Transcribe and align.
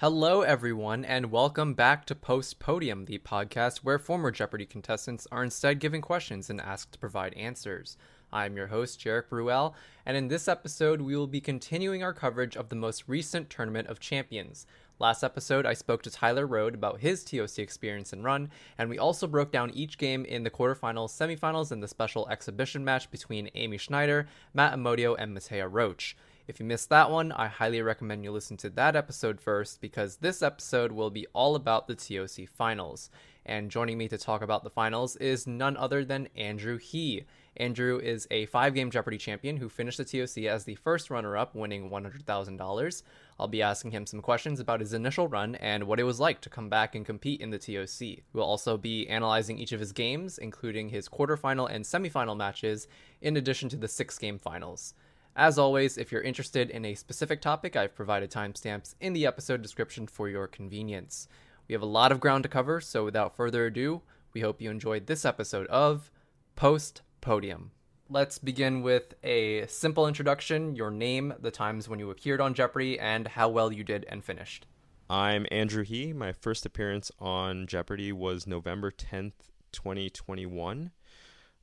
Hello, 0.00 0.42
everyone, 0.42 1.06
and 1.06 1.32
welcome 1.32 1.72
back 1.72 2.04
to 2.04 2.14
Post 2.14 2.58
Podium, 2.58 3.06
the 3.06 3.16
podcast 3.16 3.78
where 3.78 3.98
former 3.98 4.30
Jeopardy 4.30 4.66
contestants 4.66 5.26
are 5.32 5.42
instead 5.42 5.80
given 5.80 6.02
questions 6.02 6.50
and 6.50 6.60
asked 6.60 6.92
to 6.92 6.98
provide 6.98 7.32
answers. 7.32 7.96
I'm 8.30 8.58
your 8.58 8.66
host, 8.66 9.00
Jarek 9.00 9.30
Bruel, 9.30 9.74
and 10.04 10.14
in 10.14 10.28
this 10.28 10.48
episode, 10.48 11.00
we 11.00 11.16
will 11.16 11.26
be 11.26 11.40
continuing 11.40 12.02
our 12.02 12.12
coverage 12.12 12.58
of 12.58 12.68
the 12.68 12.76
most 12.76 13.04
recent 13.06 13.48
Tournament 13.48 13.88
of 13.88 13.98
Champions. 13.98 14.66
Last 14.98 15.24
episode, 15.24 15.64
I 15.64 15.72
spoke 15.72 16.02
to 16.02 16.10
Tyler 16.10 16.46
Rhode 16.46 16.74
about 16.74 17.00
his 17.00 17.24
TOC 17.24 17.58
experience 17.58 18.12
and 18.12 18.22
run, 18.22 18.50
and 18.76 18.90
we 18.90 18.98
also 18.98 19.26
broke 19.26 19.50
down 19.50 19.70
each 19.70 19.96
game 19.96 20.26
in 20.26 20.42
the 20.42 20.50
quarterfinals, 20.50 21.08
semifinals, 21.08 21.72
and 21.72 21.82
the 21.82 21.88
special 21.88 22.28
exhibition 22.28 22.84
match 22.84 23.10
between 23.10 23.48
Amy 23.54 23.78
Schneider, 23.78 24.26
Matt 24.52 24.74
Amodio, 24.74 25.16
and 25.18 25.34
Mattea 25.34 25.66
Roach. 25.70 26.18
If 26.48 26.60
you 26.60 26.66
missed 26.66 26.90
that 26.90 27.10
one, 27.10 27.32
I 27.32 27.48
highly 27.48 27.82
recommend 27.82 28.22
you 28.22 28.30
listen 28.30 28.56
to 28.58 28.70
that 28.70 28.94
episode 28.94 29.40
first 29.40 29.80
because 29.80 30.18
this 30.18 30.42
episode 30.42 30.92
will 30.92 31.10
be 31.10 31.26
all 31.32 31.56
about 31.56 31.88
the 31.88 31.96
TOC 31.96 32.48
finals. 32.48 33.10
And 33.44 33.68
joining 33.68 33.98
me 33.98 34.06
to 34.06 34.16
talk 34.16 34.42
about 34.42 34.62
the 34.62 34.70
finals 34.70 35.16
is 35.16 35.48
none 35.48 35.76
other 35.76 36.04
than 36.04 36.28
Andrew 36.36 36.78
He. 36.78 37.24
Andrew 37.56 37.98
is 37.98 38.28
a 38.30 38.46
five 38.46 38.74
game 38.74 38.92
Jeopardy 38.92 39.18
champion 39.18 39.56
who 39.56 39.68
finished 39.68 39.98
the 39.98 40.04
TOC 40.04 40.44
as 40.44 40.62
the 40.62 40.76
first 40.76 41.10
runner 41.10 41.36
up, 41.36 41.56
winning 41.56 41.90
$100,000. 41.90 43.02
I'll 43.40 43.48
be 43.48 43.62
asking 43.62 43.90
him 43.90 44.06
some 44.06 44.22
questions 44.22 44.60
about 44.60 44.78
his 44.78 44.92
initial 44.92 45.26
run 45.26 45.56
and 45.56 45.84
what 45.84 45.98
it 45.98 46.04
was 46.04 46.20
like 46.20 46.40
to 46.42 46.50
come 46.50 46.68
back 46.68 46.94
and 46.94 47.04
compete 47.04 47.40
in 47.40 47.50
the 47.50 47.58
TOC. 47.58 48.22
We'll 48.32 48.44
also 48.44 48.76
be 48.76 49.08
analyzing 49.08 49.58
each 49.58 49.72
of 49.72 49.80
his 49.80 49.90
games, 49.90 50.38
including 50.38 50.90
his 50.90 51.08
quarterfinal 51.08 51.68
and 51.68 51.84
semifinal 51.84 52.36
matches, 52.36 52.86
in 53.20 53.36
addition 53.36 53.68
to 53.70 53.76
the 53.76 53.88
six 53.88 54.16
game 54.16 54.38
finals. 54.38 54.94
As 55.38 55.58
always, 55.58 55.98
if 55.98 56.10
you're 56.10 56.22
interested 56.22 56.70
in 56.70 56.86
a 56.86 56.94
specific 56.94 57.42
topic, 57.42 57.76
I've 57.76 57.94
provided 57.94 58.30
timestamps 58.30 58.94
in 59.02 59.12
the 59.12 59.26
episode 59.26 59.60
description 59.60 60.06
for 60.06 60.30
your 60.30 60.46
convenience. 60.46 61.28
We 61.68 61.74
have 61.74 61.82
a 61.82 61.86
lot 61.86 62.10
of 62.10 62.20
ground 62.20 62.44
to 62.44 62.48
cover, 62.48 62.80
so 62.80 63.04
without 63.04 63.36
further 63.36 63.66
ado, 63.66 64.00
we 64.32 64.40
hope 64.40 64.62
you 64.62 64.70
enjoyed 64.70 65.06
this 65.06 65.26
episode 65.26 65.66
of 65.66 66.10
Post 66.54 67.02
Podium. 67.20 67.72
Let's 68.08 68.38
begin 68.38 68.80
with 68.80 69.12
a 69.22 69.66
simple 69.66 70.08
introduction 70.08 70.74
your 70.74 70.90
name, 70.90 71.34
the 71.38 71.50
times 71.50 71.86
when 71.86 71.98
you 71.98 72.08
appeared 72.08 72.40
on 72.40 72.54
Jeopardy, 72.54 72.98
and 72.98 73.28
how 73.28 73.50
well 73.50 73.70
you 73.70 73.84
did 73.84 74.06
and 74.08 74.24
finished. 74.24 74.64
I'm 75.10 75.44
Andrew 75.50 75.84
He. 75.84 76.14
My 76.14 76.32
first 76.32 76.64
appearance 76.64 77.12
on 77.18 77.66
Jeopardy 77.66 78.10
was 78.10 78.46
November 78.46 78.90
10th, 78.90 79.50
2021. 79.72 80.92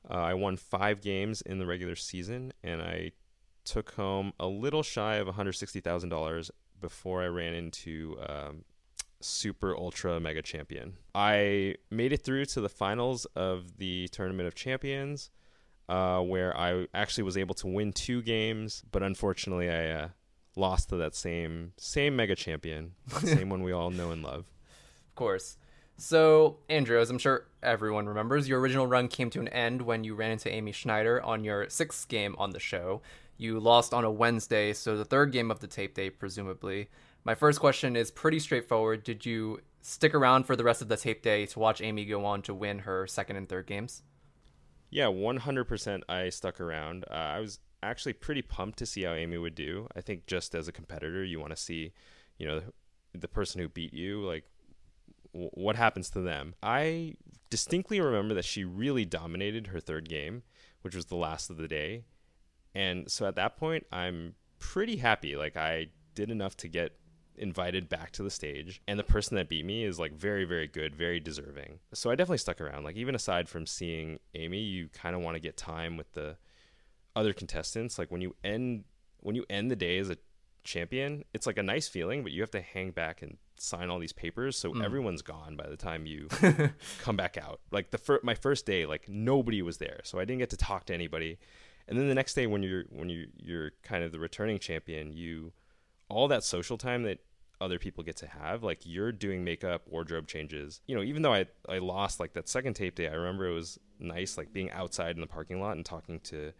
Uh, 0.08 0.14
I 0.14 0.34
won 0.34 0.56
five 0.56 1.00
games 1.00 1.42
in 1.42 1.58
the 1.58 1.66
regular 1.66 1.96
season, 1.96 2.52
and 2.62 2.80
I 2.80 3.10
took 3.64 3.92
home 3.92 4.32
a 4.38 4.46
little 4.46 4.82
shy 4.82 5.16
of 5.16 5.26
$160,000 5.28 6.50
before 6.80 7.22
I 7.22 7.26
ran 7.26 7.54
into 7.54 8.16
um, 8.28 8.64
Super 9.20 9.76
Ultra 9.76 10.20
Mega 10.20 10.42
Champion. 10.42 10.94
I 11.14 11.76
made 11.90 12.12
it 12.12 12.22
through 12.22 12.44
to 12.46 12.60
the 12.60 12.68
finals 12.68 13.24
of 13.36 13.78
the 13.78 14.08
Tournament 14.08 14.46
of 14.46 14.54
Champions, 14.54 15.30
uh, 15.88 16.20
where 16.20 16.56
I 16.56 16.86
actually 16.94 17.24
was 17.24 17.36
able 17.36 17.54
to 17.56 17.66
win 17.66 17.92
two 17.92 18.22
games, 18.22 18.82
but 18.90 19.02
unfortunately 19.02 19.70
I 19.70 19.90
uh, 19.90 20.08
lost 20.56 20.90
to 20.90 20.96
that 20.96 21.14
same 21.14 21.72
same 21.76 22.16
Mega 22.16 22.34
Champion, 22.34 22.92
same 23.20 23.48
one 23.48 23.62
we 23.62 23.72
all 23.72 23.90
know 23.90 24.10
and 24.10 24.22
love. 24.22 24.46
Of 25.06 25.16
course. 25.16 25.58
So, 25.96 26.56
Andrew, 26.68 26.98
as 26.98 27.08
I'm 27.08 27.18
sure 27.18 27.46
everyone 27.62 28.08
remembers, 28.08 28.48
your 28.48 28.58
original 28.58 28.88
run 28.88 29.06
came 29.06 29.30
to 29.30 29.38
an 29.38 29.46
end 29.46 29.82
when 29.82 30.02
you 30.02 30.16
ran 30.16 30.32
into 30.32 30.50
Amy 30.52 30.72
Schneider 30.72 31.22
on 31.22 31.44
your 31.44 31.68
sixth 31.70 32.08
game 32.08 32.34
on 32.36 32.50
the 32.50 32.58
show. 32.58 33.00
You 33.36 33.58
lost 33.58 33.92
on 33.92 34.04
a 34.04 34.10
Wednesday, 34.10 34.72
so 34.72 34.96
the 34.96 35.04
third 35.04 35.32
game 35.32 35.50
of 35.50 35.60
the 35.60 35.66
tape 35.66 35.94
day, 35.94 36.10
presumably. 36.10 36.88
My 37.24 37.34
first 37.34 37.58
question 37.58 37.96
is 37.96 38.10
pretty 38.10 38.38
straightforward. 38.38 39.02
Did 39.02 39.26
you 39.26 39.60
stick 39.80 40.14
around 40.14 40.44
for 40.44 40.56
the 40.56 40.64
rest 40.64 40.82
of 40.82 40.88
the 40.88 40.96
tape 40.96 41.22
day 41.22 41.46
to 41.46 41.58
watch 41.58 41.80
Amy 41.80 42.04
go 42.04 42.24
on 42.24 42.42
to 42.42 42.54
win 42.54 42.80
her 42.80 43.06
second 43.06 43.36
and 43.36 43.48
third 43.48 43.66
games? 43.66 44.02
Yeah, 44.90 45.06
100% 45.06 46.02
I 46.08 46.28
stuck 46.28 46.60
around. 46.60 47.04
Uh, 47.10 47.14
I 47.14 47.40
was 47.40 47.58
actually 47.82 48.12
pretty 48.12 48.42
pumped 48.42 48.78
to 48.78 48.86
see 48.86 49.02
how 49.02 49.12
Amy 49.12 49.38
would 49.38 49.54
do. 49.54 49.88
I 49.96 50.00
think 50.00 50.26
just 50.26 50.54
as 50.54 50.68
a 50.68 50.72
competitor, 50.72 51.24
you 51.24 51.40
want 51.40 51.50
to 51.50 51.56
see, 51.56 51.92
you 52.38 52.46
know, 52.46 52.62
the 53.12 53.28
person 53.28 53.60
who 53.60 53.68
beat 53.68 53.92
you, 53.92 54.24
like, 54.24 54.44
what 55.32 55.76
happens 55.76 56.10
to 56.10 56.20
them. 56.20 56.54
I 56.62 57.14
distinctly 57.50 58.00
remember 58.00 58.34
that 58.34 58.44
she 58.44 58.64
really 58.64 59.04
dominated 59.04 59.68
her 59.68 59.80
third 59.80 60.08
game, 60.08 60.42
which 60.82 60.94
was 60.94 61.06
the 61.06 61.16
last 61.16 61.50
of 61.50 61.56
the 61.56 61.68
day. 61.68 62.04
And 62.74 63.10
so 63.10 63.26
at 63.26 63.36
that 63.36 63.56
point, 63.56 63.86
I'm 63.92 64.34
pretty 64.58 64.96
happy. 64.96 65.36
Like 65.36 65.56
I 65.56 65.88
did 66.14 66.30
enough 66.30 66.56
to 66.58 66.68
get 66.68 66.96
invited 67.36 67.88
back 67.88 68.12
to 68.12 68.22
the 68.22 68.30
stage. 68.30 68.80
And 68.86 68.98
the 68.98 69.04
person 69.04 69.36
that 69.36 69.48
beat 69.48 69.64
me 69.64 69.84
is 69.84 69.98
like 69.98 70.12
very 70.12 70.44
very 70.44 70.66
good 70.66 70.94
very 70.94 71.20
deserving. 71.20 71.80
So 71.92 72.10
i 72.10 72.14
definitely 72.14 72.38
stuck 72.38 72.60
around. 72.60 72.84
Like 72.84 72.96
even 72.96 73.14
aside 73.14 73.48
from 73.48 73.66
seeing 73.66 74.18
amy 74.34 74.60
you 74.60 74.88
kind 74.88 75.14
of 75.14 75.22
want 75.22 75.36
to 75.36 75.40
get 75.40 75.56
time 75.56 75.96
with 75.96 76.12
the 76.12 76.36
other 77.16 77.32
contestants. 77.32 77.98
Like 77.98 78.10
when 78.10 78.20
you 78.20 78.34
end 78.44 78.84
when 79.20 79.34
you 79.34 79.44
end 79.50 79.70
the 79.70 79.76
day 79.76 79.98
as 79.98 80.10
a 80.10 80.16
champion 80.62 81.22
it's 81.34 81.46
like 81.46 81.58
a 81.58 81.62
nice 81.62 81.88
feeling 81.88 82.22
but 82.22 82.32
you 82.32 82.40
have 82.40 82.50
to 82.50 82.60
hang 82.62 82.90
back 82.90 83.20
and 83.20 83.36
sign 83.58 83.90
all 83.90 83.98
these 83.98 84.12
papers. 84.12 84.56
So 84.56 84.72
mm. 84.72 84.84
everyone's 84.84 85.22
gone 85.22 85.56
by 85.56 85.68
the 85.68 85.76
time 85.76 86.06
you 86.06 86.28
come 87.00 87.16
back 87.16 87.36
out. 87.36 87.60
Like 87.70 87.90
the 87.90 87.98
fir- 87.98 88.20
my 88.22 88.34
first 88.34 88.64
day 88.64 88.86
like 88.86 89.08
nobody 89.08 89.60
was 89.60 89.78
there. 89.78 90.00
So 90.04 90.18
i 90.18 90.24
didn't 90.24 90.38
get 90.38 90.50
to 90.50 90.56
talk 90.56 90.86
to 90.86 90.94
anybody 90.94 91.38
and 91.88 91.98
then 91.98 92.08
the 92.08 92.14
next 92.14 92.34
day 92.34 92.46
when 92.46 92.62
you're 92.62 92.84
when 92.90 93.08
you 93.08 93.26
you're 93.36 93.72
kind 93.82 94.04
of 94.04 94.12
the 94.12 94.18
returning 94.18 94.58
champion 94.58 95.12
you 95.12 95.52
all 96.08 96.28
that 96.28 96.44
social 96.44 96.78
time 96.78 97.02
that 97.02 97.18
other 97.60 97.78
people 97.78 98.02
get 98.04 98.16
to 98.16 98.26
have 98.26 98.62
like 98.62 98.80
you're 98.84 99.12
doing 99.12 99.44
makeup 99.44 99.82
wardrobe 99.88 100.26
changes. 100.26 100.80
You 100.86 100.96
know 100.96 101.02
even 101.02 101.22
though 101.22 101.32
i 101.32 101.46
i 101.68 101.78
lost 101.78 102.20
like 102.20 102.34
that 102.34 102.48
second 102.48 102.74
tape 102.74 102.94
day 102.96 103.08
i 103.08 103.12
remember 103.14 103.46
it 103.46 103.54
was 103.54 103.78
nice 103.98 104.36
like 104.36 104.52
being 104.52 104.70
outside 104.70 105.14
in 105.14 105.20
the 105.20 105.26
parking 105.26 105.60
lot 105.60 105.76
and 105.76 105.84
talking 105.84 106.20
to 106.20 106.52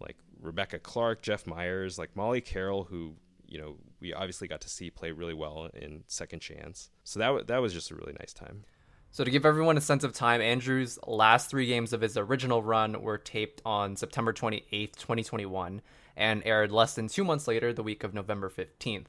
like 0.00 0.16
rebecca 0.40 0.78
clark 0.78 1.22
jeff 1.22 1.46
myers 1.46 1.98
like 1.98 2.16
molly 2.16 2.40
carroll 2.40 2.84
who 2.84 3.14
you 3.48 3.58
know 3.58 3.76
we 4.00 4.12
obviously 4.12 4.46
got 4.46 4.60
to 4.60 4.68
see 4.68 4.90
play 4.90 5.10
really 5.10 5.34
well 5.34 5.68
in 5.74 6.04
second 6.06 6.40
chance. 6.40 6.90
So 7.04 7.18
that, 7.18 7.26
w- 7.26 7.44
that 7.46 7.58
was 7.60 7.72
just 7.72 7.90
a 7.90 7.94
really 7.94 8.14
nice 8.18 8.32
time 8.32 8.64
so, 9.10 9.24
to 9.24 9.30
give 9.30 9.46
everyone 9.46 9.76
a 9.76 9.80
sense 9.80 10.04
of 10.04 10.12
time, 10.12 10.40
Andrew's 10.40 10.98
last 11.06 11.50
three 11.50 11.66
games 11.66 11.92
of 11.92 12.02
his 12.02 12.16
original 12.16 12.62
run 12.62 13.00
were 13.00 13.18
taped 13.18 13.62
on 13.64 13.96
September 13.96 14.32
28th, 14.32 14.96
2021, 14.96 15.80
and 16.16 16.42
aired 16.44 16.70
less 16.70 16.94
than 16.94 17.08
two 17.08 17.24
months 17.24 17.48
later, 17.48 17.72
the 17.72 17.82
week 17.82 18.04
of 18.04 18.12
November 18.12 18.50
15th. 18.50 19.06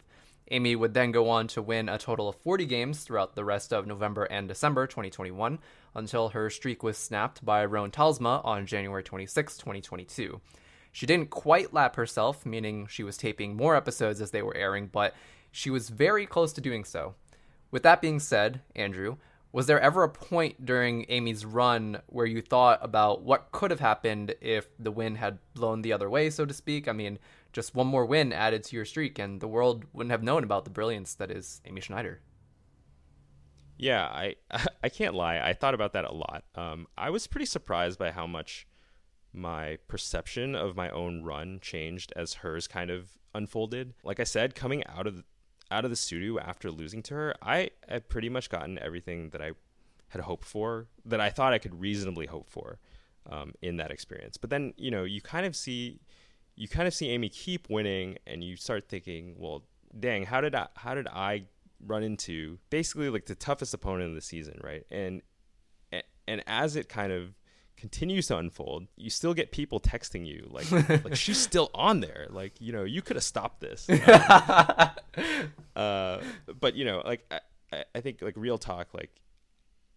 Amy 0.52 0.76
would 0.76 0.94
then 0.94 1.12
go 1.12 1.30
on 1.30 1.48
to 1.48 1.62
win 1.62 1.90
a 1.90 1.98
total 1.98 2.30
of 2.30 2.36
40 2.36 2.66
games 2.66 3.04
throughout 3.04 3.36
the 3.36 3.46
rest 3.46 3.72
of 3.72 3.86
November 3.86 4.24
and 4.24 4.48
December 4.48 4.88
2021 4.88 5.59
until 5.94 6.30
her 6.30 6.50
streak 6.50 6.82
was 6.82 6.98
snapped 6.98 7.44
by 7.46 7.64
Rhone 7.64 7.92
Talsma 7.92 8.44
on 8.44 8.66
January 8.66 9.04
26, 9.04 9.58
2022. 9.58 10.42
She 10.92 11.06
didn't 11.06 11.30
quite 11.30 11.74
lap 11.74 11.96
herself, 11.98 12.46
meaning 12.46 12.88
she 12.88 13.04
was 13.04 13.18
taping 13.18 13.56
more 13.56 13.76
episodes 13.76 14.22
as 14.22 14.32
they 14.32 14.42
were 14.42 14.58
airing, 14.58 14.88
but 14.88 15.14
she 15.52 15.70
was 15.70 15.90
very 15.90 16.26
close 16.26 16.52
to 16.54 16.62
doing 16.62 16.84
so. 16.84 17.14
With 17.70 17.84
that 17.84 18.02
being 18.02 18.20
said, 18.20 18.62
Andrew, 18.76 19.18
was 19.52 19.66
there 19.66 19.80
ever 19.80 20.04
a 20.04 20.10
point 20.10 20.66
during 20.66 21.06
Amy's 21.10 21.46
run 21.46 22.02
where 22.08 22.26
you 22.26 22.42
thought 22.42 22.80
about 22.84 23.24
what 23.24 23.52
could 23.52 23.72
have 23.72 23.80
happened 23.80 24.36
if 24.42 24.68
the 24.78 24.92
wind 24.92 25.18
had 25.18 25.40
blown 25.56 25.82
the 25.82 25.94
other 25.94 26.10
way, 26.10 26.30
so 26.30 26.46
to 26.46 26.54
speak? 26.54 26.88
I 26.88 26.92
mean, 26.92 27.18
just 27.52 27.74
one 27.74 27.88
more 27.88 28.06
win 28.06 28.32
added 28.32 28.64
to 28.66 28.76
your 28.76 28.86
streak, 28.86 29.18
and 29.18 29.42
the 29.42 29.48
world 29.48 29.86
wouldn't 29.92 30.12
have 30.12 30.22
known 30.22 30.44
about 30.44 30.66
the 30.66 30.70
brilliance 30.70 31.16
that 31.16 31.32
is 31.32 31.62
Amy 31.66 31.82
Schneider. 31.82 32.22
Yeah, 33.78 34.06
I 34.06 34.35
I 34.84 34.90
can't 34.90 35.16
lie. 35.16 35.40
I 35.40 35.53
thought 35.53 35.73
about 35.73 35.94
that 35.94 36.06
a 36.06 36.14
lot. 36.14 36.44
Um, 36.53 36.88
I 36.97 37.09
was 37.09 37.26
pretty 37.26 37.46
surprised 37.46 37.97
by 37.97 38.12
how 38.12 38.28
much 38.28 38.68
my 39.34 39.78
perception 39.88 40.53
of 40.56 40.76
my 40.76 40.90
own 40.90 41.23
run 41.23 41.59
changed 41.62 42.14
as 42.16 42.35
hers 42.35 42.68
kind 42.68 42.91
of 42.91 43.18
unfolded. 43.34 43.94
Like 44.03 44.20
I 44.20 44.23
said, 44.26 44.53
coming 44.53 44.84
out 44.88 45.08
of 45.08 45.23
out 45.72 45.86
of 45.86 45.92
the 45.92 45.96
studio 45.96 46.40
after 46.40 46.72
losing 46.72 47.04
to 47.04 47.14
her, 47.14 47.36
I 47.42 47.72
had 47.88 48.10
pretty 48.10 48.30
much 48.30 48.50
gotten 48.50 48.80
everything 48.80 49.30
that 49.30 49.42
I 49.42 49.52
had 50.10 50.22
hoped 50.22 50.46
for, 50.46 50.88
that 51.06 51.22
I 51.22 51.30
thought 51.30 51.54
I 51.54 51.60
could 51.60 51.80
reasonably 51.80 52.26
hope 52.26 52.50
for 52.50 52.80
um, 53.30 53.54
in 53.62 53.78
that 53.78 53.92
experience. 53.92 54.38
But 54.38 54.50
then, 54.50 54.74
you 54.78 54.90
know, 54.90 55.04
you 55.04 55.22
kind 55.22 55.46
of 55.46 55.56
see, 55.56 56.00
you 56.56 56.68
kind 56.68 56.88
of 56.88 56.94
see 56.94 57.10
Amy 57.10 57.30
keep 57.30 57.70
winning, 57.70 58.18
and 58.26 58.44
you 58.44 58.56
start 58.56 58.90
thinking, 58.90 59.36
well, 59.38 59.64
dang, 60.00 60.26
how 60.26 60.42
did 60.42 60.56
I, 60.56 60.68
how 60.76 60.96
did 60.96 61.08
I 61.08 61.46
run 61.86 62.04
into 62.04 62.58
basically 62.70 63.10
like 63.10 63.26
the 63.26 63.36
toughest 63.36 63.74
opponent 63.74 64.10
of 64.10 64.16
the 64.16 64.22
season, 64.22 64.60
right? 64.64 64.86
And 64.92 65.22
and 66.30 66.44
as 66.46 66.76
it 66.76 66.88
kind 66.88 67.12
of 67.12 67.34
continues 67.79 68.28
to 68.28 68.37
unfold, 68.37 68.87
you 68.96 69.09
still 69.09 69.34
get 69.34 69.52
people 69.52 69.79
texting 69.79 70.26
you 70.26 70.47
like, 70.52 70.72
like 71.03 71.16
she's 71.16 71.37
still 71.37 71.72
on 71.73 72.02
there. 72.02 72.28
Like, 72.29 72.53
you 72.59 72.72
know, 72.72 72.84
you 72.84 73.02
could 73.02 73.16
have 73.16 73.23
stopped 73.23 73.61
this. 73.61 73.90
Uh, 73.90 74.90
uh, 75.76 76.22
but 76.59 76.76
you 76.76 76.85
know, 76.85 77.02
like 77.05 77.31
I, 77.72 77.84
I 77.96 78.02
think 78.02 78.22
like 78.22 78.35
real 78.35 78.58
talk, 78.58 78.93
like 78.93 79.22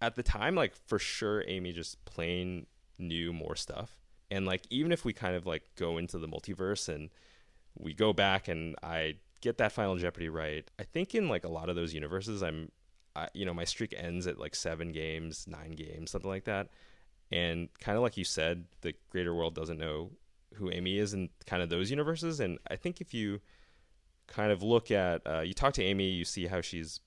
at 0.00 0.16
the 0.16 0.22
time, 0.22 0.54
like 0.54 0.74
for 0.86 0.98
sure, 0.98 1.44
Amy 1.46 1.72
just 1.72 2.04
plain 2.04 2.66
knew 2.98 3.32
more 3.32 3.56
stuff. 3.56 3.96
And 4.30 4.46
like 4.46 4.62
even 4.70 4.92
if 4.92 5.04
we 5.04 5.12
kind 5.12 5.36
of 5.36 5.46
like 5.46 5.62
go 5.76 5.98
into 5.98 6.18
the 6.18 6.28
multiverse 6.28 6.88
and 6.88 7.10
we 7.78 7.94
go 7.94 8.12
back 8.12 8.48
and 8.48 8.76
I 8.82 9.16
get 9.40 9.58
that 9.58 9.72
Final 9.72 9.96
Jeopardy 9.96 10.28
right. 10.28 10.68
I 10.78 10.84
think 10.84 11.14
in 11.14 11.28
like 11.28 11.44
a 11.44 11.48
lot 11.48 11.68
of 11.68 11.76
those 11.76 11.92
universes, 11.92 12.42
I'm, 12.42 12.70
I, 13.14 13.28
you 13.34 13.44
know, 13.44 13.52
my 13.52 13.64
streak 13.64 13.94
ends 13.96 14.26
at 14.26 14.38
like 14.38 14.54
seven 14.54 14.92
games, 14.92 15.46
nine 15.46 15.72
games, 15.72 16.10
something 16.10 16.30
like 16.30 16.44
that. 16.44 16.68
And 17.32 17.68
kind 17.80 17.96
of 17.96 18.02
like 18.02 18.16
you 18.16 18.24
said, 18.24 18.64
the 18.82 18.94
greater 19.10 19.34
world 19.34 19.54
doesn't 19.54 19.78
know 19.78 20.10
who 20.54 20.70
Amy 20.70 20.98
is 20.98 21.14
in 21.14 21.30
kind 21.46 21.62
of 21.62 21.70
those 21.70 21.90
universes. 21.90 22.40
And 22.40 22.58
I 22.70 22.76
think 22.76 23.00
if 23.00 23.14
you 23.14 23.40
kind 24.26 24.52
of 24.52 24.62
look 24.62 24.90
at, 24.90 25.22
uh, 25.26 25.40
you 25.40 25.54
talk 25.54 25.72
to 25.74 25.82
Amy, 25.82 26.10
you 26.10 26.24
see 26.24 26.46
how 26.46 26.60
she's 26.60 27.00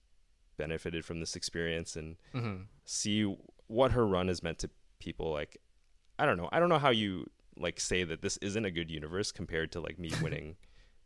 benefited 0.58 1.06
from 1.06 1.20
this 1.20 1.36
experience 1.36 1.96
and 1.96 2.16
Mm-hmm. 2.34 2.64
see 2.86 3.38
what 3.68 3.92
her 3.92 4.06
run 4.08 4.28
has 4.30 4.42
meant 4.42 4.60
to 4.60 4.70
people. 5.00 5.32
Like, 5.32 5.58
I 6.18 6.26
don't 6.26 6.38
know. 6.38 6.50
I 6.52 6.60
don't 6.60 6.70
know 6.70 6.80
how 6.80 6.90
you 6.92 7.26
like 7.58 7.80
say 7.80 8.04
that 8.04 8.22
this 8.22 8.38
isn't 8.38 8.66
a 8.66 8.72
good 8.72 8.90
universe 8.92 9.32
compared 9.32 9.72
to 9.74 9.80
like 9.80 9.98
me 10.00 10.12
winning 10.22 10.56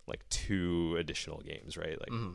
like 0.08 0.28
two 0.30 0.96
additional 0.98 1.42
games, 1.42 1.78
right? 1.78 2.00
Like, 2.00 2.10
Mm-hmm. 2.10 2.34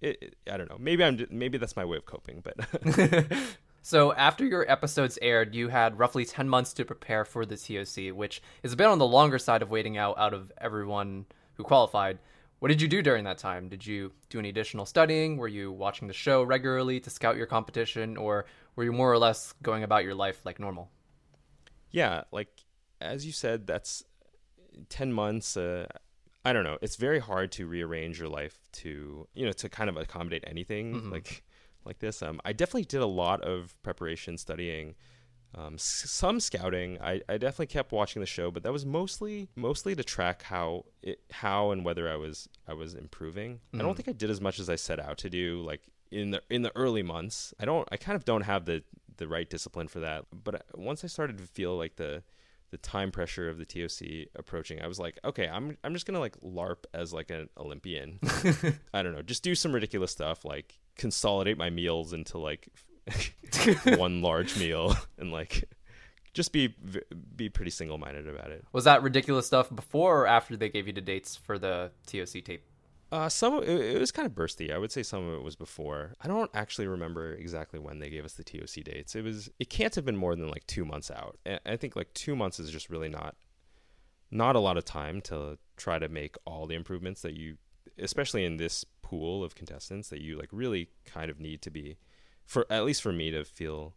it, 0.00 0.18
it- 0.20 0.36
I 0.52 0.56
don't 0.56 0.68
know. 0.70 0.78
Maybe 0.80 1.04
I'm. 1.04 1.26
Maybe 1.30 1.58
that's 1.58 1.76
my 1.76 1.84
way 1.84 1.96
of 1.96 2.06
coping, 2.06 2.42
but 2.42 2.56
So 3.86 4.14
after 4.14 4.46
your 4.46 4.64
episodes 4.70 5.18
aired, 5.20 5.54
you 5.54 5.68
had 5.68 5.98
roughly 5.98 6.24
10 6.24 6.48
months 6.48 6.72
to 6.72 6.86
prepare 6.86 7.22
for 7.26 7.44
the 7.44 7.54
TOC, 7.58 8.16
which 8.16 8.40
is 8.62 8.72
a 8.72 8.76
bit 8.76 8.86
on 8.86 8.98
the 8.98 9.06
longer 9.06 9.38
side 9.38 9.60
of 9.60 9.68
waiting 9.70 9.98
out 9.98 10.16
out 10.18 10.32
of 10.32 10.50
everyone 10.58 11.26
who 11.56 11.64
qualified. 11.64 12.18
What 12.60 12.68
did 12.68 12.80
you 12.80 12.88
do 12.88 13.02
during 13.02 13.24
that 13.24 13.36
time? 13.36 13.68
Did 13.68 13.86
you 13.86 14.12
do 14.30 14.38
any 14.38 14.48
additional 14.48 14.86
studying? 14.86 15.36
Were 15.36 15.48
you 15.48 15.70
watching 15.70 16.08
the 16.08 16.14
show 16.14 16.42
regularly 16.42 16.98
to 17.00 17.10
scout 17.10 17.36
your 17.36 17.44
competition 17.46 18.16
or 18.16 18.46
were 18.74 18.84
you 18.84 18.92
more 18.92 19.12
or 19.12 19.18
less 19.18 19.52
going 19.62 19.82
about 19.82 20.02
your 20.04 20.14
life 20.14 20.40
like 20.46 20.58
normal? 20.58 20.90
yeah, 21.90 22.22
like 22.32 22.48
as 23.02 23.26
you 23.26 23.32
said, 23.32 23.66
that's 23.66 24.02
ten 24.88 25.12
months. 25.12 25.58
Uh, 25.58 25.86
I 26.42 26.54
don't 26.54 26.64
know. 26.64 26.78
It's 26.80 26.96
very 26.96 27.18
hard 27.18 27.52
to 27.52 27.66
rearrange 27.66 28.18
your 28.18 28.30
life 28.30 28.56
to 28.80 29.28
you 29.34 29.44
know 29.44 29.52
to 29.52 29.68
kind 29.68 29.90
of 29.90 29.98
accommodate 29.98 30.44
anything 30.46 30.94
Mhm. 31.02 31.12
like 31.12 31.44
like 31.86 31.98
this. 31.98 32.22
Um, 32.22 32.40
I 32.44 32.52
definitely 32.52 32.84
did 32.84 33.00
a 33.00 33.06
lot 33.06 33.40
of 33.42 33.74
preparation, 33.82 34.38
studying, 34.38 34.94
um, 35.54 35.74
s- 35.74 36.04
some 36.06 36.40
scouting. 36.40 36.98
I, 37.00 37.20
I 37.28 37.38
definitely 37.38 37.66
kept 37.66 37.92
watching 37.92 38.20
the 38.20 38.26
show, 38.26 38.50
but 38.50 38.62
that 38.64 38.72
was 38.72 38.84
mostly 38.84 39.48
mostly 39.56 39.94
to 39.94 40.02
track 40.04 40.42
how 40.42 40.84
it 41.02 41.20
how 41.30 41.70
and 41.70 41.84
whether 41.84 42.08
I 42.10 42.16
was 42.16 42.48
I 42.66 42.74
was 42.74 42.94
improving. 42.94 43.60
I 43.72 43.78
don't 43.78 43.92
Mhm. 43.92 43.96
think 43.96 44.08
I 44.08 44.12
did 44.12 44.30
as 44.30 44.40
much 44.40 44.58
as 44.58 44.68
I 44.68 44.76
set 44.76 44.98
out 45.00 45.18
to 45.18 45.30
do. 45.30 45.62
Like 45.62 45.82
in 46.10 46.30
the 46.32 46.42
in 46.50 46.62
the 46.62 46.72
early 46.76 47.02
months, 47.02 47.54
I 47.60 47.64
don't 47.64 47.88
I 47.92 47.96
kind 47.96 48.16
of 48.16 48.24
don't 48.24 48.42
have 48.42 48.64
the 48.64 48.82
the 49.16 49.28
right 49.28 49.48
discipline 49.48 49.86
for 49.88 50.00
that. 50.00 50.24
But 50.32 50.64
once 50.74 51.04
I 51.04 51.06
started 51.06 51.38
to 51.38 51.44
feel 51.44 51.76
like 51.76 51.96
the 51.96 52.22
the 52.70 52.78
time 52.78 53.12
pressure 53.12 53.48
of 53.48 53.56
the 53.58 53.64
TOC 53.64 54.26
approaching, 54.34 54.82
I 54.82 54.88
was 54.88 54.98
like, 54.98 55.20
okay, 55.24 55.46
I'm 55.46 55.78
I'm 55.84 55.92
just 55.92 56.04
gonna 56.06 56.18
like 56.18 56.36
LARP 56.40 56.86
as 56.92 57.12
like 57.12 57.30
an 57.30 57.48
Olympian. 57.56 58.18
I 58.92 59.04
don't 59.04 59.14
know, 59.14 59.22
just 59.22 59.44
do 59.44 59.54
some 59.54 59.72
ridiculous 59.72 60.10
stuff 60.10 60.44
like 60.44 60.80
consolidate 60.96 61.58
my 61.58 61.70
meals 61.70 62.12
into 62.12 62.38
like 62.38 62.68
one 63.84 64.22
large 64.22 64.58
meal 64.58 64.96
and 65.18 65.32
like 65.32 65.64
just 66.32 66.52
be 66.52 66.74
be 67.36 67.48
pretty 67.48 67.70
single 67.70 67.98
minded 67.98 68.28
about 68.28 68.50
it. 68.50 68.64
Was 68.72 68.84
that 68.84 69.02
ridiculous 69.02 69.46
stuff 69.46 69.74
before 69.74 70.22
or 70.22 70.26
after 70.26 70.56
they 70.56 70.68
gave 70.68 70.86
you 70.86 70.92
the 70.92 71.00
dates 71.00 71.36
for 71.36 71.58
the 71.58 71.92
TOC 72.06 72.44
tape? 72.44 72.64
Uh, 73.12 73.28
some 73.28 73.62
it, 73.62 73.68
it 73.68 74.00
was 74.00 74.10
kind 74.10 74.26
of 74.26 74.32
bursty. 74.32 74.74
I 74.74 74.78
would 74.78 74.90
say 74.90 75.04
some 75.04 75.28
of 75.28 75.34
it 75.34 75.42
was 75.44 75.54
before. 75.54 76.14
I 76.20 76.26
don't 76.26 76.50
actually 76.52 76.88
remember 76.88 77.32
exactly 77.34 77.78
when 77.78 78.00
they 78.00 78.10
gave 78.10 78.24
us 78.24 78.32
the 78.32 78.42
TOC 78.42 78.84
dates. 78.84 79.14
It 79.14 79.22
was 79.22 79.48
it 79.60 79.70
can't 79.70 79.94
have 79.94 80.04
been 80.04 80.16
more 80.16 80.34
than 80.34 80.48
like 80.48 80.66
two 80.66 80.84
months 80.84 81.10
out. 81.10 81.38
I 81.64 81.76
think 81.76 81.94
like 81.94 82.12
two 82.14 82.34
months 82.34 82.58
is 82.58 82.70
just 82.70 82.90
really 82.90 83.08
not 83.08 83.36
not 84.32 84.56
a 84.56 84.60
lot 84.60 84.76
of 84.76 84.84
time 84.84 85.20
to 85.20 85.58
try 85.76 85.98
to 85.98 86.08
make 86.08 86.36
all 86.44 86.66
the 86.66 86.74
improvements 86.74 87.22
that 87.22 87.34
you, 87.34 87.56
especially 87.98 88.44
in 88.44 88.56
this 88.56 88.84
pool 89.04 89.44
of 89.44 89.54
contestants, 89.54 90.08
that 90.08 90.20
you 90.20 90.36
like 90.38 90.48
really 90.50 90.88
kind 91.04 91.30
of 91.30 91.38
need 91.38 91.62
to 91.62 91.70
be, 91.70 91.98
for 92.44 92.66
at 92.70 92.84
least 92.84 93.02
for 93.02 93.12
me 93.12 93.30
to 93.30 93.44
feel 93.44 93.94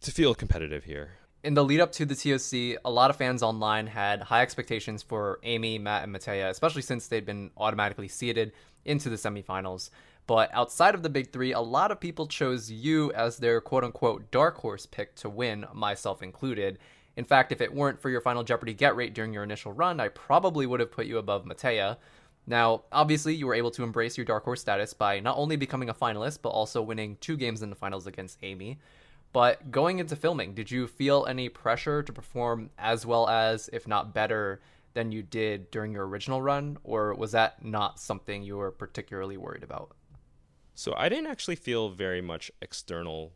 to 0.00 0.10
feel 0.10 0.34
competitive 0.34 0.84
here. 0.84 1.18
In 1.44 1.54
the 1.54 1.64
lead 1.64 1.80
up 1.80 1.92
to 1.92 2.04
the 2.04 2.16
TOC, 2.16 2.80
a 2.84 2.90
lot 2.90 3.10
of 3.10 3.16
fans 3.16 3.42
online 3.42 3.86
had 3.86 4.22
high 4.22 4.42
expectations 4.42 5.02
for 5.02 5.38
Amy, 5.44 5.78
Matt, 5.78 6.02
and 6.02 6.14
Mattea, 6.14 6.50
especially 6.50 6.82
since 6.82 7.06
they'd 7.06 7.24
been 7.24 7.50
automatically 7.56 8.08
seeded 8.08 8.52
into 8.84 9.08
the 9.08 9.16
semifinals. 9.16 9.90
But 10.26 10.52
outside 10.52 10.94
of 10.96 11.04
the 11.04 11.08
big 11.08 11.32
three, 11.32 11.52
a 11.52 11.60
lot 11.60 11.92
of 11.92 12.00
people 12.00 12.26
chose 12.26 12.70
you 12.70 13.12
as 13.12 13.36
their 13.36 13.60
quote 13.60 13.84
unquote 13.84 14.30
dark 14.30 14.56
horse 14.56 14.86
pick 14.86 15.14
to 15.16 15.28
win, 15.28 15.66
myself 15.72 16.22
included. 16.22 16.78
In 17.16 17.24
fact, 17.24 17.52
if 17.52 17.60
it 17.60 17.72
weren't 17.72 18.00
for 18.00 18.10
your 18.10 18.20
Final 18.20 18.42
Jeopardy 18.42 18.74
get 18.74 18.96
rate 18.96 19.14
during 19.14 19.32
your 19.32 19.44
initial 19.44 19.72
run, 19.72 20.00
I 20.00 20.08
probably 20.08 20.66
would 20.66 20.80
have 20.80 20.90
put 20.90 21.06
you 21.06 21.18
above 21.18 21.44
Mattea. 21.44 21.96
Now, 22.46 22.84
obviously, 22.92 23.34
you 23.34 23.46
were 23.46 23.54
able 23.54 23.72
to 23.72 23.82
embrace 23.82 24.16
your 24.16 24.24
dark 24.24 24.44
horse 24.44 24.60
status 24.60 24.94
by 24.94 25.20
not 25.20 25.36
only 25.36 25.56
becoming 25.56 25.88
a 25.88 25.94
finalist, 25.94 26.38
but 26.42 26.50
also 26.50 26.80
winning 26.80 27.16
two 27.20 27.36
games 27.36 27.62
in 27.62 27.70
the 27.70 27.76
finals 27.76 28.06
against 28.06 28.38
Amy. 28.42 28.78
But 29.32 29.70
going 29.70 29.98
into 29.98 30.16
filming, 30.16 30.54
did 30.54 30.70
you 30.70 30.86
feel 30.86 31.26
any 31.26 31.48
pressure 31.48 32.02
to 32.02 32.12
perform 32.12 32.70
as 32.78 33.04
well 33.04 33.28
as, 33.28 33.68
if 33.72 33.88
not 33.88 34.14
better, 34.14 34.60
than 34.94 35.12
you 35.12 35.22
did 35.22 35.70
during 35.70 35.92
your 35.92 36.06
original 36.06 36.40
run? 36.40 36.78
Or 36.84 37.14
was 37.14 37.32
that 37.32 37.64
not 37.64 37.98
something 37.98 38.42
you 38.42 38.56
were 38.56 38.70
particularly 38.70 39.36
worried 39.36 39.62
about? 39.62 39.94
So 40.74 40.94
I 40.96 41.08
didn't 41.08 41.26
actually 41.26 41.56
feel 41.56 41.90
very 41.90 42.20
much 42.20 42.50
external 42.62 43.32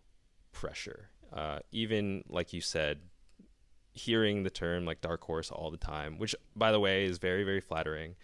pressure. 0.52 1.10
Uh, 1.32 1.58
even 1.72 2.24
like 2.28 2.52
you 2.52 2.60
said, 2.60 3.00
hearing 3.92 4.42
the 4.42 4.50
term 4.50 4.84
like 4.84 5.00
dark 5.00 5.22
horse 5.24 5.50
all 5.50 5.70
the 5.70 5.76
time, 5.76 6.18
which 6.18 6.34
by 6.54 6.72
the 6.72 6.80
way 6.80 7.04
is 7.04 7.18
very 7.18 7.44
very 7.44 7.60
flattering. 7.60 8.14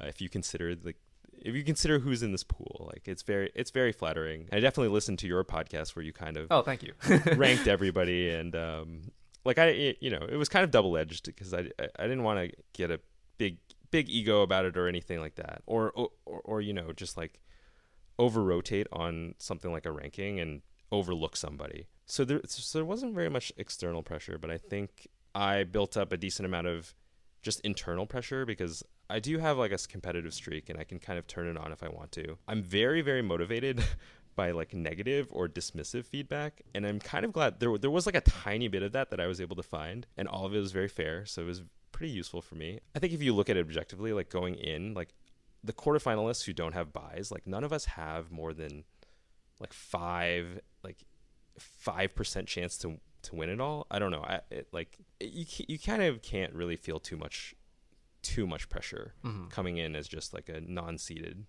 Uh, 0.00 0.06
if 0.06 0.20
you 0.20 0.28
consider 0.28 0.74
the 0.74 0.94
if 1.42 1.54
you 1.54 1.62
consider 1.64 1.98
who's 2.00 2.22
in 2.22 2.32
this 2.32 2.44
pool, 2.44 2.88
like 2.92 3.06
it's 3.08 3.22
very 3.22 3.50
it's 3.54 3.70
very 3.70 3.92
flattering. 3.92 4.48
I 4.52 4.60
definitely 4.60 4.92
listened 4.92 5.18
to 5.20 5.26
your 5.26 5.44
podcast 5.44 5.96
where 5.96 6.04
you 6.04 6.12
kind 6.12 6.36
of 6.36 6.48
Oh, 6.50 6.62
thank 6.62 6.82
you. 6.82 6.92
ranked 7.36 7.66
everybody 7.68 8.28
and 8.30 8.54
um, 8.56 9.02
like 9.44 9.58
I 9.58 9.66
it- 9.66 9.98
you 10.00 10.10
know 10.10 10.26
it 10.28 10.36
was 10.36 10.48
kind 10.48 10.64
of 10.64 10.70
double 10.70 10.96
edged 10.96 11.26
because 11.26 11.54
I, 11.54 11.60
I 11.78 11.88
I 11.98 12.02
didn't 12.02 12.24
want 12.24 12.40
to 12.50 12.56
get 12.74 12.90
a 12.90 13.00
big 13.38 13.58
big 13.90 14.08
ego 14.08 14.42
about 14.42 14.64
it 14.66 14.76
or 14.76 14.86
anything 14.86 15.18
like 15.20 15.36
that 15.36 15.62
or 15.66 15.90
or, 15.92 16.10
or 16.26 16.60
you 16.60 16.72
know 16.72 16.92
just 16.92 17.16
like 17.16 17.40
over 18.18 18.42
rotate 18.42 18.86
on 18.92 19.34
something 19.38 19.72
like 19.72 19.86
a 19.86 19.90
ranking 19.92 20.38
and 20.40 20.60
overlook 20.92 21.36
somebody. 21.36 21.86
So 22.06 22.24
there 22.24 22.40
so 22.44 22.78
there 22.78 22.84
wasn't 22.84 23.14
very 23.14 23.30
much 23.30 23.52
external 23.56 24.02
pressure, 24.02 24.36
but 24.38 24.50
I 24.50 24.58
think 24.58 25.08
I 25.34 25.64
built 25.64 25.96
up 25.96 26.12
a 26.12 26.16
decent 26.16 26.44
amount 26.46 26.66
of 26.66 26.94
just 27.42 27.60
internal 27.60 28.04
pressure 28.06 28.44
because 28.44 28.82
I 29.10 29.18
do 29.18 29.38
have 29.38 29.58
like 29.58 29.72
a 29.72 29.78
competitive 29.78 30.32
streak 30.32 30.68
and 30.68 30.78
I 30.78 30.84
can 30.84 30.98
kind 30.98 31.18
of 31.18 31.26
turn 31.26 31.48
it 31.48 31.56
on 31.56 31.72
if 31.72 31.82
I 31.82 31.88
want 31.88 32.12
to. 32.12 32.38
I'm 32.46 32.62
very 32.62 33.02
very 33.02 33.22
motivated 33.22 33.84
by 34.36 34.52
like 34.52 34.72
negative 34.72 35.28
or 35.32 35.48
dismissive 35.48 36.06
feedback 36.06 36.62
and 36.74 36.86
I'm 36.86 37.00
kind 37.00 37.24
of 37.24 37.32
glad 37.32 37.60
there 37.60 37.76
there 37.76 37.90
was 37.90 38.06
like 38.06 38.14
a 38.14 38.20
tiny 38.20 38.68
bit 38.68 38.82
of 38.82 38.92
that 38.92 39.10
that 39.10 39.20
I 39.20 39.26
was 39.26 39.40
able 39.40 39.56
to 39.56 39.62
find 39.62 40.06
and 40.16 40.28
all 40.28 40.46
of 40.46 40.54
it 40.54 40.60
was 40.60 40.72
very 40.72 40.88
fair, 40.88 41.26
so 41.26 41.42
it 41.42 41.46
was 41.46 41.62
pretty 41.92 42.12
useful 42.12 42.40
for 42.40 42.54
me. 42.54 42.80
I 42.94 42.98
think 42.98 43.12
if 43.12 43.22
you 43.22 43.34
look 43.34 43.50
at 43.50 43.56
it 43.56 43.60
objectively 43.60 44.12
like 44.12 44.30
going 44.30 44.54
in 44.54 44.94
like 44.94 45.14
the 45.62 45.72
quarterfinalists 45.72 46.44
who 46.44 46.52
don't 46.52 46.72
have 46.72 46.92
buys, 46.92 47.30
like 47.30 47.46
none 47.46 47.64
of 47.64 47.72
us 47.72 47.84
have 47.84 48.30
more 48.30 48.54
than 48.54 48.84
like 49.58 49.72
5 49.72 50.60
like 50.82 51.04
5% 51.58 52.46
chance 52.46 52.78
to 52.78 52.98
to 53.22 53.34
win 53.34 53.50
it 53.50 53.60
all. 53.60 53.86
I 53.90 53.98
don't 53.98 54.10
know. 54.10 54.22
I 54.22 54.40
it, 54.50 54.68
like 54.72 54.96
you 55.20 55.44
you 55.68 55.78
kind 55.78 56.02
of 56.02 56.22
can't 56.22 56.54
really 56.54 56.76
feel 56.76 56.98
too 56.98 57.16
much 57.16 57.54
too 58.22 58.46
much 58.46 58.68
pressure 58.68 59.14
Mhm. 59.24 59.50
coming 59.50 59.76
in 59.78 59.94
as 59.96 60.06
just 60.08 60.32
like 60.34 60.48
a 60.48 60.60
non-seated 60.60 61.46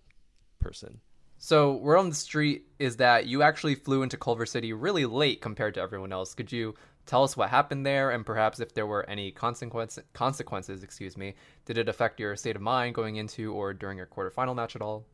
person. 0.58 1.00
So, 1.38 1.74
word 1.74 1.98
on 1.98 2.08
the 2.08 2.14
street 2.14 2.68
is 2.78 2.98
that 2.98 3.26
you 3.26 3.42
actually 3.42 3.74
flew 3.74 4.02
into 4.02 4.16
Culver 4.16 4.46
City 4.46 4.72
really 4.72 5.06
late 5.06 5.40
compared 5.40 5.74
to 5.74 5.80
everyone 5.80 6.12
else. 6.12 6.34
Could 6.34 6.52
you 6.52 6.74
tell 7.04 7.24
us 7.24 7.36
what 7.36 7.50
happened 7.50 7.84
there 7.84 8.10
and 8.12 8.24
perhaps 8.24 8.60
if 8.60 8.74
there 8.74 8.86
were 8.86 9.08
any 9.10 9.32
consequence, 9.32 9.98
consequences, 10.12 10.84
excuse 10.84 11.16
me? 11.16 11.34
Did 11.64 11.78
it 11.78 11.88
affect 11.88 12.20
your 12.20 12.36
state 12.36 12.54
of 12.54 12.62
mind 12.62 12.94
going 12.94 13.16
into 13.16 13.52
or 13.52 13.74
during 13.74 13.98
your 13.98 14.06
quarterfinal 14.06 14.54
match 14.54 14.76
at 14.76 14.82
all? 14.82 15.04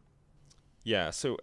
Yeah, 0.85 1.11
so 1.11 1.39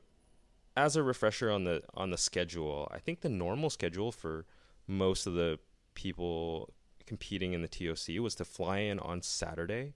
as 0.78 0.96
a 0.96 1.02
refresher 1.04 1.50
on 1.50 1.64
the 1.64 1.82
on 1.96 2.12
the 2.12 2.18
schedule, 2.18 2.88
I 2.92 3.00
think 3.00 3.22
the 3.22 3.30
normal 3.30 3.72
schedule 3.72 4.12
for 4.12 4.46
most 4.88 5.26
of 5.26 5.34
the 5.34 5.58
people 5.96 6.74
competing 7.08 7.54
in 7.54 7.62
the 7.64 7.68
TOC 7.68 8.20
was 8.20 8.36
to 8.36 8.46
fly 8.46 8.80
in 8.80 9.00
on 9.00 9.22
Saturday, 9.24 9.94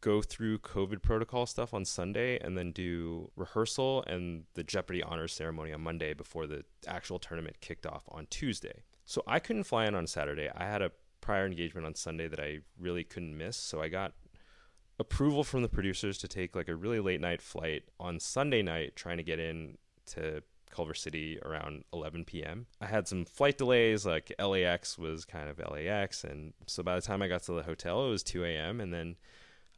go 0.00 0.22
through 0.22 0.58
COVID 0.58 1.02
protocol 1.02 1.46
stuff 1.46 1.74
on 1.74 1.84
Sunday, 1.84 2.38
and 2.38 2.56
then 2.56 2.72
do 2.72 3.30
rehearsal 3.36 4.04
and 4.06 4.44
the 4.54 4.64
Jeopardy 4.64 5.02
honors 5.02 5.32
ceremony 5.32 5.72
on 5.72 5.80
Monday 5.80 6.14
before 6.14 6.46
the 6.46 6.64
actual 6.86 7.18
tournament 7.18 7.60
kicked 7.60 7.86
off 7.86 8.04
on 8.08 8.26
Tuesday. 8.30 8.82
So 9.04 9.22
I 9.26 9.38
couldn't 9.38 9.64
fly 9.64 9.86
in 9.86 9.94
on 9.94 10.06
Saturday. 10.06 10.50
I 10.54 10.64
had 10.64 10.82
a 10.82 10.92
prior 11.20 11.46
engagement 11.46 11.86
on 11.86 11.94
Sunday 11.94 12.28
that 12.28 12.40
I 12.40 12.58
really 12.78 13.04
couldn't 13.04 13.36
miss, 13.36 13.56
so 13.56 13.80
I 13.80 13.88
got 13.88 14.12
approval 14.98 15.44
from 15.44 15.62
the 15.62 15.68
producers 15.68 16.18
to 16.18 16.28
take 16.28 16.56
like 16.56 16.68
a 16.68 16.74
really 16.74 17.00
late 17.00 17.20
night 17.20 17.42
flight 17.42 17.84
on 17.98 18.20
Sunday 18.20 18.62
night, 18.62 18.96
trying 18.96 19.16
to 19.18 19.22
get 19.22 19.38
in 19.38 19.76
to 20.06 20.42
Culver 20.70 20.94
City 20.94 21.38
around 21.44 21.84
11 21.92 22.24
p.m. 22.24 22.66
I 22.80 22.86
had 22.86 23.08
some 23.08 23.24
flight 23.24 23.58
delays, 23.58 24.04
like 24.04 24.32
LAX 24.38 24.98
was 24.98 25.24
kind 25.24 25.48
of 25.48 25.58
LAX, 25.58 26.24
and 26.24 26.52
so 26.66 26.82
by 26.82 26.94
the 26.94 27.02
time 27.02 27.22
I 27.22 27.28
got 27.28 27.42
to 27.44 27.52
the 27.52 27.62
hotel, 27.62 28.06
it 28.06 28.10
was 28.10 28.22
2 28.22 28.44
a.m. 28.44 28.80
and 28.80 28.92
then 28.92 29.16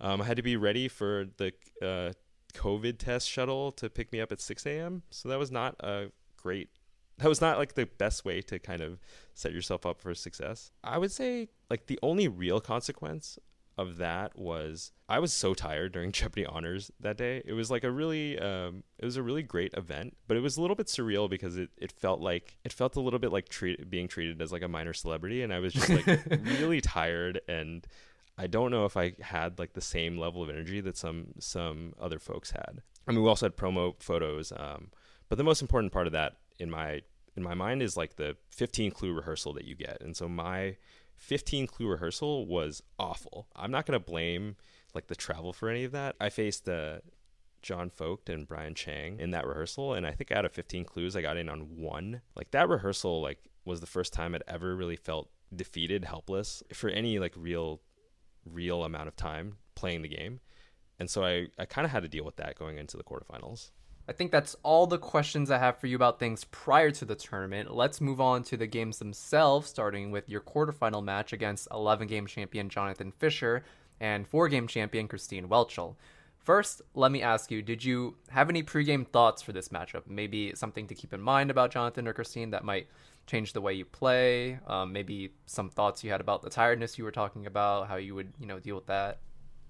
um, 0.01 0.23
I 0.23 0.25
had 0.25 0.37
to 0.37 0.43
be 0.43 0.57
ready 0.57 0.89
for 0.89 1.27
the 1.37 1.53
uh, 1.83 2.13
COVID 2.55 2.99
test 2.99 3.29
shuttle 3.29 3.73
to 3.73 3.91
pick 3.91 4.13
me 4.13 4.21
up 4.21 4.33
at 4.33 4.41
6 4.41 4.67
a.m. 4.67 5.03
So 5.11 5.29
that 5.29 5.39
was 5.39 5.51
not 5.51 5.77
a 5.81 6.07
great. 6.37 6.71
That 7.19 7.29
was 7.29 7.41
not 7.41 7.59
like 7.59 7.75
the 7.75 7.87
best 7.87 8.25
way 8.25 8.41
to 8.43 8.59
kind 8.61 8.81
of 8.81 9.01
set 9.35 9.53
yourself 9.53 9.85
up 9.85 10.01
for 10.01 10.15
success. 10.15 10.71
I 10.85 10.99
would 10.99 11.11
say 11.11 11.49
like 11.69 11.87
the 11.87 11.99
only 12.03 12.29
real 12.29 12.61
consequence 12.61 13.39
of 13.79 13.97
that 13.99 14.37
was 14.37 14.91
I 15.09 15.21
was 15.21 15.33
so 15.33 15.55
tired 15.55 15.93
during 15.93 16.13
Jeopardy 16.13 16.45
Honors 16.45 16.91
that 17.01 17.17
day. 17.17 17.43
It 17.45 17.53
was 17.53 17.71
like 17.71 17.85
a 17.85 17.91
really 17.91 18.39
um, 18.39 18.83
it 18.99 19.05
was 19.05 19.17
a 19.17 19.23
really 19.23 19.43
great 19.43 19.73
event, 19.75 20.17
but 20.27 20.37
it 20.37 20.41
was 20.41 20.57
a 20.57 20.61
little 20.61 20.77
bit 20.77 20.89
surreal 20.89 21.31
because 21.31 21.57
it, 21.57 21.71
it 21.77 21.93
felt 21.93 22.21
like 22.21 22.59
it 22.65 22.73
felt 22.73 22.97
a 22.97 23.01
little 23.01 23.21
bit 23.21 23.33
like 23.33 23.49
treat, 23.49 23.89
being 23.89 24.09
treated 24.09 24.43
as 24.43 24.53
like 24.53 24.63
a 24.63 24.69
minor 24.69 24.93
celebrity, 24.93 25.43
and 25.43 25.53
I 25.53 25.61
was 25.61 25.73
just 25.73 25.89
like 25.89 26.07
really 26.59 26.81
tired 26.81 27.41
and 27.49 27.87
I 28.39 28.47
don't 28.47 28.71
know 28.71 28.85
if 28.85 28.97
I 28.97 29.15
had 29.21 29.59
like 29.59 29.73
the 29.73 29.81
same 29.81 30.17
level 30.17 30.43
of 30.43 30.49
energy 30.49 30.81
that 30.81 30.97
some 30.97 31.35
some 31.41 31.95
other 32.01 32.19
folks 32.19 32.53
had. 32.53 32.83
I 33.07 33.13
mean, 33.13 33.23
we 33.23 33.29
also 33.29 33.47
had 33.47 33.57
promo 33.57 34.01
photos, 34.01 34.53
um, 34.57 34.91
but 35.29 35.39
the 35.39 35.45
most 35.45 35.61
important 35.61 35.93
part 35.93 36.07
of 36.07 36.13
that 36.13 36.37
in 36.59 36.71
my 36.71 37.03
in 37.37 37.43
my 37.43 37.55
mind 37.55 37.83
is 37.83 37.97
like 37.97 38.17
the 38.17 38.37
15 38.51 38.91
clue 38.93 39.13
rehearsal 39.13 39.53
that 39.55 39.65
you 39.65 39.75
get, 39.75 40.01
and 40.01 40.17
so 40.17 40.29
my 40.29 40.77
15 41.17 41.67
clue 41.67 41.89
rehearsal 41.89 42.47
was 42.47 42.83
awful. 42.99 43.49
I'm 43.57 43.73
not 43.73 43.87
gonna 43.87 43.99
blame 43.99 44.57
like 44.95 45.09
the 45.09 45.17
travel 45.17 45.53
for 45.53 45.69
any 45.69 45.85
of 45.85 45.93
that. 45.93 46.15
I 46.21 46.29
faced 46.29 46.69
uh, 46.69 46.99
John 47.63 47.91
Vogt 47.97 48.29
and 48.29 48.47
Brian 48.47 48.75
Chang 48.75 49.19
in 49.19 49.33
that 49.33 49.47
rehearsal, 49.47 49.95
and 49.95 50.07
I 50.07 50.13
think 50.13 50.31
out 50.31 50.45
of 50.45 50.53
15 50.53 50.85
clues, 50.85 51.17
I 51.17 51.23
got 51.23 51.37
in 51.37 51.49
on 51.49 51.77
one. 51.77 52.23
Like 52.37 52.53
that 52.53 52.69
rehearsal, 52.69 53.21
like 53.21 53.39
was 53.65 53.81
the 53.81 53.87
first 53.87 54.13
time 54.13 54.35
I'd 54.35 54.43
ever 54.47 54.77
really 54.77 54.97
felt 54.97 55.29
defeated, 55.55 56.05
helpless 56.05 56.63
for 56.73 56.89
any 56.89 57.19
like 57.19 57.35
real 57.37 57.81
real 58.53 58.85
amount 58.85 59.09
of 59.09 59.17
time 59.17 59.57
playing 59.75 60.03
the 60.03 60.09
game. 60.09 60.41
And 60.99 61.09
so 61.09 61.25
I, 61.25 61.47
I 61.59 61.65
kind 61.65 61.85
of 61.85 61.93
had 61.93 62.03
to 62.03 62.09
deal 62.09 62.25
with 62.25 62.37
that 62.37 62.59
going 62.59 62.79
into 62.79 62.97
the 62.97 63.05
quarterfinals. 63.05 63.71
I 64.09 64.13
think 64.13 64.33
that's 64.33 64.57
all 64.63 64.87
the 64.87 64.99
questions 64.99 65.51
I 65.51 65.59
have 65.59 65.79
for 65.79 65.87
you 65.87 65.95
about 65.95 66.19
things 66.19 66.45
prior 66.45 66.91
to 66.93 67.05
the 67.05 67.15
tournament. 67.15 67.75
Let's 67.75 68.01
move 68.01 68.23
on 68.23 68.43
to 68.45 68.57
the 68.57 68.67
games 68.67 68.99
themselves, 68.99 69.69
starting 69.69 70.11
with 70.11 70.31
your 70.31 70.41
quarterfinal 70.41 71.05
match 71.05 71.35
against 71.35 71.69
11 71.71 72.09
game 72.09 72.27
champion 72.27 72.71
Jonathan 72.71 73.13
Fisher 73.13 73.65
and 74.01 74.27
4 74.27 74.49
game 74.49 74.67
champion 74.67 75.09
Christine 75.09 75.49
Whelchel. 75.49 75.97
First, 76.39 76.81
let 76.95 77.13
me 77.13 77.21
ask 77.21 77.51
you 77.51 77.61
did 77.61 77.85
you 77.85 78.17
have 78.31 78.49
any 78.49 78.63
pregame 78.63 79.07
thoughts 79.07 79.43
for 79.43 79.53
this 79.53 79.69
matchup? 79.69 80.07
Maybe 80.07 80.55
something 80.55 80.87
to 80.87 80.95
keep 80.95 81.13
in 81.13 81.21
mind 81.21 81.51
about 81.51 81.71
Jonathan 81.71 82.09
or 82.09 82.15
Christine 82.15 82.51
that 82.51 82.65
might 82.65 82.89
change 83.29 83.53
the 83.53 83.61
way 83.61 83.75
you 83.75 83.85
play? 83.85 84.59
Um, 84.67 84.93
maybe 84.93 85.35
some 85.47 85.71
thoughts 85.71 86.03
you 86.03 86.11
had 86.11 86.21
about 86.21 86.43
the 86.43 86.51
tiredness 86.51 86.99
you 86.99 87.05
were 87.05 87.13
talking 87.13 87.47
about, 87.47 87.89
how 87.89 87.97
you 87.97 88.15
would, 88.15 88.33
you 88.41 88.47
know, 88.47 88.59
deal 88.59 88.75
with 88.75 88.87
that. 88.87 89.21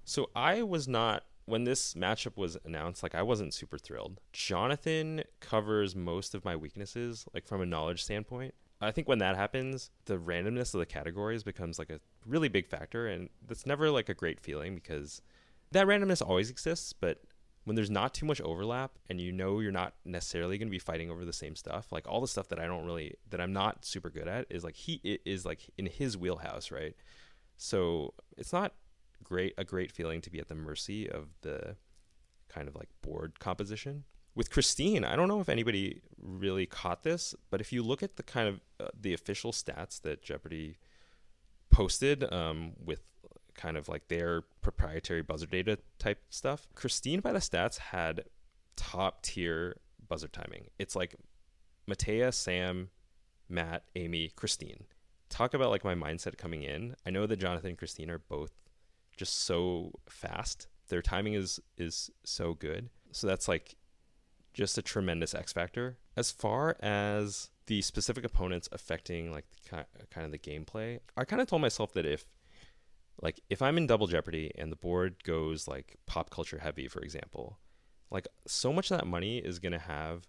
So 0.05 0.29
I 0.35 0.63
was 0.63 0.87
not 0.87 1.25
when 1.45 1.63
this 1.63 1.93
matchup 1.93 2.37
was 2.37 2.57
announced. 2.63 3.03
Like 3.03 3.15
I 3.15 3.21
wasn't 3.21 3.53
super 3.53 3.77
thrilled. 3.77 4.19
Jonathan 4.33 5.23
covers 5.39 5.95
most 5.95 6.33
of 6.33 6.45
my 6.45 6.55
weaknesses, 6.55 7.25
like 7.33 7.45
from 7.45 7.61
a 7.61 7.65
knowledge 7.65 8.03
standpoint. 8.03 8.53
I 8.81 8.91
think 8.91 9.09
when 9.09 9.19
that 9.19 9.35
happens, 9.35 9.89
the 10.05 10.17
randomness 10.17 10.73
of 10.73 10.79
the 10.79 10.85
categories 10.85 11.43
becomes 11.43 11.77
like 11.77 11.89
a 11.89 11.99
really 12.25 12.47
big 12.47 12.65
factor, 12.65 13.07
and 13.07 13.29
that's 13.45 13.65
never 13.65 13.91
like 13.91 14.07
a 14.07 14.13
great 14.13 14.39
feeling 14.39 14.73
because 14.73 15.21
that 15.71 15.85
randomness 15.85 16.25
always 16.25 16.49
exists, 16.49 16.93
but 16.93 17.21
when 17.69 17.75
there's 17.75 17.91
not 17.91 18.15
too 18.15 18.25
much 18.25 18.41
overlap 18.41 18.97
and 19.09 19.21
you 19.21 19.31
know 19.31 19.59
you're 19.59 19.71
not 19.71 19.93
necessarily 20.03 20.57
going 20.57 20.67
to 20.67 20.71
be 20.71 20.79
fighting 20.79 21.11
over 21.11 21.23
the 21.23 21.31
same 21.31 21.55
stuff 21.55 21.91
like 21.91 22.07
all 22.07 22.19
the 22.19 22.27
stuff 22.27 22.47
that 22.47 22.59
i 22.59 22.65
don't 22.65 22.83
really 22.83 23.13
that 23.29 23.39
i'm 23.39 23.53
not 23.53 23.85
super 23.85 24.09
good 24.09 24.27
at 24.27 24.47
is 24.49 24.63
like 24.63 24.75
he 24.75 25.19
is 25.23 25.45
like 25.45 25.69
in 25.77 25.85
his 25.85 26.17
wheelhouse 26.17 26.71
right? 26.71 26.95
So 27.57 28.15
it's 28.39 28.51
not 28.51 28.73
great 29.23 29.53
a 29.55 29.63
great 29.63 29.91
feeling 29.91 30.19
to 30.21 30.31
be 30.31 30.39
at 30.39 30.47
the 30.47 30.55
mercy 30.55 31.07
of 31.07 31.27
the 31.41 31.75
kind 32.47 32.67
of 32.67 32.75
like 32.75 32.89
board 33.03 33.39
composition. 33.39 34.03
With 34.33 34.49
christine 34.49 35.03
i 35.03 35.15
don't 35.15 35.27
know 35.27 35.39
if 35.39 35.49
anybody 35.49 36.01
really 36.17 36.65
caught 36.65 37.03
this 37.03 37.35
but 37.51 37.61
if 37.61 37.71
you 37.71 37.83
look 37.83 38.01
at 38.01 38.15
the 38.15 38.23
kind 38.23 38.47
of 38.47 38.61
uh, 38.79 38.87
the 38.99 39.13
official 39.13 39.51
stats 39.51 40.01
that 40.01 40.23
jeopardy 40.23 40.77
posted 41.69 42.23
um, 42.33 42.71
with 42.83 43.01
kind 43.59 43.75
of 43.75 43.89
like 43.89 44.07
their 44.07 44.43
proprietary 44.61 45.21
buzzer 45.21 45.45
data 45.45 45.77
type 45.97 46.21
stuff. 46.29 46.67
Christine 46.75 47.19
by 47.19 47.33
the 47.33 47.39
stats 47.39 47.77
had 47.77 48.23
top 48.77 49.21
tier 49.21 49.75
buzzer 50.07 50.29
timing. 50.29 50.67
It's 50.79 50.95
like 50.95 51.15
Mattea, 51.89 52.33
Sam, 52.33 52.89
Matt, 53.49 53.83
Amy, 53.95 54.31
Christine. 54.35 54.85
Talk 55.29 55.53
about 55.53 55.71
like 55.71 55.83
my 55.83 55.93
mindset 55.93 56.37
coming 56.37 56.63
in. 56.63 56.95
I 57.05 57.09
know 57.09 57.27
that 57.27 57.37
Jonathan 57.37 57.71
and 57.71 57.77
Christine 57.77 58.09
are 58.09 58.19
both 58.19 58.51
just 59.17 59.43
so 59.43 59.91
fast. 60.09 60.67
Their 60.87 61.01
timing 61.01 61.33
is 61.33 61.59
is 61.77 62.09
so 62.23 62.53
good. 62.53 62.89
So 63.11 63.27
that's 63.27 63.47
like 63.49 63.75
just 64.53 64.77
a 64.77 64.81
tremendous 64.81 65.35
X 65.35 65.51
factor. 65.51 65.97
As 66.15 66.31
far 66.31 66.77
as 66.79 67.49
the 67.67 67.81
specific 67.81 68.23
opponents 68.23 68.69
affecting 68.71 69.31
like 69.31 69.45
the, 69.69 69.85
kind 70.09 70.25
of 70.25 70.31
the 70.31 70.39
gameplay, 70.39 70.99
I 71.17 71.25
kind 71.25 71.41
of 71.41 71.47
told 71.47 71.61
myself 71.61 71.93
that 71.93 72.05
if 72.05 72.25
like 73.21 73.41
if 73.49 73.61
I'm 73.61 73.77
in 73.77 73.87
double 73.87 74.07
jeopardy 74.07 74.51
and 74.57 74.71
the 74.71 74.77
board 74.77 75.23
goes 75.23 75.67
like 75.67 75.97
pop 76.05 76.29
culture 76.29 76.59
heavy, 76.59 76.87
for 76.87 77.01
example, 77.01 77.59
like 78.11 78.27
so 78.47 78.71
much 78.73 78.91
of 78.91 78.97
that 78.97 79.07
money 79.07 79.39
is 79.39 79.59
gonna 79.59 79.79
have 79.79 80.27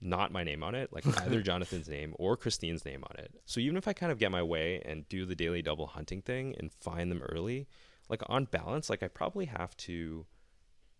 not 0.00 0.32
my 0.32 0.42
name 0.42 0.62
on 0.62 0.74
it, 0.74 0.92
like 0.92 1.06
either 1.22 1.42
Jonathan's 1.42 1.88
name 1.88 2.14
or 2.18 2.36
Christine's 2.36 2.84
name 2.84 3.04
on 3.04 3.16
it. 3.22 3.34
So 3.46 3.60
even 3.60 3.76
if 3.76 3.86
I 3.86 3.92
kind 3.92 4.10
of 4.10 4.18
get 4.18 4.30
my 4.30 4.42
way 4.42 4.82
and 4.84 5.08
do 5.08 5.24
the 5.26 5.34
daily 5.34 5.62
double 5.62 5.86
hunting 5.86 6.22
thing 6.22 6.54
and 6.58 6.72
find 6.72 7.10
them 7.10 7.22
early, 7.22 7.68
like 8.08 8.22
on 8.26 8.46
balance, 8.46 8.90
like 8.90 9.02
I 9.02 9.08
probably 9.08 9.46
have 9.46 9.76
to 9.78 10.26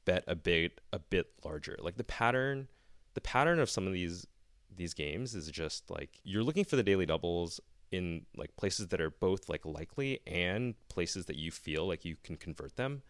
bet 0.04 0.24
a 0.26 0.34
bit 0.34 0.80
a 0.92 0.98
bit 0.98 1.26
larger. 1.44 1.76
Like 1.80 1.96
the 1.96 2.04
pattern 2.04 2.68
the 3.14 3.20
pattern 3.20 3.58
of 3.58 3.68
some 3.68 3.86
of 3.86 3.92
these 3.92 4.26
these 4.74 4.94
games 4.94 5.34
is 5.34 5.50
just 5.50 5.90
like 5.90 6.20
you're 6.22 6.44
looking 6.44 6.64
for 6.64 6.76
the 6.76 6.82
daily 6.82 7.06
doubles 7.06 7.60
in 7.90 8.26
like 8.36 8.56
places 8.56 8.88
that 8.88 9.00
are 9.00 9.10
both 9.10 9.48
like 9.48 9.64
likely 9.64 10.20
and 10.26 10.74
places 10.88 11.26
that 11.26 11.36
you 11.36 11.50
feel 11.50 11.86
like 11.86 12.04
you 12.04 12.16
can 12.22 12.36
convert 12.36 12.76
them. 12.76 13.02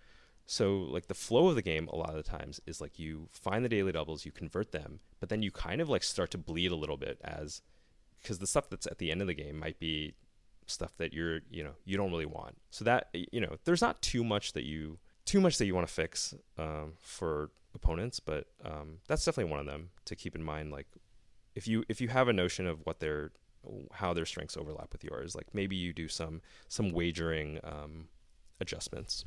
So 0.46 0.78
like 0.78 1.06
the 1.06 1.14
flow 1.14 1.48
of 1.48 1.54
the 1.54 1.62
game 1.62 1.88
a 1.88 1.96
lot 1.96 2.10
of 2.10 2.16
the 2.16 2.22
times 2.22 2.60
is 2.66 2.80
like 2.80 2.98
you 2.98 3.28
find 3.30 3.64
the 3.64 3.68
daily 3.68 3.92
doubles, 3.92 4.24
you 4.24 4.32
convert 4.32 4.72
them, 4.72 5.00
but 5.20 5.28
then 5.28 5.42
you 5.42 5.50
kind 5.50 5.80
of 5.80 5.88
like 5.88 6.02
start 6.02 6.30
to 6.32 6.38
bleed 6.38 6.72
a 6.72 6.76
little 6.76 6.96
bit 6.96 7.20
as 7.22 7.62
because 8.20 8.38
the 8.38 8.46
stuff 8.46 8.68
that's 8.68 8.86
at 8.86 8.98
the 8.98 9.10
end 9.10 9.20
of 9.20 9.26
the 9.26 9.34
game 9.34 9.58
might 9.58 9.78
be 9.78 10.14
stuff 10.66 10.96
that 10.98 11.12
you're 11.12 11.40
you 11.50 11.62
know 11.62 11.72
you 11.84 11.96
don't 11.96 12.10
really 12.10 12.26
want. 12.26 12.56
So 12.70 12.84
that 12.84 13.08
you 13.12 13.40
know 13.40 13.56
there's 13.64 13.82
not 13.82 14.02
too 14.02 14.24
much 14.24 14.52
that 14.54 14.64
you 14.64 14.98
too 15.24 15.40
much 15.40 15.58
that 15.58 15.66
you 15.66 15.74
want 15.74 15.86
to 15.86 15.92
fix 15.92 16.34
um, 16.58 16.94
for 17.00 17.50
opponents, 17.74 18.18
but 18.18 18.46
um, 18.64 18.98
that's 19.06 19.24
definitely 19.24 19.50
one 19.50 19.60
of 19.60 19.66
them 19.66 19.90
to 20.06 20.16
keep 20.16 20.34
in 20.34 20.42
mind. 20.42 20.72
Like 20.72 20.86
if 21.54 21.68
you 21.68 21.84
if 21.88 22.00
you 22.00 22.08
have 22.08 22.28
a 22.28 22.32
notion 22.32 22.66
of 22.66 22.84
what 22.84 23.00
they're 23.00 23.32
how 23.92 24.12
their 24.12 24.26
strengths 24.26 24.56
overlap 24.56 24.92
with 24.92 25.04
yours. 25.04 25.34
Like 25.34 25.46
maybe 25.52 25.76
you 25.76 25.92
do 25.92 26.08
some 26.08 26.40
some 26.68 26.92
wagering 26.92 27.60
um, 27.64 28.08
adjustments. 28.60 29.24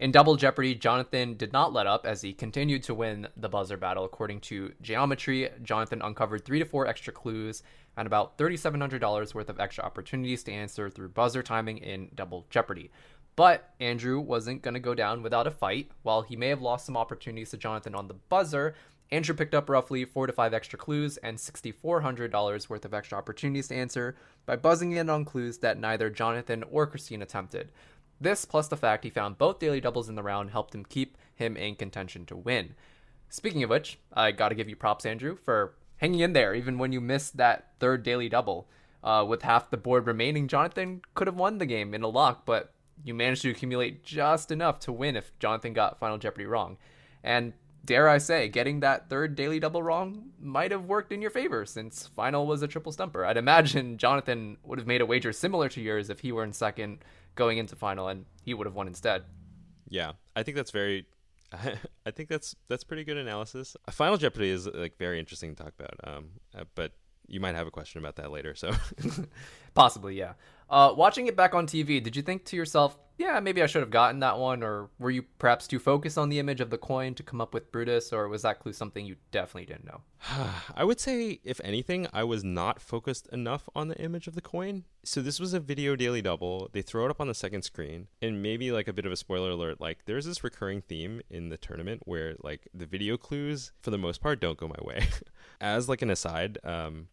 In 0.00 0.12
Double 0.12 0.36
Jeopardy, 0.36 0.74
Jonathan 0.74 1.36
did 1.36 1.52
not 1.52 1.74
let 1.74 1.86
up 1.86 2.06
as 2.06 2.22
he 2.22 2.32
continued 2.32 2.82
to 2.84 2.94
win 2.94 3.28
the 3.36 3.50
buzzer 3.50 3.76
battle. 3.76 4.06
According 4.06 4.40
to 4.40 4.72
Geometry, 4.80 5.50
Jonathan 5.62 6.00
uncovered 6.00 6.46
three 6.46 6.58
to 6.58 6.64
four 6.64 6.86
extra 6.86 7.12
clues 7.12 7.62
and 7.98 8.06
about 8.06 8.38
$3,700 8.38 9.34
worth 9.34 9.50
of 9.50 9.60
extra 9.60 9.84
opportunities 9.84 10.42
to 10.44 10.52
answer 10.52 10.88
through 10.88 11.10
buzzer 11.10 11.42
timing 11.42 11.76
in 11.78 12.08
Double 12.14 12.46
Jeopardy. 12.48 12.90
But 13.36 13.74
Andrew 13.78 14.20
wasn't 14.20 14.62
going 14.62 14.72
to 14.72 14.80
go 14.80 14.94
down 14.94 15.22
without 15.22 15.46
a 15.46 15.50
fight. 15.50 15.90
While 16.02 16.22
he 16.22 16.34
may 16.34 16.48
have 16.48 16.62
lost 16.62 16.86
some 16.86 16.96
opportunities 16.96 17.50
to 17.50 17.58
Jonathan 17.58 17.94
on 17.94 18.08
the 18.08 18.14
buzzer, 18.14 18.74
Andrew 19.12 19.34
picked 19.34 19.54
up 19.54 19.68
roughly 19.68 20.04
four 20.04 20.26
to 20.26 20.32
five 20.32 20.54
extra 20.54 20.78
clues 20.78 21.16
and 21.16 21.36
$6,400 21.36 22.68
worth 22.68 22.84
of 22.84 22.94
extra 22.94 23.18
opportunities 23.18 23.68
to 23.68 23.74
answer 23.74 24.16
by 24.46 24.54
buzzing 24.54 24.92
in 24.92 25.10
on 25.10 25.24
clues 25.24 25.58
that 25.58 25.80
neither 25.80 26.10
Jonathan 26.10 26.62
or 26.70 26.86
Christine 26.86 27.22
attempted. 27.22 27.72
This, 28.20 28.44
plus 28.44 28.68
the 28.68 28.76
fact 28.76 29.04
he 29.04 29.10
found 29.10 29.38
both 29.38 29.58
daily 29.58 29.80
doubles 29.80 30.08
in 30.08 30.14
the 30.14 30.22
round, 30.22 30.50
helped 30.50 30.74
him 30.74 30.84
keep 30.84 31.16
him 31.34 31.56
in 31.56 31.74
contention 31.74 32.24
to 32.26 32.36
win. 32.36 32.74
Speaking 33.28 33.62
of 33.62 33.70
which, 33.70 33.98
I 34.12 34.30
gotta 34.30 34.54
give 34.54 34.68
you 34.68 34.76
props, 34.76 35.06
Andrew, 35.06 35.36
for 35.36 35.74
hanging 35.96 36.20
in 36.20 36.32
there 36.32 36.54
even 36.54 36.78
when 36.78 36.92
you 36.92 37.00
missed 37.00 37.36
that 37.36 37.72
third 37.78 38.02
daily 38.02 38.28
double. 38.28 38.68
Uh, 39.02 39.24
with 39.26 39.42
half 39.42 39.70
the 39.70 39.78
board 39.78 40.06
remaining, 40.06 40.46
Jonathan 40.46 41.00
could 41.14 41.26
have 41.26 41.36
won 41.36 41.56
the 41.56 41.66
game 41.66 41.94
in 41.94 42.02
a 42.02 42.08
lock, 42.08 42.44
but 42.44 42.74
you 43.02 43.14
managed 43.14 43.42
to 43.42 43.50
accumulate 43.50 44.04
just 44.04 44.50
enough 44.50 44.78
to 44.78 44.92
win 44.92 45.16
if 45.16 45.36
Jonathan 45.38 45.72
got 45.72 45.98
Final 45.98 46.18
Jeopardy 46.18 46.44
wrong. 46.44 46.76
And 47.24 47.54
dare 47.84 48.08
I 48.08 48.18
say, 48.18 48.48
getting 48.48 48.80
that 48.80 49.08
third 49.08 49.34
daily 49.34 49.60
double 49.60 49.82
wrong 49.82 50.30
might 50.40 50.70
have 50.70 50.84
worked 50.84 51.12
in 51.12 51.22
your 51.22 51.30
favor 51.30 51.64
since 51.64 52.06
final 52.06 52.46
was 52.46 52.62
a 52.62 52.68
triple 52.68 52.92
stumper. 52.92 53.24
I'd 53.24 53.36
imagine 53.36 53.98
Jonathan 53.98 54.56
would 54.64 54.78
have 54.78 54.86
made 54.86 55.00
a 55.00 55.06
wager 55.06 55.32
similar 55.32 55.68
to 55.70 55.80
yours 55.80 56.10
if 56.10 56.20
he 56.20 56.32
were 56.32 56.44
in 56.44 56.52
second 56.52 56.98
going 57.34 57.58
into 57.58 57.76
final 57.76 58.08
and 58.08 58.26
he 58.42 58.54
would 58.54 58.66
have 58.66 58.74
won 58.74 58.86
instead. 58.86 59.24
Yeah, 59.88 60.12
I 60.36 60.42
think 60.42 60.56
that's 60.56 60.70
very 60.70 61.06
I 62.06 62.10
think 62.10 62.28
that's 62.28 62.54
that's 62.68 62.84
pretty 62.84 63.04
good 63.04 63.16
analysis. 63.16 63.76
Final 63.90 64.16
Jeopardy 64.16 64.50
is 64.50 64.66
like 64.66 64.96
very 64.98 65.18
interesting 65.18 65.54
to 65.54 65.62
talk 65.62 65.72
about. 65.78 65.94
Um, 66.04 66.28
uh, 66.56 66.64
but 66.74 66.92
you 67.26 67.40
might 67.40 67.54
have 67.54 67.66
a 67.66 67.70
question 67.70 67.98
about 67.98 68.16
that 68.16 68.30
later. 68.30 68.54
So 68.54 68.72
possibly, 69.74 70.16
yeah. 70.16 70.34
Uh, 70.70 70.94
watching 70.96 71.26
it 71.26 71.36
back 71.36 71.54
on 71.54 71.66
TV, 71.66 72.02
did 72.02 72.14
you 72.14 72.22
think 72.22 72.44
to 72.44 72.56
yourself, 72.56 72.96
yeah, 73.18 73.38
maybe 73.40 73.62
I 73.62 73.66
should 73.66 73.82
have 73.82 73.90
gotten 73.90 74.20
that 74.20 74.38
one, 74.38 74.62
or 74.62 74.88
were 74.98 75.10
you 75.10 75.24
perhaps 75.38 75.66
too 75.66 75.78
focused 75.78 76.16
on 76.16 76.30
the 76.30 76.38
image 76.38 76.60
of 76.60 76.70
the 76.70 76.78
coin 76.78 77.14
to 77.16 77.22
come 77.22 77.40
up 77.40 77.52
with 77.52 77.70
Brutus, 77.70 78.14
or 78.14 78.28
was 78.28 78.42
that 78.42 78.60
clue 78.60 78.72
something 78.72 79.04
you 79.04 79.16
definitely 79.30 79.66
didn't 79.66 79.84
know? 79.84 80.00
I 80.74 80.84
would 80.84 81.00
say, 81.00 81.40
if 81.44 81.60
anything, 81.62 82.06
I 82.14 82.24
was 82.24 82.44
not 82.44 82.80
focused 82.80 83.26
enough 83.28 83.68
on 83.74 83.88
the 83.88 84.00
image 84.00 84.26
of 84.26 84.36
the 84.36 84.40
coin. 84.40 84.84
So 85.04 85.20
this 85.20 85.38
was 85.38 85.52
a 85.52 85.60
video 85.60 85.96
daily 85.96 86.22
double. 86.22 86.70
They 86.72 86.82
throw 86.82 87.04
it 87.04 87.10
up 87.10 87.20
on 87.20 87.28
the 87.28 87.34
second 87.34 87.62
screen, 87.62 88.06
and 88.22 88.42
maybe 88.42 88.72
like 88.72 88.88
a 88.88 88.92
bit 88.94 89.04
of 89.04 89.12
a 89.12 89.16
spoiler 89.16 89.50
alert. 89.50 89.80
Like 89.80 90.06
there's 90.06 90.24
this 90.24 90.42
recurring 90.42 90.80
theme 90.80 91.20
in 91.28 91.50
the 91.50 91.58
tournament 91.58 92.02
where 92.06 92.36
like 92.42 92.68
the 92.72 92.86
video 92.86 93.18
clues, 93.18 93.72
for 93.82 93.90
the 93.90 93.98
most 93.98 94.22
part, 94.22 94.40
don't 94.40 94.56
go 94.56 94.68
my 94.68 94.76
way. 94.82 95.08
As 95.60 95.90
like 95.90 96.00
an 96.00 96.10
aside, 96.10 96.56
um, 96.64 97.08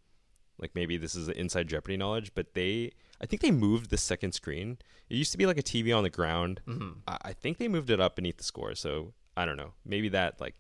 like 0.58 0.72
maybe 0.74 0.96
this 0.96 1.16
is 1.16 1.28
inside 1.28 1.68
Jeopardy 1.68 1.98
knowledge, 1.98 2.32
but 2.34 2.54
they 2.54 2.92
I 3.22 3.26
think 3.26 3.42
they 3.42 3.52
moved 3.52 3.90
the 3.90 3.98
second 3.98 4.34
screen. 4.34 4.78
It 5.10 5.16
used 5.16 5.32
to 5.32 5.38
be 5.38 5.46
like 5.46 5.58
a 5.58 5.64
TV 5.64 5.96
on 5.96 6.04
the 6.04 6.10
ground. 6.10 6.62
Mm-hmm. 6.68 7.00
I, 7.08 7.18
I 7.22 7.34
think 7.34 7.58
they 7.58 7.68
moved 7.68 7.90
it 7.90 8.00
up 8.00 8.16
beneath 8.16 8.38
the 8.38 8.44
score. 8.44 8.76
So 8.76 9.14
I 9.36 9.46
don't 9.46 9.58
know. 9.58 9.74
Maybe 9.86 10.10
that 10.10 10.40
like 10.42 10.56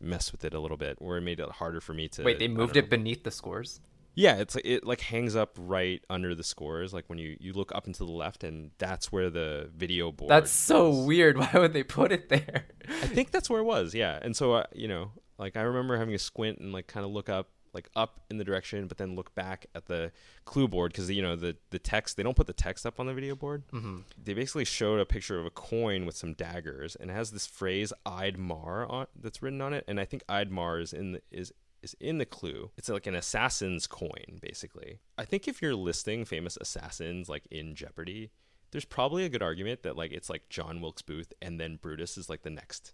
messed 0.00 0.32
with 0.32 0.44
it 0.44 0.54
a 0.54 0.60
little 0.60 0.76
bit, 0.76 0.98
or 1.00 1.16
it 1.16 1.22
made 1.22 1.40
it 1.40 1.48
harder 1.50 1.80
for 1.80 1.94
me 1.94 2.08
to. 2.08 2.22
Wait, 2.22 2.38
they 2.38 2.48
moved 2.48 2.76
it 2.76 2.90
beneath 2.90 3.24
the 3.24 3.30
scores? 3.30 3.80
Yeah, 4.14 4.36
it's 4.36 4.54
like 4.54 4.66
it 4.66 4.84
like 4.84 5.00
hangs 5.00 5.34
up 5.36 5.56
right 5.58 6.04
under 6.10 6.34
the 6.34 6.44
scores. 6.44 6.92
Like 6.92 7.08
when 7.08 7.18
you 7.18 7.36
you 7.40 7.54
look 7.54 7.72
up 7.74 7.86
and 7.86 7.94
to 7.94 8.04
the 8.04 8.12
left, 8.12 8.44
and 8.44 8.70
that's 8.78 9.10
where 9.10 9.30
the 9.30 9.70
video 9.74 10.12
board. 10.12 10.30
That's 10.30 10.50
so 10.50 10.90
weird. 10.90 11.38
Why 11.38 11.50
would 11.54 11.72
they 11.72 11.82
put 11.82 12.12
it 12.12 12.28
there? 12.28 12.66
I 12.88 13.06
think 13.06 13.30
that's 13.30 13.48
where 13.48 13.60
it 13.60 13.64
was. 13.64 13.94
Yeah, 13.94 14.18
and 14.20 14.36
so 14.36 14.52
uh, 14.52 14.64
you 14.74 14.88
know, 14.88 15.12
like 15.38 15.56
I 15.56 15.62
remember 15.62 15.96
having 15.96 16.14
a 16.14 16.18
squint 16.18 16.58
and 16.58 16.72
like 16.72 16.88
kind 16.88 17.06
of 17.06 17.12
look 17.12 17.30
up 17.30 17.48
like 17.74 17.88
up 17.96 18.20
in 18.30 18.38
the 18.38 18.44
direction, 18.44 18.86
but 18.86 18.98
then 18.98 19.14
look 19.14 19.34
back 19.34 19.66
at 19.74 19.86
the 19.86 20.12
clue 20.44 20.68
board 20.68 20.92
because 20.92 21.10
you 21.10 21.22
know 21.22 21.36
the 21.36 21.56
the 21.70 21.78
text 21.78 22.16
they 22.16 22.22
don't 22.22 22.36
put 22.36 22.46
the 22.46 22.52
text 22.52 22.84
up 22.84 23.00
on 23.00 23.06
the 23.06 23.14
video 23.14 23.34
board. 23.34 23.62
Mm-hmm. 23.72 23.98
They 24.22 24.34
basically 24.34 24.64
showed 24.64 25.00
a 25.00 25.06
picture 25.06 25.38
of 25.38 25.46
a 25.46 25.50
coin 25.50 26.06
with 26.06 26.16
some 26.16 26.34
daggers 26.34 26.96
and 26.96 27.10
it 27.10 27.14
has 27.14 27.30
this 27.30 27.46
phrase 27.46 27.92
"Ide 28.04 28.38
Mar" 28.38 28.86
on 28.86 29.06
that's 29.18 29.42
written 29.42 29.60
on 29.60 29.72
it, 29.72 29.84
and 29.88 29.98
I 29.98 30.04
think 30.04 30.22
"Ide 30.28 30.50
Mar" 30.50 30.80
is 30.80 30.92
in 30.92 31.12
the, 31.12 31.22
is 31.30 31.52
is 31.82 31.96
in 32.00 32.18
the 32.18 32.26
clue. 32.26 32.70
It's 32.76 32.88
like 32.88 33.06
an 33.06 33.14
assassin's 33.14 33.86
coin, 33.86 34.38
basically. 34.40 35.00
I 35.18 35.24
think 35.24 35.48
if 35.48 35.60
you're 35.60 35.74
listing 35.74 36.24
famous 36.24 36.56
assassins 36.60 37.28
like 37.28 37.46
in 37.50 37.74
Jeopardy, 37.74 38.30
there's 38.70 38.84
probably 38.84 39.24
a 39.24 39.28
good 39.28 39.42
argument 39.42 39.82
that 39.82 39.96
like 39.96 40.12
it's 40.12 40.30
like 40.30 40.48
John 40.48 40.80
Wilkes 40.80 41.02
Booth 41.02 41.32
and 41.42 41.60
then 41.60 41.78
Brutus 41.80 42.16
is 42.16 42.28
like 42.28 42.42
the 42.42 42.50
next 42.50 42.92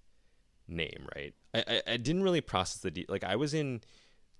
name, 0.66 1.06
right? 1.14 1.34
I 1.54 1.64
I, 1.66 1.92
I 1.92 1.96
didn't 1.96 2.22
really 2.22 2.40
process 2.40 2.80
the 2.80 2.90
de- 2.90 3.06
like 3.08 3.24
I 3.24 3.36
was 3.36 3.54
in 3.54 3.80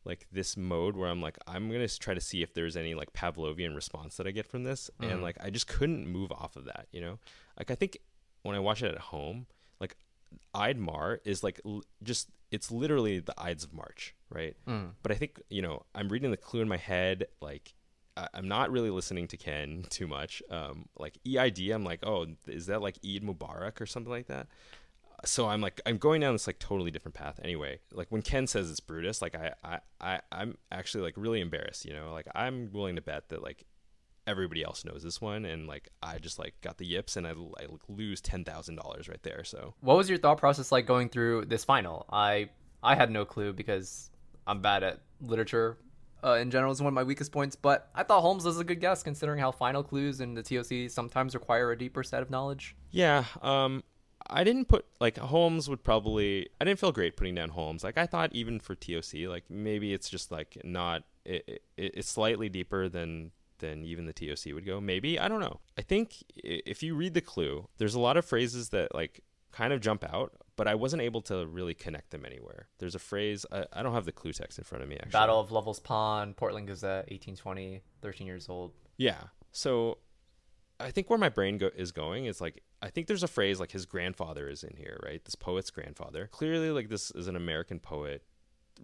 like 0.05 0.26
this 0.33 0.57
mode 0.57 0.97
where 0.97 1.09
I'm 1.09 1.21
like 1.21 1.38
I'm 1.47 1.71
gonna 1.71 1.88
try 1.88 2.14
to 2.14 2.21
see 2.21 2.43
if 2.43 2.55
there's 2.55 2.76
any 2.76 2.95
like 2.95 3.12
Pavlovian 3.12 3.75
response 3.75 4.17
that 4.17 4.26
I 4.26 4.31
get 4.31 4.47
from 4.47 4.64
this, 4.64 4.90
Mhm. 5.00 5.12
and 5.12 5.23
like 5.23 5.37
I 5.40 5.50
just 5.50 5.67
couldn't 5.67 6.07
move 6.07 6.33
off 6.33 6.57
of 6.57 6.64
that, 6.67 6.87
you 6.93 7.00
know. 7.00 7.19
Like 7.59 7.71
I 7.71 7.75
think 7.75 7.99
when 8.43 8.55
I 8.57 8.59
watch 8.61 8.83
it 8.83 8.93
at 8.95 8.99
home, 9.00 9.47
like 9.81 9.97
Ide 10.55 10.78
Mar 10.78 11.21
is 11.25 11.43
like 11.43 11.61
l- 11.67 11.83
just 12.02 12.31
it's 12.50 12.71
literally 12.71 13.19
the 13.19 13.35
Ides 13.37 13.64
of 13.64 13.73
March, 13.75 14.14
right? 14.31 14.57
Mm. 14.67 14.93
But 15.02 15.12
I 15.12 15.17
think 15.17 15.40
you 15.50 15.61
know 15.62 15.85
I'm 15.95 16.09
reading 16.09 16.31
the 16.31 16.37
clue 16.37 16.61
in 16.62 16.69
my 16.69 16.78
head, 16.78 17.26
like. 17.40 17.75
I- 18.17 18.28
I'm 18.35 18.49
not 18.49 18.73
really 18.73 18.90
listening 18.90 19.28
to 19.28 19.37
Ken 19.37 19.85
too 19.90 20.09
much. 20.09 20.43
Um, 20.50 20.88
like 20.99 21.19
EID, 21.25 21.71
I'm 21.71 21.85
like, 21.85 22.00
oh, 22.05 22.26
is 22.49 22.67
that 22.67 22.83
like 22.83 22.97
Eid 23.07 23.23
Mubarak 23.23 23.81
or 23.81 23.87
something 23.87 24.11
like 24.11 24.26
that? 24.26 24.49
So 25.25 25.48
I'm 25.48 25.60
like 25.60 25.80
I'm 25.87 25.98
going 25.98 26.20
down 26.20 26.34
this 26.34 26.46
like 26.46 26.58
totally 26.58 26.90
different 26.90 27.14
path 27.14 27.40
anyway. 27.42 27.80
Like 27.92 28.08
when 28.10 28.22
Ken 28.22 28.46
says 28.46 28.70
it's 28.70 28.80
Brutus, 28.80 29.20
like 29.20 29.34
I 29.34 29.52
I, 29.64 29.78
I 30.00 30.20
I'm 30.30 30.56
actually 30.70 31.04
like 31.04 31.14
really 31.16 31.40
embarrassed, 31.40 31.84
you 31.84 31.92
know. 31.92 32.12
Like 32.12 32.26
I'm 32.34 32.70
willing 32.72 32.96
to 32.96 33.02
bet 33.02 33.28
that 33.30 33.42
like 33.42 33.64
everybody 34.26 34.62
else 34.62 34.84
knows 34.84 35.02
this 35.02 35.21
one 35.21 35.47
and 35.47 35.66
like 35.66 35.88
I 36.02 36.19
just 36.19 36.38
like 36.38 36.54
got 36.60 36.76
the 36.76 36.84
yips 36.84 37.16
and 37.16 37.26
I, 37.26 37.30
I 37.30 37.34
like, 37.62 37.80
lose 37.88 38.21
ten 38.21 38.45
thousand 38.45 38.76
dollars 38.76 39.08
right 39.08 39.23
there. 39.23 39.43
So 39.45 39.75
What 39.80 39.97
was 39.97 40.08
your 40.08 40.19
thought 40.19 40.38
process 40.38 40.71
like 40.71 40.86
going 40.86 41.08
through 41.08 41.47
this 41.47 41.64
final? 41.64 42.06
I 42.10 42.50
I 42.82 42.95
had 42.95 43.10
no 43.10 43.25
clue 43.25 43.52
because 43.52 44.10
I'm 44.47 44.62
bad 44.62 44.82
at 44.82 45.00
literature. 45.21 45.78
Uh, 46.23 46.32
in 46.34 46.50
general, 46.50 46.73
is 46.73 46.80
one 46.80 46.88
of 46.88 46.95
my 46.95 47.04
weakest 47.04 47.30
points, 47.30 47.54
but 47.54 47.90
I 47.95 48.02
thought 48.02 48.23
Holmes 48.23 48.45
was 48.45 48.58
a 48.58 48.64
good 48.64 48.80
guess 48.80 49.04
considering 49.04 49.38
how 49.38 49.52
final 49.52 49.84
clues 49.84 50.21
and 50.21 50.36
the 50.36 50.43
TOC 50.43 50.90
sometimes 50.90 51.32
require 51.32 51.71
a 51.71 51.78
deeper 51.78 52.02
set 52.02 52.23
of 52.23 52.30
knowledge. 52.30 52.75
yeah, 52.90 53.25
um, 53.40 53.84
I 54.30 54.45
didn't 54.45 54.67
put 54.67 54.84
like 55.00 55.19
Holmes 55.19 55.69
would 55.69 55.82
probably. 55.82 56.49
I 56.60 56.64
didn't 56.64 56.78
feel 56.78 56.93
great 56.93 57.17
putting 57.17 57.34
down 57.34 57.50
Holmes. 57.50 57.84
Like 57.84 57.99
I 57.99 58.06
thought 58.06 58.32
even 58.32 58.60
for 58.60 58.75
TOC, 58.75 59.28
like 59.28 59.45
maybe 59.49 59.93
it's 59.93 60.08
just 60.08 60.30
like 60.30 60.58
not. 60.64 61.04
It, 61.25 61.47
it, 61.49 61.62
it's 61.76 62.08
slightly 62.08 62.49
deeper 62.49 62.88
than 62.88 63.32
than 63.58 63.84
even 63.84 64.06
the 64.06 64.12
TOC 64.12 64.54
would 64.54 64.67
go. 64.67 64.80
Maybe 64.80 65.19
I 65.19 65.28
don't 65.28 65.41
know. 65.41 65.60
I 65.76 65.82
think 65.82 66.23
if 66.36 66.82
you 66.82 66.95
read 66.95 67.14
the 67.14 67.21
clue, 67.21 67.69
there's 67.78 67.95
a 67.95 68.00
lot 68.00 68.17
of 68.17 68.25
phrases 68.25 68.71
that 68.71 68.95
like 68.95 69.21
kind 69.52 69.73
of 69.73 69.80
jump 69.80 70.04
out, 70.04 70.32
but 70.56 70.69
I 70.69 70.75
wasn't 70.75 71.02
able 71.02 71.23
to 71.23 71.47
really 71.47 71.75
connect 71.75 72.10
them 72.10 72.25
anywhere. 72.25 72.69
There's 72.78 72.95
a 72.95 73.00
phrase. 73.00 73.45
I, 73.50 73.64
I 73.73 73.82
don't 73.82 73.95
have 73.95 74.04
the 74.04 74.12
clue 74.12 74.32
text 74.32 74.58
in 74.58 74.64
front 74.64 74.82
of 74.82 74.88
me 74.88 74.97
actually. 74.97 75.12
Battle 75.12 75.41
of 75.41 75.50
Lovell's 75.50 75.80
Pond, 75.80 76.36
Portland 76.36 76.67
Gazette, 76.67 77.10
1820, 77.10 77.82
13 78.02 78.26
years 78.26 78.49
old. 78.49 78.73
Yeah. 78.97 79.25
So 79.52 79.99
I 80.80 80.91
think 80.91 81.10
where 81.10 81.19
my 81.19 81.28
brain 81.28 81.58
go- 81.58 81.71
is 81.75 81.93
going 81.93 82.26
is 82.26 82.41
like 82.41 82.62
I 82.80 82.91
think 82.91 83.06
there's 83.06 83.23
a 83.23 83.28
phrase 83.28 83.58
like 83.58 83.73
his 83.73 83.86
grandfather 83.86 84.49
is 84.49 84.62
in 84.62 84.76
here, 84.76 85.00
right? 85.04 85.25
This 85.25 85.34
poet's 85.34 85.71
grandfather. 85.71 86.28
Clearly, 86.30 86.71
like 86.71 86.88
this 86.88 87.10
is 87.10 87.26
an 87.26 87.36
American 87.36 87.80
poet, 87.80 88.23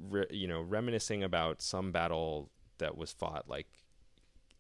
re- 0.09 0.27
you 0.31 0.49
know, 0.49 0.61
reminiscing 0.61 1.23
about 1.23 1.63
some 1.63 1.93
battle 1.93 2.51
that 2.79 2.97
was 2.97 3.13
fought 3.13 3.49
like 3.49 3.85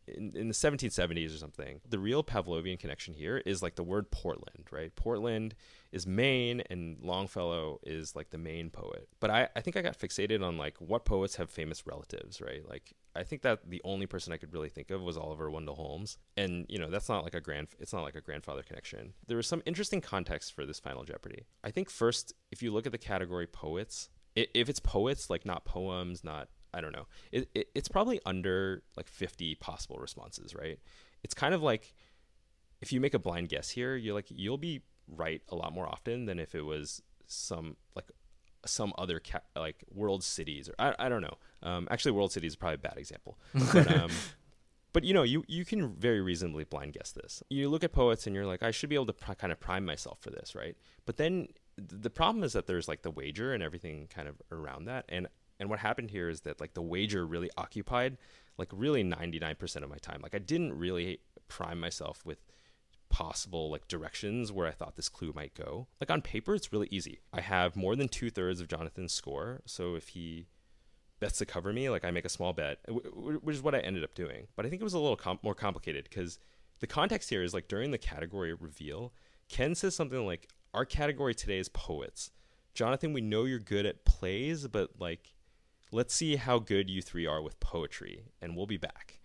in, 0.06 0.32
in 0.36 0.48
the 0.48 0.54
1770s 0.54 1.34
or 1.34 1.38
something. 1.38 1.80
The 1.88 1.98
real 1.98 2.22
Pavlovian 2.22 2.78
connection 2.78 3.14
here 3.14 3.38
is 3.38 3.62
like 3.62 3.74
the 3.74 3.82
word 3.82 4.10
Portland, 4.10 4.66
right? 4.70 4.94
Portland 4.94 5.54
is 5.92 6.06
Maine 6.06 6.62
and 6.70 6.98
Longfellow 7.02 7.80
is 7.82 8.14
like 8.14 8.30
the 8.30 8.38
Maine 8.38 8.70
poet. 8.70 9.08
But 9.20 9.30
I, 9.30 9.48
I 9.56 9.60
think 9.60 9.76
I 9.76 9.82
got 9.82 9.98
fixated 9.98 10.44
on 10.44 10.56
like 10.56 10.76
what 10.78 11.04
poets 11.04 11.36
have 11.36 11.50
famous 11.50 11.86
relatives, 11.86 12.40
right? 12.40 12.66
Like 12.68 12.94
I 13.16 13.22
think 13.22 13.42
that 13.42 13.70
the 13.70 13.80
only 13.84 14.06
person 14.06 14.32
I 14.32 14.36
could 14.36 14.52
really 14.52 14.68
think 14.68 14.90
of 14.90 15.00
was 15.00 15.16
Oliver 15.16 15.50
Wendell 15.50 15.76
Holmes. 15.76 16.18
And, 16.36 16.66
you 16.68 16.78
know, 16.78 16.90
that's 16.90 17.08
not 17.08 17.22
like 17.22 17.34
a 17.34 17.40
grand 17.40 17.68
it's 17.78 17.92
not 17.92 18.02
like 18.02 18.16
a 18.16 18.20
grandfather 18.20 18.62
connection. 18.62 19.14
There 19.26 19.36
was 19.36 19.46
some 19.46 19.62
interesting 19.66 20.00
context 20.00 20.52
for 20.52 20.66
this 20.66 20.80
final 20.80 21.04
Jeopardy. 21.04 21.44
I 21.62 21.70
think 21.70 21.90
first, 21.90 22.32
if 22.50 22.62
you 22.62 22.72
look 22.72 22.86
at 22.86 22.92
the 22.92 22.98
category 22.98 23.46
poets, 23.46 24.08
if 24.34 24.68
it's 24.68 24.80
poets, 24.80 25.30
like 25.30 25.46
not 25.46 25.64
poems, 25.64 26.24
not 26.24 26.48
I 26.72 26.80
don't 26.80 26.92
know. 26.92 27.06
It, 27.30 27.48
it 27.54 27.68
it's 27.74 27.88
probably 27.88 28.20
under 28.26 28.82
like 28.96 29.08
50 29.08 29.54
possible 29.56 29.98
responses, 29.98 30.54
right? 30.54 30.78
It's 31.22 31.34
kind 31.34 31.54
of 31.54 31.62
like 31.62 31.94
if 32.80 32.92
you 32.92 33.00
make 33.00 33.14
a 33.14 33.18
blind 33.18 33.48
guess 33.48 33.70
here, 33.70 33.94
you're 33.96 34.14
like 34.14 34.26
you'll 34.28 34.58
be 34.58 34.82
right 35.06 35.42
a 35.50 35.54
lot 35.54 35.72
more 35.72 35.86
often 35.86 36.26
than 36.26 36.38
if 36.38 36.54
it 36.54 36.62
was 36.62 37.00
some 37.26 37.76
like 37.94 38.06
some 38.66 38.92
other 38.98 39.20
ca- 39.20 39.40
like 39.56 39.84
world 39.92 40.22
cities 40.22 40.68
or 40.68 40.74
I, 40.78 41.06
I 41.06 41.08
don't 41.08 41.22
know. 41.22 41.36
Um, 41.62 41.88
actually, 41.90 42.12
world 42.12 42.32
cities 42.32 42.52
is 42.52 42.56
probably 42.56 42.76
a 42.76 42.78
bad 42.78 42.98
example, 42.98 43.38
but 43.72 43.90
um, 43.90 44.10
but 44.92 45.04
you 45.04 45.14
know 45.14 45.22
you 45.22 45.44
you 45.48 45.64
can 45.64 45.94
very 45.94 46.20
reasonably 46.20 46.64
blind 46.64 46.92
guess 46.92 47.12
this. 47.12 47.42
You 47.50 47.68
look 47.68 47.84
at 47.84 47.92
poets 47.92 48.26
and 48.26 48.34
you're 48.34 48.46
like 48.46 48.62
I 48.62 48.70
should 48.70 48.88
be 48.88 48.94
able 48.94 49.06
to 49.06 49.12
pr- 49.12 49.34
kind 49.34 49.52
of 49.52 49.60
prime 49.60 49.84
myself 49.84 50.18
for 50.20 50.30
this, 50.30 50.54
right? 50.54 50.76
But 51.06 51.16
then 51.16 51.48
th- 51.76 52.02
the 52.02 52.10
problem 52.10 52.44
is 52.44 52.52
that 52.52 52.66
there's 52.66 52.88
like 52.88 53.02
the 53.02 53.10
wager 53.10 53.52
and 53.52 53.62
everything 53.62 54.08
kind 54.12 54.28
of 54.28 54.36
around 54.50 54.86
that, 54.86 55.04
and 55.08 55.28
and 55.60 55.70
what 55.70 55.78
happened 55.78 56.10
here 56.10 56.28
is 56.28 56.42
that 56.42 56.60
like 56.60 56.74
the 56.74 56.82
wager 56.82 57.26
really 57.26 57.50
occupied 57.56 58.18
like 58.56 58.68
really 58.72 59.02
99% 59.02 59.82
of 59.82 59.90
my 59.90 59.96
time. 59.96 60.20
Like 60.22 60.34
I 60.34 60.38
didn't 60.38 60.78
really 60.78 61.20
prime 61.48 61.80
myself 61.80 62.24
with 62.24 62.38
possible 63.14 63.70
like 63.70 63.86
directions 63.86 64.50
where 64.50 64.66
I 64.66 64.72
thought 64.72 64.96
this 64.96 65.08
clue 65.08 65.32
might 65.36 65.54
go. 65.54 65.86
Like 66.00 66.10
on 66.10 66.20
paper, 66.20 66.52
it's 66.52 66.72
really 66.72 66.88
easy. 66.90 67.20
I 67.32 67.42
have 67.42 67.76
more 67.76 67.94
than 67.94 68.08
two 68.08 68.28
thirds 68.28 68.60
of 68.60 68.66
Jonathan's 68.66 69.12
score, 69.12 69.62
so 69.66 69.94
if 69.94 70.08
he 70.08 70.48
bets 71.20 71.38
to 71.38 71.46
cover 71.46 71.72
me, 71.72 71.88
like 71.88 72.04
I 72.04 72.10
make 72.10 72.24
a 72.24 72.28
small 72.28 72.52
bet, 72.52 72.80
wh- 72.88 73.06
wh- 73.06 73.44
which 73.44 73.54
is 73.54 73.62
what 73.62 73.76
I 73.76 73.78
ended 73.78 74.02
up 74.02 74.16
doing. 74.16 74.48
But 74.56 74.66
I 74.66 74.68
think 74.68 74.80
it 74.80 74.84
was 74.84 74.94
a 74.94 74.98
little 74.98 75.16
com- 75.16 75.38
more 75.44 75.54
complicated 75.54 76.08
because 76.10 76.40
the 76.80 76.88
context 76.88 77.30
here 77.30 77.44
is 77.44 77.54
like 77.54 77.68
during 77.68 77.92
the 77.92 77.98
category 77.98 78.52
reveal, 78.52 79.12
Ken 79.48 79.76
says 79.76 79.94
something 79.94 80.26
like, 80.26 80.48
"Our 80.74 80.84
category 80.84 81.36
today 81.36 81.58
is 81.58 81.68
poets." 81.68 82.32
Jonathan, 82.74 83.12
we 83.12 83.20
know 83.20 83.44
you're 83.44 83.60
good 83.60 83.86
at 83.86 84.04
plays, 84.04 84.66
but 84.66 84.90
like, 84.98 85.34
let's 85.92 86.12
see 86.12 86.34
how 86.34 86.58
good 86.58 86.90
you 86.90 87.00
three 87.00 87.26
are 87.26 87.40
with 87.40 87.60
poetry, 87.60 88.24
and 88.42 88.56
we'll 88.56 88.66
be 88.66 88.76
back. 88.76 89.20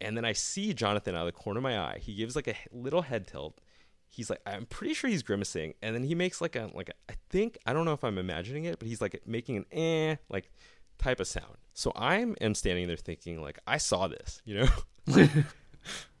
And 0.00 0.16
then 0.16 0.24
I 0.24 0.32
see 0.32 0.74
Jonathan 0.74 1.14
out 1.14 1.26
of 1.26 1.34
the 1.34 1.40
corner 1.40 1.58
of 1.58 1.62
my 1.62 1.78
eye. 1.78 1.98
He 2.00 2.14
gives 2.14 2.36
like 2.36 2.48
a 2.48 2.56
little 2.72 3.02
head 3.02 3.26
tilt. 3.26 3.60
He's 4.08 4.30
like, 4.30 4.40
I'm 4.46 4.66
pretty 4.66 4.94
sure 4.94 5.10
he's 5.10 5.22
grimacing, 5.22 5.74
and 5.82 5.94
then 5.94 6.04
he 6.04 6.14
makes 6.14 6.40
like 6.40 6.56
a 6.56 6.70
like 6.72 6.88
a, 6.88 7.12
I 7.12 7.16
think 7.28 7.58
I 7.66 7.72
don't 7.72 7.84
know 7.84 7.92
if 7.92 8.04
I'm 8.04 8.18
imagining 8.18 8.64
it, 8.64 8.78
but 8.78 8.88
he's 8.88 9.00
like 9.00 9.20
making 9.26 9.56
an 9.56 9.66
eh 9.72 10.16
like 10.28 10.50
type 10.98 11.20
of 11.20 11.26
sound. 11.26 11.56
So 11.74 11.92
I'm 11.94 12.36
am 12.40 12.54
standing 12.54 12.86
there 12.86 12.96
thinking 12.96 13.42
like 13.42 13.58
I 13.66 13.78
saw 13.78 14.08
this, 14.08 14.40
you 14.44 14.60
know. 14.60 14.68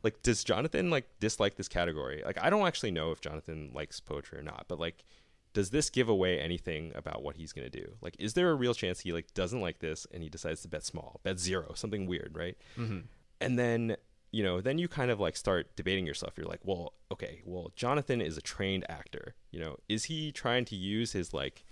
like 0.02 0.22
does 0.22 0.44
Jonathan 0.44 0.90
like 0.90 1.08
dislike 1.20 1.56
this 1.56 1.68
category? 1.68 2.22
Like 2.24 2.38
I 2.40 2.50
don't 2.50 2.66
actually 2.66 2.90
know 2.90 3.10
if 3.12 3.20
Jonathan 3.20 3.70
likes 3.74 4.00
poetry 4.00 4.38
or 4.38 4.42
not, 4.42 4.66
but 4.68 4.78
like 4.78 5.04
does 5.52 5.70
this 5.70 5.88
give 5.88 6.10
away 6.10 6.38
anything 6.38 6.92
about 6.94 7.22
what 7.22 7.36
he's 7.36 7.52
going 7.52 7.68
to 7.68 7.80
do? 7.80 7.94
Like 8.02 8.16
is 8.18 8.34
there 8.34 8.50
a 8.50 8.54
real 8.54 8.74
chance 8.74 9.00
he 9.00 9.12
like 9.12 9.32
doesn't 9.34 9.60
like 9.60 9.78
this 9.78 10.06
and 10.12 10.22
he 10.22 10.28
decides 10.28 10.60
to 10.62 10.68
bet 10.68 10.84
small, 10.84 11.20
bet 11.22 11.38
zero, 11.38 11.72
something 11.74 12.06
weird, 12.06 12.32
right? 12.34 12.56
Mm-hmm. 12.76 13.00
And 13.40 13.58
then 13.58 13.96
you 14.36 14.42
know, 14.42 14.60
then 14.60 14.76
you 14.76 14.86
kind 14.86 15.10
of 15.10 15.18
like 15.18 15.34
start 15.34 15.74
debating 15.76 16.06
yourself. 16.06 16.34
You're 16.36 16.46
like, 16.46 16.60
well, 16.62 16.92
okay, 17.10 17.40
well, 17.46 17.72
Jonathan 17.74 18.20
is 18.20 18.36
a 18.36 18.42
trained 18.42 18.84
actor. 18.86 19.34
You 19.50 19.60
know, 19.60 19.76
is 19.88 20.04
he 20.04 20.30
trying 20.30 20.66
to 20.66 20.76
use 20.76 21.12
his 21.12 21.32
like 21.32 21.64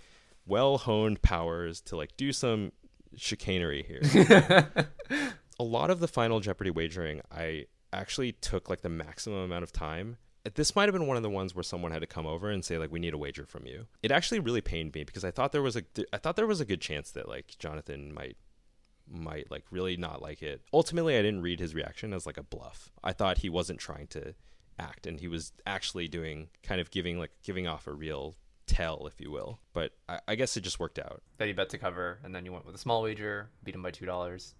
well 0.47 0.79
honed 0.79 1.21
powers 1.21 1.79
to 1.81 1.95
like 1.95 2.17
do 2.17 2.33
some 2.33 2.71
chicanery 3.15 3.83
here? 3.83 4.67
a 5.59 5.63
lot 5.63 5.91
of 5.91 5.99
the 5.99 6.07
final 6.07 6.39
Jeopardy 6.39 6.71
wagering, 6.71 7.21
I 7.31 7.65
actually 7.93 8.31
took 8.31 8.67
like 8.67 8.81
the 8.81 8.89
maximum 8.89 9.39
amount 9.39 9.63
of 9.63 9.71
time. 9.71 10.17
This 10.55 10.75
might 10.75 10.85
have 10.85 10.93
been 10.93 11.07
one 11.07 11.17
of 11.17 11.23
the 11.23 11.29
ones 11.29 11.55
where 11.55 11.63
someone 11.63 11.91
had 11.91 12.01
to 12.01 12.07
come 12.07 12.25
over 12.25 12.49
and 12.49 12.63
say 12.63 12.79
like 12.79 12.91
we 12.91 12.99
need 12.99 13.13
a 13.13 13.17
wager 13.17 13.45
from 13.45 13.65
you. 13.65 13.87
It 14.01 14.11
actually 14.11 14.39
really 14.39 14.61
pained 14.61 14.93
me 14.95 15.03
because 15.03 15.23
I 15.23 15.31
thought 15.31 15.51
there 15.51 15.61
was 15.61 15.75
a 15.75 15.83
I 16.13 16.17
thought 16.17 16.35
there 16.35 16.47
was 16.47 16.61
a 16.61 16.65
good 16.65 16.81
chance 16.81 17.11
that 17.11 17.27
like 17.27 17.55
Jonathan 17.59 18.13
might 18.13 18.37
might 19.09 19.51
like 19.51 19.63
really 19.71 19.97
not 19.97 20.21
like 20.21 20.41
it. 20.41 20.61
Ultimately, 20.73 21.17
I 21.17 21.21
didn't 21.21 21.41
read 21.41 21.59
his 21.59 21.75
reaction 21.75 22.13
as 22.13 22.25
like 22.25 22.37
a 22.37 22.43
bluff. 22.43 22.91
I 23.03 23.13
thought 23.13 23.39
he 23.39 23.49
wasn't 23.49 23.79
trying 23.79 24.07
to 24.07 24.35
act 24.77 25.07
and 25.07 25.19
he 25.19 25.27
was 25.27 25.53
actually 25.65 26.07
doing 26.07 26.49
kind 26.63 26.81
of 26.81 26.91
giving 26.91 27.17
like 27.17 27.31
giving 27.43 27.67
off 27.67 27.87
a 27.87 27.93
real 27.93 28.35
tell, 28.67 29.07
if 29.07 29.21
you 29.21 29.31
will. 29.31 29.59
But 29.73 29.91
I, 30.09 30.19
I 30.29 30.35
guess 30.35 30.57
it 30.57 30.61
just 30.61 30.79
worked 30.79 30.99
out. 30.99 31.21
That 31.37 31.47
he 31.47 31.53
bet 31.53 31.69
to 31.69 31.77
cover, 31.77 32.19
and 32.23 32.33
then 32.33 32.45
you 32.45 32.51
went 32.51 32.65
with 32.65 32.75
a 32.75 32.79
small 32.79 33.03
wager, 33.03 33.49
beat 33.63 33.75
him 33.75 33.81
by 33.81 33.91
two 33.91 34.05
dollars. 34.05 34.55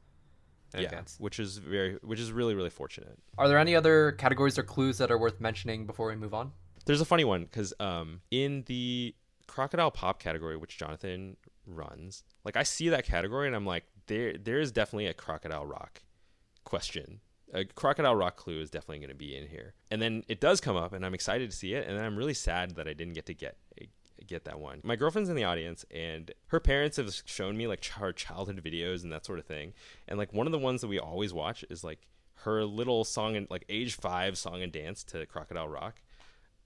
Yeah, 0.73 0.81
advance. 0.81 1.15
which 1.19 1.39
is 1.39 1.57
very, 1.57 1.93
which 2.01 2.19
is 2.19 2.33
really, 2.33 2.53
really 2.53 2.69
fortunate. 2.69 3.17
Are 3.37 3.47
there 3.47 3.59
any 3.59 3.75
other 3.75 4.11
categories 4.13 4.57
or 4.57 4.63
clues 4.63 4.97
that 4.97 5.09
are 5.09 5.17
worth 5.17 5.39
mentioning 5.39 5.85
before 5.85 6.07
we 6.07 6.15
move 6.15 6.33
on? 6.33 6.51
There's 6.85 6.99
a 6.99 7.05
funny 7.05 7.23
one 7.23 7.43
because 7.43 7.73
um, 7.79 8.21
in 8.29 8.63
the 8.65 9.15
crocodile 9.47 9.91
pop 9.91 10.19
category, 10.19 10.57
which 10.57 10.77
Jonathan 10.77 11.37
runs, 11.65 12.23
like 12.43 12.57
I 12.57 12.63
see 12.63 12.89
that 12.89 13.05
category 13.05 13.47
and 13.47 13.55
I'm 13.55 13.65
like, 13.65 13.85
there 14.07 14.37
there 14.37 14.59
is 14.59 14.71
definitely 14.71 15.07
a 15.07 15.13
crocodile 15.13 15.65
rock 15.65 16.01
question. 16.63 17.21
A 17.53 17.63
crocodile 17.63 18.15
rock 18.15 18.35
clue 18.35 18.59
is 18.59 18.69
definitely 18.69 18.99
going 18.99 19.09
to 19.09 19.15
be 19.15 19.35
in 19.35 19.47
here, 19.47 19.75
and 19.91 20.01
then 20.01 20.23
it 20.27 20.41
does 20.41 20.59
come 20.59 20.75
up, 20.75 20.93
and 20.93 21.05
I'm 21.05 21.13
excited 21.13 21.49
to 21.49 21.55
see 21.55 21.73
it, 21.73 21.87
and 21.87 21.97
then 21.97 22.03
I'm 22.03 22.17
really 22.17 22.33
sad 22.33 22.75
that 22.75 22.87
I 22.87 22.93
didn't 22.93 23.13
get 23.13 23.27
to 23.27 23.33
get 23.33 23.57
get 24.25 24.45
that 24.45 24.59
one. 24.59 24.81
My 24.83 24.95
girlfriend's 24.95 25.29
in 25.29 25.35
the 25.35 25.43
audience, 25.43 25.85
and 25.91 26.31
her 26.47 26.59
parents 26.59 26.97
have 26.97 27.13
shown 27.25 27.55
me 27.55 27.67
like 27.67 27.85
her 27.85 28.11
childhood 28.11 28.61
videos 28.63 29.03
and 29.03 29.11
that 29.11 29.25
sort 29.25 29.39
of 29.39 29.45
thing, 29.45 29.73
and 30.07 30.17
like 30.17 30.33
one 30.33 30.47
of 30.47 30.51
the 30.51 30.59
ones 30.59 30.81
that 30.81 30.87
we 30.87 30.99
always 30.99 31.33
watch 31.33 31.63
is 31.69 31.83
like 31.83 32.07
her 32.39 32.65
little 32.65 33.03
song 33.03 33.35
and 33.35 33.47
like 33.49 33.65
age 33.69 33.95
five 33.95 34.37
song 34.37 34.61
and 34.61 34.71
dance 34.71 35.03
to 35.05 35.25
Crocodile 35.25 35.69
Rock, 35.69 36.01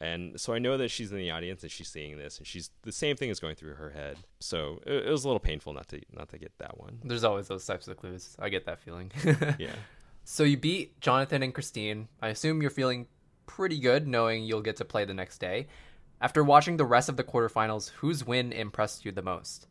and 0.01 0.39
so 0.39 0.53
I 0.53 0.59
know 0.59 0.77
that 0.77 0.89
she's 0.89 1.11
in 1.11 1.17
the 1.17 1.31
audience 1.31 1.61
and 1.63 1.71
she's 1.71 1.89
seeing 1.89 2.17
this, 2.17 2.37
and 2.37 2.47
she's 2.47 2.69
the 2.83 2.91
same 2.91 3.17
thing 3.17 3.29
is 3.29 3.39
going 3.39 3.55
through 3.55 3.75
her 3.75 3.89
head. 3.89 4.17
So 4.39 4.79
it, 4.85 5.07
it 5.07 5.11
was 5.11 5.25
a 5.25 5.27
little 5.27 5.41
painful 5.41 5.73
not 5.73 5.89
to 5.89 6.01
not 6.13 6.29
to 6.29 6.37
get 6.37 6.57
that 6.59 6.79
one. 6.79 6.99
There's 7.03 7.25
always 7.25 7.49
those 7.49 7.65
types 7.65 7.87
of 7.87 7.97
clues. 7.97 8.35
I 8.39 8.47
get 8.47 8.65
that 8.65 8.79
feeling. 8.79 9.11
yeah. 9.59 9.75
So 10.23 10.43
you 10.43 10.55
beat 10.55 11.01
Jonathan 11.01 11.43
and 11.43 11.53
Christine. 11.53 12.07
I 12.21 12.29
assume 12.29 12.61
you're 12.61 12.71
feeling 12.71 13.07
pretty 13.45 13.79
good, 13.79 14.07
knowing 14.07 14.43
you'll 14.43 14.61
get 14.61 14.77
to 14.77 14.85
play 14.85 15.03
the 15.03 15.13
next 15.13 15.39
day. 15.39 15.67
After 16.21 16.43
watching 16.43 16.77
the 16.77 16.85
rest 16.85 17.09
of 17.09 17.17
the 17.17 17.23
quarterfinals, 17.23 17.89
whose 17.89 18.25
win 18.25 18.53
impressed 18.53 19.03
you 19.05 19.11
the 19.11 19.21
most? 19.21 19.67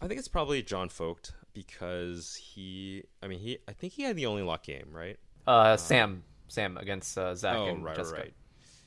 I 0.00 0.06
think 0.06 0.18
it's 0.18 0.28
probably 0.28 0.62
John 0.62 0.88
Vogt 0.88 1.32
because 1.52 2.36
he. 2.36 3.02
I 3.24 3.26
mean, 3.26 3.40
he. 3.40 3.58
I 3.66 3.72
think 3.72 3.94
he 3.94 4.04
had 4.04 4.14
the 4.14 4.26
only 4.26 4.42
lock 4.42 4.62
game, 4.62 4.90
right? 4.92 5.18
Uh, 5.48 5.76
Sam. 5.76 6.22
Sam 6.46 6.76
against 6.76 7.18
uh, 7.18 7.34
Zach 7.34 7.56
oh, 7.56 7.66
and 7.66 7.82
right, 7.82 7.96
Jessica. 7.96 8.20
right 8.20 8.34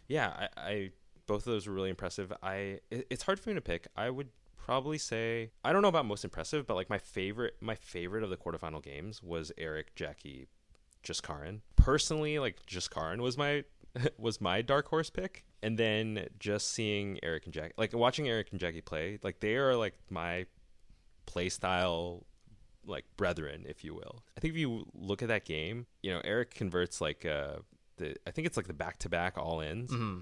yeah, 0.07 0.47
I, 0.57 0.69
I 0.69 0.91
both 1.27 1.45
of 1.45 1.51
those 1.51 1.67
were 1.67 1.73
really 1.73 1.89
impressive. 1.89 2.31
I 2.41 2.79
it, 2.89 3.07
it's 3.09 3.23
hard 3.23 3.39
for 3.39 3.49
me 3.49 3.55
to 3.55 3.61
pick. 3.61 3.87
I 3.95 4.09
would 4.09 4.29
probably 4.57 4.97
say 4.97 5.51
I 5.63 5.71
don't 5.71 5.81
know 5.81 5.87
about 5.87 6.05
most 6.05 6.23
impressive, 6.23 6.65
but 6.67 6.75
like 6.75 6.89
my 6.89 6.97
favorite 6.97 7.55
my 7.61 7.75
favorite 7.75 8.23
of 8.23 8.29
the 8.29 8.37
quarterfinal 8.37 8.83
games 8.83 9.21
was 9.21 9.51
Eric, 9.57 9.95
Jackie, 9.95 10.47
Jaskaran. 11.03 11.61
Personally, 11.75 12.39
like 12.39 12.65
Jaskaran 12.65 13.19
was 13.19 13.37
my 13.37 13.63
was 14.17 14.41
my 14.41 14.61
dark 14.61 14.87
horse 14.87 15.09
pick. 15.09 15.43
And 15.63 15.77
then 15.77 16.27
just 16.39 16.71
seeing 16.71 17.19
Eric 17.23 17.45
and 17.45 17.53
Jackie 17.53 17.73
like 17.77 17.93
watching 17.93 18.27
Eric 18.27 18.49
and 18.51 18.59
Jackie 18.59 18.81
play, 18.81 19.19
like 19.23 19.39
they 19.39 19.55
are 19.55 19.75
like 19.75 19.95
my 20.09 20.45
play 21.25 21.49
style 21.49 22.25
like 22.85 23.05
brethren, 23.17 23.65
if 23.67 23.83
you 23.83 23.93
will. 23.93 24.23
I 24.37 24.39
think 24.39 24.53
if 24.53 24.59
you 24.59 24.85
look 24.93 25.21
at 25.21 25.27
that 25.27 25.45
game, 25.45 25.87
you 26.01 26.11
know, 26.11 26.21
Eric 26.23 26.53
converts 26.53 27.01
like 27.01 27.25
uh 27.25 27.57
the 27.97 28.15
I 28.25 28.31
think 28.31 28.47
it's 28.47 28.57
like 28.57 28.67
the 28.67 28.73
back 28.73 28.99
to 28.99 29.09
back 29.09 29.37
all 29.37 29.59
ins. 29.61 29.91
Mm-hmm. 29.91 30.21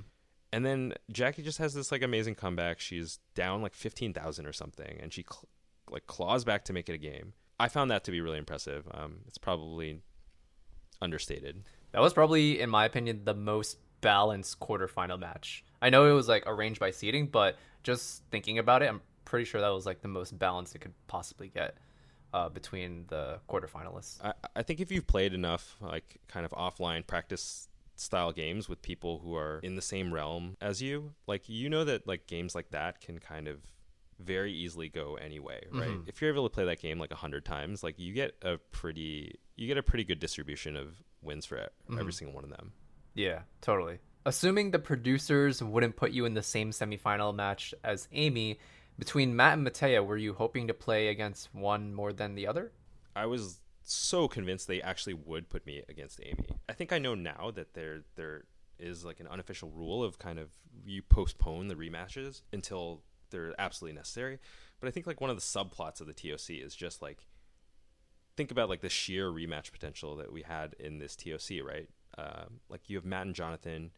And 0.54 0.66
then 0.66 0.94
Jackie 1.12 1.44
just 1.44 1.58
has 1.58 1.74
this 1.74 1.92
like 1.92 2.02
amazing 2.02 2.36
comeback. 2.36 2.80
She's 2.80 3.20
down 3.34 3.62
like 3.62 3.74
fifteen 3.74 4.14
thousand 4.14 4.46
or 4.46 4.54
something, 4.54 5.00
and 5.02 5.14
she 5.14 5.24
cl- 5.30 5.50
like 5.90 6.08
claws 6.08 6.46
back 6.46 6.66
to 6.66 6.74
make 6.74 6.90
it 6.90 6.94
a 6.94 6.98
game. 6.98 7.34
I 7.60 7.68
found 7.68 7.92
that 7.92 8.04
to 8.06 8.12
be 8.12 8.22
really 8.22 8.38
impressive. 8.38 8.88
Um, 8.92 9.20
it's 9.28 9.38
probably 9.38 10.02
understated. 11.02 11.64
That 11.92 12.02
was 12.02 12.14
probably, 12.14 12.60
in 12.60 12.70
my 12.70 12.86
opinion, 12.86 13.22
the 13.24 13.34
most 13.34 13.78
balanced 14.02 14.60
quarterfinal 14.60 15.20
match. 15.20 15.64
I 15.82 15.90
know 15.90 16.10
it 16.10 16.14
was 16.14 16.28
like 16.28 16.44
arranged 16.46 16.80
by 16.80 16.92
seating, 16.92 17.28
but 17.28 17.58
just 17.84 18.24
thinking 18.32 18.60
about 18.60 18.82
it, 18.82 18.90
I'm 18.90 19.02
pretty 19.24 19.46
sure 19.46 19.62
that 19.62 19.70
was 19.70 19.86
like 19.86 20.02
the 20.02 20.08
most 20.08 20.38
balanced 20.38 20.76
it 20.76 20.80
could 20.80 20.94
possibly 21.08 21.48
get 21.48 21.78
uh, 22.34 22.50
between 22.50 23.06
the 23.08 23.40
quarterfinalists. 23.50 24.24
I, 24.24 24.34
I 24.56 24.64
think 24.64 24.80
if 24.80 24.92
you've 24.92 25.08
played 25.08 25.34
enough, 25.34 25.76
like 25.82 26.20
kind 26.28 26.46
of 26.46 26.52
offline 26.52 27.06
practice 27.06 27.68
style 27.96 28.32
games 28.32 28.68
with 28.68 28.82
people 28.82 29.20
who 29.20 29.36
are 29.36 29.60
in 29.64 29.76
the 29.76 29.82
same 29.82 30.14
realm 30.14 30.58
as 30.62 30.82
you, 30.82 31.14
like 31.28 31.48
you 31.48 31.70
know 31.70 31.84
that 31.86 32.08
like 32.08 32.28
games 32.28 32.56
like 32.56 32.72
that 32.72 33.02
can 33.02 33.20
kind 33.20 33.48
of 33.48 33.60
very 34.20 34.54
easily 34.54 34.90
go 34.90 35.16
anyway, 35.16 35.62
right? 35.72 35.90
Mm-hmm. 35.90 36.08
If 36.10 36.22
you're 36.22 36.32
able 36.32 36.48
to 36.48 36.54
play 36.54 36.66
that 36.66 36.82
game 36.82 37.00
like 37.00 37.12
a 37.12 37.16
hundred 37.16 37.46
times, 37.46 37.84
like 37.84 38.00
you 38.00 38.14
get 38.14 38.36
a 38.42 38.58
pretty 38.72 39.40
you 39.56 39.68
get 39.68 39.78
a 39.78 39.84
pretty 39.84 40.04
good 40.04 40.20
distribution 40.20 40.76
of 40.76 41.02
wins 41.22 41.46
for 41.46 41.58
every 41.58 41.98
mm-hmm. 41.98 42.10
single 42.12 42.36
one 42.36 42.44
of 42.44 42.50
them. 42.50 42.72
Yeah, 43.14 43.42
totally. 43.62 44.00
Assuming 44.26 44.72
the 44.72 44.80
producers 44.80 45.62
wouldn't 45.62 45.96
put 45.96 46.12
you 46.12 46.26
in 46.26 46.34
the 46.34 46.44
same 46.44 46.72
semifinal 46.72 47.34
match 47.34 47.74
as 47.84 48.08
Amy, 48.12 48.60
between 48.98 49.36
Matt 49.36 49.58
and 49.58 49.68
Mattea, 49.68 50.06
were 50.06 50.18
you 50.18 50.34
hoping 50.34 50.68
to 50.68 50.74
play 50.74 51.08
against 51.08 51.54
one 51.54 51.94
more 51.94 52.14
than 52.14 52.36
the 52.36 52.48
other? 52.48 52.72
I 53.16 53.26
was 53.26 53.60
so 53.84 54.28
convinced 54.28 54.68
they 54.68 54.82
actually 54.82 55.14
would 55.14 55.50
put 55.50 55.66
me 55.66 55.84
against 55.88 56.20
Amy. 56.24 56.58
I 56.68 56.74
think 56.74 56.92
I 56.92 57.00
know 57.00 57.16
now 57.16 57.52
that 57.56 57.74
there 57.74 58.04
there 58.16 58.46
is 58.80 59.06
like 59.06 59.20
an 59.20 59.28
unofficial 59.28 59.70
rule 59.70 60.04
of 60.04 60.20
kind 60.20 60.40
of 60.40 60.50
you 60.86 61.02
postpone 61.02 61.68
the 61.68 61.76
rematches 61.76 62.42
until 62.52 63.04
they're 63.30 63.54
absolutely 63.60 63.96
necessary. 63.96 64.40
But 64.80 64.88
I 64.88 64.92
think 64.92 65.08
like 65.08 65.22
one 65.22 65.30
of 65.30 65.36
the 65.36 65.42
subplots 65.42 66.02
of 66.02 66.08
the 66.08 66.14
TOC 66.14 66.52
is 66.52 66.76
just 66.76 67.02
like 67.02 67.28
think 68.36 68.52
about 68.52 68.70
like 68.70 68.82
the 68.82 68.90
sheer 68.90 69.32
rematch 69.32 69.72
potential 69.72 70.16
that 70.18 70.32
we 70.32 70.42
had 70.42 70.76
in 70.80 70.98
this 71.00 71.16
TOC, 71.16 71.64
right? 71.66 71.90
Um, 72.18 72.60
like 72.70 72.90
you 72.90 72.98
have 72.98 73.06
Matt 73.06 73.26
and 73.28 73.36
Jonathan, 73.36 73.92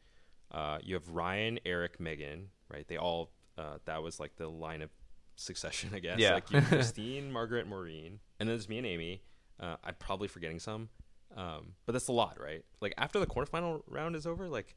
uh, 0.51 0.79
you 0.83 0.95
have 0.95 1.09
Ryan, 1.09 1.59
Eric, 1.65 1.99
Megan, 1.99 2.49
right? 2.71 2.87
They 2.87 2.97
all 2.97 3.31
uh, 3.57 3.77
that 3.85 4.03
was 4.03 4.19
like 4.19 4.35
the 4.35 4.47
line 4.47 4.81
of 4.81 4.89
succession, 5.35 5.91
I 5.95 5.99
guess. 5.99 6.19
Yeah. 6.19 6.35
Like 6.35 6.51
you, 6.51 6.61
Christine, 6.69 7.31
Margaret, 7.31 7.67
Maureen, 7.67 8.19
and 8.39 8.47
then 8.47 8.55
there's 8.55 8.69
me 8.69 8.77
and 8.77 8.87
Amy. 8.87 9.21
Uh, 9.59 9.75
I'm 9.83 9.95
probably 9.97 10.27
forgetting 10.27 10.59
some, 10.59 10.89
um, 11.35 11.73
but 11.85 11.93
that's 11.93 12.07
a 12.07 12.13
lot, 12.13 12.39
right? 12.39 12.63
Like 12.79 12.93
after 12.97 13.19
the 13.19 13.25
quarterfinal 13.25 13.81
round 13.87 14.15
is 14.15 14.27
over, 14.27 14.47
like 14.47 14.75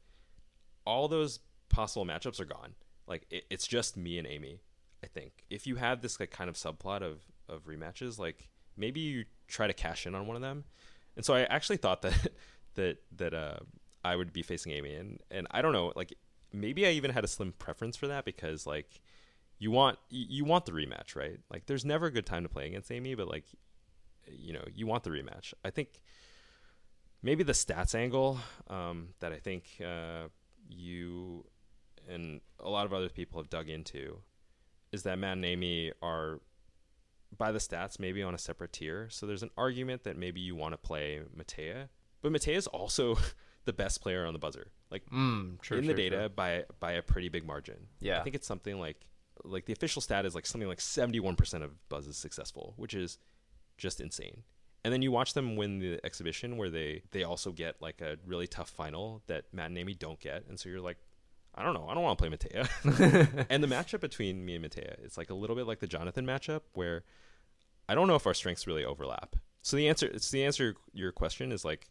all 0.85 1.07
those 1.07 1.39
possible 1.69 2.05
matchups 2.05 2.39
are 2.39 2.45
gone. 2.45 2.73
Like 3.07 3.25
it, 3.29 3.45
it's 3.49 3.67
just 3.67 3.95
me 3.95 4.17
and 4.17 4.27
Amy. 4.27 4.61
I 5.03 5.07
think 5.07 5.43
if 5.49 5.65
you 5.65 5.75
have 5.75 6.01
this 6.01 6.19
like 6.19 6.31
kind 6.31 6.49
of 6.49 6.55
subplot 6.55 7.01
of 7.01 7.21
of 7.47 7.65
rematches, 7.65 8.17
like 8.17 8.49
maybe 8.77 8.99
you 8.99 9.25
try 9.47 9.67
to 9.67 9.73
cash 9.73 10.05
in 10.05 10.15
on 10.15 10.27
one 10.27 10.35
of 10.35 10.41
them. 10.41 10.63
And 11.15 11.25
so 11.25 11.33
I 11.33 11.41
actually 11.43 11.77
thought 11.77 12.01
that 12.03 12.31
that 12.75 12.97
that 13.17 13.33
uh, 13.33 13.57
I 14.03 14.15
would 14.15 14.33
be 14.33 14.41
facing 14.41 14.71
Amy, 14.71 14.95
and 14.95 15.19
and 15.29 15.47
I 15.51 15.61
don't 15.61 15.73
know, 15.73 15.93
like 15.95 16.13
maybe 16.53 16.85
I 16.85 16.91
even 16.91 17.11
had 17.11 17.23
a 17.23 17.27
slim 17.27 17.53
preference 17.57 17.95
for 17.95 18.07
that 18.07 18.25
because 18.25 18.65
like 18.65 19.01
you 19.59 19.71
want 19.71 19.99
you 20.09 20.43
want 20.43 20.65
the 20.65 20.71
rematch, 20.71 21.15
right? 21.15 21.39
Like 21.51 21.65
there's 21.67 21.85
never 21.85 22.07
a 22.07 22.11
good 22.11 22.25
time 22.25 22.43
to 22.43 22.49
play 22.49 22.67
against 22.67 22.91
Amy, 22.91 23.15
but 23.15 23.27
like 23.27 23.45
you 24.27 24.53
know 24.53 24.63
you 24.73 24.87
want 24.87 25.03
the 25.03 25.09
rematch. 25.09 25.53
I 25.63 25.69
think 25.69 26.01
maybe 27.21 27.43
the 27.43 27.53
stats 27.53 27.95
angle 27.95 28.39
um, 28.69 29.09
that 29.19 29.31
I 29.31 29.37
think 29.37 29.65
uh, 29.85 30.27
you 30.67 31.45
and 32.09 32.41
a 32.59 32.69
lot 32.69 32.85
of 32.85 32.93
other 32.93 33.09
people 33.09 33.39
have 33.39 33.49
dug 33.49 33.69
into 33.69 34.17
is 34.91 35.03
that 35.03 35.17
Matt 35.17 35.33
and 35.33 35.45
Amy 35.45 35.91
are 36.01 36.39
by 37.37 37.51
the 37.51 37.59
stats 37.59 37.99
maybe 37.99 38.21
on 38.21 38.33
a 38.33 38.37
separate 38.37 38.73
tier. 38.73 39.07
So 39.09 39.25
there's 39.25 39.43
an 39.43 39.51
argument 39.57 40.03
that 40.03 40.17
maybe 40.17 40.41
you 40.41 40.55
want 40.55 40.73
to 40.73 40.77
play 40.77 41.21
Mattea, 41.37 41.89
but 42.21 42.31
Mattea 42.31 42.55
is 42.55 42.67
also 42.67 43.17
the 43.65 43.73
best 43.73 44.01
player 44.01 44.25
on 44.25 44.33
the 44.33 44.39
buzzer, 44.39 44.67
like 44.89 45.03
mm, 45.09 45.59
true, 45.61 45.77
in 45.77 45.83
true, 45.83 45.93
the 45.93 46.01
data 46.01 46.17
true. 46.17 46.29
by 46.29 46.63
by 46.79 46.93
a 46.93 47.01
pretty 47.01 47.29
big 47.29 47.45
margin. 47.45 47.87
Yeah, 47.99 48.19
I 48.19 48.23
think 48.23 48.35
it's 48.35 48.47
something 48.47 48.79
like 48.79 48.97
like 49.43 49.65
the 49.65 49.73
official 49.73 50.01
stat 50.01 50.25
is 50.25 50.35
like 50.35 50.45
something 50.45 50.67
like 50.67 50.81
seventy 50.81 51.19
one 51.19 51.35
percent 51.35 51.63
of 51.63 51.89
buzzes 51.89 52.17
successful, 52.17 52.73
which 52.77 52.93
is 52.93 53.17
just 53.77 54.01
insane. 54.01 54.43
And 54.83 54.91
then 54.91 55.03
you 55.03 55.11
watch 55.11 55.33
them 55.33 55.55
win 55.55 55.79
the 55.79 55.99
exhibition 56.03 56.57
where 56.57 56.69
they 56.69 57.03
they 57.11 57.23
also 57.23 57.51
get 57.51 57.81
like 57.81 58.01
a 58.01 58.17
really 58.25 58.47
tough 58.47 58.69
final 58.69 59.21
that 59.27 59.45
Matt 59.53 59.67
and 59.67 59.77
Amy 59.77 59.93
don't 59.93 60.19
get, 60.19 60.45
and 60.47 60.59
so 60.59 60.69
you're 60.69 60.81
like, 60.81 60.97
I 61.53 61.63
don't 61.63 61.73
know, 61.73 61.87
I 61.87 61.93
don't 61.93 62.03
want 62.03 62.17
to 62.17 62.27
play 62.27 62.35
Mattea. 62.35 63.45
and 63.49 63.63
the 63.63 63.67
matchup 63.67 63.99
between 63.99 64.43
me 64.43 64.55
and 64.55 64.65
Mattea, 64.65 64.95
it's 65.03 65.17
like 65.17 65.29
a 65.29 65.35
little 65.35 65.55
bit 65.55 65.67
like 65.67 65.79
the 65.79 65.87
Jonathan 65.87 66.25
matchup 66.25 66.61
where 66.73 67.03
I 67.87 67.95
don't 67.95 68.07
know 68.07 68.15
if 68.15 68.25
our 68.25 68.33
strengths 68.33 68.67
really 68.67 68.85
overlap. 68.85 69.35
So 69.61 69.77
the 69.77 69.87
answer, 69.87 70.07
it's 70.07 70.31
the 70.31 70.43
answer 70.43 70.75
your 70.93 71.11
question 71.11 71.51
is 71.51 71.63
like 71.63 71.89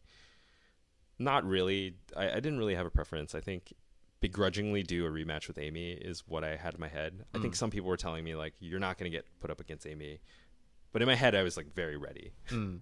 not 1.20 1.44
really. 1.44 1.94
I, 2.16 2.30
I 2.30 2.34
didn't 2.40 2.58
really 2.58 2.74
have 2.74 2.86
a 2.86 2.90
preference. 2.90 3.34
I 3.36 3.40
think 3.40 3.72
begrudgingly 4.20 4.82
do 4.82 5.06
a 5.06 5.10
rematch 5.10 5.46
with 5.48 5.56
Amy 5.58 5.92
is 5.92 6.24
what 6.26 6.42
I 6.44 6.56
had 6.56 6.74
in 6.74 6.80
my 6.80 6.88
head. 6.88 7.24
I 7.34 7.38
think 7.38 7.54
Mm. 7.54 7.56
some 7.58 7.70
people 7.70 7.88
were 7.88 7.96
telling 7.96 8.24
me 8.24 8.34
like 8.34 8.54
you're 8.60 8.80
not 8.80 8.98
going 8.98 9.10
to 9.10 9.16
get 9.16 9.24
put 9.40 9.50
up 9.50 9.60
against 9.60 9.86
Amy, 9.86 10.20
but 10.92 11.00
in 11.00 11.06
my 11.06 11.14
head 11.14 11.34
I 11.34 11.42
was 11.42 11.56
like 11.56 11.72
very 11.74 11.96
ready. 11.96 12.32
Mm. 12.48 12.80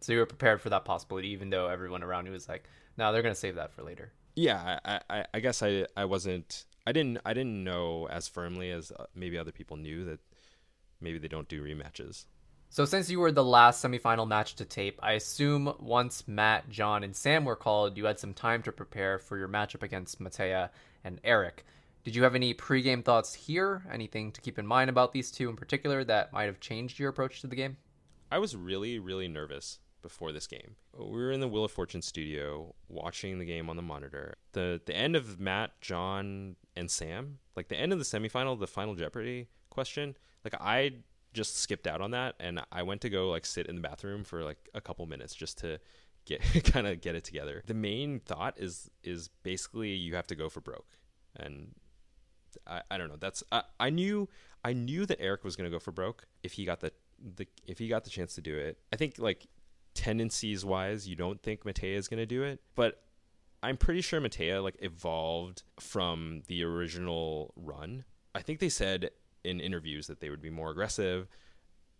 So 0.00 0.12
you 0.12 0.18
were 0.18 0.26
prepared 0.26 0.60
for 0.60 0.68
that 0.70 0.84
possibility, 0.84 1.28
even 1.28 1.48
though 1.50 1.68
everyone 1.68 2.02
around 2.02 2.26
you 2.26 2.32
was 2.32 2.48
like, 2.48 2.64
"No, 2.98 3.12
they're 3.12 3.22
gonna 3.22 3.34
save 3.34 3.54
that 3.54 3.72
for 3.72 3.82
later." 3.82 4.12
Yeah, 4.34 4.78
I, 4.84 5.00
I, 5.08 5.24
I 5.32 5.40
guess 5.40 5.62
I 5.62 5.86
I 5.96 6.04
wasn't 6.04 6.66
I 6.86 6.92
didn't 6.92 7.18
I 7.24 7.32
didn't 7.32 7.64
know 7.64 8.06
as 8.08 8.28
firmly 8.28 8.70
as 8.70 8.92
uh, 8.92 9.06
maybe 9.14 9.38
other 9.38 9.52
people 9.52 9.78
knew 9.78 10.04
that 10.04 10.20
maybe 11.00 11.18
they 11.18 11.28
don't 11.28 11.48
do 11.48 11.62
rematches. 11.64 12.26
So 12.76 12.84
since 12.84 13.08
you 13.08 13.20
were 13.20 13.32
the 13.32 13.42
last 13.42 13.82
semifinal 13.82 14.28
match 14.28 14.54
to 14.56 14.66
tape, 14.66 15.00
I 15.02 15.12
assume 15.12 15.72
once 15.80 16.28
Matt, 16.28 16.68
John, 16.68 17.04
and 17.04 17.16
Sam 17.16 17.46
were 17.46 17.56
called, 17.56 17.96
you 17.96 18.04
had 18.04 18.18
some 18.18 18.34
time 18.34 18.62
to 18.64 18.70
prepare 18.70 19.18
for 19.18 19.38
your 19.38 19.48
matchup 19.48 19.82
against 19.82 20.20
Mattea 20.20 20.68
and 21.02 21.18
Eric. 21.24 21.64
Did 22.04 22.14
you 22.14 22.22
have 22.22 22.34
any 22.34 22.52
pregame 22.52 23.02
thoughts 23.02 23.32
here? 23.32 23.82
Anything 23.90 24.30
to 24.30 24.42
keep 24.42 24.58
in 24.58 24.66
mind 24.66 24.90
about 24.90 25.12
these 25.12 25.30
two 25.30 25.48
in 25.48 25.56
particular 25.56 26.04
that 26.04 26.34
might 26.34 26.44
have 26.44 26.60
changed 26.60 26.98
your 26.98 27.08
approach 27.08 27.40
to 27.40 27.46
the 27.46 27.56
game? 27.56 27.78
I 28.30 28.38
was 28.38 28.54
really, 28.54 28.98
really 28.98 29.26
nervous 29.26 29.78
before 30.02 30.32
this 30.32 30.46
game. 30.46 30.76
We 30.92 31.06
were 31.06 31.32
in 31.32 31.40
the 31.40 31.48
Wheel 31.48 31.64
of 31.64 31.72
Fortune 31.72 32.02
studio 32.02 32.74
watching 32.90 33.38
the 33.38 33.46
game 33.46 33.70
on 33.70 33.76
the 33.76 33.82
monitor. 33.82 34.34
The 34.52 34.82
the 34.84 34.94
end 34.94 35.16
of 35.16 35.40
Matt, 35.40 35.80
John, 35.80 36.56
and 36.76 36.90
Sam, 36.90 37.38
like 37.56 37.68
the 37.68 37.80
end 37.80 37.94
of 37.94 37.98
the 37.98 38.04
semifinal, 38.04 38.60
the 38.60 38.66
final 38.66 38.94
Jeopardy 38.94 39.48
question, 39.70 40.14
like 40.44 40.54
I 40.60 40.92
just 41.36 41.58
skipped 41.58 41.86
out 41.86 42.00
on 42.00 42.10
that 42.12 42.34
and 42.40 42.60
I 42.72 42.82
went 42.82 43.02
to 43.02 43.10
go 43.10 43.30
like 43.30 43.46
sit 43.46 43.66
in 43.66 43.76
the 43.76 43.82
bathroom 43.82 44.24
for 44.24 44.42
like 44.42 44.56
a 44.74 44.80
couple 44.80 45.06
minutes 45.06 45.34
just 45.34 45.58
to 45.58 45.78
get 46.24 46.40
kind 46.64 46.86
of 46.86 47.00
get 47.00 47.14
it 47.14 47.24
together. 47.24 47.62
The 47.66 47.74
main 47.74 48.20
thought 48.20 48.54
is 48.56 48.90
is 49.04 49.28
basically 49.42 49.90
you 49.90 50.14
have 50.16 50.26
to 50.28 50.34
go 50.34 50.48
for 50.48 50.60
broke. 50.60 50.98
And 51.36 51.74
I, 52.66 52.82
I 52.90 52.98
don't 52.98 53.08
know. 53.08 53.16
That's 53.18 53.44
I, 53.52 53.62
I 53.78 53.90
knew 53.90 54.28
I 54.64 54.72
knew 54.72 55.06
that 55.06 55.20
Eric 55.20 55.44
was 55.44 55.54
going 55.56 55.70
to 55.70 55.74
go 55.74 55.78
for 55.78 55.92
broke 55.92 56.26
if 56.42 56.52
he 56.52 56.64
got 56.64 56.80
the 56.80 56.90
the 57.36 57.46
if 57.66 57.78
he 57.78 57.86
got 57.86 58.04
the 58.04 58.10
chance 58.10 58.34
to 58.34 58.40
do 58.40 58.56
it. 58.56 58.78
I 58.92 58.96
think 58.96 59.18
like 59.18 59.46
tendencies 59.94 60.64
wise, 60.64 61.06
you 61.08 61.16
don't 61.16 61.42
think 61.42 61.64
Mattea 61.64 61.96
is 61.96 62.08
going 62.08 62.18
to 62.18 62.26
do 62.26 62.42
it, 62.42 62.60
but 62.74 63.02
I'm 63.62 63.76
pretty 63.76 64.00
sure 64.00 64.20
Mattea 64.20 64.62
like 64.62 64.76
evolved 64.80 65.62
from 65.80 66.42
the 66.48 66.64
original 66.64 67.52
run. 67.56 68.04
I 68.34 68.42
think 68.42 68.60
they 68.60 68.68
said 68.68 69.10
in 69.46 69.60
interviews 69.60 70.06
that 70.08 70.20
they 70.20 70.28
would 70.30 70.42
be 70.42 70.50
more 70.50 70.70
aggressive 70.70 71.28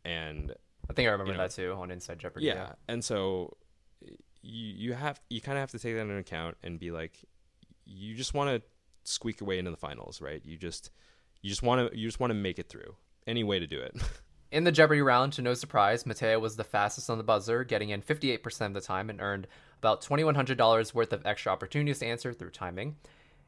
and 0.05 0.53
I 0.89 0.93
think 0.93 1.09
I 1.09 1.13
remember 1.13 1.33
You 1.33 1.39
know. 1.39 1.45
that 1.45 1.53
too 1.55 1.73
on 1.73 1.91
Inside 1.91 2.19
Jeopardy. 2.19 2.47
yeah. 2.47 2.73
And 2.89 3.05
so 3.05 3.57
you 4.01 4.11
you 4.43 4.93
have 4.93 5.21
you 5.31 5.41
kind 5.41 5.59
of 5.59 5.61
have 5.63 5.71
to 5.73 5.79
take 5.79 5.95
that 5.95 6.01
into 6.03 6.17
account 6.17 6.57
and 6.63 6.79
be 6.79 6.91
like 6.91 7.25
you 7.85 8.15
just 8.15 8.35
want 8.35 8.51
to 8.51 8.63
squeak 9.05 9.41
your 9.41 9.49
way 9.49 9.59
into 9.59 9.71
the 9.71 9.77
finals, 9.77 10.21
right? 10.21 10.41
You 10.45 10.57
just 10.57 10.91
you 11.43 11.49
just 11.51 11.63
want 11.63 11.91
to 11.93 11.99
you 11.99 12.07
just 12.07 12.21
want 12.21 12.31
to 12.31 12.35
make 12.35 12.59
it 12.59 12.69
through. 12.69 12.95
Any 13.27 13.43
way 13.43 13.59
to 13.59 13.67
do 13.67 13.81
it. 13.81 13.97
In 14.53 14.63
the 14.63 14.71
Jeopardy 14.71 15.03
round, 15.03 15.33
to 15.35 15.43
no 15.43 15.55
surprise, 15.55 16.05
Mattea 16.05 16.41
was 16.41 16.55
the 16.55 16.63
fastest 16.63 17.11
on 17.11 17.19
the 17.19 17.25
buzzer, 17.25 17.65
getting 17.65 17.91
in 17.91 18.01
58% 18.01 18.67
of 18.67 18.75
the 18.75 18.81
time 18.81 19.11
and 19.11 19.21
earned 19.21 19.49
about 19.81 20.03
$2,100 20.03 20.95
worth 20.95 21.13
of 21.13 21.27
extra 21.27 21.51
opportunities 21.51 21.99
to 21.99 22.07
answer 22.07 22.33
through 22.33 22.51
timing. 22.51 22.95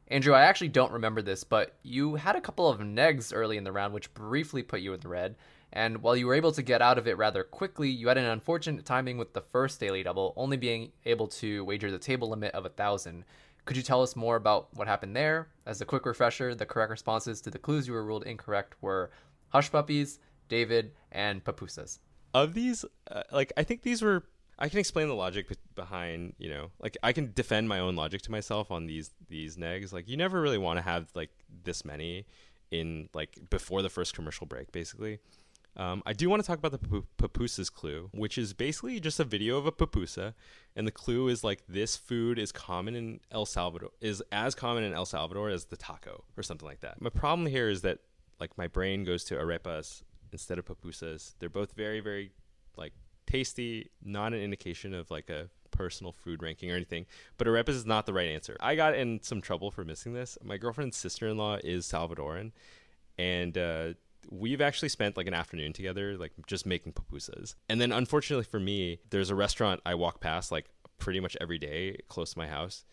Andrew, 0.09 0.33
I 0.33 0.41
actually 0.41 0.69
don't 0.69 0.91
remember 0.91 1.21
this, 1.21 1.43
but 1.43 1.75
you 1.83 2.15
had 2.15 2.35
a 2.35 2.41
couple 2.41 2.67
of 2.67 2.79
negs 2.79 3.31
early 3.33 3.57
in 3.57 3.63
the 3.63 3.71
round, 3.71 3.93
which 3.93 4.13
briefly 4.13 4.63
put 4.63 4.81
you 4.81 4.93
in 4.93 4.99
the 4.99 5.07
red. 5.07 5.35
And 5.71 6.01
while 6.01 6.17
you 6.17 6.25
were 6.25 6.33
able 6.33 6.51
to 6.53 6.63
get 6.63 6.81
out 6.81 6.97
of 6.97 7.07
it 7.07 7.15
rather 7.17 7.43
quickly, 7.43 7.89
you 7.89 8.07
had 8.07 8.17
an 8.17 8.25
unfortunate 8.25 8.85
timing 8.85 9.19
with 9.19 9.33
the 9.33 9.41
first 9.41 9.79
daily 9.79 10.01
double, 10.01 10.33
only 10.35 10.57
being 10.57 10.91
able 11.05 11.27
to 11.27 11.63
wager 11.63 11.91
the 11.91 11.99
table 11.99 12.27
limit 12.29 12.55
of 12.55 12.65
a 12.65 12.69
thousand. 12.69 13.23
Could 13.65 13.77
you 13.77 13.83
tell 13.83 14.01
us 14.01 14.15
more 14.15 14.35
about 14.35 14.69
what 14.73 14.87
happened 14.87 15.15
there? 15.15 15.49
As 15.67 15.79
a 15.79 15.85
quick 15.85 16.07
refresher, 16.07 16.55
the 16.55 16.65
correct 16.65 16.89
responses 16.89 17.39
to 17.41 17.51
the 17.51 17.59
clues 17.59 17.87
you 17.87 17.93
were 17.93 18.03
ruled 18.03 18.23
incorrect 18.23 18.75
were 18.81 19.11
Hush 19.49 19.71
Puppies, 19.71 20.17
David, 20.47 20.91
and 21.11 21.43
Pupusas. 21.43 21.99
of 22.33 22.53
these 22.53 22.85
uh, 23.09 23.23
like 23.31 23.51
i 23.57 23.63
think 23.63 23.81
these 23.81 24.03
were 24.03 24.23
i 24.59 24.69
can 24.69 24.79
explain 24.79 25.07
the 25.07 25.15
logic 25.15 25.47
behind 25.75 26.33
you 26.37 26.49
know 26.49 26.69
like 26.79 26.97
i 27.03 27.11
can 27.11 27.31
defend 27.33 27.67
my 27.67 27.79
own 27.79 27.95
logic 27.95 28.21
to 28.21 28.31
myself 28.31 28.71
on 28.71 28.85
these 28.85 29.11
these 29.27 29.57
negs 29.57 29.91
like 29.91 30.07
you 30.07 30.17
never 30.17 30.41
really 30.41 30.57
want 30.57 30.77
to 30.77 30.83
have 30.83 31.07
like 31.15 31.31
this 31.63 31.83
many 31.83 32.25
in 32.71 33.09
like 33.13 33.37
before 33.49 33.81
the 33.81 33.89
first 33.89 34.13
commercial 34.13 34.45
break 34.45 34.71
basically 34.71 35.19
um, 35.77 36.03
I 36.05 36.11
do 36.11 36.29
want 36.29 36.43
to 36.43 36.47
talk 36.47 36.57
about 36.57 36.73
the 36.73 37.03
pupusas 37.17 37.71
clue, 37.71 38.09
which 38.11 38.37
is 38.37 38.53
basically 38.53 38.99
just 38.99 39.19
a 39.19 39.23
video 39.23 39.57
of 39.57 39.65
a 39.65 39.71
pupusa, 39.71 40.33
and 40.75 40.85
the 40.85 40.91
clue 40.91 41.29
is 41.29 41.41
like 41.41 41.63
this 41.69 41.95
food 41.95 42.37
is 42.37 42.51
common 42.51 42.95
in 42.95 43.19
El 43.31 43.45
Salvador, 43.45 43.91
is 44.01 44.21
as 44.31 44.55
common 44.55 44.83
in 44.83 44.93
El 44.93 45.05
Salvador 45.05 45.49
as 45.49 45.65
the 45.65 45.77
taco 45.77 46.25
or 46.35 46.43
something 46.43 46.67
like 46.67 46.81
that. 46.81 47.01
My 47.01 47.09
problem 47.09 47.45
here 47.45 47.69
is 47.69 47.81
that 47.83 47.99
like 48.41 48.57
my 48.57 48.67
brain 48.67 49.05
goes 49.05 49.23
to 49.25 49.35
arepas 49.35 50.03
instead 50.33 50.59
of 50.59 50.65
pupusas. 50.65 51.35
They're 51.39 51.49
both 51.49 51.73
very, 51.73 52.01
very 52.01 52.31
like 52.75 52.93
tasty, 53.29 53.89
not 54.03 54.33
an 54.33 54.41
indication 54.41 54.93
of 54.93 55.11
like 55.11 55.29
a 55.29 55.49
personal 55.71 56.11
food 56.11 56.41
ranking 56.41 56.71
or 56.71 56.75
anything. 56.75 57.05
But 57.37 57.47
arepas 57.47 57.69
is 57.69 57.85
not 57.85 58.05
the 58.05 58.13
right 58.13 58.27
answer. 58.27 58.57
I 58.59 58.75
got 58.75 58.95
in 58.95 59.21
some 59.21 59.41
trouble 59.41 59.71
for 59.71 59.85
missing 59.85 60.13
this. 60.13 60.37
My 60.43 60.57
girlfriend's 60.57 60.97
sister-in-law 60.97 61.59
is 61.63 61.85
Salvadoran, 61.85 62.51
and 63.17 63.57
uh, 63.57 63.93
we've 64.29 64.61
actually 64.61 64.89
spent 64.89 65.15
like 65.15 65.27
an 65.27 65.33
afternoon 65.33 65.73
together, 65.73 66.17
like 66.17 66.33
just 66.47 66.65
making 66.65 66.93
pupusas. 66.93 67.55
And 67.69 67.79
then 67.79 67.91
unfortunately 67.91 68.45
for 68.45 68.59
me, 68.59 68.99
there's 69.09 69.29
a 69.29 69.35
restaurant 69.35 69.81
I 69.85 69.95
walk 69.95 70.19
past 70.19 70.51
like 70.51 70.65
pretty 70.97 71.19
much 71.19 71.37
every 71.39 71.57
day 71.57 71.97
close 72.09 72.33
to 72.33 72.39
my 72.39 72.47
house. 72.47 72.83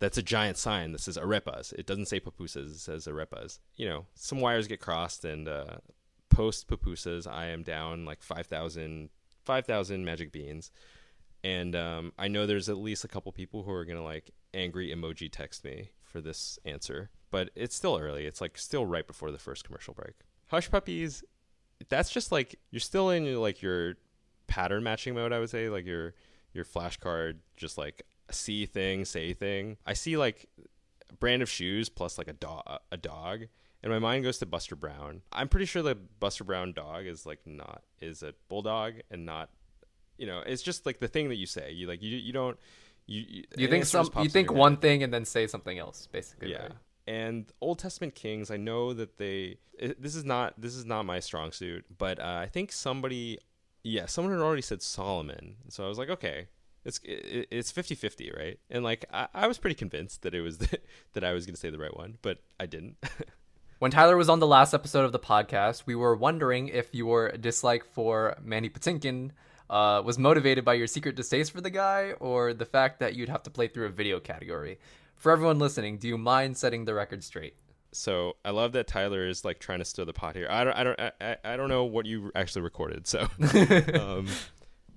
That's 0.00 0.18
a 0.18 0.22
giant 0.22 0.58
sign 0.58 0.92
that 0.92 1.00
says 1.00 1.16
arepas. 1.16 1.72
It 1.72 1.86
doesn't 1.86 2.06
say 2.06 2.20
pupusas. 2.20 2.72
It 2.72 2.80
says 2.80 3.06
arepas. 3.06 3.60
You 3.76 3.88
know, 3.88 4.06
some 4.14 4.40
wires 4.40 4.66
get 4.66 4.80
crossed, 4.80 5.24
and 5.24 5.48
uh, 5.48 5.76
post 6.30 6.68
pupusas, 6.68 7.26
I 7.30 7.46
am 7.46 7.62
down 7.62 8.04
like 8.04 8.22
5,000 8.22 9.08
5,000 9.44 10.04
magic 10.04 10.32
beans. 10.32 10.70
And 11.42 11.76
um, 11.76 12.12
I 12.18 12.28
know 12.28 12.46
there's 12.46 12.68
at 12.68 12.78
least 12.78 13.04
a 13.04 13.08
couple 13.08 13.30
people 13.32 13.62
who 13.62 13.70
are 13.70 13.84
going 13.84 13.98
to 13.98 14.02
like 14.02 14.30
angry 14.54 14.88
emoji 14.94 15.30
text 15.30 15.64
me 15.64 15.90
for 16.02 16.20
this 16.20 16.58
answer, 16.64 17.10
but 17.30 17.50
it's 17.54 17.74
still 17.74 17.98
early. 17.98 18.24
It's 18.24 18.40
like 18.40 18.56
still 18.56 18.86
right 18.86 19.06
before 19.06 19.30
the 19.30 19.38
first 19.38 19.64
commercial 19.64 19.92
break. 19.92 20.14
Hush 20.46 20.70
Puppies, 20.70 21.22
that's 21.88 22.10
just 22.10 22.32
like 22.32 22.58
you're 22.70 22.80
still 22.80 23.10
in 23.10 23.40
like 23.40 23.60
your 23.60 23.96
pattern 24.46 24.82
matching 24.82 25.14
mode, 25.14 25.32
I 25.32 25.38
would 25.38 25.50
say, 25.50 25.68
like 25.68 25.84
your 25.86 26.14
your 26.52 26.64
flashcard 26.64 27.38
just 27.56 27.76
like 27.76 28.06
see 28.30 28.64
thing, 28.64 29.04
say 29.04 29.32
thing. 29.34 29.76
I 29.84 29.92
see 29.94 30.16
like 30.16 30.48
a 31.10 31.14
brand 31.14 31.42
of 31.42 31.50
shoes 31.50 31.88
plus 31.88 32.16
like 32.16 32.28
a 32.28 32.32
dog 32.32 32.62
a 32.90 32.96
dog 32.96 33.46
and 33.84 33.92
my 33.92 33.98
mind 33.98 34.24
goes 34.24 34.38
to 34.38 34.46
Buster 34.46 34.74
Brown. 34.74 35.20
I'm 35.30 35.46
pretty 35.46 35.66
sure 35.66 35.82
the 35.82 35.94
Buster 35.94 36.42
Brown 36.42 36.72
dog 36.72 37.04
is 37.04 37.26
like 37.26 37.40
not 37.46 37.82
is 38.00 38.22
a 38.22 38.32
bulldog 38.48 38.94
and 39.10 39.26
not 39.26 39.50
you 40.16 40.26
know, 40.26 40.42
it's 40.46 40.62
just 40.62 40.86
like 40.86 41.00
the 41.00 41.08
thing 41.08 41.28
that 41.28 41.36
you 41.36 41.44
say. 41.44 41.70
You 41.72 41.86
like 41.86 42.02
you 42.02 42.16
you 42.16 42.32
don't 42.32 42.58
you 43.06 43.24
you, 43.28 43.44
You 43.58 43.68
think 43.68 43.84
some 43.84 44.08
you 44.22 44.30
think 44.30 44.50
one 44.50 44.72
head. 44.72 44.80
thing 44.80 45.02
and 45.02 45.12
then 45.12 45.26
say 45.26 45.46
something 45.46 45.78
else, 45.78 46.08
basically. 46.10 46.52
Yeah. 46.52 46.62
right? 46.62 46.72
And 47.06 47.52
Old 47.60 47.78
Testament 47.78 48.14
kings, 48.14 48.50
I 48.50 48.56
know 48.56 48.94
that 48.94 49.18
they 49.18 49.58
it, 49.78 50.00
this 50.00 50.16
is 50.16 50.24
not 50.24 50.58
this 50.58 50.74
is 50.74 50.86
not 50.86 51.04
my 51.04 51.20
strong 51.20 51.52
suit, 51.52 51.84
but 51.98 52.18
uh, 52.18 52.38
I 52.42 52.46
think 52.46 52.72
somebody 52.72 53.38
yeah, 53.82 54.06
someone 54.06 54.32
had 54.32 54.40
already 54.42 54.62
said 54.62 54.80
Solomon. 54.80 55.56
So 55.68 55.84
I 55.84 55.88
was 55.88 55.98
like, 55.98 56.08
okay, 56.08 56.46
it's 56.86 57.00
it, 57.04 57.48
it's 57.50 57.70
50-50, 57.70 58.34
right? 58.34 58.58
And 58.70 58.82
like 58.82 59.04
I, 59.12 59.28
I 59.34 59.46
was 59.46 59.58
pretty 59.58 59.74
convinced 59.74 60.22
that 60.22 60.34
it 60.34 60.40
was 60.40 60.56
that 61.12 61.22
I 61.22 61.34
was 61.34 61.44
going 61.44 61.54
to 61.54 61.60
say 61.60 61.68
the 61.68 61.78
right 61.78 61.94
one, 61.94 62.16
but 62.22 62.38
I 62.58 62.64
didn't. 62.64 62.96
When 63.84 63.90
Tyler 63.90 64.16
was 64.16 64.30
on 64.30 64.38
the 64.38 64.46
last 64.46 64.72
episode 64.72 65.04
of 65.04 65.12
the 65.12 65.18
podcast, 65.18 65.82
we 65.84 65.94
were 65.94 66.16
wondering 66.16 66.68
if 66.68 66.94
your 66.94 67.32
dislike 67.32 67.84
for 67.84 68.34
Mandy 68.42 68.70
Patinkin 68.70 69.32
uh, 69.68 70.00
was 70.02 70.18
motivated 70.18 70.64
by 70.64 70.72
your 70.72 70.86
secret 70.86 71.16
distaste 71.16 71.52
for 71.52 71.60
the 71.60 71.68
guy 71.68 72.12
or 72.18 72.54
the 72.54 72.64
fact 72.64 73.00
that 73.00 73.14
you'd 73.14 73.28
have 73.28 73.42
to 73.42 73.50
play 73.50 73.68
through 73.68 73.84
a 73.84 73.90
video 73.90 74.20
category. 74.20 74.78
For 75.16 75.30
everyone 75.30 75.58
listening, 75.58 75.98
do 75.98 76.08
you 76.08 76.16
mind 76.16 76.56
setting 76.56 76.86
the 76.86 76.94
record 76.94 77.22
straight? 77.22 77.56
so 77.92 78.36
I 78.42 78.52
love 78.52 78.72
that 78.72 78.86
Tyler 78.86 79.26
is 79.26 79.44
like 79.44 79.58
trying 79.58 79.80
to 79.80 79.84
stir 79.84 80.06
the 80.06 80.14
pot 80.14 80.34
here. 80.34 80.46
I 80.48 80.64
don't 80.64 80.76
I 80.78 80.82
don't 80.84 81.00
I, 81.20 81.36
I- 81.44 81.56
don't 81.58 81.68
know 81.68 81.84
what 81.84 82.06
you 82.06 82.32
actually 82.34 82.62
recorded, 82.62 83.06
so 83.06 83.28
um, 84.00 84.28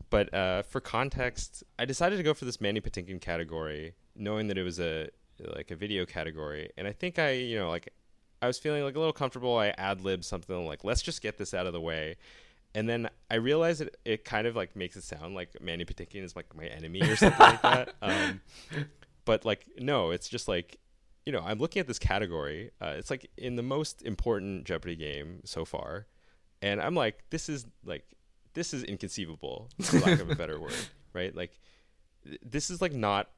but 0.10 0.34
uh, 0.34 0.62
for 0.62 0.80
context, 0.80 1.62
I 1.78 1.84
decided 1.84 2.16
to 2.16 2.24
go 2.24 2.34
for 2.34 2.46
this 2.46 2.62
Mandy 2.62 2.80
Patinkin 2.80 3.20
category, 3.20 3.96
knowing 4.16 4.48
that 4.48 4.58
it 4.58 4.64
was 4.64 4.80
a 4.80 5.10
like 5.56 5.72
a 5.72 5.76
video 5.76 6.06
category, 6.06 6.72
and 6.78 6.88
I 6.88 6.94
think 6.94 7.20
I 7.20 7.32
you 7.32 7.60
know 7.60 7.70
like 7.70 7.94
I 8.42 8.48
was 8.48 8.58
feeling 8.58 8.84
like 8.84 8.96
a 8.96 9.00
little 9.00 9.14
comfortable. 9.14 9.58
I 9.58 9.70
ad 9.78 10.02
lib 10.02 10.24
something 10.24 10.66
like 10.66 10.84
let's 10.84 11.02
just 11.02 11.22
get 11.22 11.38
this 11.38 11.54
out 11.54 11.68
of 11.68 11.74
the 11.74 11.82
way. 11.82 12.18
And 12.76 12.88
then 12.88 13.10
I 13.32 13.36
realized 13.36 13.82
it, 13.82 13.98
it 14.06 14.26
kind 14.26 14.46
of 14.46 14.56
like 14.56 14.76
makes 14.76 14.96
it 14.96 15.04
sound 15.04 15.34
like 15.34 15.60
Mandy 15.62 15.86
Patinkin 15.86 16.24
is 16.24 16.36
like 16.36 16.56
my 16.56 16.66
enemy 16.66 17.02
or 17.02 17.16
something 17.16 17.40
like 17.40 17.62
that. 17.62 17.94
Um, 18.02 18.42
but 19.26 19.46
like 19.46 19.66
no, 19.78 20.12
it's 20.12 20.30
just 20.30 20.48
like 20.48 20.78
you 21.26 21.32
know 21.34 21.42
I'm 21.46 21.60
looking 21.60 21.80
at 21.80 21.88
this 21.88 22.00
category. 22.00 22.72
Uh, 22.82 22.94
it's 22.98 23.10
like 23.10 23.30
in 23.38 23.56
the 23.56 23.64
most 23.64 24.02
important 24.04 24.66
Jeopardy 24.66 24.96
game 24.96 25.42
so 25.44 25.66
far, 25.66 26.06
and 26.62 26.80
I'm 26.82 26.96
like 26.96 27.24
this 27.30 27.50
is 27.50 27.66
like 27.86 28.06
this 28.54 28.74
is 28.74 28.84
inconceivable 28.84 29.70
for 29.82 30.00
lack 30.00 30.20
of 30.20 30.30
a 30.30 30.36
better 30.36 30.60
word, 30.60 30.74
right? 31.14 31.36
Like 31.36 31.60
th- 32.26 32.40
this 32.44 32.70
is 32.70 32.82
like 32.82 32.94
not 32.94 33.30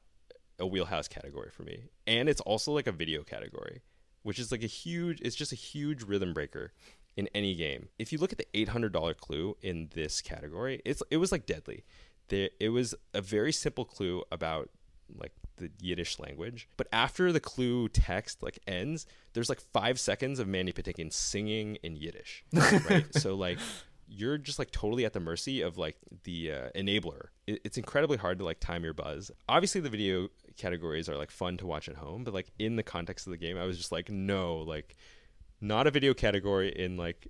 a 0.58 0.66
wheelhouse 0.66 1.08
category 1.08 1.50
for 1.50 1.62
me. 1.62 1.84
And 2.06 2.28
it's 2.28 2.40
also 2.42 2.72
like 2.72 2.86
a 2.86 2.92
video 2.92 3.22
category, 3.22 3.80
which 4.22 4.38
is 4.38 4.50
like 4.52 4.62
a 4.62 4.68
huge 4.68 5.20
it's 5.20 5.36
just 5.36 5.52
a 5.52 5.56
huge 5.56 6.02
rhythm 6.02 6.32
breaker 6.32 6.72
in 7.16 7.28
any 7.34 7.54
game. 7.54 7.88
If 7.98 8.12
you 8.12 8.18
look 8.18 8.32
at 8.32 8.38
the 8.38 8.46
$800 8.54 9.16
clue 9.16 9.56
in 9.62 9.90
this 9.94 10.20
category, 10.20 10.80
it's 10.84 11.02
it 11.10 11.16
was 11.18 11.32
like 11.32 11.46
deadly. 11.46 11.84
There, 12.28 12.50
it 12.60 12.68
was 12.68 12.94
a 13.12 13.20
very 13.20 13.52
simple 13.52 13.84
clue 13.84 14.22
about 14.30 14.70
like 15.18 15.32
the 15.56 15.70
Yiddish 15.80 16.18
language. 16.18 16.68
But 16.76 16.88
after 16.92 17.32
the 17.32 17.40
clue 17.40 17.88
text 17.88 18.42
like 18.42 18.58
ends, 18.66 19.06
there's 19.32 19.48
like 19.48 19.60
five 19.72 19.98
seconds 20.00 20.38
of 20.38 20.48
Mandy 20.48 20.72
Patinkin 20.72 21.12
singing 21.12 21.76
in 21.82 21.96
Yiddish. 21.96 22.44
Right. 22.88 23.06
so 23.14 23.34
like 23.34 23.58
you're 24.10 24.38
just 24.38 24.58
like 24.58 24.70
totally 24.72 25.04
at 25.04 25.12
the 25.12 25.20
mercy 25.20 25.60
of 25.60 25.78
like 25.78 25.96
the 26.24 26.52
uh, 26.52 26.68
enabler. 26.74 27.28
It, 27.46 27.60
it's 27.64 27.78
incredibly 27.78 28.16
hard 28.18 28.38
to 28.40 28.44
like 28.44 28.58
time 28.58 28.82
your 28.82 28.92
buzz. 28.92 29.30
Obviously, 29.48 29.80
the 29.80 29.88
video 29.88 30.28
categories 30.56 31.08
are 31.08 31.16
like 31.16 31.30
fun 31.30 31.56
to 31.58 31.66
watch 31.66 31.88
at 31.88 31.96
home, 31.96 32.24
but 32.24 32.34
like 32.34 32.50
in 32.58 32.76
the 32.76 32.82
context 32.82 33.26
of 33.26 33.30
the 33.30 33.36
game, 33.36 33.56
I 33.56 33.64
was 33.64 33.78
just 33.78 33.92
like, 33.92 34.10
no, 34.10 34.56
like 34.56 34.96
not 35.60 35.86
a 35.86 35.90
video 35.90 36.12
category 36.12 36.70
in 36.70 36.96
like. 36.96 37.28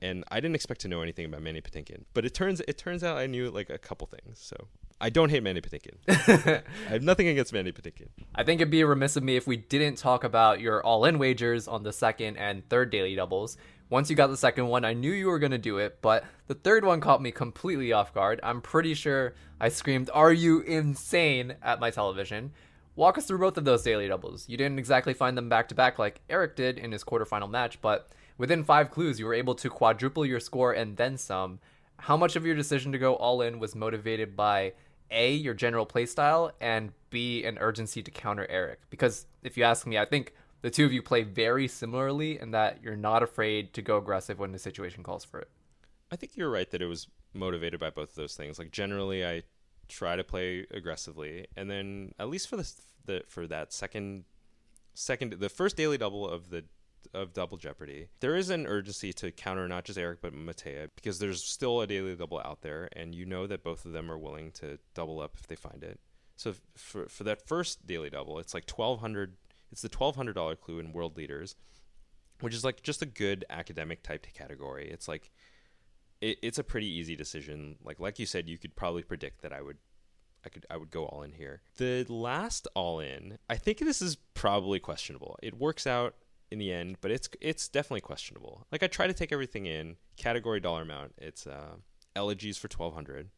And 0.00 0.22
I 0.30 0.36
didn't 0.36 0.54
expect 0.54 0.82
to 0.82 0.88
know 0.88 1.00
anything 1.00 1.24
about 1.24 1.42
Mandy 1.42 1.60
Patinkin, 1.60 2.04
but 2.14 2.24
it 2.24 2.34
turns 2.34 2.60
it 2.68 2.78
turns 2.78 3.02
out 3.02 3.16
I 3.16 3.26
knew 3.26 3.50
like 3.50 3.68
a 3.68 3.78
couple 3.78 4.06
things. 4.06 4.38
So 4.38 4.68
I 5.00 5.10
don't 5.10 5.30
hate 5.30 5.42
Mandy 5.42 5.60
Patinkin. 5.60 5.96
I 6.88 6.90
have 6.92 7.02
nothing 7.02 7.26
against 7.26 7.52
Mandy 7.52 7.72
Patinkin. 7.72 8.06
I 8.32 8.44
think 8.44 8.60
it'd 8.60 8.70
be 8.70 8.84
remiss 8.84 9.16
of 9.16 9.24
me 9.24 9.34
if 9.34 9.48
we 9.48 9.56
didn't 9.56 9.96
talk 9.96 10.22
about 10.22 10.60
your 10.60 10.80
all-in 10.86 11.18
wagers 11.18 11.66
on 11.66 11.82
the 11.82 11.92
second 11.92 12.36
and 12.36 12.68
third 12.68 12.90
daily 12.90 13.16
doubles. 13.16 13.56
Once 13.92 14.08
you 14.08 14.16
got 14.16 14.28
the 14.28 14.36
second 14.38 14.68
one, 14.68 14.86
I 14.86 14.94
knew 14.94 15.12
you 15.12 15.26
were 15.26 15.38
going 15.38 15.52
to 15.52 15.58
do 15.58 15.76
it, 15.76 15.98
but 16.00 16.24
the 16.46 16.54
third 16.54 16.82
one 16.82 17.02
caught 17.02 17.20
me 17.20 17.30
completely 17.30 17.92
off 17.92 18.14
guard. 18.14 18.40
I'm 18.42 18.62
pretty 18.62 18.94
sure 18.94 19.34
I 19.60 19.68
screamed, 19.68 20.08
Are 20.14 20.32
you 20.32 20.60
insane? 20.60 21.56
at 21.62 21.78
my 21.78 21.90
television. 21.90 22.52
Walk 22.96 23.18
us 23.18 23.26
through 23.26 23.40
both 23.40 23.58
of 23.58 23.66
those 23.66 23.82
daily 23.82 24.08
doubles. 24.08 24.48
You 24.48 24.56
didn't 24.56 24.78
exactly 24.78 25.12
find 25.12 25.36
them 25.36 25.50
back 25.50 25.68
to 25.68 25.74
back 25.74 25.98
like 25.98 26.22
Eric 26.30 26.56
did 26.56 26.78
in 26.78 26.90
his 26.90 27.04
quarterfinal 27.04 27.50
match, 27.50 27.82
but 27.82 28.08
within 28.38 28.64
five 28.64 28.90
clues, 28.90 29.20
you 29.20 29.26
were 29.26 29.34
able 29.34 29.54
to 29.56 29.68
quadruple 29.68 30.24
your 30.24 30.40
score 30.40 30.72
and 30.72 30.96
then 30.96 31.18
some. 31.18 31.58
How 31.98 32.16
much 32.16 32.34
of 32.34 32.46
your 32.46 32.54
decision 32.54 32.92
to 32.92 32.98
go 32.98 33.16
all 33.16 33.42
in 33.42 33.58
was 33.58 33.74
motivated 33.74 34.34
by 34.34 34.72
A, 35.10 35.34
your 35.34 35.52
general 35.52 35.84
playstyle, 35.84 36.52
and 36.62 36.92
B, 37.10 37.44
an 37.44 37.58
urgency 37.60 38.02
to 38.02 38.10
counter 38.10 38.46
Eric? 38.48 38.78
Because 38.88 39.26
if 39.42 39.58
you 39.58 39.64
ask 39.64 39.86
me, 39.86 39.98
I 39.98 40.06
think 40.06 40.32
the 40.62 40.70
two 40.70 40.86
of 40.86 40.92
you 40.92 41.02
play 41.02 41.22
very 41.22 41.68
similarly 41.68 42.40
in 42.40 42.52
that 42.52 42.82
you're 42.82 42.96
not 42.96 43.22
afraid 43.22 43.74
to 43.74 43.82
go 43.82 43.98
aggressive 43.98 44.38
when 44.38 44.52
the 44.52 44.58
situation 44.58 45.02
calls 45.02 45.24
for 45.24 45.40
it. 45.40 45.50
I 46.10 46.16
think 46.16 46.36
you're 46.36 46.50
right 46.50 46.70
that 46.70 46.82
it 46.82 46.86
was 46.86 47.08
motivated 47.34 47.80
by 47.80 47.90
both 47.90 48.10
of 48.10 48.14
those 48.14 48.34
things. 48.34 48.58
Like 48.58 48.70
generally, 48.70 49.26
I 49.26 49.42
try 49.88 50.16
to 50.16 50.24
play 50.24 50.66
aggressively, 50.70 51.46
and 51.56 51.70
then 51.70 52.12
at 52.18 52.28
least 52.28 52.48
for 52.48 52.56
the, 52.56 52.72
the 53.04 53.22
for 53.28 53.46
that 53.46 53.72
second 53.72 54.24
second 54.94 55.34
the 55.34 55.48
first 55.48 55.76
daily 55.76 55.98
double 55.98 56.28
of 56.28 56.50
the 56.50 56.64
of 57.14 57.32
Double 57.32 57.56
Jeopardy, 57.56 58.08
there 58.20 58.36
is 58.36 58.50
an 58.50 58.66
urgency 58.66 59.12
to 59.14 59.32
counter 59.32 59.66
not 59.68 59.84
just 59.84 59.98
Eric 59.98 60.20
but 60.22 60.34
Mattea 60.34 60.88
because 60.94 61.18
there's 61.18 61.42
still 61.42 61.80
a 61.80 61.86
daily 61.86 62.14
double 62.14 62.40
out 62.44 62.62
there, 62.62 62.88
and 62.92 63.14
you 63.14 63.24
know 63.24 63.46
that 63.46 63.64
both 63.64 63.84
of 63.84 63.92
them 63.92 64.10
are 64.10 64.18
willing 64.18 64.52
to 64.52 64.78
double 64.94 65.20
up 65.20 65.36
if 65.38 65.46
they 65.46 65.56
find 65.56 65.82
it. 65.82 65.98
So 66.36 66.54
for 66.76 67.08
for 67.08 67.24
that 67.24 67.46
first 67.46 67.86
daily 67.86 68.10
double, 68.10 68.38
it's 68.38 68.54
like 68.54 68.66
twelve 68.66 69.00
hundred 69.00 69.36
it's 69.72 69.82
the 69.82 69.88
$1,200 69.88 70.60
clue 70.60 70.78
in 70.78 70.92
World 70.92 71.16
Leaders, 71.16 71.56
which 72.40 72.54
is 72.54 72.64
like 72.64 72.82
just 72.82 73.02
a 73.02 73.06
good 73.06 73.44
academic 73.50 74.02
type 74.02 74.26
category. 74.34 74.88
It's 74.90 75.08
like 75.08 75.32
it, 76.20 76.38
it's 76.42 76.58
a 76.58 76.64
pretty 76.64 76.86
easy 76.86 77.16
decision. 77.16 77.76
Like 77.82 77.98
like 77.98 78.18
you 78.18 78.26
said, 78.26 78.48
you 78.48 78.58
could 78.58 78.76
probably 78.76 79.02
predict 79.02 79.42
that 79.42 79.52
I 79.52 79.62
would 79.62 79.78
I 80.44 80.48
could 80.50 80.66
I 80.70 80.76
would 80.76 80.90
go 80.90 81.06
all 81.06 81.22
in 81.22 81.32
here. 81.32 81.62
The 81.76 82.04
last 82.08 82.68
all 82.74 83.00
in, 83.00 83.38
I 83.48 83.56
think 83.56 83.78
this 83.78 84.02
is 84.02 84.16
probably 84.34 84.78
questionable. 84.78 85.38
It 85.42 85.58
works 85.58 85.86
out 85.86 86.14
in 86.50 86.58
the 86.58 86.72
end, 86.72 86.98
but 87.00 87.10
it's 87.10 87.28
it's 87.40 87.68
definitely 87.68 88.02
questionable. 88.02 88.66
Like 88.70 88.82
I 88.82 88.86
try 88.86 89.06
to 89.06 89.14
take 89.14 89.32
everything 89.32 89.66
in. 89.66 89.96
Category 90.16 90.60
dollar 90.60 90.82
amount. 90.82 91.14
It's 91.18 91.46
uh, 91.46 91.76
elegies 92.14 92.58
for 92.58 92.68
twelve 92.68 92.94
hundred. 92.94 93.30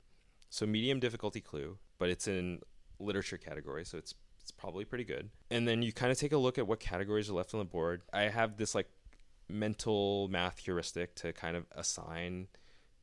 So 0.50 0.66
medium 0.66 1.00
difficulty 1.00 1.40
clue, 1.40 1.78
but 1.98 2.10
it's 2.10 2.28
in 2.28 2.60
literature 2.98 3.38
category, 3.38 3.84
so 3.84 3.98
it's 3.98 4.14
it's 4.44 4.50
probably 4.50 4.84
pretty 4.84 5.04
good. 5.04 5.30
And 5.50 5.66
then 5.66 5.80
you 5.80 5.90
kind 5.90 6.12
of 6.12 6.18
take 6.18 6.32
a 6.32 6.36
look 6.36 6.58
at 6.58 6.66
what 6.66 6.78
categories 6.78 7.30
are 7.30 7.32
left 7.32 7.54
on 7.54 7.60
the 7.60 7.64
board. 7.64 8.02
I 8.12 8.24
have 8.24 8.58
this 8.58 8.74
like 8.74 8.90
mental 9.48 10.28
math 10.28 10.58
heuristic 10.58 11.14
to 11.16 11.32
kind 11.32 11.56
of 11.56 11.64
assign 11.72 12.48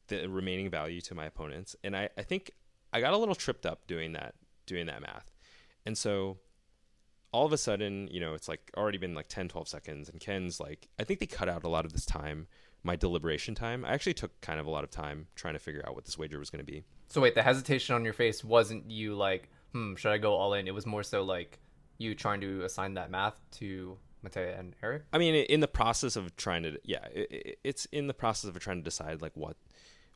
the 0.07 0.27
remaining 0.29 0.69
value 0.69 1.01
to 1.01 1.15
my 1.15 1.25
opponents. 1.25 1.75
And 1.83 1.97
I, 1.97 2.09
I 2.15 2.21
think 2.21 2.51
I 2.93 3.01
got 3.01 3.13
a 3.13 3.17
little 3.17 3.33
tripped 3.33 3.65
up 3.65 3.87
doing 3.87 4.13
that, 4.13 4.35
doing 4.67 4.85
that 4.85 5.01
math. 5.01 5.31
And 5.83 5.97
so 5.97 6.37
all 7.31 7.47
of 7.47 7.53
a 7.53 7.57
sudden, 7.57 8.07
you 8.11 8.19
know, 8.19 8.35
it's 8.35 8.47
like 8.47 8.69
already 8.77 8.99
been 8.99 9.15
like 9.15 9.27
10, 9.27 9.47
12 9.47 9.67
seconds. 9.67 10.09
And 10.09 10.19
Ken's 10.19 10.59
like, 10.59 10.89
I 10.99 11.03
think 11.05 11.19
they 11.19 11.25
cut 11.25 11.49
out 11.49 11.63
a 11.63 11.69
lot 11.69 11.85
of 11.85 11.93
this 11.93 12.05
time, 12.05 12.45
my 12.83 12.95
deliberation 12.95 13.55
time. 13.55 13.83
I 13.83 13.93
actually 13.93 14.13
took 14.13 14.39
kind 14.41 14.59
of 14.59 14.67
a 14.67 14.69
lot 14.69 14.83
of 14.83 14.91
time 14.91 15.25
trying 15.33 15.55
to 15.55 15.59
figure 15.59 15.83
out 15.87 15.95
what 15.95 16.05
this 16.05 16.19
wager 16.19 16.37
was 16.37 16.51
going 16.51 16.63
to 16.63 16.71
be. 16.71 16.83
So 17.09 17.19
wait, 17.19 17.33
the 17.33 17.41
hesitation 17.41 17.95
on 17.95 18.03
your 18.03 18.13
face 18.13 18.43
wasn't 18.43 18.91
you 18.91 19.15
like, 19.15 19.49
hmm, 19.71 19.95
should 19.95 20.11
I 20.11 20.17
go 20.17 20.33
all 20.33 20.53
in? 20.53 20.67
It 20.67 20.73
was 20.73 20.85
more 20.85 21.03
so 21.03 21.23
like 21.23 21.59
you 21.97 22.15
trying 22.15 22.41
to 22.41 22.63
assign 22.63 22.95
that 22.95 23.11
math 23.11 23.39
to 23.59 23.97
Mattea 24.25 24.59
and 24.59 24.75
Eric. 24.83 25.03
I 25.13 25.17
mean, 25.17 25.35
in 25.35 25.59
the 25.59 25.67
process 25.67 26.15
of 26.15 26.35
trying 26.35 26.63
to, 26.63 26.79
yeah, 26.83 27.07
it's 27.11 27.85
in 27.85 28.07
the 28.07 28.13
process 28.13 28.49
of 28.49 28.59
trying 28.59 28.77
to 28.77 28.83
decide 28.83 29.21
like 29.21 29.35
what 29.35 29.57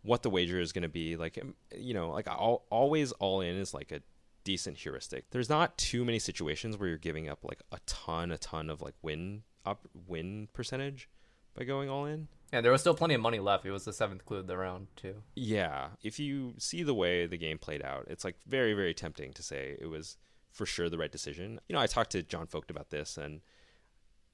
what 0.03 0.21
the 0.21 0.29
wager 0.29 0.59
is 0.59 0.71
going 0.71 0.83
to 0.83 0.89
be. 0.89 1.15
Like, 1.15 1.39
um, 1.41 1.55
you 1.75 1.93
know, 1.93 2.11
like 2.11 2.29
all, 2.29 2.65
always 2.69 3.11
all 3.13 3.41
in 3.41 3.55
is 3.55 3.73
like 3.73 3.91
a 3.91 4.01
decent 4.43 4.77
heuristic. 4.77 5.31
There's 5.31 5.49
not 5.49 5.77
too 5.77 6.05
many 6.05 6.19
situations 6.19 6.77
where 6.77 6.87
you're 6.87 6.97
giving 6.97 7.27
up 7.27 7.43
like 7.43 7.61
a 7.71 7.79
ton, 7.87 8.31
a 8.31 8.37
ton 8.37 8.69
of 8.69 8.81
like 8.81 8.93
win 9.01 9.43
up 9.65 9.87
win 10.07 10.47
percentage 10.53 11.09
by 11.55 11.63
going 11.63 11.89
all 11.89 12.05
in. 12.05 12.27
Yeah, 12.53 12.61
there 12.61 12.71
was 12.71 12.81
still 12.81 12.93
plenty 12.93 13.15
of 13.15 13.21
money 13.21 13.39
left. 13.39 13.65
It 13.65 13.71
was 13.71 13.85
the 13.85 13.93
seventh 13.93 14.25
clue 14.25 14.37
of 14.37 14.47
the 14.47 14.57
round 14.57 14.87
too. 14.95 15.23
Yeah, 15.35 15.87
if 16.03 16.19
you 16.19 16.53
see 16.57 16.83
the 16.83 16.93
way 16.93 17.25
the 17.25 17.37
game 17.37 17.57
played 17.57 17.81
out, 17.81 18.05
it's 18.09 18.23
like 18.23 18.37
very, 18.47 18.73
very 18.73 18.93
tempting 18.93 19.33
to 19.33 19.43
say 19.43 19.75
it 19.79 19.87
was 19.87 20.17
for 20.51 20.65
sure 20.65 20.89
the 20.89 20.97
right 20.97 21.11
decision. 21.11 21.59
You 21.67 21.73
know, 21.75 21.81
I 21.81 21.87
talked 21.87 22.11
to 22.11 22.23
John 22.23 22.47
Vogt 22.47 22.71
about 22.71 22.91
this, 22.91 23.17
and 23.17 23.41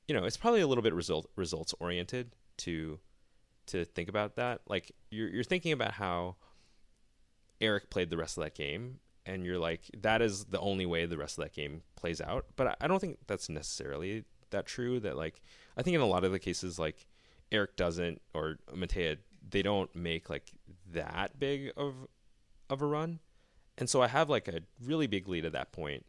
you 0.07 0.13
know, 0.13 0.25
it's 0.25 0.37
probably 0.37 0.61
a 0.61 0.67
little 0.67 0.83
bit 0.83 0.93
result 0.93 1.29
results 1.35 1.73
oriented 1.79 2.35
to 2.57 2.99
to 3.67 3.85
think 3.85 4.09
about 4.09 4.35
that. 4.35 4.61
Like 4.67 4.91
you're 5.09 5.29
you're 5.29 5.43
thinking 5.43 5.71
about 5.71 5.93
how 5.93 6.35
Eric 7.59 7.89
played 7.89 8.09
the 8.09 8.17
rest 8.17 8.37
of 8.37 8.43
that 8.43 8.55
game, 8.55 8.99
and 9.25 9.45
you're 9.45 9.59
like, 9.59 9.89
that 9.97 10.21
is 10.21 10.45
the 10.45 10.59
only 10.59 10.85
way 10.85 11.05
the 11.05 11.17
rest 11.17 11.37
of 11.37 11.43
that 11.45 11.53
game 11.53 11.81
plays 11.95 12.21
out. 12.21 12.45
But 12.55 12.77
I 12.79 12.87
don't 12.87 12.99
think 12.99 13.19
that's 13.25 13.49
necessarily 13.49 14.25
that 14.51 14.65
true. 14.65 14.99
That 14.99 15.17
like, 15.17 15.41
I 15.77 15.81
think 15.81 15.95
in 15.95 16.01
a 16.01 16.05
lot 16.05 16.23
of 16.23 16.31
the 16.31 16.39
cases, 16.39 16.77
like 16.77 17.07
Eric 17.51 17.75
doesn't 17.75 18.21
or 18.33 18.57
Mattea 18.73 19.17
they 19.49 19.61
don't 19.61 19.93
make 19.95 20.29
like 20.29 20.51
that 20.93 21.37
big 21.39 21.71
of 21.77 21.95
of 22.69 22.81
a 22.81 22.85
run. 22.85 23.19
And 23.77 23.89
so 23.89 24.01
I 24.01 24.07
have 24.07 24.29
like 24.29 24.47
a 24.47 24.61
really 24.83 25.07
big 25.07 25.27
lead 25.27 25.45
at 25.45 25.53
that 25.53 25.71
point. 25.71 26.05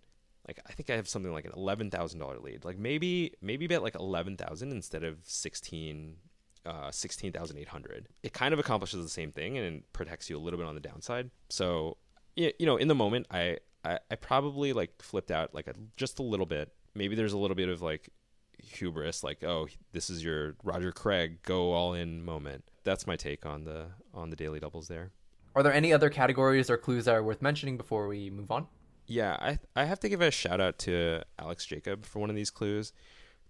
Like 0.46 0.60
I 0.66 0.72
think 0.72 0.90
I 0.90 0.96
have 0.96 1.08
something 1.08 1.32
like 1.32 1.44
an 1.44 1.52
eleven 1.56 1.90
thousand 1.90 2.20
dollar 2.20 2.38
lead. 2.38 2.64
Like 2.64 2.78
maybe 2.78 3.34
maybe 3.40 3.66
bet 3.66 3.82
like 3.82 3.94
eleven 3.96 4.36
thousand 4.36 4.72
instead 4.72 5.04
of 5.04 5.18
sixteen 5.24 6.16
uh, 6.64 6.90
16,800. 6.90 8.08
It 8.22 8.32
kind 8.32 8.54
of 8.54 8.60
accomplishes 8.60 9.02
the 9.02 9.10
same 9.10 9.32
thing 9.32 9.58
and 9.58 9.82
protects 9.92 10.30
you 10.30 10.36
a 10.36 10.40
little 10.40 10.58
bit 10.58 10.66
on 10.68 10.76
the 10.76 10.80
downside. 10.80 11.30
So, 11.48 11.96
you 12.36 12.52
know, 12.60 12.76
in 12.76 12.86
the 12.88 12.94
moment, 12.94 13.26
I, 13.32 13.58
I, 13.84 13.98
I 14.10 14.14
probably 14.14 14.72
like 14.72 15.02
flipped 15.02 15.32
out 15.32 15.54
like 15.54 15.66
a, 15.66 15.74
just 15.96 16.18
a 16.18 16.22
little 16.22 16.46
bit. 16.46 16.72
Maybe 16.94 17.16
there's 17.16 17.32
a 17.32 17.38
little 17.38 17.56
bit 17.56 17.68
of 17.68 17.82
like 17.82 18.10
hubris 18.58 19.22
like 19.24 19.42
oh 19.44 19.66
this 19.92 20.08
is 20.08 20.22
your 20.22 20.54
Roger 20.62 20.92
Craig 20.92 21.42
go 21.42 21.72
all 21.72 21.94
in 21.94 22.24
moment. 22.24 22.64
That's 22.84 23.06
my 23.06 23.16
take 23.16 23.46
on 23.46 23.64
the 23.64 23.86
on 24.14 24.30
the 24.30 24.36
daily 24.36 24.60
doubles 24.60 24.88
there. 24.88 25.10
Are 25.54 25.62
there 25.62 25.72
any 25.72 25.92
other 25.92 26.08
categories 26.08 26.70
or 26.70 26.76
clues 26.76 27.04
that 27.04 27.14
are 27.14 27.22
worth 27.22 27.42
mentioning 27.42 27.76
before 27.76 28.08
we 28.08 28.30
move 28.30 28.50
on? 28.50 28.66
Yeah, 29.06 29.36
I 29.40 29.58
I 29.76 29.84
have 29.84 30.00
to 30.00 30.08
give 30.08 30.20
a 30.20 30.30
shout 30.30 30.60
out 30.60 30.78
to 30.80 31.22
Alex 31.38 31.66
Jacob 31.66 32.06
for 32.06 32.18
one 32.18 32.30
of 32.30 32.36
these 32.36 32.50
clues. 32.50 32.92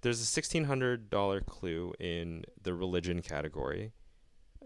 There's 0.00 0.20
a 0.20 0.24
sixteen 0.24 0.64
hundred 0.64 1.10
dollar 1.10 1.40
clue 1.40 1.94
in 2.00 2.44
the 2.60 2.74
religion 2.74 3.22
category 3.22 3.92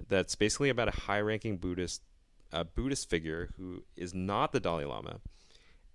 that's 0.08 0.34
basically 0.34 0.68
about 0.68 0.88
a 0.88 1.00
high 1.02 1.20
ranking 1.20 1.58
Buddhist 1.58 2.02
a 2.52 2.64
Buddhist 2.64 3.10
figure 3.10 3.50
who 3.56 3.82
is 3.96 4.14
not 4.14 4.52
the 4.52 4.60
Dalai 4.60 4.84
Lama 4.84 5.20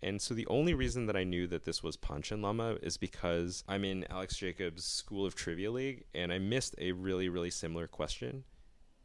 and 0.03 0.21
so 0.21 0.33
the 0.33 0.47
only 0.47 0.73
reason 0.73 1.05
that 1.05 1.15
I 1.15 1.23
knew 1.23 1.47
that 1.47 1.65
this 1.65 1.83
was 1.83 1.95
Panchen 1.95 2.41
Lama 2.41 2.77
is 2.81 2.97
because 2.97 3.63
I'm 3.67 3.83
in 3.83 4.05
Alex 4.09 4.35
Jacob's 4.35 4.83
School 4.83 5.25
of 5.25 5.35
Trivia 5.35 5.71
League 5.71 6.05
and 6.15 6.33
I 6.33 6.39
missed 6.39 6.75
a 6.79 6.91
really, 6.93 7.29
really 7.29 7.51
similar 7.51 7.87
question 7.87 8.43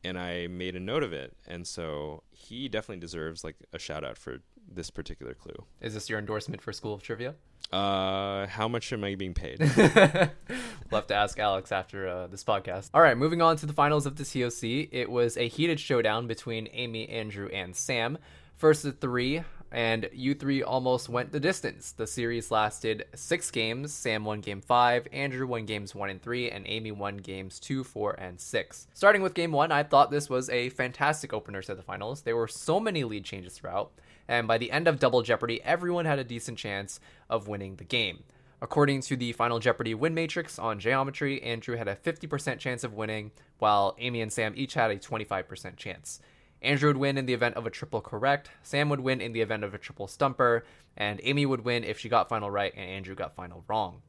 and 0.05 0.19
I 0.19 0.47
made 0.47 0.77
a 0.77 0.81
note 0.81 1.03
of 1.03 1.13
it. 1.13 1.37
And 1.47 1.67
so 1.67 2.23
he 2.31 2.69
definitely 2.69 3.01
deserves 3.01 3.45
like 3.45 3.57
a 3.73 3.79
shout 3.79 4.05
out 4.05 4.17
for 4.17 4.41
this 4.69 4.91
particular 4.91 5.35
clue. 5.35 5.65
Is 5.81 5.95
this 5.95 6.09
your 6.09 6.19
endorsement 6.19 6.63
for 6.63 6.73
School 6.73 6.95
of 6.95 7.03
Trivia? 7.03 7.35
Uh, 7.73 8.47
how 8.47 8.69
much 8.69 8.93
am 8.93 9.05
I 9.05 9.17
being 9.17 9.35
paid? 9.35 9.59
we'll 9.61 11.01
have 11.01 11.07
to 11.09 11.15
ask 11.15 11.39
Alex 11.39 11.73
after 11.73 12.09
uh, 12.09 12.27
this 12.29 12.45
podcast. 12.45 12.91
All 12.95 13.01
right, 13.01 13.17
moving 13.17 13.43
on 13.43 13.57
to 13.59 13.67
the 13.67 13.73
finals 13.73 14.07
of 14.07 14.17
the 14.17 14.25
TOC. 14.25 14.89
It 14.93 15.11
was 15.11 15.37
a 15.37 15.49
heated 15.49 15.81
showdown 15.81 16.27
between 16.27 16.69
Amy, 16.73 17.09
Andrew, 17.09 17.49
and 17.53 17.75
Sam. 17.75 18.19
First 18.55 18.85
of 18.85 18.99
three, 19.01 19.43
and 19.73 20.09
you 20.13 20.35
three 20.35 20.63
almost 20.63 21.09
went 21.09 21.33
the 21.33 21.41
distance. 21.41 21.93
The 21.93 22.07
series 22.07 22.51
lasted 22.51 23.07
six 23.15 23.51
games. 23.51 23.93
Sam 23.93 24.25
won 24.25 24.41
game 24.41 24.61
five, 24.61 25.07
Andrew 25.13 25.47
won 25.47 25.67
games 25.67 25.95
one 25.95 26.11
and 26.11 26.23
three, 26.23 26.51
and 26.51 26.67
Amy 26.67 26.93
won 26.93 27.17
games 27.17 27.59
two, 27.59 27.85
four, 27.85 28.15
and 28.19 28.41
six. 28.41 28.87
Starting 28.95 29.23
with 29.23 29.35
game 29.35 29.53
one, 29.53 29.73
I 29.73 29.83
thought 29.83 30.11
this 30.11 30.31
was 30.31 30.49
a 30.51 30.71
fantastic 30.71 31.33
opener 31.33 31.63
to 31.63 31.75
the 31.75 31.83
finals. 31.83 32.23
There 32.23 32.37
were 32.37 32.49
so 32.49 32.79
many 32.81 33.05
lead 33.05 33.25
changes 33.25 33.55
throughout, 33.55 33.93
and 34.29 34.49
by 34.49 34.59
the 34.59 34.71
end 34.71 34.89
of 34.89 34.99
Double 34.99 35.23
Jeopardy, 35.23 35.63
everyone 35.63 36.05
had 36.05 36.19
a 36.19 36.25
decent 36.25 36.59
chance 36.59 37.01
of 37.29 37.49
winning 37.49 37.77
the 37.77 37.85
game. 37.85 38.25
According 38.63 39.03
to 39.03 39.17
the 39.17 39.33
Final 39.33 39.59
Jeopardy 39.59 39.95
win 39.95 40.15
matrix 40.15 40.59
on 40.59 40.81
Geometry, 40.81 41.43
Andrew 41.43 41.77
had 41.77 41.89
a 41.89 41.97
50% 41.97 42.59
chance 42.59 42.85
of 42.85 42.95
winning, 42.95 43.33
while 43.59 43.95
Amy 43.99 44.23
and 44.23 44.33
Sam 44.33 44.55
each 44.57 44.75
had 44.75 44.91
a 44.91 44.97
25% 44.97 45.77
chance. 45.77 46.21
Andrew 46.67 46.89
would 46.91 46.97
win 46.97 47.17
in 47.17 47.27
the 47.27 47.33
event 47.33 47.55
of 47.55 47.65
a 47.65 47.71
triple 47.71 48.01
correct, 48.01 48.51
Sam 48.63 48.89
would 48.89 48.99
win 48.99 49.21
in 49.21 49.33
the 49.33 49.41
event 49.41 49.63
of 49.63 49.73
a 49.73 49.79
triple 49.79 50.09
stumper, 50.09 50.65
and 50.97 51.21
Amy 51.23 51.47
would 51.47 51.65
win 51.65 51.85
if 51.85 51.99
she 51.99 52.09
got 52.09 52.29
final 52.29 52.51
right 52.51 52.73
and 52.75 52.91
Andrew 52.91 53.15
got 53.15 53.37
final 53.37 53.65
wrong. 53.69 54.03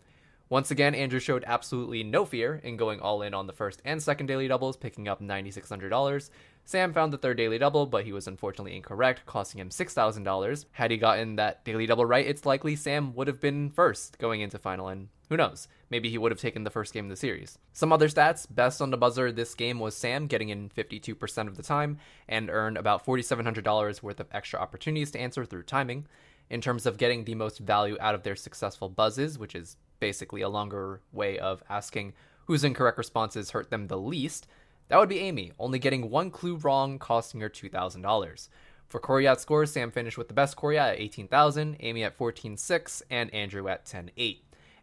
Once 0.50 0.72
again, 0.72 0.96
Andrew 0.96 1.20
showed 1.20 1.44
absolutely 1.46 2.04
no 2.04 2.26
fear 2.26 2.60
in 2.64 2.76
going 2.76 3.00
all 3.00 3.22
in 3.22 3.36
on 3.36 3.46
the 3.46 3.54
first 3.54 3.82
and 3.86 4.02
second 4.02 4.26
daily 4.26 4.48
doubles, 4.48 4.76
picking 4.76 5.08
up 5.08 5.22
$9,600. 5.22 6.30
Sam 6.68 6.92
found 6.92 7.14
the 7.14 7.18
third 7.18 7.38
daily 7.38 7.58
double, 7.58 7.86
but 7.86 8.04
he 8.04 8.12
was 8.12 8.28
unfortunately 8.28 8.76
incorrect, 8.76 9.26
costing 9.26 9.62
him 9.62 9.70
$6,000. 9.70 10.66
Had 10.74 10.92
he 10.92 10.98
gotten 10.98 11.38
that 11.38 11.64
daily 11.64 11.86
double 11.86 12.06
right, 12.06 12.28
it's 12.28 12.46
likely 12.46 12.76
Sam 12.76 13.16
would 13.16 13.28
have 13.28 13.40
been 13.40 13.70
first 13.70 14.18
going 14.20 14.42
into 14.42 14.60
final, 14.60 14.90
and 14.90 15.08
who 15.30 15.38
knows? 15.38 15.70
Maybe 15.90 16.10
he 16.10 16.18
would 16.18 16.34
have 16.34 16.42
taken 16.42 16.66
the 16.66 16.70
first 16.70 16.94
game 16.94 17.06
of 17.06 17.10
the 17.10 17.16
series. 17.16 17.58
Some 17.72 17.94
other 17.94 18.10
stats 18.10 18.46
best 18.54 18.82
on 18.82 18.92
the 18.92 18.98
buzzer 18.98 19.32
this 19.32 19.56
game 19.56 19.80
was 19.80 19.96
Sam 19.96 20.28
getting 20.28 20.50
in 20.50 20.68
52% 20.68 21.48
of 21.48 21.56
the 21.56 21.64
time 21.64 22.00
and 22.28 22.50
earned 22.50 22.76
about 22.76 23.06
$4,700 23.06 24.04
worth 24.04 24.20
of 24.20 24.28
extra 24.34 24.60
opportunities 24.60 25.12
to 25.12 25.22
answer 25.22 25.46
through 25.46 25.64
timing. 25.64 26.06
In 26.50 26.60
terms 26.60 26.86
of 26.86 26.98
getting 26.98 27.24
the 27.24 27.36
most 27.36 27.60
value 27.60 27.96
out 28.02 28.14
of 28.14 28.24
their 28.24 28.36
successful 28.36 28.90
buzzes, 28.90 29.40
which 29.40 29.56
is 29.56 29.78
basically 30.02 30.42
a 30.42 30.50
longer 30.50 31.00
way 31.14 31.40
of 31.40 31.64
asking 31.70 32.12
whose 32.46 32.66
incorrect 32.66 32.98
responses 32.98 33.52
hurt 33.52 33.70
them 33.70 33.88
the 33.88 33.98
least, 33.98 34.48
that 34.90 34.98
would 34.98 35.10
be 35.10 35.20
Amy, 35.20 35.52
only 35.60 35.80
getting 35.80 36.10
one 36.10 36.32
clue 36.32 36.56
wrong, 36.56 37.00
costing 37.00 37.42
her 37.42 37.50
$2,000. 37.50 38.50
For 38.88 39.00
Coryat 39.00 39.42
scores, 39.42 39.72
Sam 39.72 39.92
finished 39.92 40.18
with 40.18 40.30
the 40.30 40.34
best 40.34 40.56
Coryat 40.56 40.94
at 40.94 41.00
18,000, 41.00 41.78
Amy 41.82 42.04
at 42.04 42.18
14.6, 42.18 43.02
and 43.10 43.34
Andrew 43.34 43.68
at 43.68 43.86
10.8. 43.86 44.40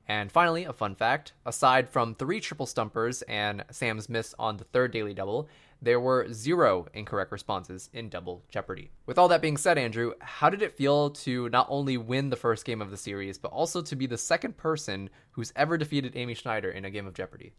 And 0.06 0.30
finally, 0.30 0.64
a 0.64 0.72
fun 0.72 0.94
fact 0.94 1.32
aside 1.46 1.88
from 1.88 2.14
three 2.14 2.40
triple 2.40 2.66
stumpers 2.66 3.22
and 3.22 3.64
Sam's 3.70 4.08
miss 4.08 4.34
on 4.38 4.58
the 4.58 4.64
third 4.64 4.92
daily 4.92 5.14
double, 5.14 5.48
there 5.80 6.00
were 6.00 6.30
zero 6.32 6.86
incorrect 6.92 7.32
responses 7.32 7.88
in 7.92 8.10
Double 8.10 8.42
Jeopardy. 8.50 8.90
With 9.06 9.18
all 9.18 9.28
that 9.28 9.42
being 9.42 9.56
said, 9.56 9.78
Andrew, 9.78 10.12
how 10.20 10.50
did 10.50 10.62
it 10.62 10.76
feel 10.76 11.10
to 11.10 11.48
not 11.48 11.66
only 11.70 11.96
win 11.96 12.30
the 12.30 12.36
first 12.36 12.64
game 12.64 12.82
of 12.82 12.90
the 12.90 12.96
series, 12.96 13.38
but 13.38 13.52
also 13.52 13.80
to 13.82 13.96
be 13.96 14.06
the 14.06 14.18
second 14.18 14.56
person 14.56 15.08
who's 15.32 15.52
ever 15.56 15.78
defeated 15.78 16.16
Amy 16.16 16.34
Schneider 16.34 16.70
in 16.70 16.84
a 16.84 16.90
game 16.90 17.06
of 17.06 17.14
Jeopardy? 17.14 17.54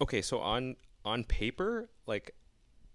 Okay, 0.00 0.22
so 0.22 0.38
on 0.38 0.76
on 1.04 1.24
paper, 1.24 1.90
like 2.06 2.34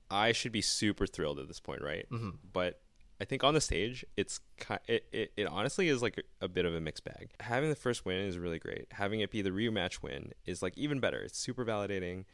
I 0.09 0.31
should 0.31 0.51
be 0.51 0.61
super 0.61 1.05
thrilled 1.07 1.39
at 1.39 1.47
this 1.47 1.59
point, 1.59 1.81
right? 1.81 2.05
Mm-hmm. 2.11 2.29
But 2.51 2.81
I 3.19 3.25
think 3.25 3.43
on 3.43 3.53
the 3.53 3.61
stage, 3.61 4.05
it's 4.17 4.39
it, 4.87 5.05
it, 5.11 5.31
it 5.37 5.47
honestly 5.47 5.87
is 5.87 6.01
like 6.01 6.17
a, 6.17 6.45
a, 6.45 6.47
bit 6.47 6.65
of 6.65 6.73
a 6.73 6.81
mixed 6.81 7.05
bag. 7.05 7.31
Having 7.39 7.69
the 7.69 7.75
first 7.75 8.05
win 8.05 8.19
is 8.19 8.37
really 8.37 8.59
great. 8.59 8.87
Having 8.91 9.21
it 9.21 9.31
be 9.31 9.41
the 9.41 9.51
rematch 9.51 10.01
win 10.01 10.31
is 10.45 10.61
like 10.61 10.77
even 10.77 10.99
better. 10.99 11.19
It's 11.19 11.39
super 11.39 11.65
validating. 11.65 12.25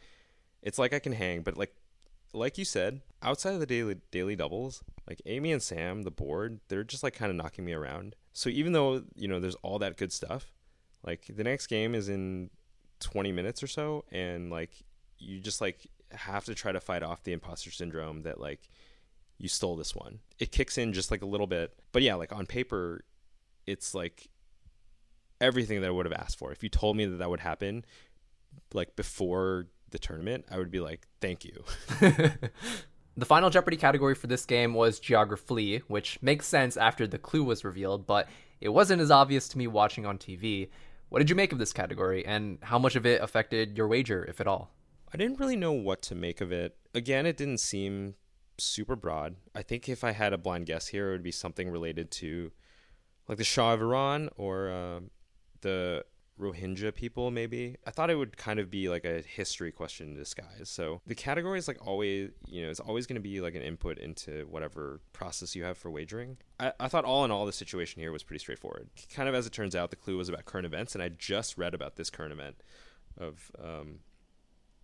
It's 0.61 0.79
like 0.79 0.93
I 0.93 0.99
can 0.99 1.13
hang, 1.13 1.41
but 1.41 1.57
like 1.57 1.75
like 2.33 2.57
you 2.57 2.65
said, 2.65 3.01
outside 3.21 3.53
of 3.53 3.59
the 3.59 3.65
daily 3.65 3.97
daily 4.09 4.35
doubles, 4.35 4.83
like 5.07 5.21
Amy 5.25 5.51
and 5.51 5.61
Sam, 5.61 6.03
the 6.03 6.11
board, 6.11 6.59
they're 6.67 6.83
just 6.83 7.03
like 7.03 7.13
kind 7.13 7.29
of 7.29 7.35
knocking 7.35 7.65
me 7.65 7.73
around. 7.73 8.15
So 8.33 8.49
even 8.49 8.73
though 8.73 9.03
you 9.15 9.27
know 9.27 9.39
there's 9.39 9.55
all 9.55 9.79
that 9.79 9.97
good 9.97 10.11
stuff, 10.11 10.51
like 11.05 11.25
the 11.29 11.43
next 11.43 11.67
game 11.67 11.93
is 11.93 12.09
in 12.09 12.49
20 13.01 13.31
minutes 13.31 13.61
or 13.61 13.67
so, 13.67 14.05
and 14.11 14.49
like 14.49 14.83
you 15.21 15.39
just 15.39 15.61
like 15.61 15.87
have 16.11 16.45
to 16.45 16.55
try 16.55 16.71
to 16.71 16.79
fight 16.79 17.03
off 17.03 17.23
the 17.23 17.33
imposter 17.33 17.71
syndrome 17.71 18.23
that 18.23 18.39
like 18.39 18.67
you 19.37 19.47
stole 19.47 19.75
this 19.75 19.95
one. 19.95 20.19
It 20.39 20.51
kicks 20.51 20.77
in 20.77 20.93
just 20.93 21.11
like 21.11 21.21
a 21.21 21.25
little 21.25 21.47
bit. 21.47 21.73
But 21.91 22.03
yeah, 22.03 22.15
like 22.15 22.33
on 22.33 22.45
paper, 22.45 23.03
it's 23.65 23.93
like 23.93 24.29
everything 25.39 25.81
that 25.81 25.87
I 25.87 25.91
would 25.91 26.05
have 26.05 26.13
asked 26.13 26.37
for. 26.37 26.51
If 26.51 26.63
you 26.63 26.69
told 26.69 26.95
me 26.95 27.05
that 27.05 27.17
that 27.17 27.29
would 27.29 27.39
happen, 27.39 27.85
like 28.73 28.95
before 28.95 29.67
the 29.89 29.99
tournament, 29.99 30.45
I 30.51 30.57
would 30.57 30.71
be 30.71 30.79
like, 30.79 31.07
thank 31.19 31.45
you. 31.45 31.63
the 31.99 33.25
final 33.25 33.49
Jeopardy 33.49 33.77
category 33.77 34.15
for 34.15 34.27
this 34.27 34.45
game 34.45 34.73
was 34.73 34.99
Geography, 34.99 35.81
which 35.87 36.21
makes 36.21 36.47
sense 36.47 36.77
after 36.77 37.07
the 37.07 37.17
clue 37.17 37.43
was 37.43 37.63
revealed, 37.63 38.05
but 38.05 38.27
it 38.59 38.69
wasn't 38.69 39.01
as 39.01 39.11
obvious 39.11 39.47
to 39.49 39.57
me 39.57 39.67
watching 39.67 40.05
on 40.05 40.17
TV. 40.17 40.69
What 41.09 41.19
did 41.19 41.29
you 41.29 41.35
make 41.35 41.51
of 41.51 41.59
this 41.59 41.73
category, 41.73 42.25
and 42.25 42.57
how 42.61 42.79
much 42.79 42.95
of 42.95 43.05
it 43.05 43.21
affected 43.21 43.77
your 43.77 43.87
wager, 43.87 44.23
if 44.23 44.39
at 44.39 44.47
all? 44.47 44.71
I 45.13 45.17
didn't 45.17 45.39
really 45.39 45.55
know 45.55 45.73
what 45.73 46.01
to 46.03 46.15
make 46.15 46.41
of 46.41 46.51
it. 46.51 46.77
Again, 46.93 47.25
it 47.25 47.37
didn't 47.37 47.59
seem 47.59 48.15
super 48.57 48.95
broad. 48.95 49.35
I 49.53 49.61
think 49.61 49.89
if 49.89 50.03
I 50.03 50.11
had 50.11 50.33
a 50.33 50.37
blind 50.37 50.67
guess 50.67 50.87
here, 50.87 51.09
it 51.09 51.11
would 51.13 51.23
be 51.23 51.31
something 51.31 51.69
related 51.69 52.11
to 52.11 52.51
like 53.27 53.37
the 53.37 53.43
Shah 53.43 53.73
of 53.73 53.81
Iran 53.81 54.29
or 54.37 54.69
uh, 54.69 54.99
the 55.61 56.05
Rohingya 56.39 56.95
people, 56.95 57.29
maybe. 57.29 57.75
I 57.85 57.91
thought 57.91 58.09
it 58.09 58.15
would 58.15 58.35
kind 58.35 58.59
of 58.59 58.71
be 58.71 58.89
like 58.89 59.05
a 59.05 59.21
history 59.21 59.71
question 59.71 60.07
in 60.07 60.15
disguise. 60.15 60.69
So 60.69 61.01
the 61.05 61.15
category 61.15 61.59
is 61.59 61.67
like 61.67 61.85
always, 61.85 62.31
you 62.47 62.63
know, 62.63 62.69
it's 62.69 62.79
always 62.79 63.05
going 63.05 63.15
to 63.15 63.21
be 63.21 63.41
like 63.41 63.55
an 63.55 63.61
input 63.61 63.99
into 63.99 64.47
whatever 64.49 65.01
process 65.13 65.55
you 65.55 65.63
have 65.63 65.77
for 65.77 65.91
wagering. 65.91 66.37
I, 66.59 66.73
I 66.79 66.87
thought 66.87 67.05
all 67.05 67.25
in 67.25 67.31
all, 67.31 67.45
the 67.45 67.53
situation 67.53 68.01
here 68.01 68.11
was 68.11 68.23
pretty 68.23 68.39
straightforward. 68.39 68.89
Kind 69.13 69.29
of 69.29 69.35
as 69.35 69.45
it 69.45 69.53
turns 69.53 69.75
out, 69.75 69.91
the 69.91 69.95
clue 69.95 70.17
was 70.17 70.29
about 70.29 70.45
current 70.45 70.65
events, 70.65 70.95
and 70.95 71.03
I 71.03 71.09
just 71.09 71.57
read 71.57 71.73
about 71.73 71.95
this 71.95 72.09
current 72.09 72.33
event 72.33 72.63
of 73.17 73.51
um, 73.61 73.99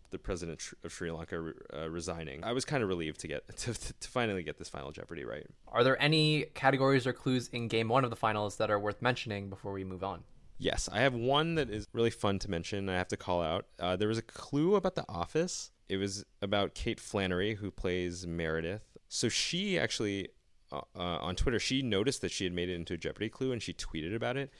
the 0.09 0.19
president 0.19 0.61
of 0.83 0.91
Sri 0.91 1.11
Lanka 1.11 1.53
uh, 1.73 1.89
resigning, 1.89 2.43
I 2.43 2.53
was 2.53 2.65
kind 2.65 2.83
of 2.83 2.89
relieved 2.89 3.19
to 3.21 3.27
get 3.27 3.47
to, 3.57 3.73
to 3.73 4.07
finally 4.07 4.43
get 4.43 4.57
this 4.57 4.69
final 4.69 4.91
Jeopardy 4.91 5.25
right. 5.25 5.47
Are 5.67 5.83
there 5.83 6.01
any 6.01 6.45
categories 6.53 7.05
or 7.07 7.13
clues 7.13 7.49
in 7.49 7.67
Game 7.67 7.89
One 7.89 8.03
of 8.03 8.09
the 8.09 8.15
finals 8.15 8.57
that 8.57 8.71
are 8.71 8.79
worth 8.79 9.01
mentioning 9.01 9.49
before 9.49 9.73
we 9.73 9.83
move 9.83 10.03
on? 10.03 10.23
Yes, 10.59 10.89
I 10.91 11.01
have 11.01 11.13
one 11.13 11.55
that 11.55 11.69
is 11.69 11.87
really 11.93 12.09
fun 12.09 12.39
to 12.39 12.49
mention. 12.49 12.89
I 12.89 12.95
have 12.95 13.07
to 13.09 13.17
call 13.17 13.43
out. 13.43 13.67
Uh, 13.79 13.95
there 13.95 14.07
was 14.07 14.17
a 14.17 14.23
clue 14.23 14.75
about 14.75 14.95
The 14.95 15.05
Office. 15.07 15.71
It 15.87 15.97
was 15.97 16.25
about 16.41 16.73
Kate 16.73 16.99
Flannery, 16.99 17.55
who 17.55 17.69
plays 17.69 18.25
Meredith. 18.25 18.97
So 19.07 19.29
she 19.29 19.77
actually, 19.77 20.29
uh, 20.71 20.81
uh, 20.95 21.19
on 21.19 21.35
Twitter, 21.35 21.59
she 21.59 21.83
noticed 21.83 22.21
that 22.21 22.31
she 22.31 22.43
had 22.43 22.53
made 22.53 22.69
it 22.69 22.75
into 22.75 22.95
a 22.95 22.97
Jeopardy 22.97 23.29
clue, 23.29 23.51
and 23.51 23.61
she 23.61 23.71
tweeted 23.71 24.15
about 24.15 24.35
it. 24.35 24.51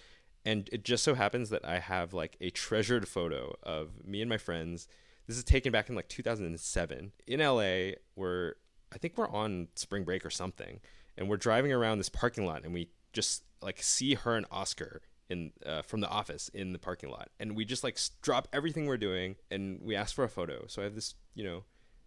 And 0.45 0.69
it 0.71 0.85
just 0.85 1.03
so 1.03 1.15
happens 1.15 1.49
that 1.49 1.65
I 1.65 1.79
have 1.79 2.13
like 2.13 2.37
a 2.39 2.51
treasured 2.51 3.07
photo 3.07 3.55
of 3.63 4.05
me 4.05 4.21
and 4.21 4.29
my 4.29 4.37
friends 4.37 4.87
this 5.27 5.37
is 5.37 5.43
taken 5.43 5.71
back 5.71 5.89
in 5.89 5.95
like 5.95 6.07
2007 6.07 7.11
in 7.27 7.39
LA 7.39 7.95
We're 8.15 8.53
I 8.91 8.97
think 8.97 9.17
we're 9.17 9.29
on 9.29 9.67
spring 9.75 10.03
break 10.03 10.25
or 10.25 10.29
something 10.29 10.79
and 11.17 11.29
we're 11.29 11.37
driving 11.37 11.73
around 11.73 11.97
this 11.97 12.09
parking 12.09 12.45
lot 12.45 12.63
and 12.63 12.73
we 12.73 12.89
just 13.13 13.43
like 13.61 13.81
see 13.81 14.15
her 14.15 14.35
and 14.35 14.45
Oscar 14.51 15.01
in 15.29 15.51
uh, 15.65 15.81
from 15.81 15.99
the 15.99 16.07
office 16.07 16.49
in 16.49 16.71
the 16.73 16.79
parking 16.79 17.09
lot. 17.09 17.29
And 17.39 17.55
we 17.55 17.65
just 17.65 17.83
like 17.83 17.99
drop 18.21 18.47
everything 18.53 18.85
we're 18.85 18.97
doing 18.97 19.35
and 19.51 19.79
we 19.83 19.95
ask 19.95 20.15
for 20.15 20.23
a 20.23 20.29
photo. 20.29 20.65
So 20.67 20.81
i 20.81 20.85
have 20.85 20.95
this 20.95 21.15
you 21.33 21.43
know 21.43 21.63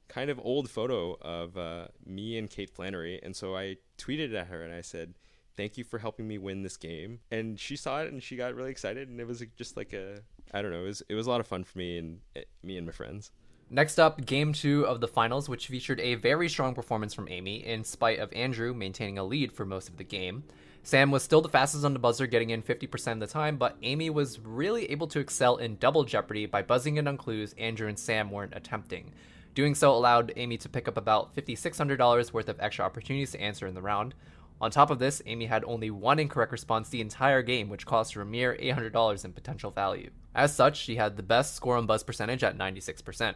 kind 0.09 0.31
of 0.31 0.41
old 0.43 0.69
photo 0.69 1.17
of 1.21 1.57
uh, 1.57 1.89
me 2.05 2.39
and 2.39 2.49
kate 2.49 2.71
flannery. 2.71 3.21
And 3.23 3.37
so 3.37 3.57
i 3.57 3.77
tweeted 3.99 4.35
at 4.35 4.47
her 4.47 4.63
and 4.63 4.75
i 4.75 4.81
said 4.81 5.15
thank 5.57 5.77
you 5.77 5.85
for 5.85 5.99
helping 5.99 6.27
me 6.27 6.39
win 6.39 6.63
this 6.63 6.77
game. 6.77 7.21
And 7.31 7.61
she 7.61 7.77
saw 7.77 8.01
it 8.01 8.11
and 8.13 8.23
she 8.23 8.37
got 8.37 8.55
really 8.55 8.71
excited 8.71 9.09
and 9.09 9.21
it 9.21 9.27
was 9.27 9.45
just 9.57 9.77
like 9.77 9.93
a 9.93 10.21
I 10.53 10.63
don't 10.63 10.71
know. 10.71 10.83
It 10.83 10.87
was 10.87 11.03
it 11.09 11.15
was 11.15 11.27
a 11.27 11.31
lot 11.31 11.41
of 11.41 11.47
fun 11.47 11.65
for 11.65 11.79
me 11.79 11.99
and 11.99 12.19
eh, 12.37 12.43
me 12.63 12.77
and 12.77 12.87
my 12.87 12.93
friends. 12.93 13.31
Next 13.73 14.01
up, 14.01 14.27
game 14.27 14.53
two 14.53 14.85
of 14.85 15.01
the 15.01 15.07
finals, 15.07 15.49
which 15.49 15.69
featured 15.69 16.01
a 16.01 16.17
very 16.17 16.49
strong 16.49 16.75
performance 16.75 17.15
from 17.15 17.29
Amy, 17.29 17.65
in 17.65 17.85
spite 17.85 18.19
of 18.19 18.33
Andrew 18.33 18.75
maintaining 18.75 19.17
a 19.17 19.23
lead 19.23 19.53
for 19.53 19.65
most 19.65 19.89
of 19.89 19.97
the 19.97 20.03
game. 20.03 20.43
Sam 20.83 21.13
was 21.13 21.23
still 21.23 21.41
the 21.41 21.49
fastest 21.49 21.85
on 21.85 21.93
the 21.93 22.01
buzzer, 22.01 22.27
getting 22.27 22.51
in 22.51 22.63
50% 22.63 23.13
of 23.13 23.21
the 23.21 23.27
time, 23.29 23.59
but 23.59 23.77
Amy 23.83 24.11
was 24.11 24.41
really 24.41 24.91
able 24.91 25.07
to 25.09 25.21
excel 25.21 25.59
in 25.59 25.77
double 25.77 26.05
jeopardy 26.05 26.47
by 26.47 26.63
buzzing 26.63 26.97
in 26.97 27.07
on 27.07 27.17
clues 27.17 27.55
Andrew 27.59 27.87
and 27.87 27.99
Sam 27.99 28.31
weren't 28.31 28.57
attempting. 28.57 29.13
Doing 29.55 29.75
so 29.75 29.93
allowed 29.93 30.33
Amy 30.37 30.57
to 30.59 30.69
pick 30.69 30.89
up 30.89 30.97
about 30.97 31.37
$5,600 31.37 32.33
worth 32.33 32.49
of 32.49 32.59
extra 32.59 32.85
opportunities 32.85 33.33
to 33.33 33.41
answer 33.41 33.67
in 33.67 33.75
the 33.75 33.83
round. 33.83 34.15
On 34.61 34.71
top 34.71 34.91
of 34.91 34.99
this, 34.99 35.23
Amy 35.27 35.47
had 35.47 35.65
only 35.65 35.91
one 35.91 36.19
incorrect 36.19 36.51
response 36.51 36.89
the 36.89 37.01
entire 37.01 37.43
game, 37.43 37.69
which 37.69 37.87
cost 37.87 38.15
her 38.15 38.23
a 38.23 38.27
mere 38.27 38.57
$800 38.57 39.25
in 39.25 39.33
potential 39.33 39.71
value. 39.71 40.11
As 40.35 40.55
such, 40.55 40.77
she 40.77 40.97
had 40.97 41.17
the 41.17 41.23
best 41.23 41.55
score 41.55 41.77
on 41.77 41.87
buzz 41.87 42.03
percentage 42.03 42.45
at 42.45 42.57
96%. 42.57 43.35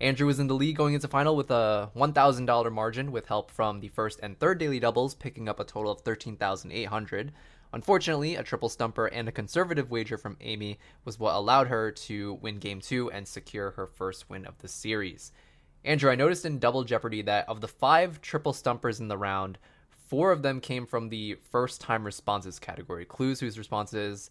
Andrew 0.00 0.26
was 0.26 0.40
in 0.40 0.48
the 0.48 0.54
lead 0.54 0.76
going 0.76 0.94
into 0.94 1.06
final 1.06 1.36
with 1.36 1.50
a 1.50 1.90
$1,000 1.96 2.72
margin 2.72 3.12
with 3.12 3.26
help 3.26 3.50
from 3.50 3.80
the 3.80 3.88
first 3.88 4.18
and 4.22 4.38
third 4.38 4.58
daily 4.58 4.80
doubles, 4.80 5.14
picking 5.14 5.48
up 5.48 5.60
a 5.60 5.64
total 5.64 5.92
of 5.92 6.00
13800 6.02 7.32
Unfortunately, 7.72 8.36
a 8.36 8.42
triple 8.44 8.68
stumper 8.68 9.06
and 9.06 9.28
a 9.28 9.32
conservative 9.32 9.90
wager 9.90 10.16
from 10.16 10.36
Amy 10.40 10.78
was 11.04 11.18
what 11.18 11.34
allowed 11.34 11.66
her 11.66 11.90
to 11.90 12.34
win 12.34 12.58
game 12.58 12.80
two 12.80 13.10
and 13.10 13.26
secure 13.26 13.72
her 13.72 13.86
first 13.86 14.30
win 14.30 14.46
of 14.46 14.58
the 14.58 14.68
series. 14.68 15.32
Andrew, 15.84 16.08
I 16.08 16.14
noticed 16.14 16.44
in 16.44 16.60
Double 16.60 16.84
Jeopardy 16.84 17.22
that 17.22 17.48
of 17.48 17.60
the 17.60 17.66
five 17.66 18.20
triple 18.20 18.52
stumpers 18.52 19.00
in 19.00 19.08
the 19.08 19.18
round, 19.18 19.58
Four 20.06 20.32
of 20.32 20.42
them 20.42 20.60
came 20.60 20.86
from 20.86 21.08
the 21.08 21.36
first 21.50 21.80
time 21.80 22.04
responses 22.04 22.58
category, 22.58 23.04
clues 23.04 23.40
whose 23.40 23.58
responses 23.58 24.30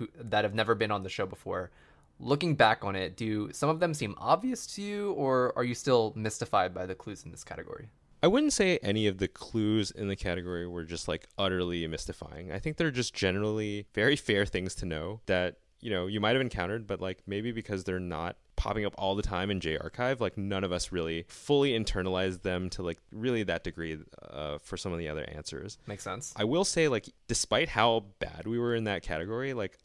who, 0.00 0.08
that 0.18 0.44
have 0.44 0.54
never 0.54 0.74
been 0.74 0.90
on 0.90 1.02
the 1.02 1.10
show 1.10 1.26
before. 1.26 1.70
Looking 2.18 2.54
back 2.54 2.84
on 2.84 2.96
it, 2.96 3.16
do 3.16 3.52
some 3.52 3.68
of 3.68 3.80
them 3.80 3.94
seem 3.94 4.14
obvious 4.18 4.66
to 4.74 4.82
you, 4.82 5.12
or 5.12 5.52
are 5.56 5.64
you 5.64 5.74
still 5.74 6.12
mystified 6.16 6.74
by 6.74 6.86
the 6.86 6.94
clues 6.94 7.24
in 7.24 7.30
this 7.30 7.44
category? 7.44 7.88
I 8.22 8.26
wouldn't 8.26 8.52
say 8.52 8.78
any 8.82 9.06
of 9.06 9.18
the 9.18 9.28
clues 9.28 9.90
in 9.90 10.08
the 10.08 10.16
category 10.16 10.66
were 10.66 10.84
just 10.84 11.06
like 11.06 11.26
utterly 11.38 11.86
mystifying. 11.86 12.50
I 12.50 12.58
think 12.58 12.76
they're 12.76 12.90
just 12.90 13.14
generally 13.14 13.86
very 13.94 14.16
fair 14.16 14.44
things 14.44 14.74
to 14.76 14.86
know 14.86 15.20
that 15.26 15.56
you 15.80 15.90
know 15.90 16.06
you 16.06 16.20
might 16.20 16.32
have 16.32 16.40
encountered, 16.40 16.86
but 16.86 17.00
like 17.00 17.22
maybe 17.26 17.52
because 17.52 17.84
they're 17.84 18.00
not 18.00 18.36
popping 18.56 18.84
up 18.84 18.94
all 18.98 19.14
the 19.14 19.22
time 19.22 19.50
in 19.50 19.58
J 19.58 19.78
Archive, 19.78 20.20
like 20.20 20.36
none 20.36 20.64
of 20.64 20.72
us 20.72 20.92
really 20.92 21.24
fully 21.28 21.72
internalized 21.72 22.42
them 22.42 22.68
to 22.70 22.82
like 22.82 22.98
really 23.10 23.42
that 23.44 23.64
degree 23.64 23.98
uh, 24.22 24.58
for 24.58 24.76
some 24.76 24.92
of 24.92 24.98
the 24.98 25.08
other 25.08 25.24
answers. 25.34 25.78
Makes 25.86 26.04
sense. 26.04 26.34
I 26.36 26.44
will 26.44 26.64
say 26.64 26.88
like 26.88 27.08
despite 27.26 27.70
how 27.70 28.04
bad 28.18 28.46
we 28.46 28.58
were 28.58 28.74
in 28.74 28.84
that 28.84 29.02
category, 29.02 29.54
like 29.54 29.78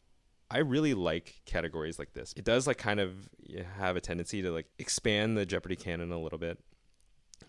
I 0.50 0.58
really 0.58 0.94
like 0.94 1.40
categories 1.44 1.98
like 1.98 2.12
this. 2.12 2.32
It 2.36 2.44
does 2.44 2.66
like 2.66 2.78
kind 2.78 3.00
of 3.00 3.28
have 3.78 3.96
a 3.96 4.00
tendency 4.00 4.42
to 4.42 4.50
like 4.50 4.66
expand 4.78 5.36
the 5.36 5.44
Jeopardy 5.44 5.76
canon 5.76 6.12
a 6.12 6.20
little 6.20 6.38
bit. 6.38 6.58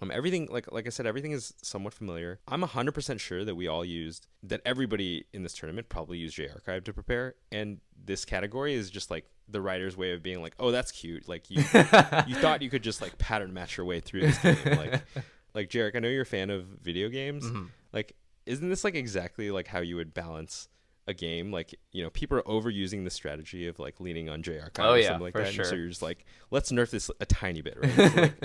Um, 0.02 0.12
everything 0.12 0.48
like 0.52 0.72
like 0.72 0.86
I 0.86 0.89
said, 0.89 1.06
everything 1.06 1.32
is 1.32 1.54
somewhat 1.62 1.93
familiar. 1.93 2.39
I'm 2.48 2.62
hundred 2.62 2.93
percent 2.93 3.20
sure 3.20 3.45
that 3.45 3.56
we 3.56 3.68
all 3.68 3.86
used 3.86 4.28
that 4.43 4.62
everybody 4.66 5.26
in 5.34 5.43
this 5.43 5.54
tournament 5.54 5.89
probably 5.89 6.18
used 6.18 6.36
J 6.36 6.50
Archive 6.50 6.84
to 6.86 6.93
prepare, 6.93 7.36
and 7.52 7.80
this 8.06 8.26
category 8.26 8.74
is 8.74 8.89
just 8.89 9.10
like 9.10 9.26
the 9.48 9.62
writer's 9.62 9.95
way 9.95 10.12
of 10.14 10.22
being 10.22 10.41
like, 10.41 10.54
oh, 10.60 10.72
that's 10.72 10.91
cute. 10.91 11.28
Like 11.28 11.50
you 11.50 11.62
you 11.62 12.36
thought 12.36 12.62
you 12.62 12.70
could 12.70 12.84
just 12.84 13.02
like 13.02 13.18
pattern 13.18 13.54
match 13.54 13.78
your 13.78 13.86
way 13.86 14.00
through 14.00 14.22
this 14.22 14.38
game, 14.39 14.58
like 14.66 15.04
like 15.54 15.70
Jarek. 15.70 15.95
I 15.95 16.00
know 16.00 16.10
you're 16.10 16.24
a 16.24 16.26
fan 16.26 16.50
of 16.50 16.66
video 16.66 17.10
games. 17.10 17.45
Mm-hmm. 17.45 17.66
Like, 17.91 18.16
isn't 18.45 18.70
this 18.70 18.84
like 18.84 18.95
exactly 18.95 19.50
like 19.50 19.68
how 19.68 19.80
you 19.80 19.95
would 19.95 20.14
balance? 20.14 20.68
A 21.08 21.14
game 21.14 21.51
like 21.51 21.74
you 21.91 22.03
know 22.03 22.10
people 22.10 22.38
are 22.38 22.43
overusing 22.43 23.03
the 23.03 23.10
strategy 23.10 23.68
of 23.68 23.80
like 23.80 23.99
leaning 23.99 24.30
on 24.30 24.43
J 24.43 24.60
Archive 24.60 24.86
oh, 24.86 24.91
or 24.91 24.97
yeah, 24.97 25.08
something 25.08 25.24
like 25.24 25.34
for 25.34 25.41
that. 25.41 25.53
Sure. 25.53 25.66
So 25.66 25.76
you're 25.76 25.88
just 25.88 26.01
like, 26.01 26.26
let's 26.51 26.72
nerf 26.72 26.91
this 26.91 27.10
a 27.20 27.26
tiny 27.26 27.62
bit, 27.62 27.78
right? 27.82 28.34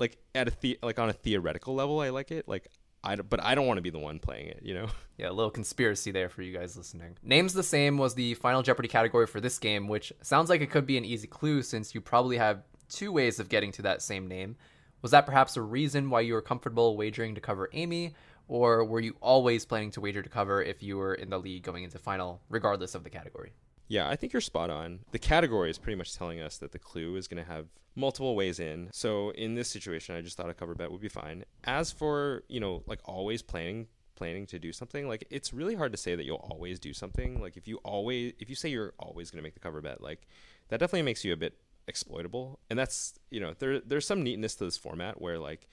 Like, 0.00 0.16
like 0.16 0.18
at 0.34 0.48
a 0.48 0.52
the- 0.60 0.78
like 0.82 0.98
on 0.98 1.08
a 1.08 1.12
theoretical 1.12 1.74
level, 1.74 2.00
I 2.00 2.10
like 2.10 2.32
it. 2.32 2.48
Like 2.48 2.68
I, 3.04 3.16
but 3.16 3.42
I 3.42 3.54
don't 3.54 3.66
want 3.66 3.78
to 3.78 3.82
be 3.82 3.90
the 3.90 3.98
one 3.98 4.18
playing 4.18 4.48
it, 4.48 4.60
you 4.62 4.74
know. 4.74 4.86
Yeah, 5.16 5.28
a 5.28 5.30
little 5.30 5.52
conspiracy 5.52 6.10
there 6.10 6.28
for 6.28 6.42
you 6.42 6.52
guys 6.52 6.76
listening. 6.76 7.16
Names 7.22 7.54
the 7.54 7.62
same 7.62 7.98
was 7.98 8.16
the 8.16 8.34
final 8.34 8.62
Jeopardy 8.64 8.88
category 8.88 9.28
for 9.28 9.40
this 9.40 9.60
game, 9.60 9.86
which 9.86 10.12
sounds 10.22 10.50
like 10.50 10.60
it 10.60 10.72
could 10.72 10.86
be 10.86 10.98
an 10.98 11.04
easy 11.04 11.28
clue 11.28 11.62
since 11.62 11.94
you 11.94 12.00
probably 12.00 12.36
have 12.36 12.64
two 12.88 13.12
ways 13.12 13.38
of 13.38 13.48
getting 13.48 13.70
to 13.72 13.82
that 13.82 14.02
same 14.02 14.26
name. 14.26 14.56
Was 15.02 15.12
that 15.12 15.24
perhaps 15.24 15.56
a 15.56 15.62
reason 15.62 16.10
why 16.10 16.22
you 16.22 16.34
were 16.34 16.42
comfortable 16.42 16.96
wagering 16.96 17.36
to 17.36 17.40
cover 17.40 17.70
Amy, 17.74 18.14
or 18.48 18.84
were 18.84 19.00
you 19.00 19.16
always 19.20 19.64
planning 19.64 19.90
to 19.92 20.00
wager 20.00 20.22
to 20.22 20.28
cover 20.28 20.62
if 20.62 20.82
you 20.82 20.96
were 20.96 21.14
in 21.14 21.30
the 21.30 21.38
lead 21.38 21.62
going 21.62 21.84
into 21.84 21.98
final, 21.98 22.40
regardless 22.48 22.94
of 22.94 23.04
the 23.04 23.10
category? 23.10 23.52
Yeah, 23.88 24.08
I 24.08 24.16
think 24.16 24.32
you're 24.32 24.40
spot 24.40 24.70
on. 24.70 25.00
The 25.12 25.18
category 25.18 25.70
is 25.70 25.78
pretty 25.78 25.96
much 25.96 26.16
telling 26.16 26.40
us 26.40 26.58
that 26.58 26.72
the 26.72 26.78
clue 26.78 27.16
is 27.16 27.28
going 27.28 27.44
to 27.44 27.50
have 27.50 27.66
multiple 27.94 28.34
ways 28.34 28.58
in. 28.58 28.88
So 28.92 29.30
in 29.30 29.54
this 29.54 29.68
situation, 29.68 30.16
I 30.16 30.20
just 30.20 30.36
thought 30.36 30.50
a 30.50 30.54
cover 30.54 30.74
bet 30.74 30.90
would 30.90 31.00
be 31.00 31.08
fine. 31.08 31.44
As 31.64 31.92
for, 31.92 32.42
you 32.48 32.60
know, 32.60 32.82
like 32.86 33.00
always 33.04 33.42
planning 33.42 33.88
planning 34.16 34.46
to 34.46 34.60
do 34.60 34.72
something, 34.72 35.08
like 35.08 35.26
it's 35.28 35.52
really 35.52 35.74
hard 35.74 35.90
to 35.92 35.98
say 35.98 36.14
that 36.14 36.24
you'll 36.24 36.46
always 36.50 36.78
do 36.78 36.92
something. 36.92 37.40
Like 37.40 37.56
if 37.56 37.66
you 37.68 37.78
always 37.78 38.32
if 38.38 38.48
you 38.48 38.54
say 38.56 38.68
you're 38.68 38.94
always 38.98 39.30
going 39.30 39.38
to 39.38 39.42
make 39.42 39.54
the 39.54 39.60
cover 39.60 39.80
bet, 39.80 40.00
like 40.00 40.26
that 40.68 40.78
definitely 40.80 41.02
makes 41.02 41.24
you 41.24 41.32
a 41.32 41.36
bit 41.36 41.58
exploitable. 41.86 42.60
And 42.70 42.78
that's, 42.78 43.18
you 43.30 43.40
know, 43.40 43.54
there 43.58 43.80
there's 43.80 44.06
some 44.06 44.22
neatness 44.22 44.54
to 44.56 44.64
this 44.64 44.78
format 44.78 45.20
where 45.20 45.38
like 45.38 45.68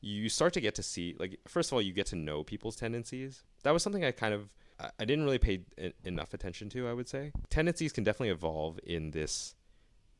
you 0.00 0.28
start 0.28 0.52
to 0.54 0.60
get 0.60 0.74
to 0.76 0.82
see 0.82 1.16
like 1.18 1.38
first 1.46 1.70
of 1.70 1.74
all 1.74 1.82
you 1.82 1.92
get 1.92 2.06
to 2.06 2.16
know 2.16 2.44
people's 2.44 2.76
tendencies. 2.76 3.42
That 3.62 3.72
was 3.72 3.82
something 3.82 4.04
I 4.04 4.12
kind 4.12 4.34
of 4.34 4.48
I 4.80 5.04
didn't 5.04 5.24
really 5.24 5.38
pay 5.38 5.62
enough 6.04 6.34
attention 6.34 6.68
to. 6.70 6.88
I 6.88 6.92
would 6.92 7.08
say 7.08 7.32
tendencies 7.50 7.92
can 7.92 8.04
definitely 8.04 8.30
evolve 8.30 8.78
in 8.84 9.10
this 9.10 9.54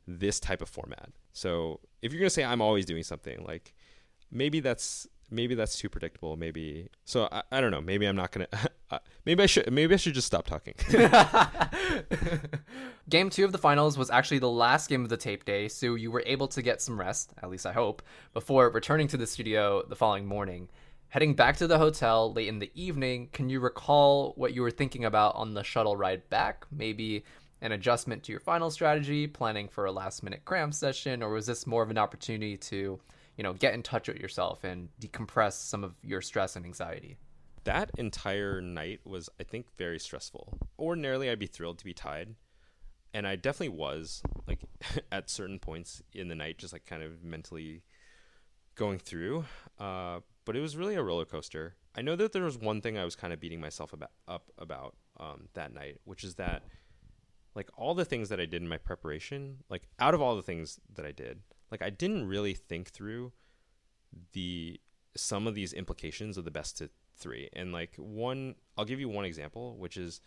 this 0.06 0.40
type 0.40 0.62
of 0.62 0.68
format. 0.68 1.10
So 1.32 1.80
if 2.02 2.12
you're 2.12 2.20
gonna 2.20 2.30
say 2.30 2.44
I'm 2.44 2.62
always 2.62 2.84
doing 2.84 3.04
something, 3.04 3.44
like 3.44 3.74
maybe 4.30 4.60
that's 4.60 5.06
maybe 5.30 5.54
that's 5.54 5.78
too 5.78 5.88
predictable. 5.88 6.36
Maybe 6.36 6.88
so 7.04 7.28
I, 7.30 7.42
I 7.52 7.60
don't 7.60 7.70
know. 7.70 7.80
Maybe 7.80 8.06
I'm 8.06 8.16
not 8.16 8.34
gonna. 8.90 9.02
maybe 9.24 9.42
I 9.42 9.46
should. 9.46 9.72
Maybe 9.72 9.94
I 9.94 9.96
should 9.96 10.14
just 10.14 10.26
stop 10.26 10.46
talking. 10.46 10.74
game 13.08 13.30
two 13.30 13.44
of 13.44 13.52
the 13.52 13.58
finals 13.58 13.98
was 13.98 14.10
actually 14.10 14.38
the 14.38 14.50
last 14.50 14.88
game 14.88 15.02
of 15.02 15.08
the 15.08 15.16
tape 15.16 15.44
day, 15.44 15.68
so 15.68 15.94
you 15.94 16.10
were 16.10 16.22
able 16.26 16.48
to 16.48 16.62
get 16.62 16.80
some 16.80 16.98
rest. 16.98 17.32
At 17.42 17.50
least 17.50 17.66
I 17.66 17.72
hope 17.72 18.02
before 18.32 18.70
returning 18.70 19.08
to 19.08 19.16
the 19.16 19.26
studio 19.26 19.82
the 19.88 19.96
following 19.96 20.26
morning. 20.26 20.68
Heading 21.10 21.34
back 21.34 21.56
to 21.56 21.66
the 21.66 21.78
hotel 21.78 22.34
late 22.34 22.48
in 22.48 22.58
the 22.58 22.70
evening, 22.74 23.30
can 23.32 23.48
you 23.48 23.60
recall 23.60 24.34
what 24.36 24.52
you 24.52 24.60
were 24.60 24.70
thinking 24.70 25.06
about 25.06 25.34
on 25.36 25.54
the 25.54 25.64
shuttle 25.64 25.96
ride 25.96 26.28
back? 26.28 26.66
Maybe 26.70 27.24
an 27.62 27.72
adjustment 27.72 28.22
to 28.24 28.32
your 28.32 28.40
final 28.40 28.70
strategy, 28.70 29.26
planning 29.26 29.68
for 29.68 29.86
a 29.86 29.92
last 29.92 30.22
minute 30.22 30.44
cram 30.44 30.70
session, 30.70 31.22
or 31.22 31.30
was 31.30 31.46
this 31.46 31.66
more 31.66 31.82
of 31.82 31.90
an 31.90 31.98
opportunity 31.98 32.58
to, 32.58 33.00
you 33.36 33.42
know, 33.42 33.54
get 33.54 33.72
in 33.72 33.82
touch 33.82 34.08
with 34.08 34.18
yourself 34.18 34.64
and 34.64 34.90
decompress 35.00 35.52
some 35.52 35.82
of 35.82 35.94
your 36.02 36.20
stress 36.20 36.56
and 36.56 36.66
anxiety? 36.66 37.16
That 37.68 37.90
entire 37.98 38.62
night 38.62 39.00
was, 39.04 39.28
I 39.38 39.42
think, 39.42 39.66
very 39.76 39.98
stressful. 39.98 40.58
Ordinarily, 40.78 41.28
I'd 41.28 41.38
be 41.38 41.46
thrilled 41.46 41.76
to 41.80 41.84
be 41.84 41.92
tied. 41.92 42.34
And 43.12 43.26
I 43.26 43.36
definitely 43.36 43.76
was, 43.76 44.22
like, 44.46 44.60
at 45.12 45.28
certain 45.28 45.58
points 45.58 46.02
in 46.14 46.28
the 46.28 46.34
night, 46.34 46.56
just 46.56 46.72
like 46.72 46.86
kind 46.86 47.02
of 47.02 47.22
mentally 47.22 47.82
going 48.74 48.98
through. 48.98 49.44
Uh, 49.78 50.20
but 50.46 50.56
it 50.56 50.60
was 50.60 50.78
really 50.78 50.94
a 50.94 51.02
roller 51.02 51.26
coaster. 51.26 51.74
I 51.94 52.00
know 52.00 52.16
that 52.16 52.32
there 52.32 52.44
was 52.44 52.56
one 52.56 52.80
thing 52.80 52.96
I 52.96 53.04
was 53.04 53.14
kind 53.14 53.34
of 53.34 53.40
beating 53.40 53.60
myself 53.60 53.92
about, 53.92 54.12
up 54.26 54.50
about 54.56 54.96
um, 55.20 55.48
that 55.52 55.74
night, 55.74 55.98
which 56.04 56.24
is 56.24 56.36
that 56.36 56.62
like 57.54 57.68
all 57.76 57.94
the 57.94 58.06
things 58.06 58.30
that 58.30 58.40
I 58.40 58.46
did 58.46 58.62
in 58.62 58.68
my 58.68 58.78
preparation, 58.78 59.58
like 59.68 59.82
out 59.98 60.14
of 60.14 60.22
all 60.22 60.36
the 60.36 60.42
things 60.42 60.80
that 60.94 61.04
I 61.04 61.12
did, 61.12 61.40
like 61.70 61.82
I 61.82 61.90
didn't 61.90 62.28
really 62.28 62.54
think 62.54 62.88
through 62.88 63.32
the 64.32 64.80
some 65.14 65.46
of 65.46 65.54
these 65.54 65.74
implications 65.74 66.38
of 66.38 66.46
the 66.46 66.50
best 66.50 66.78
to 66.78 66.88
three. 67.18 67.48
And 67.52 67.72
like 67.72 67.94
one, 67.96 68.54
I'll 68.76 68.84
give 68.84 69.00
you 69.00 69.08
one 69.08 69.24
example, 69.24 69.76
which 69.76 69.96
is 69.96 70.20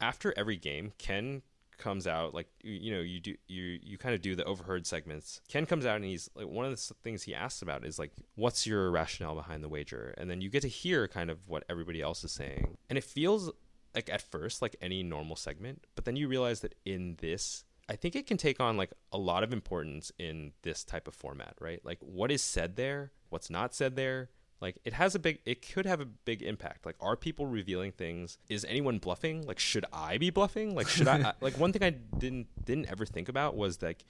after 0.00 0.34
every 0.36 0.56
game, 0.56 0.92
Ken 0.98 1.42
comes 1.76 2.08
out 2.08 2.34
like 2.34 2.48
you 2.64 2.92
know 2.92 3.00
you 3.00 3.20
do 3.20 3.36
you 3.46 3.78
you 3.80 3.96
kind 3.96 4.12
of 4.12 4.20
do 4.20 4.34
the 4.34 4.44
overheard 4.44 4.86
segments. 4.86 5.40
Ken 5.48 5.64
comes 5.64 5.86
out 5.86 5.96
and 5.96 6.04
he's 6.04 6.28
like 6.34 6.48
one 6.48 6.66
of 6.66 6.72
the 6.72 6.94
things 7.04 7.22
he 7.22 7.34
asks 7.34 7.62
about 7.62 7.84
is 7.84 7.98
like 7.98 8.10
what's 8.34 8.66
your 8.66 8.90
rationale 8.90 9.36
behind 9.36 9.62
the 9.62 9.68
wager? 9.68 10.12
And 10.18 10.28
then 10.28 10.40
you 10.40 10.48
get 10.50 10.62
to 10.62 10.68
hear 10.68 11.06
kind 11.06 11.30
of 11.30 11.46
what 11.46 11.64
everybody 11.68 12.02
else 12.02 12.24
is 12.24 12.32
saying. 12.32 12.78
And 12.88 12.98
it 12.98 13.04
feels 13.04 13.52
like 13.94 14.10
at 14.10 14.22
first 14.22 14.62
like 14.62 14.76
any 14.80 15.02
normal 15.02 15.36
segment 15.36 15.86
but 15.94 16.04
then 16.04 16.16
you 16.16 16.28
realize 16.28 16.60
that 16.60 16.74
in 16.84 17.16
this 17.20 17.64
i 17.88 17.96
think 17.96 18.14
it 18.14 18.26
can 18.26 18.36
take 18.36 18.60
on 18.60 18.76
like 18.76 18.92
a 19.12 19.18
lot 19.18 19.42
of 19.42 19.52
importance 19.52 20.12
in 20.18 20.52
this 20.62 20.84
type 20.84 21.08
of 21.08 21.14
format 21.14 21.54
right? 21.60 21.84
Like 21.84 21.98
what 22.00 22.30
is 22.30 22.42
said 22.42 22.76
there 22.76 23.12
what's 23.30 23.50
not 23.50 23.74
said 23.74 23.96
there 23.96 24.30
like 24.60 24.78
it 24.84 24.92
has 24.92 25.14
a 25.14 25.18
big 25.18 25.38
it 25.44 25.66
could 25.72 25.86
have 25.86 26.00
a 26.00 26.04
big 26.04 26.42
impact. 26.42 26.84
Like 26.84 26.96
are 27.00 27.16
people 27.16 27.46
revealing 27.46 27.92
things? 27.92 28.38
Is 28.48 28.64
anyone 28.64 28.98
bluffing? 28.98 29.46
Like 29.46 29.58
should 29.58 29.84
i 29.92 30.18
be 30.18 30.30
bluffing? 30.30 30.74
Like 30.74 30.88
should 30.88 31.08
i 31.08 31.32
like 31.40 31.58
one 31.58 31.72
thing 31.72 31.82
i 31.82 31.90
didn't 31.90 32.48
didn't 32.64 32.86
ever 32.86 33.06
think 33.06 33.28
about 33.28 33.56
was 33.56 33.80
like 33.82 34.04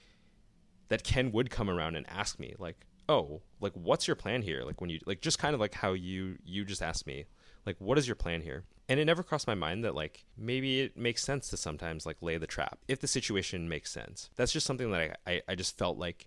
that 0.89 1.03
ken 1.03 1.31
would 1.31 1.49
come 1.49 1.69
around 1.69 1.95
and 1.95 2.05
ask 2.09 2.39
me 2.39 2.55
like 2.57 2.85
oh 3.07 3.41
like 3.59 3.73
what's 3.73 4.07
your 4.07 4.15
plan 4.15 4.41
here? 4.41 4.63
Like 4.63 4.81
when 4.81 4.89
you 4.89 4.99
like 5.05 5.21
just 5.21 5.39
kind 5.39 5.53
of 5.53 5.59
like 5.59 5.73
how 5.73 5.93
you 5.93 6.37
you 6.43 6.65
just 6.65 6.81
asked 6.81 7.05
me 7.05 7.25
like 7.65 7.75
what 7.79 7.97
is 7.97 8.07
your 8.07 8.15
plan 8.15 8.41
here? 8.41 8.63
And 8.87 8.99
it 8.99 9.05
never 9.05 9.21
crossed 9.21 9.45
my 9.45 9.55
mind 9.55 9.83
that 9.83 9.93
like 9.93 10.25
maybe 10.35 10.81
it 10.81 10.97
makes 10.97 11.23
sense 11.23 11.49
to 11.49 11.57
sometimes 11.57 12.07
like 12.07 12.17
lay 12.21 12.37
the 12.37 12.47
trap 12.47 12.79
if 12.87 12.99
the 12.99 13.07
situation 13.07 13.69
makes 13.69 13.91
sense. 13.91 14.31
That's 14.35 14.51
just 14.51 14.65
something 14.65 14.89
that 14.91 15.17
i 15.27 15.31
i, 15.31 15.41
I 15.49 15.55
just 15.55 15.77
felt 15.77 15.99
like 15.99 16.25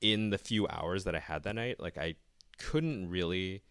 in 0.00 0.30
the 0.30 0.38
few 0.38 0.66
hours 0.66 1.04
that 1.04 1.14
i 1.14 1.20
had 1.20 1.44
that 1.44 1.54
night 1.54 1.78
like 1.78 1.96
i 1.96 2.16
couldn't 2.62 3.08
really 3.08 3.62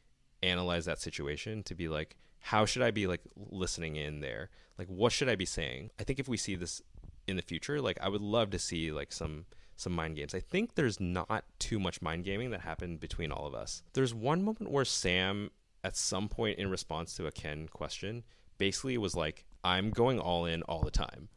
analyze 0.44 0.86
that 0.86 1.00
situation 1.00 1.64
to 1.64 1.76
be 1.76 1.88
like 1.88 2.16
how 2.40 2.66
should 2.66 2.82
i 2.82 2.92
be 2.92 3.08
like 3.08 3.22
listening 3.52 3.96
in 3.96 4.20
there? 4.20 4.50
Like 4.78 4.88
what 4.88 5.12
should 5.12 5.30
i 5.30 5.36
be 5.36 5.46
saying? 5.46 5.92
I 6.00 6.04
think 6.04 6.20
if 6.20 6.28
we 6.28 6.38
see 6.38 6.56
this 6.56 6.82
in 7.28 7.36
the 7.36 7.42
future 7.44 7.80
like 7.80 8.00
i 8.02 8.10
would 8.10 8.20
love 8.22 8.50
to 8.50 8.60
see 8.60 8.92
like 8.92 9.12
some 9.12 9.46
some 9.78 9.94
mind 9.94 10.16
games. 10.16 10.36
I 10.36 10.40
think 10.40 10.76
there's 10.76 11.00
not 11.00 11.46
too 11.58 11.80
much 11.80 12.02
mind 12.02 12.24
gaming 12.24 12.52
that 12.52 12.62
happened 12.62 13.00
between 13.00 13.32
all 13.32 13.48
of 13.48 13.56
us. 13.56 13.82
There's 13.94 14.14
one 14.14 14.44
moment 14.44 14.70
where 14.72 14.86
sam 14.86 15.52
at 15.84 15.96
some 15.96 16.30
point 16.30 16.60
in 16.60 16.70
response 16.70 17.16
to 17.16 17.26
a 17.26 17.32
ken 17.32 17.68
question 17.68 18.24
basically 18.60 18.96
was 18.96 19.16
like 19.16 19.46
i'm 19.64 19.90
going 19.90 20.20
all 20.20 20.46
in 20.46 20.62
all 20.64 20.82
the 20.82 20.92
time. 20.92 21.30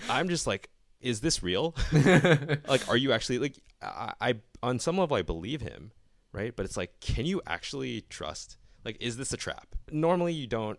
I'm 0.08 0.28
just 0.28 0.46
like 0.46 0.70
is 1.00 1.20
this 1.20 1.42
real? 1.42 1.74
Like 2.68 2.88
are 2.88 2.96
you 2.96 3.12
actually 3.12 3.38
like 3.38 3.58
I, 3.82 4.12
I 4.20 4.34
on 4.62 4.78
some 4.78 4.98
level 4.98 5.16
i 5.16 5.22
believe 5.22 5.62
him 5.62 5.92
right? 6.32 6.54
But 6.54 6.66
it's 6.66 6.76
like, 6.76 7.00
can 7.00 7.26
you 7.26 7.40
actually 7.46 8.02
trust? 8.02 8.56
Like, 8.84 8.96
is 9.00 9.16
this 9.16 9.32
a 9.32 9.36
trap? 9.36 9.66
Normally, 9.90 10.32
you 10.32 10.46
don't 10.46 10.78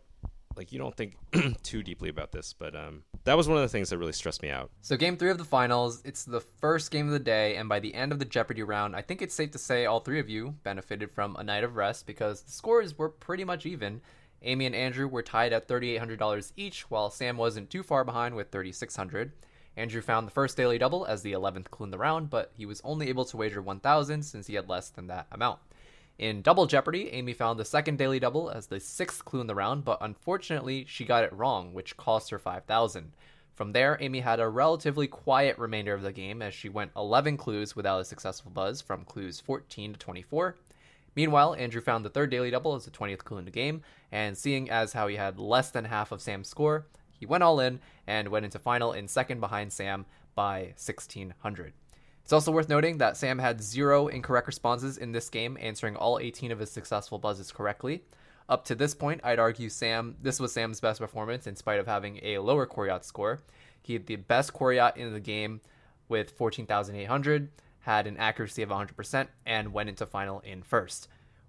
like 0.56 0.72
you 0.72 0.80
don't 0.80 0.96
think 0.96 1.16
too 1.64 1.84
deeply 1.84 2.10
about 2.10 2.32
this, 2.32 2.54
but 2.54 2.76
um, 2.76 3.04
that 3.24 3.38
was 3.38 3.48
one 3.48 3.58
of 3.58 3.64
the 3.64 3.70
things 3.70 3.90
that 3.90 3.98
really 3.98 4.12
stressed 4.12 4.42
me 4.42 4.50
out. 4.50 4.72
So 4.82 4.98
game 4.98 5.18
three 5.18 5.30
of 5.30 5.38
the 5.38 5.46
finals, 5.46 6.02
it's 6.06 6.26
the 6.26 6.42
first 6.42 6.92
game 6.92 7.08
of 7.08 7.14
the 7.14 7.20
day, 7.20 7.56
and 7.56 7.70
by 7.70 7.80
the 7.80 7.94
end 7.94 8.12
of 8.12 8.20
the 8.20 8.26
Jeopardy 8.26 8.64
round, 8.64 8.96
I 8.96 9.02
think 9.02 9.22
it's 9.22 9.36
safe 9.36 9.52
to 9.52 9.58
say 9.58 9.86
all 9.86 10.00
three 10.00 10.20
of 10.20 10.30
you 10.30 10.56
benefited 10.64 11.12
from 11.12 11.36
a 11.36 11.44
night 11.44 11.64
of 11.64 11.76
rest 11.76 12.06
because 12.06 12.42
the 12.42 12.52
scores 12.52 12.98
were 12.98 13.10
pretty 13.10 13.44
much 13.44 13.66
even. 13.66 14.02
Amy 14.44 14.66
and 14.66 14.76
Andrew 14.76 15.08
were 15.08 15.22
tied 15.22 15.54
at 15.54 15.68
$3,800 15.68 16.52
each, 16.58 16.90
while 16.90 17.12
Sam 17.12 17.38
wasn't 17.38 17.70
too 17.70 17.84
far 17.84 18.04
behind 18.04 18.36
with 18.36 18.52
$3,600. 18.52 19.32
Andrew 19.78 20.02
found 20.02 20.28
the 20.28 20.32
first 20.32 20.58
daily 20.58 20.78
double 20.78 21.06
as 21.06 21.22
the 21.22 21.32
11th 21.32 21.70
clue 21.70 21.86
in 21.86 21.92
the 21.92 21.98
round, 21.98 22.30
but 22.30 22.52
he 22.56 22.66
was 22.66 22.82
only 22.84 23.10
able 23.10 23.26
to 23.26 23.38
wager 23.38 23.62
1,000 23.62 24.24
since 24.24 24.48
he 24.48 24.56
had 24.56 24.68
less 24.68 24.90
than 24.90 25.08
that 25.08 25.28
amount. 25.32 25.60
In 26.18 26.42
Double 26.42 26.68
Jeopardy, 26.68 27.10
Amy 27.12 27.34
found 27.34 27.60
the 27.60 27.66
second 27.66 27.98
daily 27.98 28.20
double 28.20 28.50
as 28.50 28.68
the 28.68 28.80
sixth 28.80 29.26
clue 29.26 29.42
in 29.42 29.48
the 29.48 29.56
round, 29.56 29.84
but 29.84 29.98
unfortunately, 30.02 30.86
she 30.88 31.06
got 31.06 31.24
it 31.24 31.34
wrong, 31.34 31.74
which 31.74 31.98
cost 31.98 32.30
her 32.30 32.38
5,000. 32.38 33.14
From 33.56 33.72
there, 33.72 33.98
Amy 34.00 34.20
had 34.20 34.40
a 34.40 34.48
relatively 34.50 35.08
quiet 35.08 35.58
remainder 35.58 35.94
of 35.94 36.02
the 36.02 36.12
game 36.12 36.42
as 36.42 36.54
she 36.54 36.70
went 36.70 36.92
11 36.96 37.38
clues 37.38 37.76
without 37.76 38.02
a 38.02 38.06
successful 38.06 38.52
buzz 38.52 38.82
from 38.82 39.06
clues 39.06 39.40
14 39.40 39.94
to 39.94 40.00
24. 40.00 40.58
Meanwhile, 41.16 41.56
Andrew 41.56 41.82
found 41.82 42.06
the 42.06 42.10
third 42.10 42.30
daily 42.30 42.52
double 42.52 42.76
as 42.76 42.86
the 42.86 42.92
20th 42.92 43.20
clue 43.20 43.38
in 43.38 43.46
the 43.46 43.52
game, 43.52 43.82
and 44.12 44.38
seeing 44.38 44.70
as 44.70 44.94
how 44.94 45.08
he 45.08 45.16
had 45.16 45.40
less 45.40 45.72
than 45.72 45.86
half 45.86 46.12
of 46.12 46.22
Sam's 46.22 46.48
score, 46.48 46.86
he 47.22 47.28
went 47.28 47.44
all 47.44 47.60
in 47.60 47.80
and 48.08 48.30
went 48.30 48.46
into 48.46 48.58
final 48.58 48.94
in 48.94 49.08
second 49.08 49.40
behind 49.40 49.72
Sam 49.72 50.08
by 50.34 50.74
1600. 50.76 51.72
It's 52.24 52.34
also 52.34 52.52
worth 52.52 52.68
noting 52.68 52.98
that 52.98 53.16
Sam 53.16 53.38
had 53.38 53.62
zero 53.62 54.08
incorrect 54.08 54.48
responses 54.48 54.98
in 54.98 55.12
this 55.12 55.30
game, 55.30 55.56
answering 55.62 55.96
all 55.96 56.18
18 56.18 56.52
of 56.52 56.58
his 56.58 56.72
successful 56.72 57.20
buzzes 57.20 57.52
correctly. 57.52 58.02
Up 58.50 58.66
to 58.66 58.74
this 58.74 58.96
point, 58.96 59.22
I'd 59.24 59.38
argue 59.38 59.70
Sam 59.70 60.16
this 60.20 60.40
was 60.40 60.52
Sam's 60.52 60.82
best 60.82 61.00
performance 61.00 61.46
in 61.46 61.56
spite 61.56 61.80
of 61.80 61.86
having 61.86 62.20
a 62.24 62.40
lower 62.40 62.66
Coryat 62.66 63.06
score. 63.06 63.40
He 63.84 63.94
had 63.94 64.08
the 64.08 64.16
best 64.16 64.52
Coryat 64.52 64.98
in 64.98 65.14
the 65.14 65.20
game 65.20 65.62
with 66.10 66.32
14,800, 66.32 67.50
had 67.82 68.08
an 68.08 68.18
accuracy 68.18 68.64
of 68.64 68.70
100%, 68.70 69.28
and 69.46 69.74
went 69.74 69.90
into 69.90 70.08
final 70.08 70.40
in 70.40 70.64
first. 70.64 71.08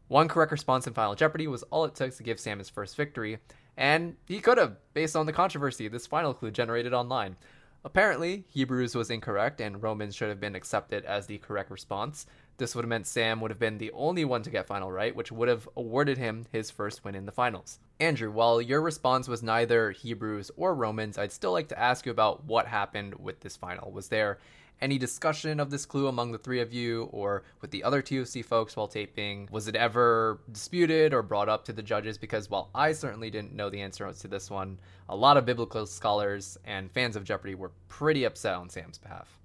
One 0.08 0.28
correct 0.28 0.52
response 0.52 0.86
in 0.86 0.92
Final 0.92 1.14
Jeopardy 1.14 1.46
was 1.46 1.62
all 1.64 1.86
it 1.86 1.94
took 1.94 2.14
to 2.14 2.22
give 2.22 2.38
Sam 2.38 2.58
his 2.58 2.68
first 2.68 2.94
victory, 2.94 3.38
and 3.76 4.16
he 4.26 4.40
could 4.40 4.58
have, 4.58 4.76
based 4.94 5.16
on 5.16 5.26
the 5.26 5.32
controversy 5.32 5.88
this 5.88 6.06
final 6.06 6.34
clue 6.34 6.50
generated 6.50 6.92
online. 6.92 7.36
Apparently, 7.84 8.44
Hebrews 8.48 8.94
was 8.94 9.10
incorrect 9.10 9.60
and 9.60 9.82
Romans 9.82 10.14
should 10.14 10.28
have 10.28 10.40
been 10.40 10.54
accepted 10.54 11.04
as 11.04 11.26
the 11.26 11.38
correct 11.38 11.70
response. 11.70 12.26
This 12.58 12.74
would 12.74 12.84
have 12.84 12.88
meant 12.88 13.08
Sam 13.08 13.40
would 13.40 13.50
have 13.50 13.58
been 13.58 13.78
the 13.78 13.90
only 13.92 14.24
one 14.24 14.42
to 14.42 14.50
get 14.50 14.68
final 14.68 14.92
right, 14.92 15.16
which 15.16 15.32
would 15.32 15.48
have 15.48 15.68
awarded 15.76 16.16
him 16.16 16.46
his 16.52 16.70
first 16.70 17.04
win 17.04 17.16
in 17.16 17.26
the 17.26 17.32
finals. 17.32 17.80
Andrew, 17.98 18.30
while 18.30 18.60
your 18.60 18.80
response 18.80 19.26
was 19.26 19.42
neither 19.42 19.90
Hebrews 19.90 20.52
or 20.56 20.74
Romans, 20.74 21.18
I'd 21.18 21.32
still 21.32 21.50
like 21.50 21.68
to 21.68 21.78
ask 21.78 22.06
you 22.06 22.12
about 22.12 22.44
what 22.44 22.66
happened 22.66 23.16
with 23.16 23.40
this 23.40 23.56
final. 23.56 23.90
Was 23.90 24.08
there 24.08 24.38
any 24.82 24.98
discussion 24.98 25.60
of 25.60 25.70
this 25.70 25.86
clue 25.86 26.08
among 26.08 26.32
the 26.32 26.38
three 26.38 26.60
of 26.60 26.72
you 26.72 27.04
or 27.12 27.44
with 27.60 27.70
the 27.70 27.84
other 27.84 28.02
TOC 28.02 28.44
folks 28.44 28.76
while 28.76 28.88
taping? 28.88 29.48
Was 29.50 29.68
it 29.68 29.76
ever 29.76 30.40
disputed 30.50 31.14
or 31.14 31.22
brought 31.22 31.48
up 31.48 31.64
to 31.66 31.72
the 31.72 31.82
judges? 31.82 32.18
Because 32.18 32.50
while 32.50 32.68
I 32.74 32.92
certainly 32.92 33.30
didn't 33.30 33.54
know 33.54 33.70
the 33.70 33.80
answer 33.80 34.12
to 34.12 34.28
this 34.28 34.50
one, 34.50 34.78
a 35.08 35.16
lot 35.16 35.36
of 35.36 35.46
biblical 35.46 35.86
scholars 35.86 36.58
and 36.64 36.90
fans 36.90 37.16
of 37.16 37.24
Jeopardy 37.24 37.54
were 37.54 37.70
pretty 37.88 38.24
upset 38.24 38.56
on 38.56 38.68
Sam's 38.68 38.98
behalf. 38.98 39.38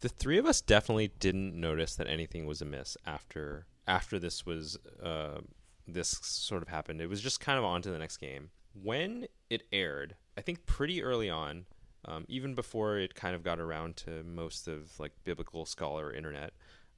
The 0.00 0.08
three 0.08 0.36
of 0.36 0.46
us 0.46 0.60
definitely 0.60 1.12
didn't 1.20 1.58
notice 1.58 1.94
that 1.94 2.08
anything 2.08 2.44
was 2.44 2.60
amiss 2.60 2.96
after 3.06 3.66
after 3.86 4.18
this 4.18 4.44
was 4.44 4.78
uh, 5.02 5.40
this 5.86 6.08
sort 6.22 6.62
of 6.62 6.68
happened. 6.68 7.00
It 7.00 7.08
was 7.08 7.20
just 7.20 7.40
kind 7.40 7.58
of 7.58 7.64
on 7.64 7.82
to 7.82 7.90
the 7.90 7.98
next 7.98 8.16
game. 8.16 8.50
When 8.74 9.26
it 9.48 9.62
aired, 9.72 10.16
I 10.36 10.40
think 10.40 10.66
pretty 10.66 11.02
early 11.02 11.28
on, 11.30 11.66
um, 12.04 12.24
even 12.28 12.54
before 12.54 12.98
it 12.98 13.14
kind 13.14 13.34
of 13.34 13.42
got 13.42 13.60
around 13.60 13.96
to 13.96 14.22
most 14.24 14.68
of 14.68 14.98
like 14.98 15.12
biblical 15.24 15.64
scholar 15.66 16.12
internet. 16.12 16.52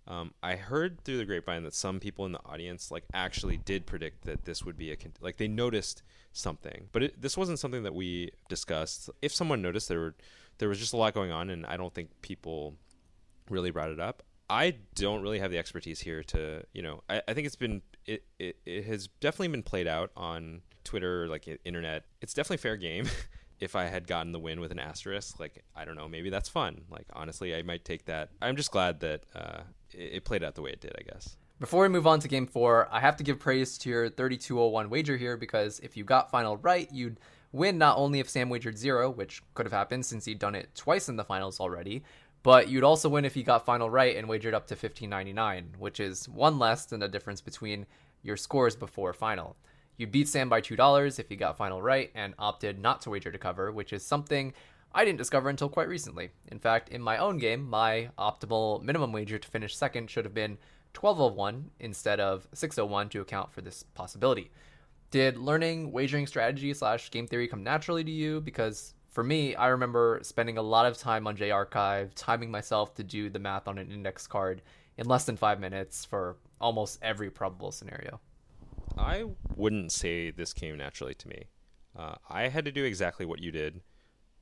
Um, 0.06 0.34
I 0.42 0.56
heard 0.56 1.02
through 1.02 1.16
the 1.16 1.24
grapevine 1.24 1.62
that 1.62 1.72
some 1.72 1.98
people 1.98 2.26
in 2.26 2.32
the 2.32 2.44
audience 2.44 2.90
like 2.90 3.04
actually 3.14 3.56
did 3.56 3.86
predict 3.86 4.24
that 4.24 4.44
this 4.44 4.62
would 4.62 4.76
be 4.76 4.90
a 4.90 4.96
con- 4.96 5.12
like 5.20 5.38
they 5.38 5.48
noticed 5.48 6.02
something, 6.32 6.88
but 6.92 7.04
it, 7.04 7.22
this 7.22 7.36
wasn't 7.36 7.58
something 7.58 7.84
that 7.84 7.94
we 7.94 8.30
discussed. 8.48 9.08
If 9.22 9.32
someone 9.32 9.62
noticed, 9.62 9.88
there 9.88 10.00
were 10.00 10.14
there 10.58 10.68
was 10.68 10.78
just 10.78 10.92
a 10.92 10.96
lot 10.96 11.14
going 11.14 11.30
on, 11.30 11.48
and 11.48 11.64
I 11.64 11.76
don't 11.76 11.94
think 11.94 12.10
people 12.20 12.74
really 13.48 13.70
brought 13.70 13.90
it 13.90 14.00
up. 14.00 14.22
I 14.50 14.76
don't 14.94 15.22
really 15.22 15.38
have 15.38 15.50
the 15.50 15.58
expertise 15.58 16.00
here 16.00 16.22
to 16.24 16.64
you 16.74 16.82
know. 16.82 17.02
I, 17.08 17.22
I 17.26 17.32
think 17.32 17.46
it's 17.46 17.56
been 17.56 17.80
it, 18.06 18.24
it 18.38 18.56
it 18.66 18.84
has 18.84 19.08
definitely 19.20 19.48
been 19.48 19.62
played 19.62 19.86
out 19.86 20.10
on 20.16 20.60
Twitter, 20.84 21.28
like 21.28 21.48
internet. 21.64 22.04
It's 22.20 22.34
definitely 22.34 22.58
fair 22.58 22.76
game. 22.76 23.08
if 23.60 23.76
I 23.76 23.84
had 23.84 24.06
gotten 24.06 24.32
the 24.32 24.38
win 24.38 24.60
with 24.60 24.72
an 24.72 24.78
asterisk, 24.78 25.38
like 25.40 25.64
I 25.74 25.84
don't 25.84 25.96
know, 25.96 26.08
maybe 26.08 26.30
that's 26.30 26.48
fun. 26.48 26.82
Like 26.90 27.06
honestly, 27.12 27.54
I 27.54 27.62
might 27.62 27.84
take 27.84 28.06
that. 28.06 28.30
I'm 28.42 28.56
just 28.56 28.70
glad 28.70 29.00
that 29.00 29.24
uh, 29.34 29.60
it, 29.92 30.14
it 30.14 30.24
played 30.24 30.42
out 30.42 30.54
the 30.54 30.62
way 30.62 30.70
it 30.70 30.80
did. 30.80 30.92
I 30.98 31.02
guess. 31.02 31.36
Before 31.60 31.82
we 31.82 31.88
move 31.88 32.06
on 32.06 32.18
to 32.20 32.28
game 32.28 32.46
four, 32.46 32.88
I 32.90 33.00
have 33.00 33.16
to 33.18 33.24
give 33.24 33.38
praise 33.38 33.78
to 33.78 33.88
your 33.88 34.08
3201 34.10 34.90
wager 34.90 35.16
here 35.16 35.36
because 35.36 35.78
if 35.80 35.96
you 35.96 36.04
got 36.04 36.30
final 36.30 36.56
right, 36.56 36.90
you'd 36.92 37.20
win 37.52 37.78
not 37.78 37.96
only 37.96 38.18
if 38.18 38.28
Sam 38.28 38.48
wagered 38.48 38.76
zero, 38.76 39.08
which 39.08 39.40
could 39.54 39.64
have 39.64 39.72
happened 39.72 40.04
since 40.04 40.24
he'd 40.24 40.40
done 40.40 40.56
it 40.56 40.74
twice 40.74 41.08
in 41.08 41.14
the 41.14 41.24
finals 41.24 41.60
already, 41.60 42.02
but 42.42 42.68
you'd 42.68 42.82
also 42.82 43.08
win 43.08 43.24
if 43.24 43.34
he 43.34 43.44
got 43.44 43.64
final 43.64 43.88
right 43.88 44.16
and 44.16 44.28
wagered 44.28 44.52
up 44.52 44.66
to 44.66 44.74
1599, 44.74 45.76
which 45.78 46.00
is 46.00 46.28
one 46.28 46.58
less 46.58 46.86
than 46.86 46.98
the 46.98 47.08
difference 47.08 47.40
between 47.40 47.86
your 48.22 48.36
scores 48.36 48.74
before 48.74 49.12
final. 49.12 49.56
You 49.96 50.06
beat 50.06 50.28
Sam 50.28 50.48
by 50.48 50.60
$2 50.60 51.18
if 51.18 51.30
you 51.30 51.36
got 51.36 51.56
final 51.56 51.80
right 51.80 52.10
and 52.14 52.34
opted 52.38 52.80
not 52.80 53.00
to 53.02 53.10
wager 53.10 53.30
to 53.30 53.38
cover, 53.38 53.70
which 53.70 53.92
is 53.92 54.04
something 54.04 54.52
I 54.92 55.04
didn't 55.04 55.18
discover 55.18 55.48
until 55.48 55.68
quite 55.68 55.88
recently. 55.88 56.30
In 56.50 56.58
fact, 56.58 56.88
in 56.88 57.00
my 57.00 57.18
own 57.18 57.38
game, 57.38 57.68
my 57.68 58.10
optimal 58.18 58.82
minimum 58.82 59.12
wager 59.12 59.38
to 59.38 59.48
finish 59.48 59.76
second 59.76 60.10
should 60.10 60.24
have 60.24 60.34
been 60.34 60.58
1201 60.98 61.70
instead 61.80 62.20
of 62.20 62.46
601 62.54 63.08
to 63.10 63.20
account 63.20 63.52
for 63.52 63.60
this 63.60 63.82
possibility. 63.94 64.50
Did 65.10 65.36
learning 65.36 65.92
wagering 65.92 66.26
strategy 66.26 66.72
slash 66.74 67.10
game 67.10 67.26
theory 67.26 67.46
come 67.46 67.62
naturally 67.62 68.04
to 68.04 68.10
you? 68.10 68.40
Because 68.40 68.94
for 69.10 69.22
me, 69.22 69.54
I 69.54 69.68
remember 69.68 70.18
spending 70.22 70.58
a 70.58 70.62
lot 70.62 70.86
of 70.86 70.98
time 70.98 71.28
on 71.28 71.36
JArchive, 71.36 72.10
timing 72.16 72.50
myself 72.50 72.94
to 72.96 73.04
do 73.04 73.30
the 73.30 73.38
math 73.38 73.68
on 73.68 73.78
an 73.78 73.92
index 73.92 74.26
card 74.26 74.62
in 74.96 75.06
less 75.06 75.24
than 75.24 75.36
five 75.36 75.60
minutes 75.60 76.04
for 76.04 76.36
almost 76.60 76.98
every 77.02 77.30
probable 77.30 77.70
scenario. 77.70 78.20
I 78.96 79.24
wouldn't 79.56 79.92
say 79.92 80.30
this 80.30 80.52
came 80.52 80.76
naturally 80.76 81.14
to 81.14 81.28
me. 81.28 81.44
Uh, 81.96 82.14
I 82.28 82.48
had 82.48 82.64
to 82.64 82.72
do 82.72 82.84
exactly 82.84 83.26
what 83.26 83.40
you 83.40 83.50
did 83.50 83.82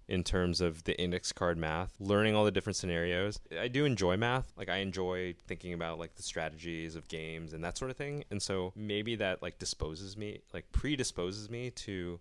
in 0.08 0.24
terms 0.24 0.60
of 0.60 0.84
the 0.84 0.98
index 1.00 1.32
card 1.32 1.56
math, 1.56 1.94
learning 2.00 2.34
all 2.34 2.44
the 2.44 2.50
different 2.50 2.76
scenarios. 2.76 3.40
I 3.58 3.68
do 3.68 3.84
enjoy 3.84 4.16
math. 4.16 4.52
Like 4.56 4.68
I 4.68 4.78
enjoy 4.78 5.34
thinking 5.46 5.72
about 5.72 5.98
like 5.98 6.16
the 6.16 6.22
strategies 6.22 6.96
of 6.96 7.08
games 7.08 7.52
and 7.52 7.62
that 7.64 7.78
sort 7.78 7.90
of 7.90 7.96
thing. 7.96 8.24
And 8.30 8.42
so 8.42 8.72
maybe 8.74 9.16
that 9.16 9.42
like 9.42 9.58
disposes 9.58 10.16
me, 10.16 10.40
like 10.52 10.70
predisposes 10.72 11.48
me 11.48 11.70
to 11.70 12.20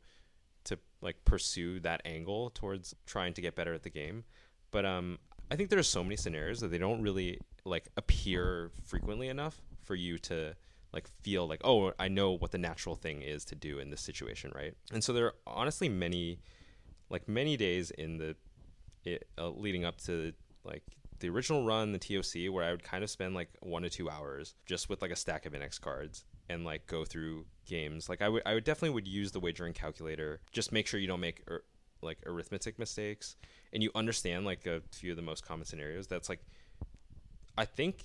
to 0.63 0.77
like 1.01 1.25
pursue 1.25 1.79
that 1.79 2.01
angle 2.05 2.51
towards 2.51 2.95
trying 3.07 3.33
to 3.33 3.41
get 3.41 3.55
better 3.55 3.73
at 3.73 3.83
the 3.83 3.89
game. 3.89 4.23
But 4.69 4.85
um 4.85 5.17
I 5.49 5.55
think 5.55 5.69
there's 5.69 5.89
so 5.89 6.03
many 6.03 6.15
scenarios 6.15 6.61
that 6.61 6.71
they 6.71 6.77
don't 6.77 7.01
really 7.01 7.39
like 7.65 7.89
appear 7.97 8.71
frequently 8.83 9.27
enough 9.27 9.59
for 9.83 9.95
you 9.95 10.17
to 10.19 10.55
like 10.93 11.07
feel 11.21 11.47
like 11.47 11.61
oh 11.63 11.93
I 11.99 12.07
know 12.07 12.31
what 12.31 12.51
the 12.51 12.57
natural 12.57 12.95
thing 12.95 13.21
is 13.21 13.45
to 13.45 13.55
do 13.55 13.79
in 13.79 13.89
this 13.89 14.01
situation, 14.01 14.51
right? 14.55 14.73
And 14.91 15.03
so 15.03 15.13
there 15.13 15.25
are 15.27 15.35
honestly 15.47 15.89
many 15.89 16.39
like 17.09 17.27
many 17.27 17.57
days 17.57 17.91
in 17.91 18.17
the 18.17 18.35
it, 19.03 19.27
uh, 19.37 19.49
leading 19.49 19.85
up 19.85 19.99
to 20.01 20.33
like 20.63 20.83
the 21.19 21.29
original 21.29 21.63
run, 21.65 21.91
the 21.91 21.99
TOC, 21.99 22.51
where 22.53 22.63
I 22.63 22.71
would 22.71 22.83
kind 22.83 23.03
of 23.03 23.09
spend 23.09 23.35
like 23.35 23.49
one 23.61 23.83
to 23.83 23.89
two 23.89 24.09
hours 24.09 24.55
just 24.65 24.89
with 24.89 25.01
like 25.01 25.11
a 25.11 25.15
stack 25.15 25.45
of 25.45 25.53
index 25.53 25.79
cards 25.79 26.25
and 26.49 26.65
like 26.65 26.87
go 26.87 27.05
through 27.05 27.45
games. 27.65 28.09
Like 28.09 28.21
I 28.21 28.29
would, 28.29 28.43
I 28.45 28.53
would 28.53 28.63
definitely 28.63 28.95
would 28.95 29.07
use 29.07 29.31
the 29.31 29.39
wagering 29.39 29.73
calculator. 29.73 30.41
Just 30.51 30.71
make 30.71 30.87
sure 30.87 30.99
you 30.99 31.07
don't 31.07 31.19
make 31.19 31.43
er, 31.49 31.63
like 32.01 32.17
arithmetic 32.25 32.79
mistakes 32.79 33.35
and 33.71 33.81
you 33.81 33.91
understand 33.95 34.45
like 34.45 34.65
a 34.65 34.81
few 34.91 35.11
of 35.11 35.15
the 35.15 35.21
most 35.21 35.45
common 35.45 35.65
scenarios. 35.65 36.07
That's 36.07 36.27
like, 36.29 36.41
I 37.57 37.65
think 37.65 38.03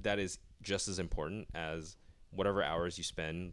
that 0.00 0.18
is 0.18 0.38
just 0.62 0.88
as 0.88 0.98
important 0.98 1.48
as 1.54 1.96
whatever 2.32 2.62
hours 2.62 2.98
you 2.98 3.04
spend 3.04 3.52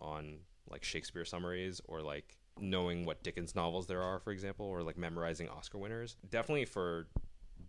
on 0.00 0.38
like 0.70 0.84
Shakespeare 0.84 1.24
summaries 1.24 1.80
or 1.86 2.00
like 2.00 2.36
knowing 2.60 3.04
what 3.04 3.22
Dickens 3.22 3.54
novels 3.54 3.86
there 3.86 4.02
are, 4.02 4.18
for 4.18 4.32
example, 4.32 4.66
or 4.66 4.82
like 4.82 4.96
memorizing 4.96 5.48
Oscar 5.48 5.78
winners. 5.78 6.16
Definitely 6.30 6.64
for 6.64 7.06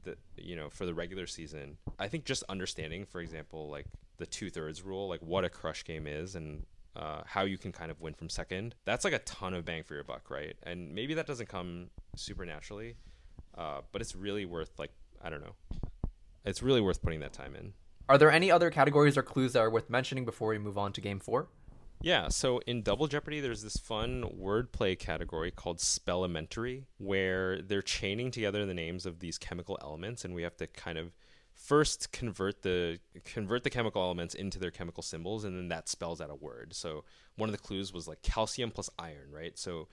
the 0.03 0.17
you 0.37 0.55
know 0.55 0.69
for 0.69 0.85
the 0.85 0.93
regular 0.93 1.27
season, 1.27 1.77
I 1.99 2.07
think 2.07 2.25
just 2.25 2.43
understanding, 2.49 3.05
for 3.05 3.21
example, 3.21 3.69
like 3.69 3.85
the 4.17 4.25
two 4.25 4.49
thirds 4.49 4.81
rule, 4.81 5.07
like 5.07 5.21
what 5.21 5.43
a 5.43 5.49
crush 5.49 5.83
game 5.83 6.07
is 6.07 6.35
and 6.35 6.65
uh, 6.95 7.21
how 7.25 7.43
you 7.43 7.57
can 7.57 7.71
kind 7.71 7.89
of 7.89 8.01
win 8.01 8.13
from 8.13 8.29
second. 8.29 8.75
That's 8.85 9.05
like 9.05 9.13
a 9.13 9.19
ton 9.19 9.53
of 9.53 9.65
bang 9.65 9.83
for 9.83 9.95
your 9.95 10.03
buck, 10.03 10.29
right? 10.29 10.55
And 10.63 10.93
maybe 10.93 11.13
that 11.15 11.27
doesn't 11.27 11.47
come 11.47 11.89
super 12.15 12.45
naturally, 12.45 12.95
uh, 13.57 13.81
but 13.91 14.01
it's 14.01 14.15
really 14.15 14.45
worth 14.45 14.77
like 14.77 14.91
I 15.23 15.29
don't 15.29 15.41
know, 15.41 15.55
it's 16.45 16.61
really 16.61 16.81
worth 16.81 17.01
putting 17.01 17.19
that 17.21 17.33
time 17.33 17.55
in. 17.55 17.73
Are 18.11 18.17
there 18.17 18.29
any 18.29 18.51
other 18.51 18.69
categories 18.69 19.17
or 19.17 19.23
clues 19.23 19.53
that 19.53 19.61
are 19.61 19.69
worth 19.69 19.89
mentioning 19.89 20.25
before 20.25 20.49
we 20.49 20.57
move 20.57 20.77
on 20.77 20.91
to 20.91 20.99
game 20.99 21.17
four? 21.17 21.47
Yeah, 22.01 22.27
so 22.27 22.59
in 22.67 22.81
Double 22.81 23.07
Jeopardy, 23.07 23.39
there's 23.39 23.63
this 23.63 23.77
fun 23.77 24.25
wordplay 24.37 24.99
category 24.99 25.49
called 25.49 25.77
Spellimentary, 25.77 26.83
where 26.97 27.61
they're 27.61 27.81
chaining 27.81 28.29
together 28.29 28.65
the 28.65 28.73
names 28.73 29.05
of 29.05 29.19
these 29.19 29.37
chemical 29.37 29.79
elements, 29.81 30.25
and 30.25 30.35
we 30.35 30.43
have 30.43 30.57
to 30.57 30.67
kind 30.67 30.97
of 30.97 31.13
first 31.53 32.11
convert 32.11 32.63
the 32.63 32.99
convert 33.23 33.63
the 33.63 33.69
chemical 33.69 34.01
elements 34.01 34.35
into 34.35 34.59
their 34.59 34.71
chemical 34.71 35.03
symbols, 35.03 35.45
and 35.45 35.55
then 35.55 35.69
that 35.69 35.87
spells 35.87 36.19
out 36.19 36.29
a 36.29 36.35
word. 36.35 36.73
So 36.73 37.05
one 37.37 37.47
of 37.47 37.53
the 37.53 37.61
clues 37.61 37.93
was 37.93 38.09
like 38.09 38.21
calcium 38.23 38.71
plus 38.71 38.89
iron, 38.99 39.31
right? 39.33 39.57
So 39.57 39.87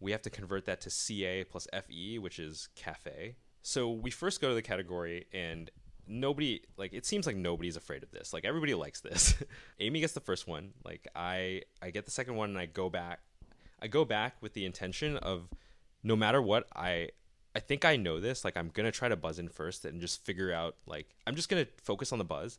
we 0.00 0.10
have 0.10 0.22
to 0.22 0.30
convert 0.30 0.64
that 0.64 0.80
to 0.80 0.90
Ca 0.90 1.44
plus 1.44 1.68
Fe, 1.72 2.18
which 2.18 2.40
is 2.40 2.68
cafe. 2.74 3.36
So 3.62 3.92
we 3.92 4.10
first 4.10 4.40
go 4.40 4.48
to 4.48 4.54
the 4.56 4.62
category, 4.62 5.26
and 5.32 5.70
nobody 6.10 6.60
like 6.76 6.92
it 6.92 7.06
seems 7.06 7.26
like 7.26 7.36
nobody's 7.36 7.76
afraid 7.76 8.02
of 8.02 8.10
this. 8.10 8.32
Like 8.32 8.44
everybody 8.44 8.74
likes 8.74 9.00
this. 9.00 9.34
Amy 9.80 10.00
gets 10.00 10.12
the 10.12 10.20
first 10.20 10.46
one. 10.46 10.72
Like 10.84 11.06
i 11.14 11.62
i 11.80 11.90
get 11.90 12.04
the 12.04 12.10
second 12.10 12.34
one 12.34 12.50
and 12.50 12.58
i 12.58 12.66
go 12.66 12.90
back 12.90 13.20
i 13.80 13.86
go 13.86 14.04
back 14.04 14.34
with 14.40 14.52
the 14.52 14.64
intention 14.66 15.16
of 15.18 15.48
no 16.02 16.16
matter 16.16 16.42
what 16.42 16.66
i 16.74 17.08
i 17.54 17.60
think 17.60 17.84
i 17.84 17.96
know 17.96 18.20
this. 18.20 18.44
Like 18.44 18.56
i'm 18.56 18.68
gonna 18.68 18.90
try 18.90 19.08
to 19.08 19.16
buzz 19.16 19.38
in 19.38 19.48
first 19.48 19.84
and 19.84 20.00
just 20.00 20.24
figure 20.24 20.52
out 20.52 20.76
like 20.86 21.14
i'm 21.26 21.36
just 21.36 21.48
gonna 21.48 21.66
focus 21.82 22.12
on 22.12 22.18
the 22.18 22.24
buzz. 22.24 22.58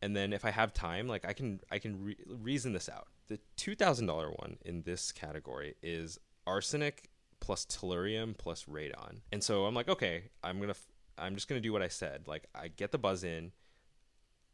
And 0.00 0.16
then 0.16 0.32
if 0.32 0.44
i 0.44 0.50
have 0.50 0.72
time 0.72 1.08
like 1.08 1.24
i 1.24 1.32
can 1.32 1.60
i 1.70 1.78
can 1.78 2.02
re- 2.04 2.16
reason 2.28 2.72
this 2.72 2.88
out. 2.88 3.08
The 3.26 3.40
$2000 3.56 4.06
one 4.38 4.58
in 4.64 4.82
this 4.82 5.10
category 5.10 5.74
is 5.82 6.18
arsenic 6.46 7.08
plus 7.40 7.64
tellurium 7.64 8.36
plus 8.36 8.64
radon. 8.64 9.20
And 9.32 9.42
so 9.42 9.64
i'm 9.64 9.74
like 9.74 9.88
okay 9.88 10.24
i'm 10.42 10.60
gonna 10.60 10.70
f- 10.70 10.93
I'm 11.18 11.34
just 11.34 11.48
gonna 11.48 11.60
do 11.60 11.72
what 11.72 11.82
I 11.82 11.88
said. 11.88 12.26
Like 12.26 12.44
I 12.54 12.68
get 12.68 12.92
the 12.92 12.98
buzz 12.98 13.24
in, 13.24 13.52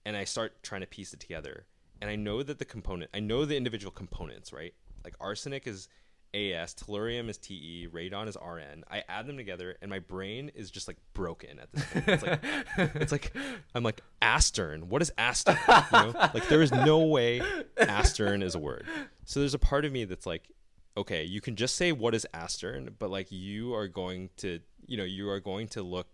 and 0.05 0.17
I 0.17 0.25
start 0.25 0.63
trying 0.63 0.81
to 0.83 0.87
piece 0.87 1.13
it 1.13 1.21
together. 1.21 1.67
And 2.01 2.09
I 2.09 2.17
know 2.17 2.43
that 2.43 2.59
the 2.59 2.65
component, 2.65 3.11
I 3.13 3.21
know 3.21 3.45
the 3.45 3.57
individual 3.57 3.91
components, 3.91 4.53
right? 4.53 4.73
Like 5.05 5.15
arsenic 5.21 5.67
is 5.67 5.89
AS, 6.33 6.75
tellurium 6.75 7.29
is 7.29 7.39
TE, 7.39 7.89
radon 7.93 8.29
is 8.29 8.37
RN. 8.37 8.85
I 8.91 9.03
add 9.09 9.27
them 9.27 9.37
together, 9.37 9.77
and 9.83 9.91
my 9.91 9.99
brain 9.99 10.51
is 10.55 10.71
just 10.71 10.87
like 10.89 10.97
broken 11.13 11.59
at 11.59 11.73
this 11.73 11.85
point. 11.85 12.09
It's 12.09 12.23
like, 12.23 12.41
it's 12.95 13.13
like 13.13 13.33
I'm 13.75 13.83
like 13.83 14.01
astern. 14.23 14.89
What 14.89 15.03
is 15.03 15.13
astern? 15.19 15.59
You 15.69 15.75
know, 15.93 16.13
like 16.35 16.49
there 16.49 16.63
is 16.63 16.73
no 16.73 17.01
way 17.01 17.43
astern 17.77 18.43
is 18.43 18.55
a 18.55 18.59
word. 18.59 18.87
So 19.25 19.41
there's 19.41 19.55
a 19.55 19.59
part 19.59 19.85
of 19.85 19.93
me 19.93 20.05
that's 20.05 20.27
like, 20.27 20.49
okay, 20.97 21.25
you 21.25 21.41
can 21.41 21.57
just 21.57 21.75
say 21.77 21.93
what 21.93 22.15
is 22.15 22.27
astern, 22.33 22.95
but 22.99 23.11
like 23.11 23.31
you 23.31 23.75
are 23.75 23.89
going 23.89 24.31
to, 24.39 24.61
you 24.87 24.97
know, 24.97 25.05
you 25.05 25.29
are 25.29 25.41
going 25.41 25.69
to 25.69 25.83
look 25.83 26.07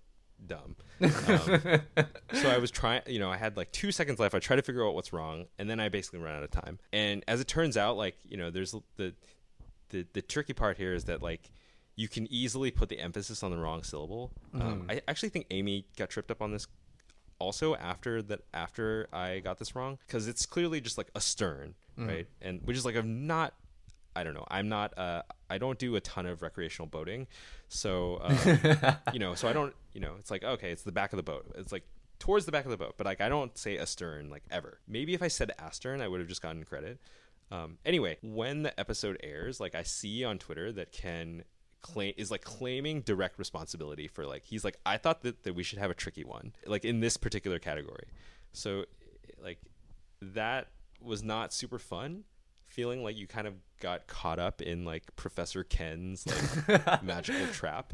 dumb. 0.45 0.77
Um, 1.01 1.11
so 2.33 2.49
I 2.49 2.59
was 2.59 2.71
trying, 2.71 3.03
you 3.07 3.19
know, 3.19 3.31
I 3.31 3.37
had 3.37 3.57
like 3.57 3.73
two 3.73 3.93
seconds 3.93 4.19
left. 4.19 4.35
I 4.35 4.39
tried 4.39 4.57
to 4.57 4.63
figure 4.63 4.87
out 4.87 4.95
what's 4.95 5.13
wrong, 5.13 5.47
and 5.59 5.69
then 5.69 5.81
I 5.81 5.89
basically 5.89 6.19
ran 6.19 6.37
out 6.37 6.43
of 6.43 6.51
time. 6.51 6.79
And 6.93 7.25
as 7.29 7.41
it 7.41 7.49
turns 7.49 7.77
out, 7.77 7.97
like 7.97 8.17
you 8.29 8.37
know, 8.37 8.51
there's 8.51 8.75
the 8.97 9.15
the 9.91 10.07
the 10.13 10.23
tricky 10.23 10.53
part 10.53 10.77
here 10.77 10.95
is 10.95 11.05
that 11.05 11.23
like 11.23 11.51
you 11.97 12.09
can 12.09 12.31
easily 12.31 12.71
put 12.71 12.89
the 12.89 13.01
emphasis 13.01 13.43
on 13.43 13.51
the 13.51 13.57
wrong 13.57 13.83
syllable. 13.83 14.33
Um, 14.55 14.61
mm. 14.61 14.65
Um, 14.65 14.87
I 14.91 15.01
actually 15.09 15.31
think 15.31 15.47
Amy 15.51 15.87
got 15.97 16.11
tripped 16.11 16.31
up 16.31 16.43
on 16.43 16.53
this 16.53 16.67
also 17.39 17.75
after 17.77 18.23
that 18.23 18.41
after 18.55 19.09
I 19.13 19.41
got 19.41 19.59
this 19.59 19.75
wrong 19.75 19.99
because 20.07 20.29
it's 20.29 20.47
clearly 20.47 20.81
just 20.81 20.99
like 20.99 21.11
a 21.15 21.21
stern, 21.21 21.75
mm. 21.99 22.09
right? 22.09 22.27
And 22.43 22.61
which 22.65 22.77
is 22.77 22.85
like 22.85 22.97
I'm 22.97 23.27
not 23.27 23.55
I 24.17 24.25
don't 24.25 24.35
know. 24.35 24.47
I'm 24.51 24.69
not. 24.69 24.97
Uh, 24.99 25.23
I 25.51 25.59
don't 25.59 25.79
do 25.79 25.95
a 25.97 26.01
ton 26.01 26.27
of 26.27 26.43
recreational 26.43 26.89
boating, 26.89 27.27
so 27.69 28.19
um, 28.23 28.39
you 29.13 29.19
know. 29.19 29.35
So 29.35 29.47
I 29.47 29.53
don't. 29.53 29.75
You 29.93 30.01
know, 30.01 30.15
it's 30.19 30.31
like 30.31 30.43
okay, 30.43 30.71
it's 30.73 30.83
the 30.83 30.93
back 30.93 31.13
of 31.13 31.19
the 31.19 31.23
boat. 31.23 31.47
It's 31.57 31.71
like 31.73 31.85
towards 32.19 32.47
the 32.47 32.53
back 32.53 32.65
of 32.65 32.71
the 32.71 32.77
boat, 32.77 32.95
but 32.97 33.07
like 33.07 33.21
I 33.21 33.29
don't 33.29 33.57
say 33.57 33.79
astern 33.79 34.31
like 34.31 34.43
ever. 34.51 34.81
Maybe 34.89 35.15
if 35.15 35.23
I 35.23 35.29
said 35.29 35.53
astern, 35.59 36.01
I 36.01 36.09
would 36.09 36.21
have 36.21 36.29
just 36.29 36.43
gotten 36.43 36.65
credit. 36.65 36.99
Um, 37.51 37.79
anyway, 37.85 38.19
when 38.23 38.63
the 38.63 38.79
episode 38.81 39.19
airs, 39.23 39.61
like 39.61 39.75
I 39.75 39.83
see 39.83 40.25
on 40.25 40.39
Twitter 40.39 40.73
that 40.73 40.93
Ken 40.93 41.45
claim 41.83 42.15
is 42.17 42.31
like 42.31 42.43
claiming 42.43 43.03
direct 43.03 43.39
responsibility 43.39 44.09
for 44.09 44.27
like 44.27 44.45
he's 44.45 44.65
like 44.65 44.79
I 44.85 44.97
thought 44.97 45.23
that, 45.23 45.45
that 45.45 45.55
we 45.55 45.63
should 45.63 45.79
have 45.79 45.91
a 45.91 45.95
tricky 45.95 46.25
one 46.25 46.53
like 46.67 46.85
in 46.85 47.01
this 47.01 47.17
particular 47.17 47.59
category. 47.59 48.07
So 48.53 48.87
like 49.43 49.59
that 50.21 50.69
was 51.01 51.23
not 51.23 51.53
super 51.53 51.79
fun 51.79 52.25
feeling 52.67 53.03
like 53.03 53.17
you 53.17 53.27
kind 53.27 53.47
of 53.47 53.55
got 53.81 54.07
caught 54.07 54.39
up 54.39 54.63
in 54.63 54.85
like 54.85 55.05
Professor 55.17 55.65
Ken's 55.65 56.27
like 56.69 57.03
magical 57.03 57.47
trap. 57.49 57.93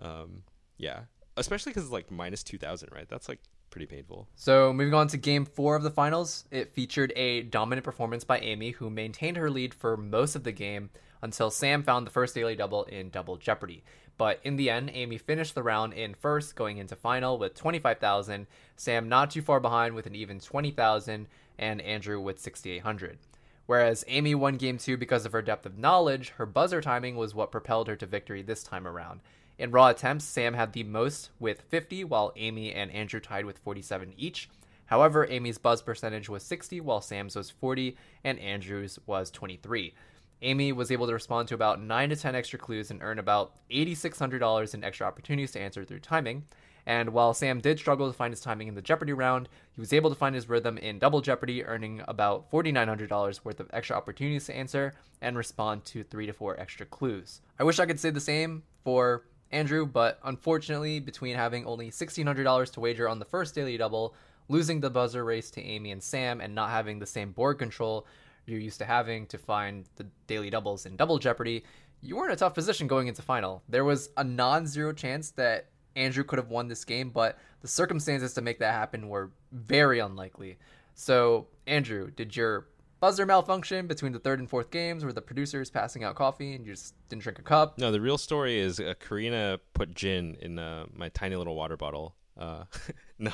Um, 0.00 0.42
yeah, 0.76 1.00
especially 1.36 1.70
because 1.70 1.84
it's 1.84 1.92
like 1.92 2.10
minus 2.10 2.42
two 2.42 2.58
thousand, 2.58 2.90
right? 2.92 3.08
That's 3.08 3.28
like 3.28 3.40
pretty 3.70 3.86
painful. 3.86 4.28
So 4.36 4.72
moving 4.72 4.94
on 4.94 5.08
to 5.08 5.16
game 5.16 5.44
four 5.44 5.74
of 5.74 5.82
the 5.82 5.90
finals, 5.90 6.44
it 6.50 6.72
featured 6.72 7.12
a 7.16 7.42
dominant 7.42 7.84
performance 7.84 8.22
by 8.24 8.38
Amy, 8.38 8.70
who 8.70 8.88
maintained 8.88 9.36
her 9.36 9.50
lead 9.50 9.74
for 9.74 9.96
most 9.96 10.36
of 10.36 10.44
the 10.44 10.52
game 10.52 10.90
until 11.22 11.50
Sam 11.50 11.82
found 11.82 12.06
the 12.06 12.10
first 12.10 12.34
daily 12.34 12.54
double 12.54 12.84
in 12.84 13.10
Double 13.10 13.36
Jeopardy. 13.36 13.82
But 14.16 14.40
in 14.44 14.56
the 14.56 14.70
end, 14.70 14.90
Amy 14.94 15.18
finished 15.18 15.54
the 15.56 15.62
round 15.62 15.92
in 15.92 16.14
first, 16.14 16.54
going 16.54 16.78
into 16.78 16.94
final 16.94 17.36
with 17.38 17.54
25,000. 17.54 18.46
Sam 18.76 19.08
not 19.08 19.30
too 19.32 19.42
far 19.42 19.58
behind 19.58 19.94
with 19.94 20.06
an 20.06 20.14
even 20.14 20.38
20,000, 20.38 21.26
and 21.58 21.80
Andrew 21.80 22.20
with 22.20 22.38
6,800. 22.38 23.18
Whereas 23.66 24.04
Amy 24.08 24.34
won 24.34 24.56
game 24.56 24.78
two 24.78 24.96
because 24.96 25.24
of 25.24 25.32
her 25.32 25.42
depth 25.42 25.64
of 25.64 25.78
knowledge, 25.78 26.30
her 26.30 26.46
buzzer 26.46 26.80
timing 26.80 27.16
was 27.16 27.34
what 27.34 27.50
propelled 27.50 27.88
her 27.88 27.96
to 27.96 28.06
victory 28.06 28.42
this 28.42 28.62
time 28.62 28.86
around. 28.86 29.20
In 29.58 29.70
raw 29.70 29.88
attempts, 29.88 30.24
Sam 30.24 30.54
had 30.54 30.72
the 30.72 30.82
most 30.82 31.30
with 31.38 31.62
50, 31.62 32.04
while 32.04 32.32
Amy 32.36 32.72
and 32.72 32.90
Andrew 32.90 33.20
tied 33.20 33.46
with 33.46 33.58
47 33.58 34.14
each. 34.16 34.50
However, 34.86 35.26
Amy's 35.30 35.58
buzz 35.58 35.80
percentage 35.80 36.28
was 36.28 36.42
60, 36.42 36.80
while 36.80 37.00
Sam's 37.00 37.36
was 37.36 37.50
40, 37.50 37.96
and 38.24 38.38
Andrew's 38.38 38.98
was 39.06 39.30
23. 39.30 39.94
Amy 40.42 40.72
was 40.72 40.90
able 40.90 41.06
to 41.06 41.14
respond 41.14 41.48
to 41.48 41.54
about 41.54 41.80
9 41.80 42.10
to 42.10 42.16
10 42.16 42.34
extra 42.34 42.58
clues 42.58 42.90
and 42.90 43.02
earn 43.02 43.18
about 43.18 43.54
$8,600 43.70 44.74
in 44.74 44.84
extra 44.84 45.06
opportunities 45.06 45.52
to 45.52 45.60
answer 45.60 45.84
through 45.84 46.00
timing. 46.00 46.44
And 46.86 47.10
while 47.10 47.32
Sam 47.32 47.60
did 47.60 47.78
struggle 47.78 48.06
to 48.06 48.12
find 48.12 48.32
his 48.32 48.40
timing 48.40 48.68
in 48.68 48.74
the 48.74 48.82
Jeopardy 48.82 49.12
round, 49.12 49.48
he 49.72 49.80
was 49.80 49.92
able 49.92 50.10
to 50.10 50.16
find 50.16 50.34
his 50.34 50.48
rhythm 50.48 50.76
in 50.78 50.98
Double 50.98 51.20
Jeopardy, 51.20 51.64
earning 51.64 52.02
about 52.06 52.50
$4,900 52.50 53.44
worth 53.44 53.60
of 53.60 53.70
extra 53.72 53.96
opportunities 53.96 54.46
to 54.46 54.56
answer 54.56 54.92
and 55.22 55.36
respond 55.36 55.84
to 55.86 56.02
three 56.02 56.26
to 56.26 56.32
four 56.32 56.58
extra 56.60 56.84
clues. 56.84 57.40
I 57.58 57.64
wish 57.64 57.78
I 57.78 57.86
could 57.86 58.00
say 58.00 58.10
the 58.10 58.20
same 58.20 58.62
for 58.82 59.24
Andrew, 59.50 59.86
but 59.86 60.18
unfortunately, 60.24 61.00
between 61.00 61.36
having 61.36 61.64
only 61.64 61.90
$1,600 61.90 62.72
to 62.72 62.80
wager 62.80 63.08
on 63.08 63.18
the 63.18 63.24
first 63.24 63.54
daily 63.54 63.76
double, 63.76 64.14
losing 64.48 64.80
the 64.80 64.90
buzzer 64.90 65.24
race 65.24 65.50
to 65.52 65.62
Amy 65.62 65.90
and 65.90 66.02
Sam, 66.02 66.40
and 66.40 66.54
not 66.54 66.70
having 66.70 66.98
the 66.98 67.06
same 67.06 67.32
board 67.32 67.58
control 67.58 68.06
you're 68.46 68.60
used 68.60 68.78
to 68.78 68.84
having 68.84 69.26
to 69.28 69.38
find 69.38 69.86
the 69.96 70.06
daily 70.26 70.50
doubles 70.50 70.86
in 70.86 70.96
Double 70.96 71.18
Jeopardy, 71.18 71.64
you 72.00 72.16
were 72.16 72.26
in 72.26 72.32
a 72.32 72.36
tough 72.36 72.54
position 72.54 72.86
going 72.86 73.08
into 73.08 73.22
final. 73.22 73.62
There 73.68 73.84
was 73.84 74.10
a 74.16 74.24
non 74.24 74.66
zero 74.66 74.92
chance 74.92 75.30
that 75.32 75.68
Andrew 75.96 76.24
could 76.24 76.38
have 76.38 76.48
won 76.48 76.68
this 76.68 76.84
game, 76.84 77.10
but 77.10 77.38
the 77.60 77.68
circumstances 77.68 78.34
to 78.34 78.42
make 78.42 78.58
that 78.58 78.72
happen 78.72 79.08
were 79.08 79.30
very 79.52 79.98
unlikely. 79.98 80.58
So, 80.94 81.48
Andrew, 81.66 82.10
did 82.10 82.36
your 82.36 82.68
buzzer 83.00 83.26
malfunction 83.26 83.86
between 83.86 84.12
the 84.12 84.18
third 84.18 84.38
and 84.38 84.48
fourth 84.48 84.70
games? 84.70 85.04
Were 85.04 85.12
the 85.12 85.20
producers 85.20 85.70
passing 85.70 86.04
out 86.04 86.14
coffee 86.14 86.54
and 86.54 86.64
you 86.64 86.72
just 86.72 86.94
didn't 87.08 87.22
drink 87.22 87.38
a 87.38 87.42
cup? 87.42 87.78
No, 87.78 87.92
the 87.92 88.00
real 88.00 88.18
story 88.18 88.58
is 88.58 88.80
uh, 88.80 88.94
Corina 89.00 89.58
put 89.74 89.94
gin 89.94 90.36
in 90.40 90.58
uh, 90.58 90.86
my 90.92 91.08
tiny 91.10 91.36
little 91.36 91.54
water 91.54 91.76
bottle. 91.76 92.14
Uh, 92.38 92.64
no, 93.18 93.32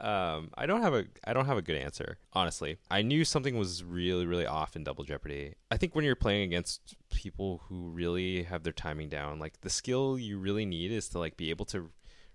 um, 0.00 0.50
I 0.56 0.66
don't 0.66 0.82
have 0.82 0.94
a 0.94 1.04
I 1.24 1.32
don't 1.32 1.46
have 1.46 1.58
a 1.58 1.62
good 1.62 1.76
answer. 1.76 2.18
Honestly, 2.32 2.78
I 2.90 3.02
knew 3.02 3.24
something 3.24 3.56
was 3.56 3.82
really 3.84 4.26
really 4.26 4.46
off 4.46 4.76
in 4.76 4.84
Double 4.84 5.04
Jeopardy. 5.04 5.54
I 5.70 5.76
think 5.76 5.94
when 5.94 6.04
you're 6.04 6.16
playing 6.16 6.42
against 6.42 6.96
people 7.12 7.62
who 7.68 7.88
really 7.88 8.44
have 8.44 8.62
their 8.62 8.72
timing 8.72 9.08
down, 9.08 9.38
like 9.38 9.60
the 9.60 9.70
skill 9.70 10.18
you 10.18 10.38
really 10.38 10.66
need 10.66 10.92
is 10.92 11.08
to 11.10 11.18
like 11.18 11.36
be 11.36 11.50
able 11.50 11.66
to 11.66 11.90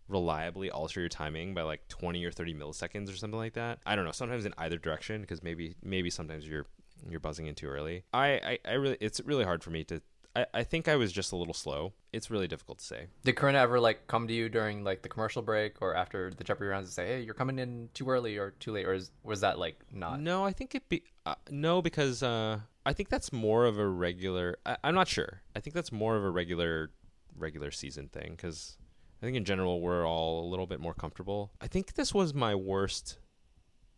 reliably 0.08 0.70
alter 0.70 1.00
your 1.00 1.10
timing 1.10 1.54
by 1.54 1.62
like 1.62 1.88
20 1.88 2.24
or 2.26 2.32
30 2.32 2.54
milliseconds 2.54 3.12
or 3.12 3.16
something 3.16 3.40
like 3.40 3.54
that. 3.54 3.80
I 3.86 3.96
don't 3.96 4.06
know. 4.06 4.12
Sometimes 4.12 4.46
in 4.46 4.54
either 4.58 4.78
direction 4.78 5.22
because 5.22 5.42
maybe 5.42 5.76
maybe 5.82 6.10
sometimes 6.10 6.48
you're 6.48 6.66
you're 7.10 7.20
buzzing 7.20 7.48
in 7.48 7.56
too 7.56 7.68
early. 7.68 8.04
I, 8.14 8.28
I, 8.28 8.60
I 8.66 8.74
really 8.74 8.98
it's 9.00 9.20
really 9.22 9.44
hard 9.44 9.64
for 9.64 9.70
me 9.70 9.84
to 9.86 10.02
I, 10.36 10.46
I 10.54 10.64
think 10.64 10.88
I 10.88 10.96
was 10.96 11.12
just 11.12 11.32
a 11.32 11.36
little 11.36 11.54
slow. 11.54 11.94
It's 12.12 12.32
really 12.32 12.48
difficult 12.48 12.80
to 12.80 12.86
say. 12.86 13.08
Did 13.24 13.36
Corina 13.36 13.56
ever 13.56 13.80
like 13.80 14.08
come 14.08 14.28
to 14.28 14.34
you 14.34 14.50
during 14.50 14.84
like 14.84 15.02
the 15.02 15.10
commercial 15.10 15.42
break 15.42 15.82
or 15.82 15.96
after 15.96 16.32
the 16.32 16.44
Jeopardy 16.44 16.70
rounds 16.70 16.88
and 16.88 16.94
say, 16.94 17.08
"Hey, 17.08 17.22
you're 17.22 17.34
coming 17.34 17.60
in 17.60 17.90
too 17.94 18.10
early 18.10 18.38
or 18.38 18.52
too 18.52 18.72
late," 18.72 18.86
or 18.86 18.94
is, 18.94 19.12
was 19.24 19.42
that 19.42 19.60
like 19.60 19.80
not? 19.92 20.20
No, 20.20 20.44
I 20.44 20.52
think 20.52 20.76
it 20.76 20.90
be 20.90 21.04
uh, 21.26 21.36
no 21.50 21.82
because 21.82 22.24
uh, 22.24 22.60
I 22.86 22.94
think 22.94 23.10
that's 23.10 23.32
more 23.32 23.66
of 23.66 23.78
a 23.78 23.88
regular. 23.88 24.58
I, 24.66 24.78
I'm 24.84 24.96
not 24.96 25.08
sure. 25.08 25.42
I 25.56 25.60
think 25.60 25.76
that's 25.76 25.92
more 25.92 26.16
of 26.16 26.24
a 26.24 26.30
regular 26.30 26.92
regular 27.36 27.72
season 27.72 28.08
thing 28.10 28.34
because 28.36 28.78
I 29.22 29.26
think 29.26 29.38
in 29.38 29.46
general 29.46 29.82
we're 29.82 30.06
all 30.08 30.46
a 30.46 30.48
little 30.48 30.68
bit 30.68 30.80
more 30.80 30.94
comfortable. 30.94 31.52
I 31.62 31.68
think 31.68 31.94
this 31.94 32.14
was 32.14 32.34
my 32.34 32.56
worst 32.56 33.18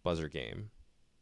buzzer 0.03 0.29
game, 0.29 0.69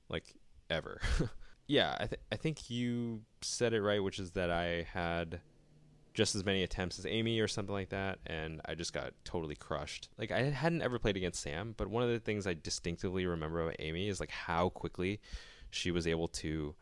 like 0.09 0.36
ever. 0.70 1.01
yeah, 1.68 1.95
I, 1.99 2.07
th- 2.07 2.22
I 2.32 2.36
think 2.36 2.70
you 2.70 3.22
said 3.41 3.74
it 3.74 3.82
right, 3.82 4.03
which 4.03 4.20
is 4.20 4.32
that 4.32 4.51
I 4.51 4.88
had 4.91 5.39
just 6.14 6.36
as 6.36 6.45
many 6.45 6.64
attempts 6.64 6.99
as 6.99 7.05
Amy 7.05 7.39
or 7.39 7.47
something 7.47 7.74
like 7.74 7.89
that, 7.89 8.20
and 8.26 8.61
I 8.66 8.76
just 8.76 8.93
got 8.93 9.14
totally 9.24 9.55
crushed. 9.55 10.09
Like 10.18 10.32
I 10.32 10.43
hadn't 10.43 10.82
ever 10.82 10.99
played 10.99 11.18
against 11.18 11.41
Sam, 11.41 11.74
but 11.76 11.88
one 11.88 12.03
of 12.03 12.09
the 12.09 12.20
things 12.20 12.45
I 12.45 12.53
distinctively 12.53 13.26
remember 13.26 13.61
about 13.61 13.78
Amy 13.80 14.09
is 14.09 14.20
like 14.20 14.32
how 14.32 14.70
quickly 14.70 15.20
she 15.72 15.91
was 15.91 16.05
able 16.05 16.28
to 16.28 16.76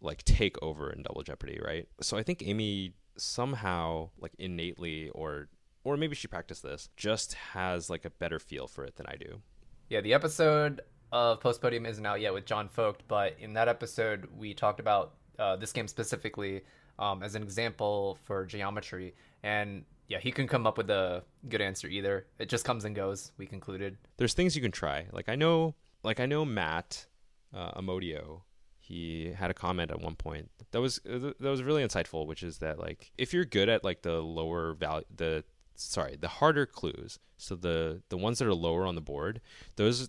like 0.00 0.22
take 0.24 0.56
over 0.62 0.90
in 0.90 1.02
Double 1.02 1.22
Jeopardy, 1.22 1.60
right? 1.64 1.88
So 2.00 2.16
I 2.16 2.22
think 2.22 2.42
Amy 2.44 2.94
somehow 3.16 4.10
like 4.18 4.32
innately 4.38 5.10
or 5.10 5.48
or 5.82 5.96
maybe 5.96 6.14
she 6.14 6.28
practiced 6.28 6.62
this 6.62 6.88
just 6.96 7.34
has 7.34 7.90
like 7.90 8.04
a 8.04 8.10
better 8.10 8.38
feel 8.38 8.66
for 8.66 8.84
it 8.84 8.96
than 8.96 9.06
I 9.06 9.16
do. 9.16 9.40
Yeah, 9.88 10.00
the 10.00 10.14
episode 10.14 10.82
of 11.12 11.40
Post 11.40 11.60
Podium 11.60 11.86
isn't 11.86 12.04
out 12.04 12.20
yet 12.20 12.32
with 12.32 12.46
John 12.46 12.68
Vogt, 12.68 13.02
but 13.08 13.36
in 13.38 13.54
that 13.54 13.68
episode 13.68 14.28
we 14.36 14.54
talked 14.54 14.80
about 14.80 15.14
uh, 15.38 15.56
this 15.56 15.72
game 15.72 15.88
specifically 15.88 16.62
um, 16.98 17.22
as 17.22 17.34
an 17.34 17.42
example 17.42 18.18
for 18.24 18.44
geometry, 18.44 19.14
and 19.42 19.84
yeah, 20.08 20.18
he 20.18 20.32
couldn't 20.32 20.48
come 20.48 20.66
up 20.66 20.76
with 20.76 20.90
a 20.90 21.22
good 21.48 21.60
answer 21.60 21.88
either. 21.88 22.26
It 22.38 22.48
just 22.48 22.64
comes 22.64 22.84
and 22.84 22.94
goes. 22.94 23.32
We 23.38 23.46
concluded. 23.46 23.96
There's 24.16 24.34
things 24.34 24.56
you 24.56 24.62
can 24.62 24.72
try. 24.72 25.06
Like 25.12 25.28
I 25.28 25.36
know, 25.36 25.74
like 26.02 26.20
I 26.20 26.26
know 26.26 26.44
Matt 26.44 27.06
uh, 27.54 27.72
Amodio. 27.80 28.42
He 28.78 29.32
had 29.32 29.50
a 29.50 29.54
comment 29.54 29.92
at 29.92 30.00
one 30.00 30.16
point 30.16 30.50
that 30.72 30.80
was 30.80 31.00
that 31.04 31.40
was 31.40 31.62
really 31.62 31.84
insightful, 31.84 32.26
which 32.26 32.42
is 32.42 32.58
that 32.58 32.78
like 32.78 33.12
if 33.18 33.32
you're 33.32 33.44
good 33.44 33.68
at 33.68 33.84
like 33.84 34.02
the 34.02 34.20
lower 34.20 34.74
value, 34.74 35.04
the 35.14 35.44
sorry, 35.74 36.16
the 36.16 36.28
harder 36.28 36.66
clues, 36.66 37.18
so 37.36 37.56
the 37.56 38.02
the 38.08 38.16
ones 38.16 38.38
that 38.38 38.48
are 38.48 38.54
lower 38.54 38.86
on 38.86 38.94
the 38.94 39.00
board, 39.00 39.40
those 39.76 40.08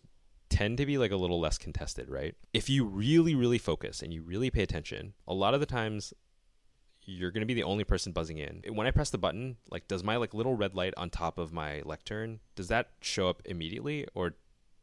tend 0.51 0.77
to 0.77 0.85
be 0.85 0.97
like 0.97 1.11
a 1.11 1.15
little 1.15 1.39
less 1.39 1.57
contested, 1.57 2.09
right? 2.09 2.35
If 2.53 2.69
you 2.69 2.85
really 2.85 3.33
really 3.33 3.57
focus 3.57 4.03
and 4.03 4.13
you 4.13 4.21
really 4.21 4.51
pay 4.51 4.61
attention, 4.61 5.13
a 5.27 5.33
lot 5.33 5.55
of 5.55 5.59
the 5.59 5.65
times 5.65 6.13
you're 7.03 7.31
going 7.31 7.41
to 7.41 7.47
be 7.47 7.55
the 7.55 7.63
only 7.63 7.83
person 7.83 8.11
buzzing 8.11 8.37
in. 8.37 8.61
When 8.69 8.85
I 8.85 8.91
press 8.91 9.09
the 9.09 9.17
button, 9.17 9.57
like 9.71 9.87
does 9.87 10.03
my 10.03 10.17
like 10.17 10.35
little 10.35 10.55
red 10.55 10.75
light 10.75 10.93
on 10.97 11.09
top 11.09 11.39
of 11.39 11.51
my 11.51 11.81
lectern, 11.83 12.41
does 12.55 12.67
that 12.67 12.89
show 13.01 13.27
up 13.29 13.41
immediately 13.45 14.05
or 14.13 14.35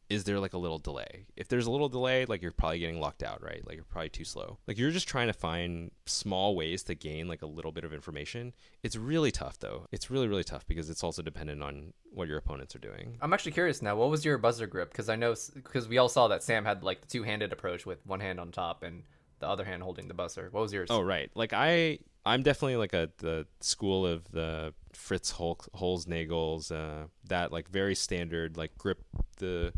is 0.09 0.23
there 0.23 0.39
like 0.39 0.53
a 0.53 0.57
little 0.57 0.79
delay? 0.79 1.27
If 1.35 1.47
there's 1.47 1.67
a 1.67 1.71
little 1.71 1.89
delay, 1.89 2.25
like 2.25 2.41
you're 2.41 2.51
probably 2.51 2.79
getting 2.79 2.99
locked 2.99 3.21
out, 3.21 3.43
right? 3.43 3.65
Like 3.65 3.75
you're 3.75 3.85
probably 3.85 4.09
too 4.09 4.23
slow. 4.23 4.57
Like 4.67 4.77
you're 4.77 4.91
just 4.91 5.07
trying 5.07 5.27
to 5.27 5.33
find 5.33 5.91
small 6.05 6.55
ways 6.55 6.83
to 6.83 6.95
gain 6.95 7.27
like 7.27 7.43
a 7.43 7.45
little 7.45 7.71
bit 7.71 7.83
of 7.83 7.93
information. 7.93 8.53
It's 8.81 8.95
really 8.95 9.31
tough 9.31 9.59
though. 9.59 9.87
It's 9.91 10.09
really 10.09 10.27
really 10.27 10.43
tough 10.43 10.65
because 10.67 10.89
it's 10.89 11.03
also 11.03 11.21
dependent 11.21 11.61
on 11.61 11.93
what 12.11 12.27
your 12.27 12.37
opponents 12.37 12.75
are 12.75 12.79
doing. 12.79 13.17
I'm 13.21 13.33
actually 13.33 13.51
curious 13.51 13.81
now. 13.81 13.95
What 13.95 14.09
was 14.09 14.25
your 14.25 14.37
buzzer 14.37 14.67
grip? 14.67 14.91
Because 14.91 15.09
I 15.09 15.15
know 15.15 15.35
because 15.53 15.87
we 15.87 15.99
all 15.99 16.09
saw 16.09 16.27
that 16.29 16.43
Sam 16.43 16.65
had 16.65 16.83
like 16.83 17.01
the 17.01 17.07
two-handed 17.07 17.53
approach 17.53 17.85
with 17.85 18.03
one 18.05 18.19
hand 18.19 18.39
on 18.39 18.51
top 18.51 18.81
and 18.83 19.03
the 19.39 19.47
other 19.47 19.63
hand 19.63 19.83
holding 19.83 20.07
the 20.07 20.13
buzzer. 20.13 20.49
What 20.51 20.61
was 20.61 20.73
yours? 20.73 20.89
Oh 20.91 21.01
right, 21.01 21.29
like 21.35 21.53
I 21.53 21.99
I'm 22.25 22.43
definitely 22.43 22.77
like 22.77 22.93
a 22.93 23.09
the 23.17 23.45
school 23.61 24.05
of 24.05 24.29
the 24.31 24.73
Fritz 24.93 25.31
Hol- 25.31 25.65
Holznagel's 25.75 26.71
uh, 26.71 27.05
that 27.27 27.51
like 27.51 27.69
very 27.69 27.95
standard 27.95 28.57
like 28.57 28.77
grip 28.77 29.03
the 29.37 29.73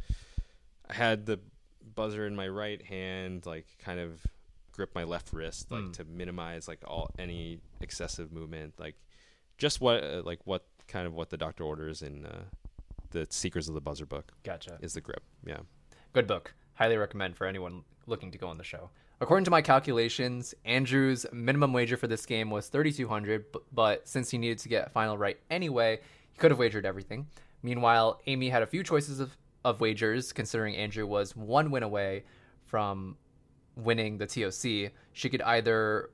I 0.89 0.93
had 0.93 1.25
the 1.25 1.39
buzzer 1.95 2.25
in 2.25 2.35
my 2.35 2.47
right 2.47 2.81
hand 2.81 3.45
like 3.45 3.65
kind 3.79 3.99
of 3.99 4.19
grip 4.71 4.95
my 4.95 5.03
left 5.03 5.33
wrist 5.33 5.71
like 5.71 5.83
mm. 5.83 5.93
to 5.93 6.03
minimize 6.05 6.67
like 6.67 6.79
all 6.87 7.11
any 7.19 7.59
excessive 7.81 8.31
movement 8.31 8.73
like 8.79 8.95
just 9.57 9.81
what 9.81 10.03
uh, 10.03 10.21
like 10.25 10.39
what 10.45 10.65
kind 10.87 11.05
of 11.07 11.13
what 11.13 11.29
the 11.29 11.37
doctor 11.37 11.63
orders 11.63 12.01
in 12.01 12.25
uh, 12.25 12.43
the 13.11 13.27
Secrets 13.29 13.67
of 13.67 13.73
the 13.73 13.81
Buzzer 13.81 14.05
book. 14.05 14.31
Gotcha. 14.43 14.77
Is 14.81 14.93
the 14.93 15.01
grip. 15.01 15.23
Yeah. 15.45 15.59
Good 16.13 16.27
book. 16.27 16.53
Highly 16.73 16.97
recommend 16.97 17.37
for 17.37 17.45
anyone 17.45 17.83
looking 18.07 18.31
to 18.31 18.37
go 18.37 18.47
on 18.47 18.57
the 18.57 18.63
show. 18.63 18.89
According 19.21 19.45
to 19.45 19.51
my 19.51 19.61
calculations, 19.61 20.55
Andrew's 20.65 21.27
minimum 21.31 21.73
wager 21.73 21.95
for 21.95 22.07
this 22.07 22.25
game 22.25 22.49
was 22.49 22.69
3200, 22.69 23.45
but 23.71 24.07
since 24.07 24.31
he 24.31 24.39
needed 24.39 24.57
to 24.57 24.67
get 24.67 24.91
final 24.93 25.15
right 25.15 25.37
anyway, 25.51 25.99
he 26.31 26.39
could 26.39 26.49
have 26.49 26.57
wagered 26.57 26.87
everything. 26.87 27.27
Meanwhile, 27.61 28.19
Amy 28.25 28.49
had 28.49 28.63
a 28.63 28.65
few 28.65 28.81
choices 28.81 29.19
of, 29.19 29.37
of 29.63 29.79
wagers, 29.79 30.33
considering 30.33 30.75
Andrew 30.75 31.05
was 31.05 31.35
one 31.35 31.69
win 31.69 31.83
away 31.83 32.23
from 32.65 33.15
winning 33.75 34.17
the 34.17 34.25
TOC. 34.25 34.91
She 35.13 35.29
could 35.29 35.43
either 35.43 36.09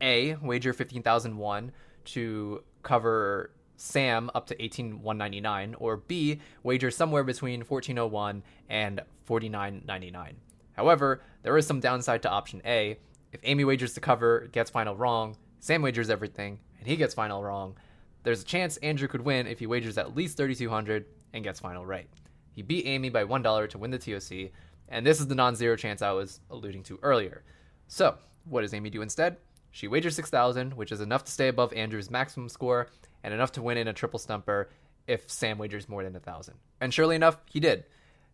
A, 0.00 0.36
wager 0.36 0.72
15,001 0.72 1.72
to 2.04 2.62
cover 2.84 3.50
Sam 3.76 4.30
up 4.36 4.46
to 4.46 4.62
18199 4.62 5.74
or 5.80 5.96
B, 5.96 6.38
wager 6.62 6.92
somewhere 6.92 7.24
between 7.24 7.62
1401 7.62 8.44
and 8.68 9.00
4999. 9.24 10.36
However, 10.78 11.22
there 11.42 11.56
is 11.56 11.66
some 11.66 11.80
downside 11.80 12.22
to 12.22 12.30
option 12.30 12.62
A. 12.64 13.00
If 13.32 13.40
Amy 13.42 13.64
wagers 13.64 13.94
to 13.94 14.00
cover, 14.00 14.48
gets 14.52 14.70
final 14.70 14.94
wrong, 14.96 15.36
Sam 15.58 15.82
wagers 15.82 16.08
everything, 16.08 16.60
and 16.78 16.86
he 16.86 16.94
gets 16.94 17.14
final 17.14 17.42
wrong, 17.42 17.74
there's 18.22 18.42
a 18.42 18.44
chance 18.44 18.76
Andrew 18.76 19.08
could 19.08 19.22
win 19.22 19.48
if 19.48 19.58
he 19.58 19.66
wagers 19.66 19.98
at 19.98 20.14
least 20.14 20.36
3200 20.36 21.04
and 21.32 21.42
gets 21.42 21.58
final 21.58 21.84
right. 21.84 22.08
He 22.52 22.62
beat 22.62 22.86
Amy 22.86 23.08
by 23.08 23.24
$1 23.24 23.68
to 23.70 23.78
win 23.78 23.90
the 23.90 23.98
TOC, 23.98 24.52
and 24.88 25.04
this 25.04 25.18
is 25.18 25.26
the 25.26 25.34
non 25.34 25.56
zero 25.56 25.74
chance 25.74 26.00
I 26.00 26.12
was 26.12 26.38
alluding 26.48 26.84
to 26.84 27.00
earlier. 27.02 27.42
So, 27.88 28.16
what 28.44 28.60
does 28.60 28.72
Amy 28.72 28.88
do 28.88 29.02
instead? 29.02 29.38
She 29.72 29.88
wagers 29.88 30.14
6000 30.14 30.74
which 30.74 30.92
is 30.92 31.00
enough 31.00 31.24
to 31.24 31.32
stay 31.32 31.48
above 31.48 31.72
Andrew's 31.72 32.08
maximum 32.08 32.48
score 32.48 32.86
and 33.24 33.34
enough 33.34 33.50
to 33.52 33.62
win 33.62 33.78
in 33.78 33.88
a 33.88 33.92
triple 33.92 34.20
stumper 34.20 34.70
if 35.08 35.28
Sam 35.28 35.58
wagers 35.58 35.88
more 35.88 36.04
than 36.04 36.12
1000 36.12 36.54
And 36.80 36.94
surely 36.94 37.16
enough, 37.16 37.38
he 37.46 37.58
did. 37.58 37.84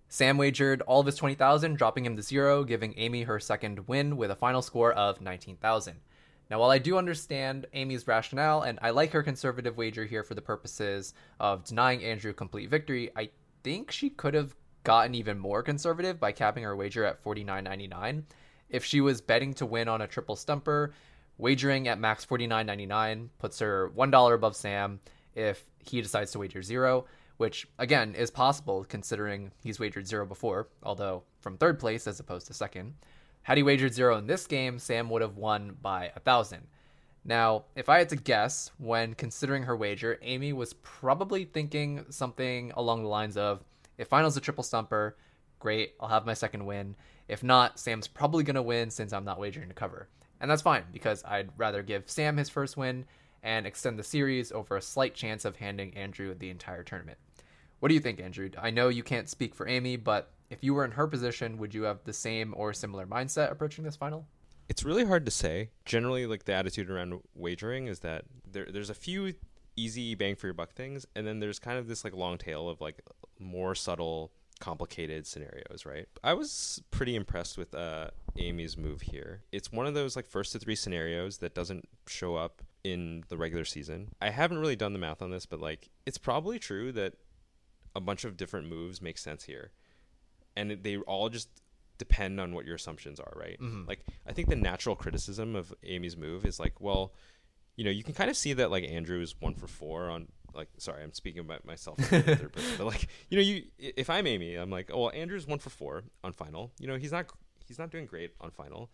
Sam 0.08 0.36
wagered 0.38 0.82
all 0.82 1.00
of 1.00 1.06
his 1.06 1.16
20,000, 1.16 1.76
dropping 1.76 2.04
him 2.04 2.16
to 2.16 2.22
zero, 2.22 2.64
giving 2.64 2.94
Amy 2.96 3.22
her 3.22 3.40
second 3.40 3.88
win 3.88 4.16
with 4.16 4.30
a 4.30 4.36
final 4.36 4.62
score 4.62 4.92
of 4.92 5.20
19,000. 5.20 5.96
Now, 6.50 6.60
while 6.60 6.70
I 6.70 6.78
do 6.78 6.98
understand 6.98 7.66
Amy's 7.72 8.06
rationale 8.06 8.62
and 8.62 8.78
I 8.82 8.90
like 8.90 9.12
her 9.12 9.22
conservative 9.22 9.76
wager 9.76 10.04
here 10.04 10.22
for 10.22 10.34
the 10.34 10.42
purposes 10.42 11.14
of 11.40 11.64
denying 11.64 12.04
Andrew 12.04 12.32
complete 12.32 12.68
victory, 12.68 13.10
I 13.16 13.30
think 13.62 13.90
she 13.90 14.10
could 14.10 14.34
have 14.34 14.54
gotten 14.84 15.14
even 15.14 15.38
more 15.38 15.62
conservative 15.62 16.20
by 16.20 16.32
capping 16.32 16.62
her 16.64 16.76
wager 16.76 17.04
at 17.04 17.24
49.99. 17.24 18.24
If 18.68 18.84
she 18.84 19.00
was 19.00 19.20
betting 19.20 19.54
to 19.54 19.66
win 19.66 19.88
on 19.88 20.02
a 20.02 20.06
triple 20.06 20.36
stumper, 20.36 20.92
wagering 21.38 21.88
at 21.88 21.98
max 21.98 22.24
49.99 22.26 23.28
puts 23.38 23.58
her 23.58 23.90
$1 23.96 24.34
above 24.34 24.54
Sam 24.54 25.00
if 25.34 25.64
he 25.78 26.00
decides 26.00 26.32
to 26.32 26.38
wager 26.38 26.62
zero 26.62 27.06
which 27.36 27.66
again 27.78 28.14
is 28.14 28.30
possible 28.30 28.84
considering 28.88 29.52
he's 29.62 29.80
wagered 29.80 30.06
zero 30.06 30.26
before, 30.26 30.68
although 30.82 31.22
from 31.40 31.56
third 31.56 31.78
place 31.78 32.06
as 32.06 32.20
opposed 32.20 32.46
to 32.46 32.54
second. 32.54 32.94
Had 33.42 33.58
he 33.58 33.62
wagered 33.62 33.92
zero 33.92 34.16
in 34.16 34.26
this 34.26 34.46
game, 34.46 34.78
Sam 34.78 35.10
would 35.10 35.22
have 35.22 35.36
won 35.36 35.76
by 35.82 36.10
a 36.16 36.20
thousand. 36.20 36.66
Now, 37.24 37.64
if 37.74 37.88
I 37.88 37.98
had 37.98 38.10
to 38.10 38.16
guess, 38.16 38.70
when 38.78 39.14
considering 39.14 39.62
her 39.62 39.76
wager, 39.76 40.18
Amy 40.22 40.52
was 40.52 40.74
probably 40.74 41.44
thinking 41.44 42.04
something 42.10 42.72
along 42.76 43.02
the 43.02 43.08
lines 43.08 43.36
of 43.36 43.64
if 43.96 44.08
finals 44.08 44.36
a 44.36 44.40
triple 44.40 44.64
stumper, 44.64 45.16
great, 45.58 45.94
I'll 46.00 46.08
have 46.08 46.26
my 46.26 46.34
second 46.34 46.66
win. 46.66 46.96
If 47.28 47.42
not, 47.42 47.78
Sam's 47.78 48.08
probably 48.08 48.44
going 48.44 48.56
to 48.56 48.62
win 48.62 48.90
since 48.90 49.12
I'm 49.12 49.24
not 49.24 49.40
wagering 49.40 49.68
to 49.68 49.74
cover. 49.74 50.08
And 50.40 50.50
that's 50.50 50.62
fine 50.62 50.84
because 50.92 51.24
I'd 51.24 51.48
rather 51.56 51.82
give 51.82 52.10
Sam 52.10 52.36
his 52.36 52.50
first 52.50 52.76
win 52.76 53.06
and 53.44 53.66
extend 53.66 53.98
the 53.98 54.02
series 54.02 54.50
over 54.50 54.76
a 54.76 54.82
slight 54.82 55.14
chance 55.14 55.44
of 55.44 55.56
handing 55.56 55.94
Andrew 55.96 56.34
the 56.34 56.50
entire 56.50 56.82
tournament. 56.82 57.18
What 57.78 57.88
do 57.88 57.94
you 57.94 58.00
think, 58.00 58.18
Andrew? 58.18 58.50
I 58.60 58.70
know 58.70 58.88
you 58.88 59.02
can't 59.02 59.28
speak 59.28 59.54
for 59.54 59.68
Amy, 59.68 59.96
but 59.96 60.32
if 60.48 60.64
you 60.64 60.72
were 60.72 60.84
in 60.84 60.92
her 60.92 61.06
position, 61.06 61.58
would 61.58 61.74
you 61.74 61.82
have 61.82 62.02
the 62.04 62.12
same 62.12 62.54
or 62.56 62.72
similar 62.72 63.06
mindset 63.06 63.52
approaching 63.52 63.84
this 63.84 63.96
final? 63.96 64.26
It's 64.68 64.82
really 64.82 65.04
hard 65.04 65.26
to 65.26 65.30
say. 65.30 65.70
Generally, 65.84 66.26
like 66.26 66.44
the 66.44 66.54
attitude 66.54 66.90
around 66.90 67.20
wagering 67.34 67.86
is 67.86 68.00
that 68.00 68.24
there, 68.50 68.66
there's 68.70 68.88
a 68.88 68.94
few 68.94 69.34
easy 69.76 70.14
bang 70.14 70.36
for 70.36 70.46
your 70.46 70.54
buck 70.54 70.72
things, 70.72 71.04
and 71.14 71.26
then 71.26 71.38
there's 71.38 71.58
kind 71.58 71.78
of 71.78 71.86
this 71.86 72.02
like 72.02 72.14
long 72.14 72.38
tail 72.38 72.70
of 72.70 72.80
like 72.80 73.02
more 73.38 73.74
subtle, 73.74 74.32
complicated 74.60 75.26
scenarios. 75.26 75.84
Right? 75.84 76.08
I 76.22 76.32
was 76.32 76.82
pretty 76.90 77.14
impressed 77.14 77.58
with 77.58 77.74
uh, 77.74 78.08
Amy's 78.38 78.78
move 78.78 79.02
here. 79.02 79.42
It's 79.52 79.70
one 79.70 79.86
of 79.86 79.92
those 79.92 80.16
like 80.16 80.26
first 80.26 80.52
to 80.52 80.58
three 80.58 80.76
scenarios 80.76 81.38
that 81.38 81.54
doesn't 81.54 81.86
show 82.06 82.36
up 82.36 82.62
in 82.84 83.24
the 83.28 83.36
regular 83.36 83.64
season. 83.64 84.10
I 84.20 84.30
haven't 84.30 84.58
really 84.58 84.76
done 84.76 84.92
the 84.92 84.98
math 84.98 85.22
on 85.22 85.30
this, 85.30 85.46
but 85.46 85.60
like 85.60 85.88
it's 86.06 86.18
probably 86.18 86.58
true 86.58 86.92
that 86.92 87.14
a 87.96 88.00
bunch 88.00 88.24
of 88.24 88.36
different 88.36 88.68
moves 88.68 89.00
make 89.00 89.18
sense 89.18 89.44
here, 89.44 89.72
and 90.56 90.70
they 90.82 90.98
all 90.98 91.30
just 91.30 91.48
depend 91.96 92.40
on 92.40 92.54
what 92.54 92.66
your 92.66 92.74
assumptions 92.74 93.18
are, 93.18 93.32
right? 93.34 93.58
Mm-hmm. 93.60 93.88
Like 93.88 94.04
I 94.26 94.32
think 94.32 94.48
the 94.48 94.56
natural 94.56 94.94
criticism 94.94 95.56
of 95.56 95.74
Amy's 95.82 96.16
move 96.16 96.44
is 96.44 96.60
like, 96.60 96.80
well, 96.80 97.14
you 97.76 97.84
know, 97.84 97.90
you 97.90 98.04
can 98.04 98.14
kind 98.14 98.30
of 98.30 98.36
see 98.36 98.52
that 98.52 98.70
like 98.70 98.84
Andrew 98.84 99.20
is 99.20 99.34
one 99.40 99.54
for 99.54 99.66
four 99.66 100.10
on 100.10 100.28
like 100.52 100.68
sorry, 100.76 101.02
I'm 101.02 101.12
speaking 101.14 101.40
about 101.40 101.64
myself 101.64 101.98
person, 101.98 102.50
but 102.78 102.86
like 102.86 103.08
you 103.30 103.38
know, 103.38 103.42
you 103.42 103.64
if 103.78 104.10
I'm 104.10 104.26
Amy, 104.26 104.56
I'm 104.56 104.70
like, 104.70 104.90
oh, 104.92 105.02
well, 105.02 105.12
Andrew's 105.14 105.46
one 105.46 105.58
for 105.58 105.70
four 105.70 106.04
on 106.22 106.32
final. 106.32 106.70
You 106.78 106.86
know, 106.86 106.96
he's 106.96 107.12
not 107.12 107.26
he's 107.66 107.78
not 107.78 107.90
doing 107.90 108.04
great 108.04 108.32
on 108.40 108.50
final. 108.50 108.90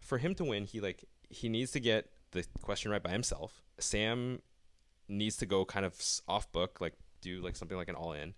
For 0.00 0.18
him 0.18 0.34
to 0.36 0.44
win, 0.44 0.64
he 0.64 0.80
like 0.80 1.04
he 1.30 1.48
needs 1.48 1.70
to 1.72 1.80
get 1.80 2.10
the 2.32 2.44
question 2.62 2.90
right 2.90 3.02
by 3.02 3.10
himself. 3.10 3.62
Sam 3.78 4.40
needs 5.08 5.36
to 5.38 5.46
go 5.46 5.64
kind 5.64 5.86
of 5.86 5.94
off 6.26 6.50
book, 6.52 6.80
like 6.80 6.94
do 7.20 7.40
like 7.40 7.56
something 7.56 7.76
like 7.76 7.88
an 7.88 7.94
all 7.94 8.12
in. 8.12 8.34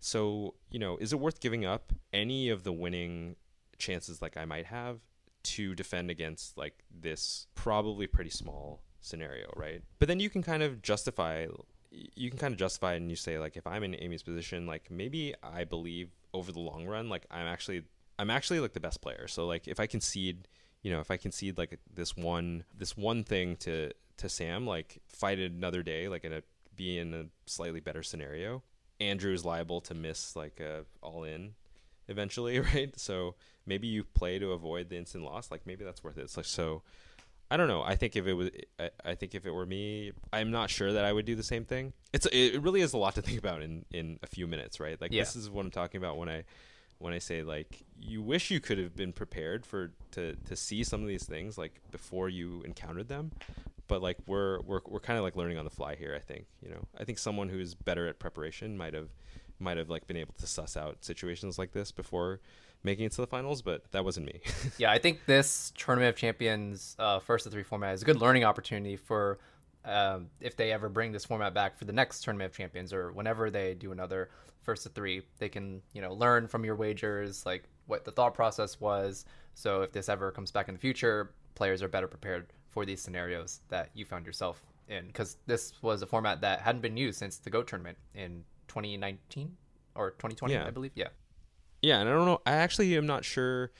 So, 0.00 0.54
you 0.70 0.78
know, 0.78 0.96
is 0.98 1.12
it 1.12 1.20
worth 1.20 1.40
giving 1.40 1.64
up 1.64 1.92
any 2.12 2.48
of 2.50 2.62
the 2.62 2.72
winning 2.72 3.36
chances 3.78 4.20
like 4.20 4.36
I 4.36 4.44
might 4.44 4.66
have 4.66 5.00
to 5.44 5.74
defend 5.74 6.10
against 6.10 6.56
like 6.56 6.84
this 6.90 7.46
probably 7.54 8.06
pretty 8.06 8.30
small 8.30 8.82
scenario, 9.00 9.52
right? 9.56 9.82
But 9.98 10.08
then 10.08 10.20
you 10.20 10.30
can 10.30 10.42
kind 10.42 10.62
of 10.62 10.82
justify 10.82 11.46
you 12.16 12.28
can 12.28 12.38
kind 12.40 12.52
of 12.52 12.58
justify 12.58 12.94
and 12.94 13.08
you 13.08 13.14
say 13.14 13.38
like 13.38 13.56
if 13.56 13.66
I'm 13.66 13.84
in 13.84 13.94
Amy's 13.94 14.22
position, 14.22 14.66
like 14.66 14.90
maybe 14.90 15.34
I 15.42 15.64
believe 15.64 16.10
over 16.32 16.50
the 16.50 16.60
long 16.60 16.86
run 16.86 17.08
like 17.08 17.26
I'm 17.30 17.46
actually 17.46 17.82
I'm 18.18 18.30
actually 18.30 18.60
like 18.60 18.72
the 18.72 18.80
best 18.80 19.00
player. 19.00 19.28
So 19.28 19.46
like 19.46 19.68
if 19.68 19.80
I 19.80 19.86
concede 19.86 20.48
you 20.84 20.92
know, 20.92 21.00
if 21.00 21.10
I 21.10 21.16
concede 21.16 21.58
like 21.58 21.80
this 21.92 22.16
one 22.16 22.62
this 22.76 22.96
one 22.96 23.24
thing 23.24 23.56
to 23.56 23.90
to 24.18 24.28
Sam, 24.28 24.64
like 24.66 24.98
fight 25.08 25.40
it 25.40 25.50
another 25.50 25.82
day, 25.82 26.06
like 26.08 26.24
in 26.24 26.32
a 26.32 26.42
be 26.76 26.98
in 26.98 27.12
a 27.14 27.24
slightly 27.46 27.80
better 27.80 28.02
scenario, 28.02 28.62
Andrew 29.00 29.32
is 29.32 29.44
liable 29.44 29.80
to 29.80 29.94
miss 29.94 30.36
like 30.36 30.60
a 30.60 30.84
all 31.02 31.24
in 31.24 31.54
eventually, 32.06 32.60
right? 32.74 32.96
So 33.00 33.34
maybe 33.66 33.86
you 33.88 34.04
play 34.04 34.38
to 34.38 34.52
avoid 34.52 34.90
the 34.90 34.96
instant 34.98 35.24
loss. 35.24 35.50
Like 35.50 35.66
maybe 35.66 35.84
that's 35.84 36.04
worth 36.04 36.18
it. 36.18 36.22
It's 36.22 36.36
like 36.36 36.46
so. 36.46 36.82
I 37.50 37.56
don't 37.56 37.68
know. 37.68 37.82
I 37.82 37.94
think 37.94 38.16
if 38.16 38.26
it 38.26 38.32
was, 38.32 38.50
I, 38.80 38.90
I 39.04 39.14
think 39.14 39.34
if 39.34 39.44
it 39.46 39.50
were 39.50 39.66
me, 39.66 40.12
I'm 40.32 40.50
not 40.50 40.70
sure 40.70 40.92
that 40.94 41.04
I 41.04 41.12
would 41.12 41.26
do 41.26 41.34
the 41.36 41.42
same 41.42 41.64
thing. 41.64 41.92
It's 42.12 42.26
it 42.26 42.60
really 42.60 42.80
is 42.80 42.92
a 42.94 42.98
lot 42.98 43.14
to 43.14 43.22
think 43.22 43.38
about 43.38 43.62
in 43.62 43.84
in 43.90 44.18
a 44.22 44.26
few 44.26 44.46
minutes, 44.46 44.80
right? 44.80 45.00
Like 45.00 45.12
Yeah. 45.12 45.22
this 45.22 45.34
is 45.36 45.48
what 45.48 45.64
I'm 45.64 45.70
talking 45.70 45.98
about 45.98 46.18
when 46.18 46.28
I 46.28 46.44
when 47.04 47.12
I 47.12 47.18
say 47.18 47.42
like 47.42 47.84
you 48.00 48.22
wish 48.22 48.50
you 48.50 48.60
could 48.60 48.78
have 48.78 48.96
been 48.96 49.12
prepared 49.12 49.66
for 49.66 49.92
to 50.12 50.34
to 50.46 50.56
see 50.56 50.82
some 50.82 51.02
of 51.02 51.06
these 51.06 51.24
things 51.24 51.58
like 51.58 51.80
before 51.90 52.30
you 52.30 52.62
encountered 52.62 53.08
them. 53.08 53.30
But 53.86 54.00
like 54.00 54.16
we're 54.26 54.60
we're 54.62 54.80
we're 54.86 55.00
kind 55.00 55.18
of 55.18 55.22
like 55.22 55.36
learning 55.36 55.58
on 55.58 55.64
the 55.64 55.70
fly 55.70 55.96
here. 55.96 56.14
I 56.16 56.20
think 56.20 56.46
you 56.62 56.70
know. 56.70 56.86
I 56.98 57.04
think 57.04 57.18
someone 57.18 57.50
who's 57.50 57.74
better 57.74 58.08
at 58.08 58.18
preparation 58.18 58.78
might 58.78 58.94
have 58.94 59.10
might 59.60 59.76
have 59.76 59.90
like 59.90 60.06
been 60.06 60.16
able 60.16 60.32
to 60.38 60.46
suss 60.46 60.78
out 60.78 61.04
situations 61.04 61.58
like 61.58 61.72
this 61.72 61.92
before 61.92 62.40
making 62.82 63.04
it 63.04 63.12
to 63.12 63.20
the 63.20 63.26
finals, 63.26 63.60
but 63.60 63.90
that 63.92 64.02
wasn't 64.02 64.24
me. 64.26 64.40
yeah, 64.78 64.90
I 64.90 64.98
think 64.98 65.26
this 65.26 65.72
Tournament 65.76 66.08
of 66.08 66.16
Champions 66.16 66.96
uh, 66.98 67.18
first 67.18 67.44
of 67.44 67.52
three 67.52 67.62
format 67.62 67.94
is 67.94 68.00
a 68.02 68.06
good 68.06 68.20
learning 68.20 68.44
opportunity 68.44 68.96
for 68.96 69.38
um, 69.84 70.28
if 70.40 70.56
they 70.56 70.72
ever 70.72 70.88
bring 70.88 71.12
this 71.12 71.24
format 71.24 71.54
back 71.54 71.76
for 71.78 71.84
the 71.84 71.92
next 71.92 72.22
Tournament 72.22 72.50
of 72.52 72.56
Champions 72.56 72.92
or 72.92 73.12
whenever 73.12 73.50
they 73.50 73.74
do 73.74 73.92
another 73.92 74.30
first 74.62 74.86
of 74.86 74.92
three, 74.92 75.22
they 75.38 75.48
can 75.48 75.82
you 75.92 76.00
know 76.00 76.12
learn 76.12 76.48
from 76.48 76.64
your 76.64 76.76
wagers, 76.76 77.44
like 77.44 77.64
what 77.86 78.04
the 78.04 78.10
thought 78.12 78.34
process 78.34 78.80
was. 78.80 79.24
So 79.54 79.82
if 79.82 79.92
this 79.92 80.08
ever 80.08 80.30
comes 80.30 80.50
back 80.50 80.68
in 80.68 80.74
the 80.74 80.80
future, 80.80 81.32
players 81.54 81.82
are 81.82 81.88
better 81.88 82.08
prepared 82.08 82.46
for 82.70 82.84
these 82.84 83.00
scenarios 83.00 83.60
that 83.68 83.90
you 83.94 84.04
found 84.04 84.26
yourself 84.26 84.64
in 84.88 85.06
because 85.06 85.36
this 85.46 85.80
was 85.82 86.02
a 86.02 86.06
format 86.06 86.40
that 86.40 86.60
hadn't 86.60 86.82
been 86.82 86.96
used 86.96 87.18
since 87.18 87.38
the 87.38 87.50
GOAT 87.50 87.66
tournament 87.66 87.96
in 88.14 88.44
2019 88.68 89.56
or 89.94 90.10
2020, 90.12 90.54
Yeah. 90.54 90.66
I 90.66 90.70
believe. 90.70 90.92
Yeah. 90.94 91.08
Yeah, 91.82 92.00
and 92.00 92.08
I 92.08 92.12
don't 92.12 92.24
know. 92.24 92.40
I 92.46 92.52
actually 92.52 92.96
am 92.96 93.06
not 93.06 93.24
sure. 93.24 93.70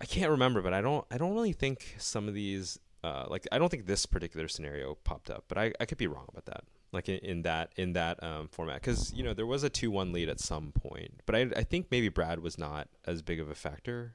I 0.00 0.04
can't 0.04 0.30
remember, 0.30 0.60
but 0.62 0.74
I 0.74 0.80
don't. 0.82 1.04
I 1.10 1.16
don't 1.16 1.34
really 1.34 1.52
think 1.52 1.96
some 1.98 2.28
of 2.28 2.34
these. 2.34 2.78
Uh, 3.02 3.24
like 3.28 3.46
I 3.50 3.58
don't 3.58 3.70
think 3.70 3.86
this 3.86 4.04
particular 4.04 4.46
scenario 4.48 4.94
popped 5.04 5.30
up, 5.30 5.44
but 5.48 5.56
I, 5.56 5.72
I 5.80 5.86
could 5.86 5.98
be 5.98 6.06
wrong 6.06 6.26
about 6.28 6.46
that. 6.46 6.64
Like 6.92 7.08
in, 7.08 7.18
in 7.18 7.42
that 7.42 7.70
in 7.76 7.94
that 7.94 8.22
um, 8.22 8.48
format, 8.48 8.80
because 8.80 9.12
you 9.14 9.22
know 9.22 9.32
there 9.32 9.46
was 9.46 9.62
a 9.62 9.70
two 9.70 9.90
one 9.90 10.12
lead 10.12 10.28
at 10.28 10.40
some 10.40 10.72
point, 10.72 11.20
but 11.24 11.34
I 11.34 11.48
I 11.56 11.62
think 11.62 11.86
maybe 11.90 12.08
Brad 12.08 12.40
was 12.40 12.58
not 12.58 12.88
as 13.06 13.22
big 13.22 13.40
of 13.40 13.48
a 13.48 13.54
factor. 13.54 14.14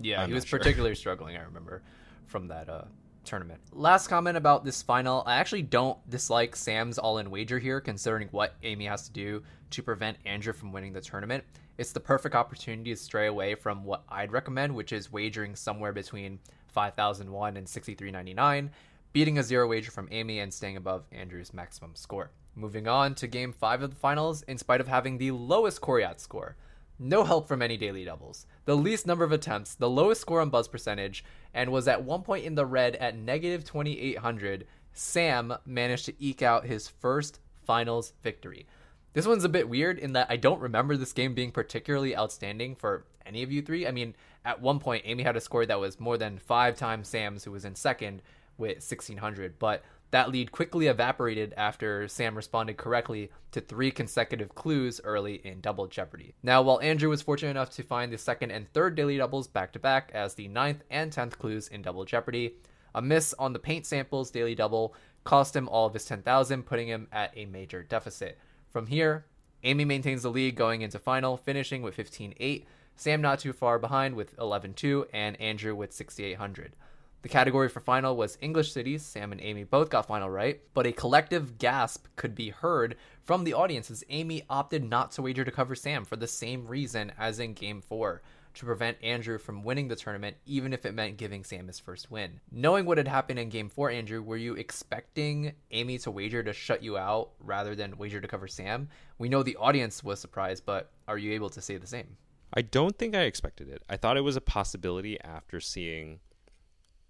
Yeah, 0.00 0.22
I'm 0.22 0.28
he 0.28 0.34
was 0.34 0.44
sure. 0.44 0.58
particularly 0.58 0.96
struggling. 0.96 1.36
I 1.36 1.42
remember 1.42 1.82
from 2.26 2.48
that 2.48 2.68
uh, 2.68 2.84
tournament. 3.24 3.60
Last 3.72 4.08
comment 4.08 4.36
about 4.36 4.64
this 4.64 4.82
final: 4.82 5.22
I 5.26 5.36
actually 5.36 5.62
don't 5.62 5.98
dislike 6.10 6.56
Sam's 6.56 6.98
all-in 6.98 7.30
wager 7.30 7.58
here, 7.58 7.80
considering 7.80 8.28
what 8.32 8.54
Amy 8.62 8.86
has 8.86 9.06
to 9.06 9.12
do 9.12 9.42
to 9.70 9.82
prevent 9.82 10.16
Andrew 10.24 10.52
from 10.52 10.72
winning 10.72 10.92
the 10.92 11.00
tournament. 11.00 11.44
It's 11.78 11.92
the 11.92 12.00
perfect 12.00 12.34
opportunity 12.34 12.90
to 12.90 12.96
stray 12.96 13.26
away 13.26 13.54
from 13.54 13.84
what 13.84 14.04
I'd 14.08 14.32
recommend, 14.32 14.74
which 14.74 14.92
is 14.92 15.12
wagering 15.12 15.56
somewhere 15.56 15.92
between 15.92 16.38
five 16.72 16.94
thousand 16.94 17.30
one 17.30 17.56
and 17.56 17.68
sixty-three 17.68 18.10
ninety-nine, 18.10 18.70
beating 19.12 19.38
a 19.38 19.42
zero 19.42 19.68
wager 19.68 19.90
from 19.90 20.08
Amy 20.10 20.38
and 20.40 20.52
staying 20.52 20.76
above 20.76 21.04
Andrew's 21.12 21.54
maximum 21.54 21.94
score. 21.94 22.30
Moving 22.54 22.86
on 22.86 23.14
to 23.16 23.26
Game 23.26 23.52
Five 23.52 23.82
of 23.82 23.90
the 23.90 23.96
finals, 23.96 24.42
in 24.42 24.58
spite 24.58 24.80
of 24.80 24.88
having 24.88 25.18
the 25.18 25.30
lowest 25.30 25.80
Coryat 25.80 26.20
score. 26.20 26.56
No 26.98 27.24
help 27.24 27.48
from 27.48 27.62
any 27.62 27.76
daily 27.76 28.04
doubles. 28.04 28.46
The 28.64 28.76
least 28.76 29.06
number 29.06 29.24
of 29.24 29.32
attempts, 29.32 29.74
the 29.74 29.90
lowest 29.90 30.20
score 30.20 30.40
on 30.40 30.50
buzz 30.50 30.68
percentage, 30.68 31.24
and 31.54 31.72
was 31.72 31.88
at 31.88 32.04
one 32.04 32.22
point 32.22 32.44
in 32.44 32.54
the 32.54 32.66
red 32.66 32.96
at 32.96 33.16
negative 33.16 33.64
2800. 33.64 34.66
Sam 34.92 35.54
managed 35.64 36.04
to 36.06 36.24
eke 36.24 36.42
out 36.42 36.66
his 36.66 36.88
first 36.88 37.40
finals 37.64 38.12
victory. 38.22 38.66
This 39.12 39.26
one's 39.26 39.44
a 39.44 39.48
bit 39.48 39.68
weird 39.68 39.98
in 39.98 40.14
that 40.14 40.28
I 40.30 40.36
don't 40.36 40.60
remember 40.60 40.96
this 40.96 41.12
game 41.12 41.34
being 41.34 41.52
particularly 41.52 42.16
outstanding 42.16 42.76
for 42.76 43.04
any 43.26 43.42
of 43.42 43.52
you 43.52 43.62
three. 43.62 43.86
I 43.86 43.90
mean, 43.90 44.14
at 44.44 44.60
one 44.60 44.78
point, 44.78 45.04
Amy 45.06 45.22
had 45.22 45.36
a 45.36 45.40
score 45.40 45.66
that 45.66 45.80
was 45.80 46.00
more 46.00 46.16
than 46.16 46.38
five 46.38 46.76
times 46.76 47.08
Sam's, 47.08 47.44
who 47.44 47.52
was 47.52 47.64
in 47.64 47.74
second 47.74 48.22
with 48.56 48.76
1600, 48.76 49.58
but 49.58 49.84
that 50.12 50.30
lead 50.30 50.52
quickly 50.52 50.88
evaporated 50.88 51.54
after 51.56 52.06
Sam 52.06 52.34
responded 52.34 52.76
correctly 52.76 53.30
to 53.52 53.60
three 53.60 53.90
consecutive 53.90 54.54
clues 54.54 55.00
early 55.04 55.36
in 55.44 55.60
Double 55.60 55.86
Jeopardy. 55.86 56.34
Now, 56.42 56.62
while 56.62 56.80
Andrew 56.80 57.08
was 57.08 57.22
fortunate 57.22 57.50
enough 57.50 57.70
to 57.70 57.82
find 57.82 58.12
the 58.12 58.18
second 58.18 58.50
and 58.50 58.70
third 58.72 58.94
daily 58.94 59.16
doubles 59.16 59.48
back 59.48 59.72
to 59.72 59.78
back 59.78 60.10
as 60.14 60.34
the 60.34 60.48
ninth 60.48 60.82
and 60.90 61.10
tenth 61.10 61.38
clues 61.38 61.68
in 61.68 61.82
Double 61.82 62.04
Jeopardy, 62.04 62.56
a 62.94 63.00
miss 63.00 63.34
on 63.38 63.52
the 63.54 63.58
paint 63.58 63.86
samples 63.86 64.30
daily 64.30 64.54
double 64.54 64.94
cost 65.24 65.56
him 65.56 65.68
all 65.68 65.86
of 65.86 65.94
his 65.94 66.04
10,000, 66.04 66.64
putting 66.64 66.88
him 66.88 67.08
at 67.12 67.32
a 67.36 67.46
major 67.46 67.82
deficit. 67.82 68.38
From 68.72 68.86
here, 68.86 69.26
Amy 69.64 69.84
maintains 69.84 70.22
the 70.22 70.30
lead 70.30 70.56
going 70.56 70.80
into 70.80 70.98
final, 70.98 71.36
finishing 71.36 71.82
with 71.82 71.94
15-8. 71.94 72.64
Sam 72.96 73.20
not 73.20 73.38
too 73.38 73.52
far 73.52 73.78
behind 73.78 74.16
with 74.16 74.34
11-2, 74.38 75.06
and 75.12 75.38
Andrew 75.38 75.74
with 75.74 75.92
6,800. 75.92 76.74
The 77.20 77.28
category 77.28 77.68
for 77.68 77.80
final 77.80 78.16
was 78.16 78.38
English 78.40 78.72
cities. 78.72 79.02
Sam 79.02 79.30
and 79.30 79.40
Amy 79.42 79.64
both 79.64 79.90
got 79.90 80.06
final 80.06 80.30
right, 80.30 80.60
but 80.72 80.86
a 80.86 80.92
collective 80.92 81.58
gasp 81.58 82.06
could 82.16 82.34
be 82.34 82.48
heard 82.48 82.96
from 83.22 83.44
the 83.44 83.52
audience 83.52 83.90
as 83.90 84.04
Amy 84.08 84.42
opted 84.48 84.82
not 84.82 85.12
to 85.12 85.22
wager 85.22 85.44
to 85.44 85.50
cover 85.50 85.74
Sam 85.74 86.06
for 86.06 86.16
the 86.16 86.26
same 86.26 86.66
reason 86.66 87.12
as 87.18 87.38
in 87.38 87.52
game 87.52 87.82
4 87.82 88.22
to 88.54 88.66
prevent 88.66 89.02
Andrew 89.02 89.38
from 89.38 89.62
winning 89.62 89.88
the 89.88 89.96
tournament, 89.96 90.36
even 90.46 90.72
if 90.72 90.84
it 90.84 90.94
meant 90.94 91.16
giving 91.16 91.44
Sam 91.44 91.66
his 91.66 91.78
first 91.78 92.10
win. 92.10 92.40
Knowing 92.50 92.86
what 92.86 92.98
had 92.98 93.08
happened 93.08 93.38
in 93.38 93.48
game 93.48 93.68
four, 93.68 93.90
Andrew, 93.90 94.22
were 94.22 94.36
you 94.36 94.54
expecting 94.54 95.52
Amy 95.70 95.98
to 95.98 96.10
wager 96.10 96.42
to 96.42 96.52
shut 96.52 96.82
you 96.82 96.96
out 96.96 97.30
rather 97.40 97.74
than 97.74 97.98
wager 97.98 98.20
to 98.20 98.28
cover 98.28 98.48
Sam? 98.48 98.88
We 99.18 99.28
know 99.28 99.42
the 99.42 99.56
audience 99.56 100.04
was 100.04 100.20
surprised, 100.20 100.64
but 100.66 100.90
are 101.08 101.18
you 101.18 101.32
able 101.32 101.50
to 101.50 101.60
say 101.60 101.76
the 101.76 101.86
same? 101.86 102.16
I 102.54 102.62
don't 102.62 102.98
think 102.98 103.14
I 103.14 103.22
expected 103.22 103.68
it. 103.68 103.82
I 103.88 103.96
thought 103.96 104.16
it 104.16 104.22
was 104.22 104.36
a 104.36 104.42
possibility 104.42 105.20
after 105.22 105.58
seeing 105.58 106.20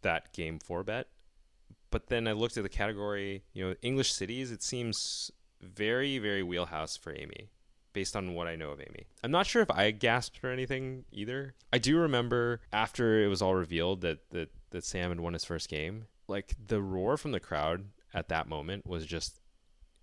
that 0.03 0.33
game 0.33 0.59
four 0.59 0.85
bet. 0.85 1.09
But 1.91 2.09
then 2.09 2.27
I 2.29 2.33
looked 2.33 2.57
at 2.57 2.63
the 2.63 2.69
category, 2.69 3.43
you 3.53 3.69
know, 3.69 3.75
English 3.83 4.13
cities, 4.13 4.51
it 4.51 4.63
seems 4.63 5.31
very, 5.61 6.19
very 6.19 6.43
wheelhouse 6.43 6.97
for 6.97 7.15
Amy, 7.15 7.51
based 7.93 8.17
on 8.17 8.35
what 8.35 8.47
I 8.47 8.57
know 8.57 8.71
of 8.71 8.81
Amy. 8.81 9.07
I'm 9.23 9.31
not 9.31 9.47
sure 9.47 9.63
if 9.63 9.71
I 9.71 9.91
gasped 9.91 10.43
or 10.43 10.51
anything 10.51 11.05
either. 11.13 11.55
I 11.73 11.79
do 11.79 11.99
remember 11.99 12.61
after 12.73 13.23
it 13.23 13.29
was 13.29 13.43
all 13.43 13.55
revealed 13.55 14.01
that, 14.03 14.31
that, 14.31 14.51
that 14.71 14.85
Sam 14.85 15.11
had 15.11 15.21
won 15.21 15.33
his 15.33 15.45
first 15.45 15.69
game, 15.69 16.07
like 16.29 16.55
the 16.67 16.81
roar 16.81 17.17
from 17.17 17.33
the 17.33 17.41
crowd 17.41 17.85
at 18.15 18.29
that 18.29 18.49
moment 18.49 18.87
was 18.87 19.07
just 19.07 19.41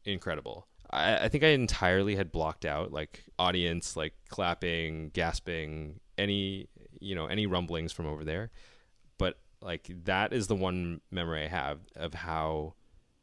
incredible. 0.06 0.68
I, 0.90 1.26
I 1.26 1.30
think 1.30 1.44
I 1.44 1.50
entirely 1.50 2.16
had 2.16 2.32
blocked 2.32 2.66
out 2.66 2.92
like 2.92 3.24
audience, 3.38 3.96
like 3.96 4.14
clapping, 4.30 5.10
gasping, 5.10 6.00
any 6.18 6.68
you 7.00 7.16
know 7.16 7.28
any 7.28 7.46
rumblings 7.46 7.92
from 7.92 8.06
over 8.06 8.24
there. 8.24 8.52
But 9.18 9.40
like 9.62 9.90
that 10.06 10.34
is 10.34 10.48
the 10.48 10.56
one 10.56 11.02
memory 11.12 11.44
I 11.44 11.48
have 11.48 11.80
of 11.96 12.14
how 12.14 12.74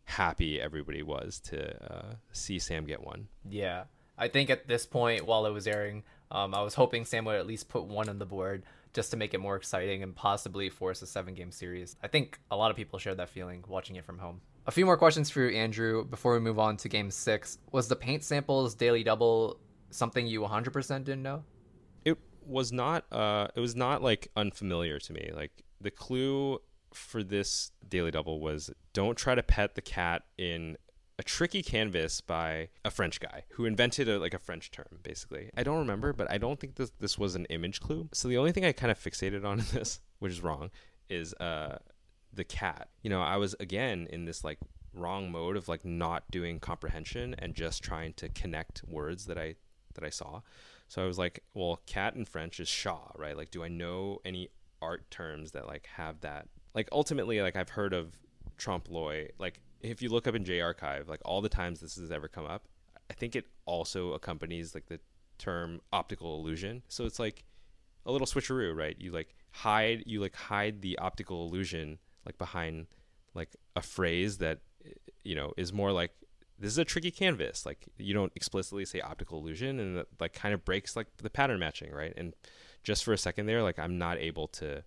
happy 0.05 0.61
everybody 0.61 1.03
was 1.03 1.41
to 1.41 1.93
uh, 1.93 2.15
see 2.33 2.59
Sam 2.59 2.85
get 2.85 3.03
one. 3.03 3.29
Yeah. 3.49 3.85
I 4.19 4.29
think 4.29 4.51
at 4.51 4.67
this 4.67 4.87
point, 4.87 5.27
while 5.27 5.47
it 5.47 5.53
was 5.53 5.67
airing, 5.67 6.03
um, 6.31 6.55
I 6.55 6.63
was 6.63 6.75
hoping 6.75 7.05
Sam 7.05 7.25
would 7.27 7.37
at 7.37 7.47
least 7.47 7.69
put 7.69 7.85
one 7.85 8.09
on 8.09 8.19
the 8.19 8.27
board 8.27 8.65
just 8.93 9.11
to 9.11 9.17
make 9.17 9.35
it 9.35 9.39
more 9.39 9.57
exciting 9.57 10.03
and 10.03 10.15
possibly 10.15 10.71
force 10.71 11.03
a 11.03 11.07
seven 11.07 11.35
game 11.35 11.53
series. 11.53 11.97
I 12.03 12.09
think 12.09 12.41
a 12.51 12.57
lot 12.57 12.71
of 12.71 12.77
people 12.77 12.99
shared 12.99 13.19
that 13.19 13.29
feeling 13.29 13.63
watching 13.69 13.97
it 13.97 14.05
from 14.05 14.19
home. 14.19 14.41
A 14.67 14.71
few 14.71 14.85
more 14.85 14.97
questions 14.97 15.31
for 15.31 15.43
you, 15.43 15.57
Andrew, 15.57 16.05
before 16.05 16.33
we 16.33 16.41
move 16.41 16.59
on 16.59 16.77
to 16.79 16.89
game 16.89 17.11
six. 17.11 17.59
Was 17.73 17.89
the 17.89 17.95
paint 17.95 18.25
samples 18.25 18.75
daily 18.75 19.05
double 19.05 19.61
something 19.91 20.27
you 20.27 20.41
100% 20.41 21.05
didn't 21.05 21.23
know? 21.23 21.45
It 22.05 22.19
was 22.45 22.73
not. 22.73 23.05
Uh, 23.13 23.49
it 23.55 23.61
was 23.61 23.77
not 23.77 24.03
like 24.03 24.29
unfamiliar 24.35 24.99
to 24.99 25.13
me. 25.13 25.31
Like 25.35 25.63
the 25.81 25.91
clue 25.91 26.59
for 26.93 27.23
this 27.23 27.71
daily 27.89 28.11
double 28.11 28.41
was 28.41 28.71
don't 28.93 29.17
try 29.17 29.35
to 29.35 29.43
pet 29.43 29.75
the 29.75 29.83
cat 29.83 30.23
in 30.39 30.77
a 31.19 31.23
tricky 31.23 31.63
canvas 31.63 32.21
by 32.21 32.69
a 32.85 32.91
French 32.91 33.21
guy 33.21 33.45
who 33.51 33.65
invented 33.65 34.09
a, 34.09 34.19
like 34.19 34.35
a 34.35 34.39
French 34.39 34.71
term, 34.71 34.99
basically. 35.03 35.51
I 35.57 35.63
don't 35.63 35.79
remember, 35.79 36.13
but 36.13 36.31
I 36.31 36.39
don't 36.39 36.61
think 36.61 36.77
this 36.77 36.93
this 37.01 37.19
was 37.19 37.35
an 37.35 37.47
image 37.47 37.81
clue. 37.81 38.09
So 38.13 38.29
the 38.29 38.39
only 38.39 38.53
thing 38.53 38.65
I 38.65 38.73
kind 38.73 38.91
of 38.91 38.99
fixated 38.99 39.45
on 39.45 39.59
in 39.61 39.67
this, 39.73 40.01
which 40.19 40.33
is 40.33 40.43
wrong, 40.43 40.71
is 41.09 41.33
uh, 41.35 41.79
the 42.33 42.45
cat. 42.45 42.89
You 43.03 43.11
know, 43.11 43.23
I 43.23 43.37
was 43.37 43.55
again 43.59 44.07
in 44.11 44.25
this 44.25 44.45
like 44.45 44.59
wrong 44.93 45.31
mode 45.31 45.57
of 45.57 45.69
like 45.69 45.85
not 45.85 46.31
doing 46.31 46.59
comprehension 46.59 47.35
and 47.39 47.55
just 47.55 47.83
trying 47.83 48.13
to 48.15 48.29
connect 48.29 48.83
words 48.87 49.27
that 49.27 49.39
I 49.39 49.57
that 49.95 50.05
I 50.05 50.11
saw. 50.11 50.43
So 50.89 51.03
I 51.03 51.07
was 51.07 51.19
like, 51.19 51.43
well, 51.55 51.81
cat 51.87 52.15
in 52.15 52.25
French 52.25 52.61
is 52.61 52.71
chat, 52.71 53.13
right? 53.17 53.37
Like, 53.37 53.51
do 53.51 53.65
I 53.65 53.69
know 53.69 54.21
any 54.25 54.51
art 54.81 55.11
terms 55.11 55.53
that 55.53 55.67
like 55.67 55.89
have 55.97 56.21
that? 56.21 56.49
Like, 56.75 56.89
ultimately, 56.93 57.41
like 57.41 57.57
I've 57.57 57.71
heard 57.71 57.93
of 57.93 58.19
trompe 58.57 58.89
l'oeil. 58.91 59.29
Like, 59.39 59.61
if 59.81 60.03
you 60.03 60.09
look 60.09 60.27
up 60.27 60.35
in 60.35 60.45
J 60.45 60.61
Archive, 60.61 61.09
like 61.09 61.21
all 61.25 61.41
the 61.41 61.49
times 61.49 61.81
this 61.81 61.97
has 61.97 62.11
ever 62.11 62.29
come 62.29 62.47
up, 62.47 62.69
I 63.11 63.15
think 63.15 63.37
it 63.37 63.47
also 63.65 64.13
accompanies 64.13 64.75
like 64.75 64.87
the 64.87 65.01
term 65.39 65.81
optical 65.93 66.39
illusion. 66.39 66.83
So 66.89 67.05
it's 67.05 67.19
like, 67.19 67.45
a 68.07 68.13
little 68.13 68.27
switcheroo, 68.27 68.75
right? 68.75 68.97
You 68.99 69.11
like 69.11 69.35
hide 69.51 70.05
you 70.07 70.21
like 70.21 70.37
hide 70.37 70.81
the 70.81 70.99
optical 70.99 71.47
illusion 71.47 71.99
like 72.25 72.39
behind 72.39 72.87
like 73.35 73.57
a 73.75 73.83
phrase 73.83 74.39
that 74.39 74.61
you 75.25 75.35
know 75.35 75.53
is 75.57 75.73
more 75.73 75.93
like 75.93 76.13
this 76.59 76.71
is 76.71 76.79
a 76.79 76.85
tricky 76.85 77.11
canvas. 77.11 77.67
Like 77.67 77.87
you 77.99 78.15
don't 78.15 78.33
explicitly 78.35 78.85
say 78.85 79.01
optical 79.01 79.39
illusion, 79.39 79.79
and 79.81 79.99
that 79.99 80.07
like 80.21 80.33
kind 80.33 80.55
of 80.55 80.65
breaks 80.65 80.97
like 80.97 81.09
the 81.19 81.29
pattern 81.29 81.59
matching, 81.59 81.93
right? 81.93 82.15
And 82.17 82.35
just 82.83 83.05
for 83.05 83.13
a 83.13 83.19
second 83.19 83.47
there, 83.47 83.63
like 83.63 83.79
I'm 83.79 83.99
not 83.99 84.19
able 84.19 84.47
to, 84.49 84.85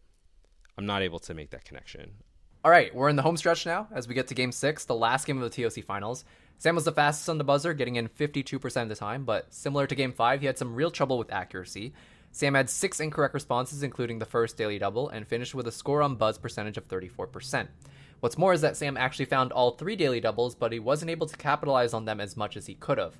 I'm 0.77 0.85
not 0.85 1.01
able 1.01 1.19
to 1.19 1.33
make 1.33 1.51
that 1.51 1.65
connection. 1.65 2.13
All 2.61 2.71
right, 2.71 2.93
we're 2.93 3.07
in 3.07 3.15
the 3.15 3.21
home 3.21 3.37
stretch 3.37 3.65
now 3.65 3.87
as 3.89 4.05
we 4.05 4.13
get 4.13 4.27
to 4.27 4.35
game 4.35 4.51
six, 4.51 4.83
the 4.83 4.93
last 4.93 5.25
game 5.25 5.41
of 5.41 5.49
the 5.49 5.63
TOC 5.63 5.81
finals. 5.81 6.25
Sam 6.57 6.75
was 6.75 6.83
the 6.83 6.91
fastest 6.91 7.29
on 7.29 7.37
the 7.37 7.45
buzzer, 7.45 7.73
getting 7.73 7.95
in 7.95 8.09
52% 8.09 8.81
of 8.81 8.89
the 8.89 8.95
time, 8.95 9.23
but 9.23 9.53
similar 9.53 9.87
to 9.87 9.95
game 9.95 10.11
five, 10.11 10.41
he 10.41 10.45
had 10.45 10.57
some 10.57 10.75
real 10.75 10.91
trouble 10.91 11.17
with 11.17 11.31
accuracy. 11.31 11.93
Sam 12.33 12.55
had 12.55 12.69
six 12.69 12.99
incorrect 12.99 13.33
responses, 13.33 13.81
including 13.81 14.19
the 14.19 14.25
first 14.25 14.57
daily 14.57 14.77
double, 14.77 15.07
and 15.07 15.25
finished 15.25 15.55
with 15.55 15.67
a 15.67 15.71
score 15.71 16.01
on 16.01 16.17
buzz 16.17 16.37
percentage 16.37 16.75
of 16.75 16.85
34%. 16.89 17.69
What's 18.19 18.37
more 18.37 18.51
is 18.51 18.59
that 18.59 18.75
Sam 18.75 18.97
actually 18.97 19.23
found 19.23 19.53
all 19.53 19.71
three 19.71 19.95
daily 19.95 20.19
doubles, 20.19 20.53
but 20.53 20.73
he 20.73 20.79
wasn't 20.79 21.11
able 21.11 21.27
to 21.27 21.37
capitalize 21.37 21.93
on 21.93 22.03
them 22.03 22.19
as 22.19 22.35
much 22.35 22.57
as 22.57 22.65
he 22.65 22.75
could 22.75 22.97
have. 22.97 23.17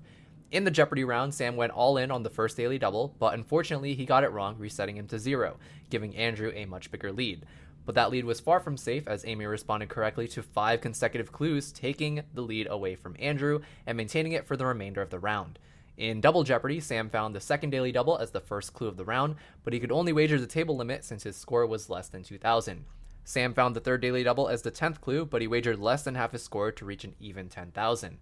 In 0.52 0.66
the 0.66 0.72
Jeopardy 0.72 1.06
round, 1.06 1.34
Sam 1.34 1.56
went 1.56 1.72
all 1.72 1.96
in 1.96 2.12
on 2.12 2.24
the 2.24 2.30
first 2.30 2.58
daily 2.58 2.78
double, 2.78 3.16
but 3.20 3.36
unfortunately 3.36 3.94
he 3.94 4.04
got 4.04 4.26
it 4.26 4.32
wrong, 4.32 4.58
resetting 4.58 4.98
him 4.98 5.08
to 5.08 5.18
zero, 5.18 5.58
giving 5.90 6.14
Andrew 6.18 6.52
a 6.54 6.66
much 6.66 6.92
bigger 6.92 7.14
lead. 7.14 7.46
But 7.90 7.96
that 7.96 8.12
lead 8.12 8.26
was 8.26 8.40
far 8.40 8.60
from 8.60 8.78
safe 8.78 9.08
as 9.08 9.26
Amy 9.26 9.48
responded 9.48 9.90
correctly 9.90 10.28
to 10.28 10.44
five 10.44 10.80
consecutive 10.80 11.32
clues, 11.32 11.72
taking 11.72 12.22
the 12.36 12.44
lead 12.44 12.68
away 12.70 12.94
from 12.94 13.16
Andrew 13.18 13.62
and 13.88 13.98
maintaining 13.98 14.34
it 14.34 14.46
for 14.46 14.56
the 14.56 14.68
remainder 14.68 15.02
of 15.02 15.10
the 15.10 15.18
round. 15.18 15.58
In 15.98 16.22
Double 16.22 16.44
Jeopardy, 16.44 16.82
Sam 16.82 17.10
found 17.10 17.34
the 17.34 17.40
second 17.40 17.72
daily 17.72 17.92
double 17.92 18.20
as 18.20 18.30
the 18.30 18.42
first 18.42 18.76
clue 18.76 18.90
of 18.90 18.98
the 18.98 19.06
round, 19.06 19.38
but 19.64 19.74
he 19.74 19.80
could 19.80 19.92
only 19.92 20.14
wager 20.14 20.40
the 20.40 20.46
table 20.46 20.78
limit 20.78 21.04
since 21.04 21.24
his 21.24 21.36
score 21.36 21.66
was 21.66 21.90
less 21.90 22.10
than 22.10 22.22
2,000. 22.22 22.86
Sam 23.24 23.56
found 23.56 23.76
the 23.76 23.80
third 23.80 24.02
daily 24.02 24.22
double 24.22 24.50
as 24.50 24.62
the 24.62 24.70
10th 24.70 25.02
clue, 25.02 25.26
but 25.26 25.42
he 25.42 25.48
wagered 25.48 25.80
less 25.80 26.04
than 26.04 26.14
half 26.14 26.34
his 26.34 26.44
score 26.44 26.72
to 26.72 26.86
reach 26.86 27.06
an 27.06 27.16
even 27.20 27.50
10,000. 27.50 28.20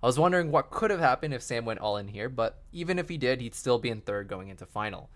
I 0.00 0.06
was 0.06 0.16
wondering 0.16 0.52
what 0.52 0.70
could 0.70 0.92
have 0.92 1.00
happened 1.00 1.34
if 1.34 1.42
Sam 1.42 1.64
went 1.64 1.80
all 1.80 1.96
in 1.96 2.06
here, 2.06 2.28
but 2.28 2.62
even 2.70 3.00
if 3.00 3.08
he 3.08 3.18
did, 3.18 3.40
he'd 3.40 3.56
still 3.56 3.80
be 3.80 3.90
in 3.90 4.00
third 4.00 4.28
going 4.28 4.46
into 4.46 4.64
final. 4.64 5.10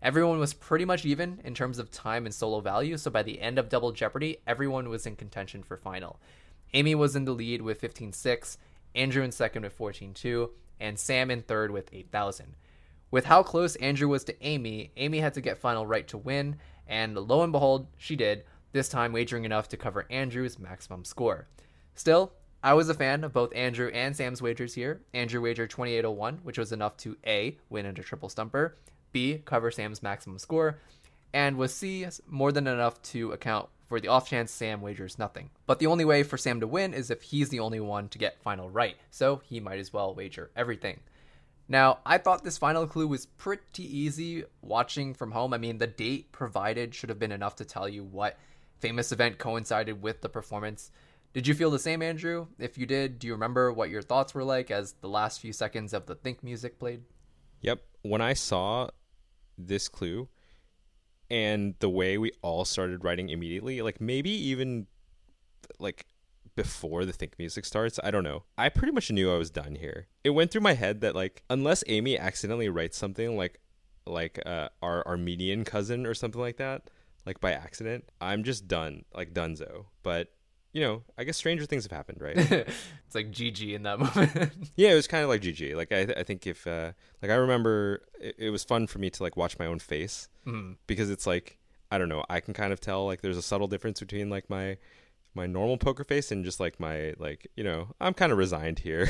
Everyone 0.00 0.38
was 0.38 0.54
pretty 0.54 0.84
much 0.84 1.04
even 1.04 1.40
in 1.42 1.54
terms 1.54 1.78
of 1.80 1.90
time 1.90 2.24
and 2.24 2.34
solo 2.34 2.60
value, 2.60 2.96
so 2.96 3.10
by 3.10 3.24
the 3.24 3.40
end 3.40 3.58
of 3.58 3.68
Double 3.68 3.90
Jeopardy, 3.90 4.38
everyone 4.46 4.88
was 4.88 5.06
in 5.06 5.16
contention 5.16 5.64
for 5.64 5.76
final. 5.76 6.20
Amy 6.72 6.94
was 6.94 7.16
in 7.16 7.24
the 7.24 7.32
lead 7.32 7.62
with 7.62 7.80
15.6, 7.80 8.58
Andrew 8.94 9.24
in 9.24 9.32
second 9.32 9.62
with 9.62 9.76
14.2, 9.76 10.50
and 10.78 10.98
Sam 10.98 11.32
in 11.32 11.42
third 11.42 11.72
with 11.72 11.88
8,000. 11.92 12.54
With 13.10 13.24
how 13.24 13.42
close 13.42 13.74
Andrew 13.76 14.06
was 14.06 14.22
to 14.24 14.46
Amy, 14.46 14.92
Amy 14.96 15.18
had 15.18 15.34
to 15.34 15.40
get 15.40 15.58
final 15.58 15.84
right 15.84 16.06
to 16.08 16.18
win, 16.18 16.58
and 16.86 17.16
lo 17.16 17.42
and 17.42 17.50
behold, 17.50 17.88
she 17.96 18.14
did, 18.14 18.44
this 18.70 18.88
time 18.88 19.12
wagering 19.12 19.44
enough 19.44 19.68
to 19.70 19.76
cover 19.76 20.06
Andrew's 20.10 20.60
maximum 20.60 21.04
score. 21.04 21.48
Still, 21.94 22.32
I 22.62 22.74
was 22.74 22.88
a 22.88 22.94
fan 22.94 23.24
of 23.24 23.32
both 23.32 23.54
Andrew 23.54 23.88
and 23.88 24.14
Sam's 24.14 24.42
wagers 24.42 24.74
here. 24.74 25.00
Andrew 25.12 25.40
wagered 25.40 25.70
2801, 25.70 26.40
which 26.44 26.58
was 26.58 26.70
enough 26.70 26.96
to 26.98 27.16
A, 27.26 27.56
win 27.68 27.86
into 27.86 28.02
triple 28.02 28.28
stumper, 28.28 28.76
B, 29.12 29.42
cover 29.44 29.70
Sam's 29.70 30.02
maximum 30.02 30.38
score, 30.38 30.78
and 31.32 31.56
was 31.56 31.74
C, 31.74 32.06
more 32.26 32.52
than 32.52 32.66
enough 32.66 33.00
to 33.02 33.32
account 33.32 33.68
for 33.88 34.00
the 34.00 34.08
off 34.08 34.28
chance 34.28 34.50
Sam 34.50 34.80
wagers 34.80 35.18
nothing. 35.18 35.50
But 35.66 35.78
the 35.78 35.86
only 35.86 36.04
way 36.04 36.22
for 36.22 36.36
Sam 36.36 36.60
to 36.60 36.66
win 36.66 36.94
is 36.94 37.10
if 37.10 37.22
he's 37.22 37.48
the 37.48 37.60
only 37.60 37.80
one 37.80 38.08
to 38.10 38.18
get 38.18 38.42
final 38.42 38.68
right, 38.68 38.96
so 39.10 39.40
he 39.44 39.60
might 39.60 39.78
as 39.78 39.92
well 39.92 40.14
wager 40.14 40.50
everything. 40.54 41.00
Now, 41.68 41.98
I 42.06 42.16
thought 42.18 42.44
this 42.44 42.56
final 42.56 42.86
clue 42.86 43.06
was 43.06 43.26
pretty 43.26 43.84
easy 43.84 44.44
watching 44.62 45.12
from 45.12 45.32
home. 45.32 45.52
I 45.52 45.58
mean, 45.58 45.78
the 45.78 45.86
date 45.86 46.32
provided 46.32 46.94
should 46.94 47.10
have 47.10 47.18
been 47.18 47.32
enough 47.32 47.56
to 47.56 47.64
tell 47.64 47.88
you 47.88 48.04
what 48.04 48.38
famous 48.80 49.12
event 49.12 49.38
coincided 49.38 50.00
with 50.00 50.22
the 50.22 50.28
performance. 50.28 50.90
Did 51.34 51.46
you 51.46 51.54
feel 51.54 51.70
the 51.70 51.78
same, 51.78 52.00
Andrew? 52.00 52.46
If 52.58 52.78
you 52.78 52.86
did, 52.86 53.18
do 53.18 53.26
you 53.26 53.34
remember 53.34 53.70
what 53.70 53.90
your 53.90 54.00
thoughts 54.00 54.34
were 54.34 54.44
like 54.44 54.70
as 54.70 54.92
the 55.00 55.08
last 55.08 55.40
few 55.40 55.52
seconds 55.52 55.92
of 55.92 56.06
the 56.06 56.14
Think 56.14 56.42
music 56.42 56.78
played? 56.78 57.02
Yep. 57.60 57.82
When 58.02 58.22
I 58.22 58.32
saw 58.32 58.88
this 59.58 59.88
clue 59.88 60.28
and 61.30 61.74
the 61.80 61.90
way 61.90 62.16
we 62.16 62.32
all 62.42 62.64
started 62.64 63.04
writing 63.04 63.28
immediately, 63.28 63.82
like 63.82 64.00
maybe 64.00 64.30
even 64.30 64.86
like 65.78 66.06
before 66.54 67.04
the 67.04 67.12
think 67.12 67.34
music 67.38 67.64
starts, 67.64 68.00
I 68.02 68.10
don't 68.10 68.24
know. 68.24 68.44
I 68.56 68.68
pretty 68.68 68.92
much 68.92 69.10
knew 69.10 69.32
I 69.32 69.38
was 69.38 69.50
done 69.50 69.74
here. 69.74 70.08
It 70.24 70.30
went 70.30 70.50
through 70.50 70.62
my 70.62 70.72
head 70.72 71.00
that 71.02 71.14
like 71.14 71.42
unless 71.50 71.84
Amy 71.86 72.18
accidentally 72.18 72.68
writes 72.68 72.96
something 72.96 73.36
like 73.36 73.60
like 74.06 74.40
uh, 74.46 74.70
our 74.82 75.06
Armenian 75.06 75.64
cousin 75.64 76.06
or 76.06 76.14
something 76.14 76.40
like 76.40 76.56
that, 76.56 76.88
like 77.26 77.40
by 77.40 77.52
accident, 77.52 78.08
I'm 78.20 78.42
just 78.42 78.66
done, 78.66 79.04
like 79.14 79.34
Dunzo. 79.34 79.86
But 80.02 80.32
you 80.72 80.82
know, 80.82 81.02
I 81.16 81.24
guess 81.24 81.36
stranger 81.36 81.66
things 81.66 81.84
have 81.84 81.92
happened, 81.92 82.20
right? 82.20 82.36
it's 82.36 83.14
like 83.14 83.30
GG 83.30 83.74
in 83.74 83.82
that 83.84 83.98
moment. 84.16 84.52
yeah, 84.76 84.90
it 84.90 84.94
was 84.94 85.06
kind 85.06 85.22
of 85.22 85.30
like 85.30 85.42
GG. 85.42 85.74
Like 85.74 85.92
I, 85.92 86.20
I 86.20 86.22
think 86.22 86.46
if, 86.46 86.66
uh, 86.66 86.92
like 87.22 87.30
I 87.30 87.34
remember, 87.34 88.02
it, 88.20 88.36
it, 88.38 88.50
was 88.50 88.64
fun 88.64 88.86
for 88.86 88.98
me 88.98 89.10
to 89.10 89.22
like 89.22 89.36
watch 89.36 89.58
my 89.58 89.66
own 89.66 89.78
face 89.78 90.28
mm-hmm. 90.46 90.72
because 90.86 91.10
it's 91.10 91.26
like 91.26 91.58
I 91.90 91.98
don't 91.98 92.08
know, 92.08 92.24
I 92.28 92.40
can 92.40 92.54
kind 92.54 92.72
of 92.72 92.80
tell 92.80 93.06
like 93.06 93.22
there's 93.22 93.38
a 93.38 93.42
subtle 93.42 93.66
difference 93.66 94.00
between 94.00 94.28
like 94.30 94.50
my 94.50 94.76
my 95.34 95.46
normal 95.46 95.76
poker 95.76 96.04
face 96.04 96.32
and 96.32 96.44
just 96.44 96.58
like 96.58 96.80
my 96.80 97.14
like 97.18 97.46
you 97.54 97.62
know 97.62 97.94
i'm 98.00 98.14
kind 98.14 98.32
of 98.32 98.38
resigned 98.38 98.78
here 98.78 99.08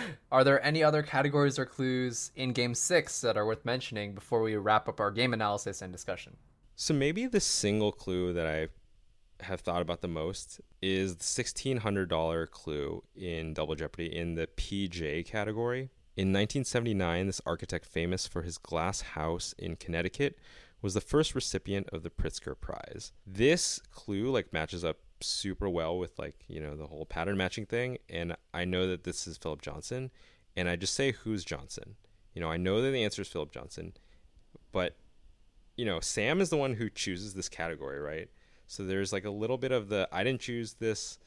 are 0.32 0.44
there 0.44 0.64
any 0.64 0.82
other 0.82 1.02
categories 1.02 1.58
or 1.58 1.66
clues 1.66 2.30
in 2.36 2.52
game 2.52 2.74
six 2.74 3.20
that 3.20 3.36
are 3.36 3.44
worth 3.44 3.62
mentioning 3.64 4.14
before 4.14 4.40
we 4.40 4.56
wrap 4.56 4.88
up 4.88 5.00
our 5.00 5.10
game 5.10 5.34
analysis 5.34 5.82
and 5.82 5.92
discussion 5.92 6.36
so 6.74 6.94
maybe 6.94 7.26
the 7.26 7.40
single 7.40 7.92
clue 7.92 8.32
that 8.32 8.46
I 8.46 8.68
have 9.44 9.60
thought 9.60 9.82
about 9.82 10.00
the 10.00 10.08
most 10.08 10.60
is 10.80 11.16
the 11.16 11.24
$1,600 11.42 12.50
clue 12.50 13.02
in 13.14 13.54
Double 13.54 13.74
Jeopardy 13.74 14.14
in 14.14 14.34
the 14.34 14.46
PJ 14.46 15.26
category. 15.26 15.90
In 16.16 16.28
1979, 16.28 17.26
this 17.26 17.40
architect, 17.46 17.86
famous 17.86 18.26
for 18.26 18.42
his 18.42 18.58
glass 18.58 19.00
house 19.00 19.54
in 19.58 19.76
Connecticut, 19.76 20.38
was 20.82 20.94
the 20.94 21.00
first 21.00 21.34
recipient 21.34 21.88
of 21.90 22.02
the 22.02 22.10
Pritzker 22.10 22.58
Prize. 22.60 23.12
This 23.26 23.80
clue 23.90 24.30
like 24.30 24.52
matches 24.52 24.84
up 24.84 24.98
super 25.20 25.68
well 25.68 25.96
with 25.96 26.18
like 26.18 26.44
you 26.48 26.60
know 26.60 26.76
the 26.76 26.88
whole 26.88 27.06
pattern 27.06 27.36
matching 27.36 27.64
thing, 27.64 27.98
and 28.10 28.36
I 28.52 28.64
know 28.64 28.86
that 28.88 29.04
this 29.04 29.26
is 29.26 29.38
Philip 29.38 29.62
Johnson, 29.62 30.10
and 30.56 30.68
I 30.68 30.76
just 30.76 30.94
say 30.94 31.12
who's 31.12 31.44
Johnson. 31.44 31.94
You 32.34 32.40
know, 32.40 32.50
I 32.50 32.56
know 32.56 32.82
that 32.82 32.90
the 32.90 33.04
answer 33.04 33.22
is 33.22 33.28
Philip 33.28 33.52
Johnson, 33.52 33.94
but 34.72 34.96
you 35.76 35.84
know, 35.84 36.00
Sam 36.00 36.40
is 36.40 36.50
the 36.50 36.56
one 36.56 36.74
who 36.74 36.90
chooses 36.90 37.34
this 37.34 37.48
category, 37.48 37.98
right? 37.98 38.28
So 38.72 38.84
there's 38.84 39.12
like 39.12 39.24
a 39.26 39.30
little 39.30 39.58
bit 39.58 39.70
of 39.70 39.88
the 39.88 40.08
I 40.10 40.24
didn't 40.24 40.40
choose 40.40 40.74
this. 40.74 41.18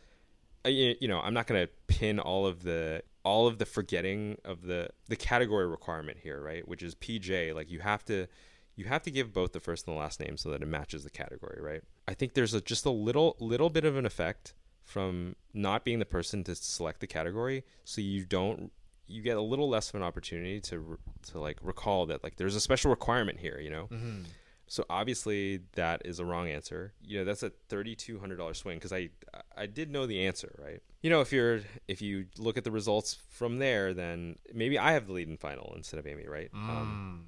You 0.66 1.08
know, 1.08 1.20
I'm 1.20 1.34
not 1.36 1.46
going 1.46 1.68
to 1.68 1.72
pin 1.86 2.20
all 2.20 2.48
of 2.48 2.64
the 2.64 3.04
all 3.24 3.46
of 3.46 3.60
the 3.60 3.66
forgetting 3.66 4.38
of 4.44 4.64
the 4.64 4.90
the 5.10 5.16
category 5.16 5.68
requirement 5.68 6.18
here, 6.24 6.42
right? 6.42 6.68
Which 6.68 6.82
is 6.82 6.96
PJ. 6.96 7.54
Like 7.54 7.70
you 7.70 7.80
have 7.80 8.04
to 8.06 8.28
you 8.76 8.86
have 8.86 9.04
to 9.04 9.12
give 9.12 9.32
both 9.32 9.54
the 9.54 9.60
first 9.60 9.88
and 9.88 9.96
the 9.96 10.00
last 10.00 10.20
name 10.20 10.38
so 10.38 10.50
that 10.50 10.64
it 10.64 10.68
matches 10.68 11.04
the 11.04 11.10
category, 11.12 11.62
right? 11.62 11.82
I 12.08 12.16
think 12.16 12.34
there's 12.34 12.56
a, 12.56 12.62
just 12.62 12.86
a 12.86 12.90
little 12.90 13.38
little 13.40 13.70
bit 13.70 13.86
of 13.86 13.96
an 13.96 14.08
effect 14.08 14.56
from 14.84 15.36
not 15.54 15.86
being 15.86 16.00
the 16.00 16.06
person 16.06 16.44
to 16.46 16.56
select 16.56 17.00
the 17.00 17.08
category, 17.08 17.64
so 17.84 18.02
you 18.02 18.26
don't 18.26 18.72
you 19.08 19.22
get 19.22 19.38
a 19.38 19.42
little 19.42 19.70
less 19.70 19.90
of 19.90 19.96
an 19.96 20.04
opportunity 20.04 20.60
to 20.62 20.98
to 21.32 21.40
like 21.40 21.60
recall 21.62 22.08
that 22.08 22.24
like 22.24 22.38
there's 22.38 22.56
a 22.56 22.62
special 22.62 22.90
requirement 22.90 23.40
here, 23.40 23.60
you 23.60 23.70
know. 23.70 23.88
Mm-hmm. 23.92 24.24
So 24.68 24.86
obviously 24.90 25.62
that 25.74 26.02
is 26.06 26.20
a 26.20 26.26
wrong 26.26 26.48
answer. 26.50 26.94
You 27.02 27.20
know 27.20 27.26
that's 27.26 27.44
a 27.44 27.52
thirty 27.70 27.96
two 27.96 28.20
hundred 28.20 28.38
dollar 28.38 28.54
swing 28.54 28.78
because 28.78 28.94
I 28.94 29.10
I 29.56 29.68
did 29.68 29.92
know 29.92 30.06
the 30.06 30.26
answer, 30.26 30.56
right? 30.64 30.82
You 31.02 31.10
know 31.10 31.22
if 31.22 31.32
you're 31.32 31.62
if 31.88 32.02
you 32.02 32.26
look 32.38 32.58
at 32.58 32.64
the 32.64 32.72
results 32.72 33.18
from 33.30 33.60
there, 33.60 33.94
then 33.94 34.38
maybe 34.54 34.80
I 34.80 34.94
have 34.94 35.08
the 35.08 35.14
lead 35.14 35.30
in 35.30 35.38
final 35.38 35.74
instead 35.76 36.00
of 36.00 36.08
Amy, 36.08 36.28
right? 36.28 36.50
Um, 36.54 36.62
mm. 36.62 36.72
Um, 36.72 37.28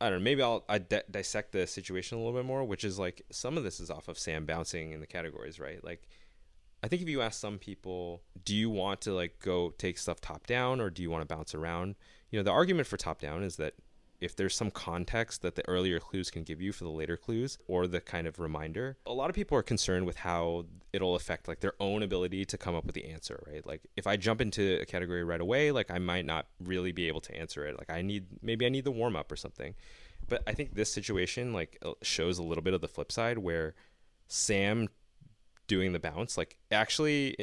I 0.00 0.10
don't 0.10 0.18
know. 0.18 0.24
Maybe 0.24 0.42
I'll 0.42 0.64
I 0.68 0.78
di- 0.78 1.02
dissect 1.10 1.52
the 1.52 1.66
situation 1.66 2.18
a 2.18 2.20
little 2.20 2.38
bit 2.38 2.44
more, 2.44 2.64
which 2.64 2.84
is 2.84 2.98
like 2.98 3.22
some 3.30 3.56
of 3.56 3.64
this 3.64 3.80
is 3.80 3.90
off 3.90 4.08
of 4.08 4.18
Sam 4.18 4.44
bouncing 4.44 4.92
in 4.92 5.00
the 5.00 5.06
categories, 5.06 5.58
right? 5.58 5.82
Like 5.82 6.06
I 6.82 6.88
think 6.88 7.00
if 7.00 7.08
you 7.08 7.22
ask 7.22 7.40
some 7.40 7.58
people, 7.58 8.20
do 8.44 8.54
you 8.54 8.68
want 8.68 9.00
to 9.02 9.14
like 9.14 9.40
go 9.40 9.70
take 9.78 9.96
stuff 9.96 10.20
top 10.20 10.46
down 10.46 10.82
or 10.82 10.90
do 10.90 11.00
you 11.00 11.10
want 11.10 11.26
to 11.26 11.34
bounce 11.34 11.54
around? 11.54 11.94
You 12.30 12.38
know, 12.38 12.42
the 12.42 12.50
argument 12.50 12.86
for 12.86 12.98
top 12.98 13.22
down 13.22 13.42
is 13.42 13.56
that 13.56 13.72
if 14.24 14.34
there's 14.34 14.56
some 14.56 14.70
context 14.70 15.42
that 15.42 15.54
the 15.54 15.68
earlier 15.68 16.00
clues 16.00 16.30
can 16.30 16.42
give 16.42 16.60
you 16.60 16.72
for 16.72 16.84
the 16.84 16.90
later 16.90 17.16
clues 17.16 17.58
or 17.68 17.86
the 17.86 18.00
kind 18.00 18.26
of 18.26 18.38
reminder, 18.38 18.96
a 19.04 19.12
lot 19.12 19.28
of 19.28 19.36
people 19.36 19.56
are 19.58 19.62
concerned 19.62 20.06
with 20.06 20.16
how 20.16 20.64
it'll 20.94 21.14
affect 21.14 21.46
like 21.46 21.60
their 21.60 21.74
own 21.78 22.02
ability 22.02 22.46
to 22.46 22.56
come 22.56 22.74
up 22.74 22.86
with 22.86 22.94
the 22.94 23.04
answer, 23.04 23.44
right? 23.46 23.66
Like 23.66 23.82
if 23.96 24.06
I 24.06 24.16
jump 24.16 24.40
into 24.40 24.80
a 24.80 24.86
category 24.86 25.22
right 25.24 25.40
away, 25.40 25.70
like 25.72 25.90
I 25.90 25.98
might 25.98 26.24
not 26.24 26.46
really 26.58 26.90
be 26.90 27.06
able 27.06 27.20
to 27.20 27.36
answer 27.36 27.66
it. 27.66 27.76
Like 27.78 27.90
I 27.90 28.00
need 28.00 28.24
maybe 28.40 28.64
I 28.64 28.70
need 28.70 28.84
the 28.84 28.90
warm 28.90 29.14
up 29.14 29.30
or 29.30 29.36
something. 29.36 29.74
But 30.26 30.42
I 30.46 30.52
think 30.52 30.74
this 30.74 30.90
situation 30.90 31.52
like 31.52 31.78
uh, 31.84 31.92
shows 32.00 32.38
a 32.38 32.42
little 32.42 32.64
bit 32.64 32.72
of 32.72 32.80
the 32.80 32.88
flip 32.88 33.12
side 33.12 33.36
where 33.38 33.74
Sam 34.26 34.88
doing 35.66 35.92
the 35.92 36.00
bounce 36.00 36.36
like 36.36 36.56
actually 36.70 37.36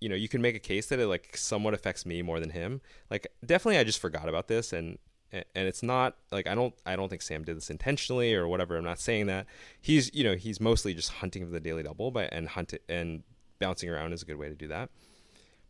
you 0.00 0.08
know 0.08 0.14
you 0.14 0.28
can 0.28 0.40
make 0.40 0.54
a 0.54 0.60
case 0.60 0.86
that 0.86 0.98
it 0.98 1.06
like 1.06 1.36
somewhat 1.36 1.74
affects 1.74 2.06
me 2.06 2.22
more 2.22 2.38
than 2.38 2.50
him 2.50 2.80
like 3.10 3.26
definitely 3.44 3.76
i 3.76 3.82
just 3.82 3.98
forgot 3.98 4.28
about 4.28 4.46
this 4.46 4.72
and 4.72 4.98
and 5.32 5.44
it's 5.54 5.82
not 5.82 6.16
like 6.32 6.46
I 6.46 6.54
don't 6.54 6.74
I 6.84 6.96
don't 6.96 7.08
think 7.08 7.22
Sam 7.22 7.44
did 7.44 7.56
this 7.56 7.70
intentionally 7.70 8.34
or 8.34 8.48
whatever. 8.48 8.76
I'm 8.76 8.84
not 8.84 8.98
saying 8.98 9.26
that. 9.26 9.46
He's 9.80 10.12
you 10.14 10.24
know 10.24 10.34
he's 10.34 10.60
mostly 10.60 10.94
just 10.94 11.12
hunting 11.12 11.44
for 11.44 11.52
the 11.52 11.60
daily 11.60 11.82
double, 11.82 12.10
but 12.10 12.32
and 12.32 12.48
hunt 12.48 12.74
and 12.88 13.22
bouncing 13.58 13.88
around 13.88 14.12
is 14.12 14.22
a 14.22 14.26
good 14.26 14.36
way 14.36 14.48
to 14.48 14.54
do 14.54 14.68
that. 14.68 14.90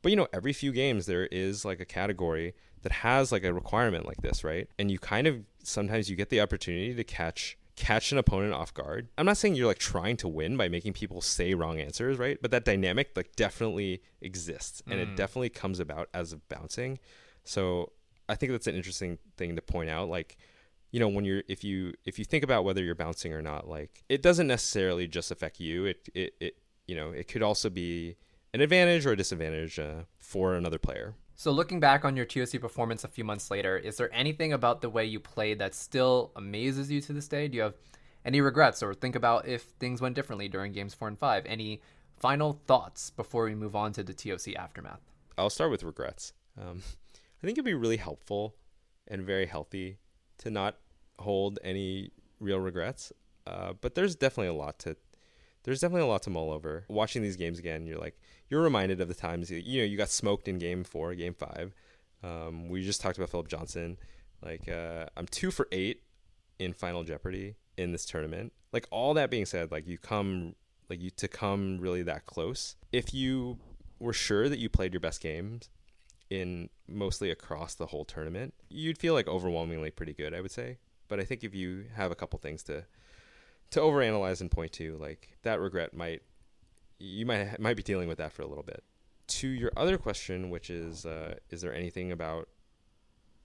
But 0.03 0.11
you 0.11 0.17
know, 0.17 0.29
every 0.33 0.53
few 0.53 0.73
games 0.73 1.07
there 1.07 1.27
is 1.27 1.65
like 1.65 1.81
a 1.81 1.85
category 1.85 2.55
that 2.83 2.93
has 2.93 3.33
like 3.33 3.45
a 3.45 3.53
requirement 3.53 4.07
like 4.07 4.23
this, 4.23 4.43
right? 4.43 4.69
And 4.79 4.91
you 4.91 4.99
kind 4.99 5.27
of 5.27 5.45
sometimes 5.63 6.09
you 6.09 6.17
get 6.17 6.31
the 6.31 6.41
opportunity 6.41 6.95
to 6.95 7.05
catch 7.05 7.59
catch 7.77 8.13
an 8.13 8.19
opponent 8.19 8.53
off 8.53 8.75
guard. 8.75 9.09
I'm 9.17 9.27
not 9.27 9.37
saying 9.37 9.55
you're 9.55 9.67
like 9.67 9.79
trying 9.79 10.17
to 10.19 10.29
win 10.29 10.57
by 10.57 10.69
making 10.69 10.93
people 10.93 11.21
say 11.21 11.55
wrong 11.55 11.81
answers, 11.81 12.19
right? 12.19 12.39
But 12.41 12.51
that 12.51 12.65
dynamic 12.65 13.11
like 13.17 13.37
definitely 13.37 14.03
exists 14.21 14.83
and 14.87 15.01
mm. 15.01 15.03
it 15.03 15.17
definitely 15.17 15.49
comes 15.51 15.81
about 15.81 16.09
as 16.13 16.33
of 16.33 16.47
bouncing. 16.49 16.99
So 17.45 17.93
I 18.31 18.37
think 18.37 18.53
that's 18.53 18.67
an 18.67 18.75
interesting 18.75 19.19
thing 19.37 19.57
to 19.57 19.63
point 19.63 19.91
out. 19.91 20.09
Like, 20.09 20.37
you 20.93 21.01
know, 21.01 21.09
when 21.09 21.25
you're 21.25 21.43
if 21.49 21.65
you 21.65 21.95
if 22.05 22.19
you 22.19 22.25
think 22.25 22.45
about 22.45 22.65
whether 22.65 22.83
you're 22.83 22.95
bouncing 22.95 23.33
or 23.33 23.43
not, 23.43 23.69
like 23.69 24.05
it 24.09 24.23
doesn't 24.23 24.47
necessarily 24.47 25.07
just 25.07 25.31
affect 25.31 25.61
you. 25.61 25.87
It 25.87 26.09
it, 26.15 26.35
it 26.41 26.57
you 26.87 26.95
know 26.95 27.11
it 27.11 27.29
could 27.29 27.43
also 27.43 27.69
be 27.71 28.17
an 28.55 28.61
advantage 28.61 29.07
or 29.07 29.13
a 29.13 29.17
disadvantage 29.17 29.79
uh, 29.79 30.03
for 30.19 30.55
another 30.55 30.79
player. 30.79 31.15
So, 31.35 31.51
looking 31.51 31.81
back 31.81 32.05
on 32.05 32.17
your 32.17 32.27
TOC 32.27 32.61
performance 32.61 33.03
a 33.03 33.09
few 33.09 33.25
months 33.25 33.51
later, 33.51 33.77
is 33.77 33.97
there 33.97 34.15
anything 34.15 34.53
about 34.53 34.83
the 34.83 34.91
way 34.91 35.07
you 35.07 35.19
played 35.19 35.59
that 35.59 35.75
still 35.75 36.33
amazes 36.37 36.91
you 36.91 37.01
to 37.01 37.13
this 37.13 37.29
day? 37.29 37.49
Do 37.49 37.57
you 37.57 37.63
have 37.63 37.75
any 38.25 38.41
regrets 38.41 38.83
or 38.83 38.93
think 38.93 39.17
about 39.17 39.49
if 39.49 39.63
things 39.63 40.01
went 40.01 40.15
differently 40.15 40.49
during 40.49 40.73
games 40.73 40.95
four 40.95 41.09
and 41.09 41.19
five? 41.19 41.47
Any 41.47 41.81
final 42.19 42.61
thoughts 42.67 43.11
before 43.11 43.45
we 43.45 43.55
move 43.55 43.75
on 43.75 43.93
to 43.95 44.03
the 44.03 44.13
TOC 44.13 44.55
aftermath? 44.55 45.01
I'll 45.39 45.51
start 45.51 45.71
with 45.71 45.83
regrets. 45.83 46.35
Um, 46.61 46.83
I 47.43 47.47
think 47.47 47.57
it'd 47.57 47.65
be 47.65 47.75
really 47.75 47.97
helpful 47.97 48.57
and 49.09 49.23
very 49.23 49.47
healthy 49.47 49.99
to 50.39 50.51
not 50.51 50.77
hold 51.19 51.59
any 51.65 52.11
real 52.39 52.61
regrets. 52.61 53.13
Uh, 53.47 53.73
but 53.81 53.95
there's 53.95 54.15
definitely 54.15 54.49
a 54.49 54.55
lot 54.55 54.79
to 54.81 54.97
there's 55.63 55.81
definitely 55.81 56.03
a 56.03 56.07
lot 56.07 56.23
to 56.23 56.31
mull 56.31 56.51
over. 56.51 56.85
Watching 56.89 57.23
these 57.23 57.37
games 57.37 57.59
again, 57.59 57.87
you're 57.87 57.99
like 57.99 58.19
you're 58.49 58.63
reminded 58.63 59.01
of 59.01 59.09
the 59.09 59.15
times 59.15 59.51
you, 59.51 59.81
know 59.81 59.85
you 59.85 59.97
got 59.97 60.09
smoked 60.09 60.49
in 60.49 60.59
game 60.59 60.85
four, 60.85 61.15
game 61.15 61.35
five. 61.35 61.75
Um, 62.23 62.69
we 62.69 62.83
just 62.83 63.01
talked 63.01 63.17
about 63.19 63.31
Philip 63.31 63.49
Johnson. 63.49 63.99
Like 64.43 64.69
uh, 64.69 65.07
I'm 65.17 65.27
two 65.27 65.51
for 65.51 65.69
eight 65.73 66.03
in 66.59 66.73
Final 66.73 67.05
Jeopardy 67.05 67.57
in 67.77 67.93
this 67.93 68.05
tournament. 68.05 68.53
Like 68.73 68.87
all 68.91 69.15
that 69.15 69.31
being 69.31 69.47
said, 69.47 69.71
like 69.71 69.87
you 69.87 69.99
come 69.99 70.55
like 70.89 71.01
you 71.01 71.11
to 71.11 71.29
come 71.29 71.79
really 71.79 72.03
that 72.03 72.27
close. 72.27 72.77
If 72.93 73.13
you 73.13 73.59
were 73.99 74.13
sure 74.13 74.49
that 74.49 74.59
you 74.59 74.69
played 74.69 74.93
your 74.93 75.01
best 75.01 75.21
games 75.21 75.69
in 76.31 76.71
mostly 76.89 77.31
across 77.31 77.75
the 77.75 77.87
whole 77.87 78.05
tournament, 78.05 78.55
you'd 78.69 78.99
feel 78.99 79.15
like 79.15 79.29
overwhelmingly 79.29 79.91
pretty 79.91 80.15
good, 80.15 80.33
I 80.33 80.41
would 80.41 80.53
say. 80.53 80.79
But 81.09 81.21
I 81.21 81.25
think 81.25 81.43
if 81.43 81.55
you 81.55 81.87
have 81.97 82.13
a 82.13 82.15
couple 82.15 82.39
things 82.39 82.63
to 82.65 82.85
to 83.71 83.81
overanalyze 83.81 84.41
and 84.41 84.51
point 84.51 84.73
to, 84.73 84.97
like 84.97 85.37
that 85.43 85.61
regret 85.61 85.95
might 85.95 86.23
you 86.99 87.27
might 87.27 87.59
might 87.59 87.77
be 87.77 87.83
dealing 87.83 88.09
with 88.09 88.19
that 88.19 88.33
for 88.33 88.43
a 88.43 88.47
little 88.47 88.65
bit. 88.65 88.85
To 89.29 89.49
your 89.49 89.73
other 89.77 89.97
question, 89.97 90.51
which 90.51 90.71
is, 90.71 91.07
uh, 91.07 91.35
is 91.51 91.61
there 91.61 91.75
anything 91.75 92.11
about 92.13 92.49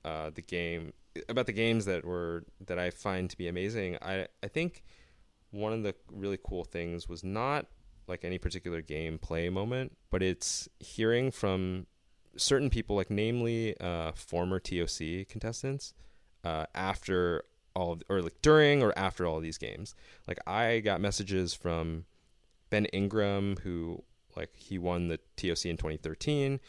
uh, 0.04 0.30
the 0.34 0.42
game 0.42 0.94
about 1.30 1.46
the 1.46 1.54
games 1.54 1.86
that 1.86 2.06
were 2.06 2.44
that 2.66 2.78
I 2.78 2.92
find 2.92 3.30
to 3.30 3.38
be 3.38 3.48
amazing? 3.48 3.98
I 4.02 4.28
I 4.44 4.48
think 4.48 4.84
one 5.52 5.74
of 5.74 5.84
the 5.84 5.96
really 6.12 6.40
cool 6.44 6.66
things 6.66 7.08
was 7.08 7.24
not 7.24 7.68
like 8.08 8.24
any 8.24 8.38
particular 8.38 8.82
gameplay 8.82 9.52
moment, 9.52 9.98
but 10.12 10.22
it's 10.22 10.70
hearing 10.80 11.32
from 11.32 11.88
certain 12.38 12.70
people, 12.70 12.96
like 12.96 13.10
namely 13.10 13.80
uh, 13.80 14.12
former 14.14 14.60
TOC 14.60 15.28
contestants, 15.30 15.94
uh, 16.44 16.66
after 16.74 17.44
all 17.76 17.94
of, 17.94 18.04
or 18.10 18.22
like 18.22 18.42
during 18.42 18.82
or 18.82 18.98
after 18.98 19.26
all 19.26 19.38
of 19.38 19.44
these 19.44 19.58
games. 19.58 19.96
Like 20.28 20.40
I 20.48 20.80
got 20.80 21.02
messages 21.02 21.54
from 21.54 22.06
Ben 22.70 22.86
Ingram, 22.86 23.58
who 23.64 24.04
like 24.36 24.56
he 24.56 24.78
won 24.78 25.08
the 25.08 25.18
TOC 25.38 25.66
in 25.66 25.78
2013. 25.78 26.60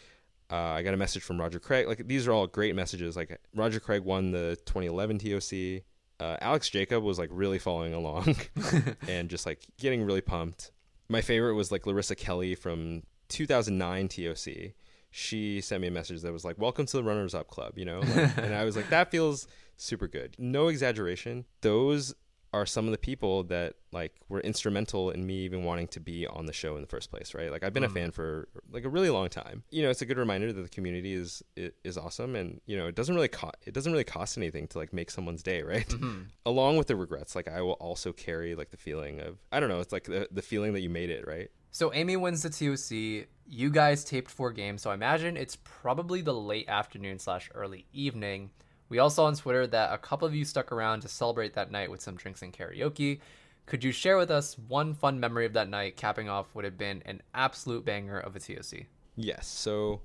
Uh, 0.50 0.54
I 0.54 0.82
got 0.82 0.94
a 0.94 0.96
message 0.96 1.22
from 1.22 1.40
Roger 1.40 1.58
Craig. 1.58 1.88
Like 1.88 2.06
these 2.06 2.26
are 2.26 2.32
all 2.32 2.46
great 2.46 2.74
messages. 2.74 3.16
Like 3.16 3.40
Roger 3.54 3.80
Craig 3.80 4.02
won 4.02 4.30
the 4.30 4.56
2011 4.66 5.18
TOC. 5.18 5.82
Uh, 6.18 6.36
Alex 6.40 6.70
Jacob 6.70 7.02
was 7.02 7.18
like 7.18 7.28
really 7.32 7.58
following 7.58 7.92
along 7.92 8.36
and 9.08 9.28
just 9.28 9.44
like 9.44 9.60
getting 9.78 10.02
really 10.04 10.20
pumped. 10.20 10.70
My 11.08 11.20
favorite 11.20 11.54
was 11.54 11.70
like 11.70 11.86
Larissa 11.86 12.14
Kelly 12.14 12.54
from 12.54 13.02
2009 13.28 14.08
TOC 14.08 14.72
she 15.16 15.62
sent 15.62 15.80
me 15.80 15.88
a 15.88 15.90
message 15.90 16.20
that 16.20 16.32
was 16.32 16.44
like, 16.44 16.58
"Welcome 16.58 16.84
to 16.84 16.96
the 16.98 17.02
Runners 17.02 17.34
Up 17.34 17.48
Club," 17.48 17.78
you 17.78 17.86
know, 17.86 18.00
like, 18.00 18.36
and 18.36 18.54
I 18.54 18.64
was 18.64 18.76
like, 18.76 18.90
"That 18.90 19.10
feels 19.10 19.48
super 19.78 20.06
good." 20.06 20.36
No 20.38 20.68
exaggeration. 20.68 21.46
Those 21.62 22.14
are 22.52 22.66
some 22.66 22.84
of 22.84 22.92
the 22.92 22.98
people 22.98 23.42
that 23.44 23.76
like 23.92 24.12
were 24.28 24.40
instrumental 24.40 25.10
in 25.10 25.26
me 25.26 25.38
even 25.38 25.64
wanting 25.64 25.88
to 25.88 26.00
be 26.00 26.26
on 26.26 26.44
the 26.44 26.52
show 26.52 26.76
in 26.76 26.82
the 26.82 26.86
first 26.86 27.10
place, 27.10 27.34
right? 27.34 27.50
Like 27.50 27.64
I've 27.64 27.72
been 27.72 27.82
mm. 27.82 27.86
a 27.86 27.94
fan 27.94 28.10
for 28.10 28.48
like 28.70 28.84
a 28.84 28.90
really 28.90 29.08
long 29.08 29.30
time. 29.30 29.62
You 29.70 29.82
know, 29.84 29.90
it's 29.90 30.02
a 30.02 30.06
good 30.06 30.18
reminder 30.18 30.52
that 30.52 30.62
the 30.62 30.68
community 30.68 31.14
is 31.14 31.42
is 31.56 31.96
awesome, 31.96 32.36
and 32.36 32.60
you 32.66 32.76
know, 32.76 32.86
it 32.86 32.94
doesn't 32.94 33.14
really 33.14 33.28
cost 33.28 33.54
it 33.64 33.72
doesn't 33.72 33.92
really 33.92 34.04
cost 34.04 34.36
anything 34.36 34.66
to 34.68 34.78
like 34.78 34.92
make 34.92 35.10
someone's 35.10 35.42
day, 35.42 35.62
right? 35.72 35.88
Mm-hmm. 35.88 36.24
Along 36.44 36.76
with 36.76 36.88
the 36.88 36.96
regrets, 36.96 37.34
like 37.34 37.48
I 37.48 37.62
will 37.62 37.72
also 37.72 38.12
carry 38.12 38.54
like 38.54 38.70
the 38.70 38.76
feeling 38.76 39.20
of 39.20 39.38
I 39.50 39.60
don't 39.60 39.70
know, 39.70 39.80
it's 39.80 39.94
like 39.94 40.04
the 40.04 40.28
the 40.30 40.42
feeling 40.42 40.74
that 40.74 40.80
you 40.80 40.90
made 40.90 41.08
it, 41.08 41.26
right? 41.26 41.48
So 41.70 41.92
Amy 41.94 42.16
wins 42.16 42.42
the 42.42 42.50
TOC. 42.50 43.28
You 43.48 43.70
guys 43.70 44.04
taped 44.04 44.30
four 44.30 44.52
games, 44.52 44.82
so 44.82 44.90
I 44.90 44.94
imagine 44.94 45.36
it's 45.36 45.56
probably 45.62 46.20
the 46.20 46.34
late 46.34 46.68
afternoon 46.68 47.18
slash 47.18 47.48
early 47.54 47.86
evening. 47.92 48.50
We 48.88 48.98
also 48.98 49.22
saw 49.22 49.26
on 49.26 49.36
Twitter 49.36 49.66
that 49.68 49.92
a 49.92 49.98
couple 49.98 50.26
of 50.26 50.34
you 50.34 50.44
stuck 50.44 50.72
around 50.72 51.00
to 51.00 51.08
celebrate 51.08 51.54
that 51.54 51.70
night 51.70 51.90
with 51.90 52.00
some 52.00 52.16
drinks 52.16 52.42
and 52.42 52.52
karaoke. 52.52 53.20
Could 53.66 53.82
you 53.82 53.92
share 53.92 54.16
with 54.16 54.30
us 54.30 54.56
one 54.68 54.94
fun 54.94 55.18
memory 55.18 55.44
of 55.46 55.52
that 55.54 55.68
night, 55.68 55.96
capping 55.96 56.28
off 56.28 56.46
what 56.54 56.64
had 56.64 56.78
been 56.78 57.02
an 57.04 57.22
absolute 57.34 57.84
banger 57.84 58.18
of 58.18 58.36
a 58.36 58.40
TOC? 58.40 58.86
Yes. 59.16 59.48
So 59.48 60.02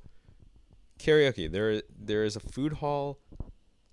karaoke. 0.99 1.51
There, 1.51 1.83
there 1.99 2.23
is 2.23 2.35
a 2.35 2.39
food 2.39 2.73
hall 2.73 3.19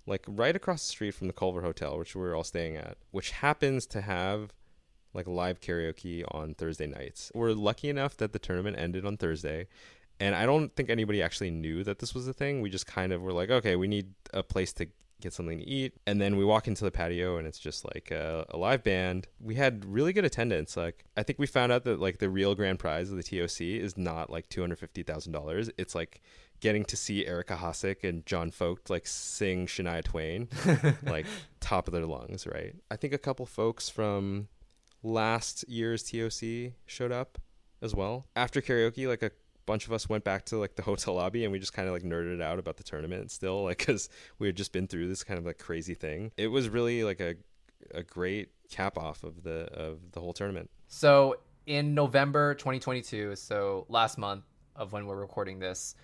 like 0.05 0.25
right 0.27 0.55
across 0.55 0.81
the 0.81 0.89
street 0.89 1.13
from 1.13 1.27
the 1.27 1.33
Culver 1.33 1.61
Hotel, 1.61 1.97
which 1.97 2.15
we 2.15 2.23
are 2.23 2.35
all 2.35 2.43
staying 2.43 2.75
at, 2.75 2.97
which 3.11 3.31
happens 3.31 3.85
to 3.87 4.01
have 4.01 4.51
like 5.13 5.27
live 5.27 5.59
karaoke 5.59 6.23
on 6.31 6.53
Thursday 6.53 6.87
nights. 6.87 7.31
We're 7.33 7.51
lucky 7.51 7.89
enough 7.89 8.17
that 8.17 8.33
the 8.33 8.39
tournament 8.39 8.77
ended 8.77 9.05
on 9.05 9.17
Thursday. 9.17 9.67
And 10.19 10.35
I 10.35 10.45
don't 10.45 10.75
think 10.75 10.89
anybody 10.89 11.21
actually 11.21 11.51
knew 11.51 11.83
that 11.83 11.99
this 11.99 12.13
was 12.13 12.27
a 12.27 12.33
thing. 12.33 12.61
We 12.61 12.69
just 12.69 12.85
kind 12.85 13.13
of 13.13 13.21
were 13.21 13.31
like, 13.31 13.49
okay, 13.49 13.75
we 13.75 13.87
need 13.87 14.13
a 14.33 14.43
place 14.43 14.73
to 14.73 14.87
get 15.21 15.33
something 15.33 15.59
to 15.59 15.67
eat. 15.67 15.93
And 16.05 16.19
then 16.19 16.37
we 16.37 16.45
walk 16.45 16.67
into 16.67 16.83
the 16.83 16.91
patio 16.91 17.37
and 17.37 17.47
it's 17.47 17.59
just 17.59 17.85
like 17.85 18.11
a, 18.11 18.45
a, 18.49 18.57
live 18.57 18.83
band. 18.83 19.27
We 19.39 19.55
had 19.55 19.85
really 19.85 20.13
good 20.13 20.25
attendance. 20.25 20.77
Like, 20.77 21.05
I 21.17 21.23
think 21.23 21.39
we 21.39 21.47
found 21.47 21.71
out 21.71 21.83
that 21.85 21.99
like 21.99 22.19
the 22.19 22.29
real 22.29 22.55
grand 22.55 22.79
prize 22.79 23.11
of 23.11 23.17
the 23.17 23.23
TOC 23.23 23.61
is 23.61 23.97
not 23.97 24.29
like 24.29 24.49
$250,000. 24.49 25.71
It's 25.77 25.95
like 25.95 26.21
getting 26.59 26.85
to 26.85 26.97
see 26.97 27.25
Eric 27.25 27.47
Ahasic 27.47 28.07
and 28.07 28.25
John 28.25 28.51
Folkt 28.51 28.89
like 28.89 29.07
sing 29.07 29.67
Shania 29.67 30.03
Twain, 30.03 30.49
like 31.03 31.25
top 31.59 31.87
of 31.87 31.93
their 31.93 32.05
lungs, 32.05 32.45
right? 32.47 32.75
I 32.89 32.95
think 32.95 33.13
a 33.13 33.17
couple 33.17 33.45
folks 33.45 33.89
from 33.89 34.47
last 35.03 35.67
year's 35.67 36.03
TOC 36.03 36.73
showed 36.85 37.11
up 37.11 37.37
as 37.81 37.95
well. 37.95 38.27
After 38.35 38.61
karaoke, 38.61 39.07
like 39.07 39.23
a 39.23 39.31
bunch 39.65 39.85
of 39.85 39.93
us 39.93 40.09
went 40.09 40.23
back 40.23 40.45
to 40.45 40.57
like 40.57 40.75
the 40.75 40.81
hotel 40.81 41.13
lobby 41.15 41.43
and 41.43 41.51
we 41.51 41.59
just 41.59 41.73
kind 41.73 41.87
of 41.87 41.93
like 41.93 42.03
nerded 42.03 42.41
out 42.41 42.59
about 42.59 42.77
the 42.77 42.83
tournament 42.83 43.31
still, 43.31 43.63
like 43.65 43.79
because 43.79 44.09
we 44.39 44.47
had 44.47 44.55
just 44.55 44.71
been 44.71 44.87
through 44.87 45.07
this 45.07 45.23
kind 45.23 45.37
of 45.37 45.45
like 45.45 45.57
crazy 45.57 45.93
thing. 45.93 46.31
It 46.37 46.47
was 46.47 46.69
really 46.69 47.03
like 47.03 47.19
a 47.19 47.35
a 47.93 48.03
great 48.03 48.49
cap 48.69 48.97
off 48.97 49.23
of 49.23 49.43
the 49.43 49.67
of 49.73 50.11
the 50.11 50.19
whole 50.19 50.33
tournament. 50.33 50.69
So 50.87 51.37
in 51.65 51.93
November 51.93 52.55
2022, 52.55 53.35
so 53.35 53.85
last 53.89 54.17
month 54.17 54.43
of 54.75 54.91
when 54.91 55.05
we're 55.05 55.19
recording 55.19 55.59
this. 55.59 55.95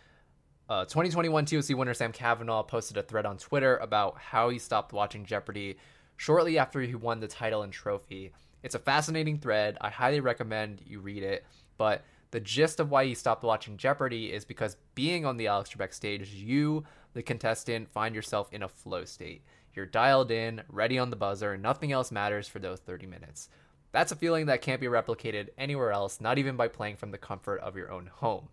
Uh, 0.68 0.84
2021 0.84 1.46
TOC 1.46 1.78
winner 1.78 1.94
Sam 1.94 2.12
Kavanagh 2.12 2.64
posted 2.64 2.98
a 2.98 3.04
thread 3.04 3.28
on 3.28 3.38
Twitter 3.38 3.78
about 3.78 4.18
how 4.18 4.50
he 4.50 4.58
stopped 4.58 4.94
watching 4.94 5.24
Jeopardy 5.24 5.78
shortly 6.18 6.58
after 6.58 6.82
he 6.82 6.96
won 6.96 7.20
the 7.20 7.28
title 7.28 7.62
and 7.62 7.72
trophy. 7.72 8.32
It's 8.66 8.74
a 8.74 8.80
fascinating 8.80 9.38
thread. 9.38 9.78
I 9.80 9.92
highly 9.92 10.22
recommend 10.22 10.82
you 10.88 11.00
read 11.00 11.22
it. 11.22 11.46
But 11.78 12.04
the 12.32 12.40
gist 12.40 12.80
of 12.80 12.90
why 12.90 13.06
he 13.06 13.14
stopped 13.14 13.44
watching 13.44 13.78
Jeopardy 13.78 14.34
is 14.34 14.44
because 14.44 14.76
being 14.96 15.24
on 15.24 15.38
the 15.38 15.46
Alex 15.46 15.70
Trebek 15.70 15.94
stage, 15.94 16.30
you, 16.30 16.84
the 17.14 17.22
contestant, 17.22 17.92
find 17.92 18.16
yourself 18.16 18.52
in 18.52 18.64
a 18.64 18.68
flow 18.68 19.06
state. 19.06 19.44
You're 19.76 19.86
dialed 19.86 20.32
in, 20.32 20.64
ready 20.68 20.98
on 20.98 21.12
the 21.12 21.16
buzzer, 21.16 21.54
and 21.54 21.62
nothing 21.62 21.92
else 21.92 22.12
matters 22.12 22.48
for 22.48 22.58
those 22.58 22.80
30 22.80 23.06
minutes. 23.06 23.50
That's 23.92 24.12
a 24.12 24.16
feeling 24.16 24.48
that 24.48 24.64
can't 24.64 24.82
be 24.82 24.88
replicated 24.88 25.50
anywhere 25.60 25.92
else, 25.92 26.20
not 26.20 26.40
even 26.40 26.58
by 26.58 26.68
playing 26.68 26.96
from 26.96 27.12
the 27.12 27.20
comfort 27.20 27.60
of 27.60 27.76
your 27.76 27.92
own 27.92 28.08
home. 28.08 28.50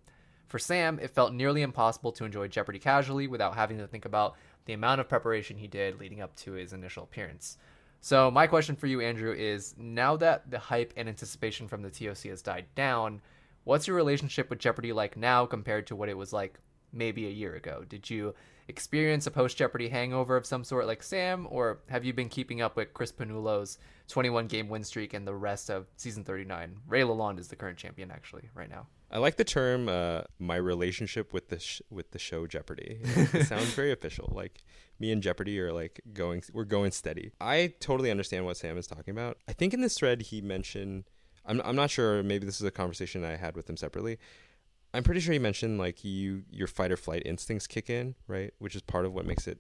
For 0.47 0.59
Sam, 0.59 0.99
it 1.01 1.15
felt 1.15 1.33
nearly 1.33 1.63
impossible 1.63 2.13
to 2.13 2.27
enjoy 2.27 2.49
Jeopardy 2.49 2.79
casually 2.79 3.29
without 3.29 3.55
having 3.55 3.79
to 3.79 3.87
think 3.87 4.05
about 4.05 4.37
the 4.67 4.75
amount 4.75 5.01
of 5.01 5.09
preparation 5.09 5.57
he 5.57 5.69
did 5.69 5.99
leading 5.99 6.21
up 6.21 6.37
to 6.37 6.53
his 6.53 6.75
initial 6.75 7.05
appearance. 7.05 7.57
So 8.05 8.33
my 8.33 8.49
question 8.49 8.75
for 8.75 8.89
you, 8.89 9.01
Andrew, 9.01 9.33
is 9.33 9.77
now 9.79 10.17
that 10.17 10.51
the 10.51 10.59
hype 10.59 10.93
and 10.97 11.09
anticipation 11.09 11.69
from 11.69 11.83
the 11.83 11.91
TOC 11.91 12.25
has 12.31 12.43
died 12.43 12.67
down, 12.75 13.23
what's 13.63 13.87
your 13.87 13.97
relationship 13.97 14.51
with 14.51 14.59
Jeopardy 14.59 14.93
like 14.93 15.17
now 15.17 15.47
compared 15.47 15.87
to 15.87 15.95
what 15.95 16.09
it 16.09 16.19
was 16.19 16.33
like 16.33 16.59
maybe 16.93 17.27
a 17.27 17.31
year 17.31 17.55
ago. 17.55 17.85
Did 17.89 18.11
you 18.11 18.35
experience 18.67 19.29
a 19.29 19.31
post 19.31 19.57
Jeopardy 19.57 19.89
hangover 19.89 20.37
of 20.37 20.45
some 20.45 20.65
sort 20.65 20.89
like 20.89 21.01
Sam, 21.01 21.47
or 21.49 21.79
have 21.89 22.05
you 22.05 22.13
been 22.13 22.29
keeping 22.29 22.61
up 22.61 22.75
with 22.75 22.93
Cris 22.93 23.13
Pannullo's 23.13 23.79
21 24.09 24.49
game 24.49 24.69
win 24.69 24.83
streak 24.83 25.15
and 25.15 25.25
the 25.25 25.35
rest 25.35 25.71
of 25.71 25.87
season 25.97 26.25
39? 26.25 26.75
Ray 26.89 27.03
Lalonde 27.03 27.39
is 27.39 27.47
the 27.47 27.57
current 27.57 27.79
champion, 27.79 28.11
actually, 28.11 28.51
right 28.55 28.69
now. 28.69 28.89
I 29.13 29.19
like 29.19 29.37
the 29.37 29.45
term 29.45 29.89
uh, 29.89 30.23
"my 30.39 30.57
relationship 30.57 31.33
with 31.33 31.49
the 31.49 31.59
sh- 31.59 31.83
with 31.91 32.13
the 32.13 32.19
show 32.19 32.47
Jeopardy." 32.47 32.99
it 33.03 33.47
sounds 33.47 33.75
very 33.75 33.93
official. 33.93 34.33
Like 34.35 34.63
me 34.99 35.13
and 35.13 35.23
Jeopardy 35.23 35.61
are 35.61 35.73
like 35.73 36.01
going, 36.13 36.43
we're 36.53 36.65
going 36.65 36.93
steady. 36.93 37.33
I 37.41 37.75
totally 37.81 38.11
understand 38.11 38.47
what 38.47 38.57
Sam 38.57 38.79
is 38.79 38.87
talking 38.87 39.13
about. 39.13 39.39
I 39.49 39.53
think 39.53 39.75
in 39.75 39.81
this 39.81 39.99
thread 39.99 40.23
he 40.23 40.41
mentioned, 40.41 41.05
I'm 41.45 41.61
I'm 41.65 41.77
not 41.77 41.91
sure. 41.91 42.23
Maybe 42.23 42.47
this 42.47 42.61
is 42.61 42.67
a 42.67 42.71
conversation 42.71 43.25
I 43.25 43.37
had 43.37 43.55
with 43.57 43.69
him 43.69 43.77
separately. 43.77 44.19
I'm 44.95 45.03
pretty 45.03 45.21
sure 45.21 45.33
he 45.33 45.39
mentioned 45.39 45.79
like 45.79 46.05
you 46.05 46.45
your 46.51 46.67
fight 46.67 46.93
or 46.93 46.97
flight 46.97 47.23
instincts 47.27 47.67
kick 47.67 47.91
in, 47.91 48.15
right? 48.27 48.53
Which 48.59 48.75
is 48.75 48.83
part 48.83 49.05
of 49.05 49.13
what 49.13 49.27
makes 49.27 49.47
it 49.47 49.59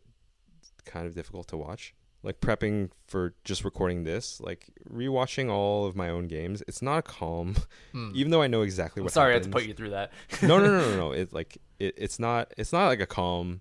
kind 0.85 1.07
of 1.07 1.15
difficult 1.15 1.49
to 1.49 1.57
watch 1.57 1.95
like 2.23 2.41
prepping 2.41 2.91
for 3.07 3.35
just 3.45 3.65
recording 3.65 4.05
this, 4.05 4.41
like 4.41 4.71
rewatching 4.89 5.51
all 5.51 5.87
of 5.87 5.97
my 5.97 6.09
own 6.09 6.29
games, 6.29 6.63
it's 6.69 6.83
not 6.83 6.99
a 6.99 7.03
calm. 7.03 7.57
Hmm. 7.93 8.13
Even 8.15 8.31
though 8.31 8.43
I 8.43 8.47
know 8.47 8.63
exactly 8.63 9.01
I'm 9.01 9.05
what. 9.05 9.13
Sorry, 9.13 9.33
happens. 9.33 9.47
I 9.47 9.49
had 9.49 9.53
to 9.53 9.59
put 9.59 9.69
you 9.69 9.75
through 9.75 9.91
that. 9.91 10.13
no, 10.43 10.59
no, 10.59 10.67
no, 10.67 10.91
no, 10.91 10.97
no. 11.09 11.13
It's 11.13 11.33
like 11.33 11.59
it, 11.79 11.95
it's 11.97 12.19
not. 12.19 12.53
It's 12.57 12.73
not 12.73 12.87
like 12.87 13.01
a 13.01 13.07
calm 13.07 13.61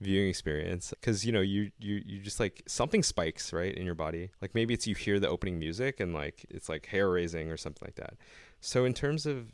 viewing 0.00 0.28
experience 0.28 0.92
because 1.00 1.24
you 1.24 1.30
know 1.30 1.40
you 1.40 1.70
you 1.78 2.02
you 2.04 2.18
just 2.18 2.40
like 2.40 2.62
something 2.66 3.04
spikes 3.04 3.52
right 3.52 3.74
in 3.74 3.86
your 3.86 3.94
body. 3.94 4.30
Like 4.40 4.54
maybe 4.54 4.74
it's 4.74 4.86
you 4.86 4.94
hear 4.94 5.20
the 5.20 5.28
opening 5.28 5.58
music 5.58 6.00
and 6.00 6.12
like 6.12 6.44
it's 6.50 6.68
like 6.68 6.86
hair 6.86 7.08
raising 7.08 7.50
or 7.50 7.56
something 7.56 7.86
like 7.86 7.96
that. 7.96 8.14
So 8.60 8.84
in 8.84 8.94
terms 8.94 9.26
of 9.26 9.52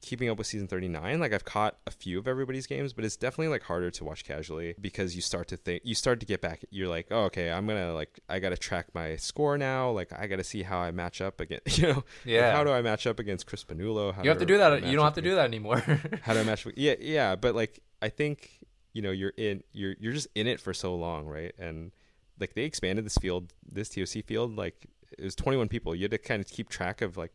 keeping 0.00 0.28
up 0.30 0.38
with 0.38 0.46
season 0.46 0.66
39 0.66 1.20
like 1.20 1.32
i've 1.32 1.44
caught 1.44 1.76
a 1.86 1.90
few 1.90 2.18
of 2.18 2.26
everybody's 2.26 2.66
games 2.66 2.92
but 2.92 3.04
it's 3.04 3.16
definitely 3.16 3.48
like 3.48 3.62
harder 3.62 3.90
to 3.90 4.04
watch 4.04 4.24
casually 4.24 4.74
because 4.80 5.14
you 5.14 5.20
start 5.20 5.48
to 5.48 5.56
think 5.56 5.82
you 5.84 5.94
start 5.94 6.20
to 6.20 6.26
get 6.26 6.40
back 6.40 6.64
you're 6.70 6.88
like 6.88 7.06
oh 7.10 7.24
okay 7.24 7.50
i'm 7.50 7.66
gonna 7.66 7.92
like 7.92 8.20
i 8.28 8.38
gotta 8.38 8.56
track 8.56 8.86
my 8.94 9.16
score 9.16 9.58
now 9.58 9.90
like 9.90 10.12
i 10.12 10.26
gotta 10.26 10.44
see 10.44 10.62
how 10.62 10.78
i 10.78 10.90
match 10.90 11.20
up 11.20 11.40
against 11.40 11.78
you 11.78 11.88
know? 11.88 12.04
Yeah. 12.24 12.46
like, 12.46 12.56
how 12.56 12.64
do 12.64 12.70
i 12.70 12.82
match 12.82 13.06
up 13.06 13.18
against 13.18 13.46
cris 13.46 13.64
pannullo? 13.64 14.14
How 14.14 14.22
you 14.22 14.30
have 14.30 14.38
to 14.38 14.46
do 14.46 14.58
that 14.58 14.84
you 14.84 14.96
don't 14.96 15.04
have 15.04 15.14
to 15.14 15.22
do 15.22 15.34
that 15.34 15.44
anymore. 15.44 15.80
How 16.22 16.34
do 16.34 16.40
i 16.40 16.44
match 16.44 16.66
yeah 16.76 16.94
yeah 17.00 17.36
but 17.36 17.54
like 17.54 17.80
i 18.02 18.08
think 18.08 18.60
you 18.92 19.02
know 19.02 19.10
you're 19.10 19.32
in 19.36 19.62
you're 19.72 19.94
you're 19.98 20.12
just 20.12 20.28
in 20.34 20.46
it 20.46 20.60
for 20.60 20.72
so 20.72 20.94
long 20.94 21.26
right? 21.26 21.52
And 21.58 21.92
like 22.38 22.54
they 22.54 22.64
expanded 22.64 23.04
this 23.04 23.18
field 23.18 23.52
this 23.70 23.90
toc 23.90 24.24
field 24.24 24.56
like 24.56 24.86
it 25.18 25.24
was 25.24 25.34
21 25.34 25.68
people 25.68 25.94
you 25.94 26.02
had 26.02 26.10
to 26.10 26.18
kind 26.18 26.40
of 26.40 26.48
keep 26.48 26.68
track 26.68 27.02
of 27.02 27.16
like 27.16 27.34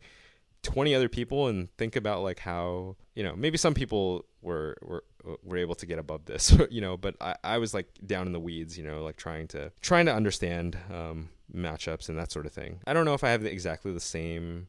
20 0.65 0.95
other 0.95 1.07
people 1.07 1.47
and 1.47 1.69
think 1.77 1.95
about 1.95 2.23
like 2.23 2.39
how 2.39 2.95
you 3.13 3.23
know 3.23 3.35
maybe 3.35 3.55
some 3.55 3.75
people 3.75 4.25
were 4.41 4.75
were 4.81 5.03
were 5.43 5.57
able 5.57 5.75
to 5.75 5.85
get 5.85 5.99
above 5.99 6.25
this 6.25 6.57
you 6.71 6.81
know 6.81 6.97
but 6.97 7.15
I, 7.21 7.35
I 7.43 7.57
was 7.59 7.73
like 7.73 7.87
down 8.05 8.25
in 8.25 8.33
the 8.33 8.39
weeds 8.39 8.75
you 8.75 8.83
know 8.83 9.03
like 9.03 9.15
trying 9.15 9.47
to 9.49 9.71
trying 9.81 10.07
to 10.07 10.13
understand 10.13 10.75
um, 10.91 11.29
matchups 11.53 12.09
and 12.09 12.17
that 12.17 12.31
sort 12.31 12.47
of 12.47 12.51
thing. 12.51 12.79
I 12.87 12.93
don't 12.93 13.05
know 13.05 13.13
if 13.13 13.23
i 13.23 13.29
have 13.29 13.43
the, 13.43 13.51
exactly 13.51 13.93
the 13.93 13.99
same 13.99 14.67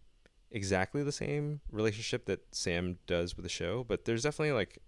exactly 0.50 1.02
the 1.02 1.12
same 1.12 1.60
relationship 1.72 2.26
that 2.26 2.54
sam 2.54 2.98
does 3.06 3.34
with 3.34 3.44
the 3.44 3.48
show 3.48 3.82
but 3.82 4.04
there's 4.04 4.22
definitely 4.22 4.52
like 4.52 4.78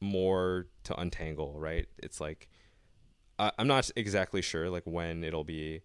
more 0.00 0.66
to 0.84 0.98
untangle 0.98 1.54
right? 1.58 1.86
It's 1.98 2.20
like 2.22 2.48
I, 3.38 3.52
i'm 3.58 3.68
not 3.68 3.90
exactly 3.96 4.40
sure 4.40 4.70
like 4.70 4.84
when 4.84 5.24
it'll 5.24 5.44
be 5.44 5.82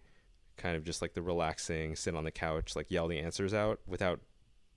kind 0.55 0.77
of 0.77 0.83
just 0.85 1.01
like 1.01 1.13
the 1.13 1.21
relaxing 1.21 1.95
sit 1.95 2.15
on 2.15 2.23
the 2.23 2.31
couch 2.31 2.75
like 2.75 2.89
yell 2.89 3.07
the 3.07 3.19
answers 3.19 3.53
out 3.53 3.79
without 3.85 4.21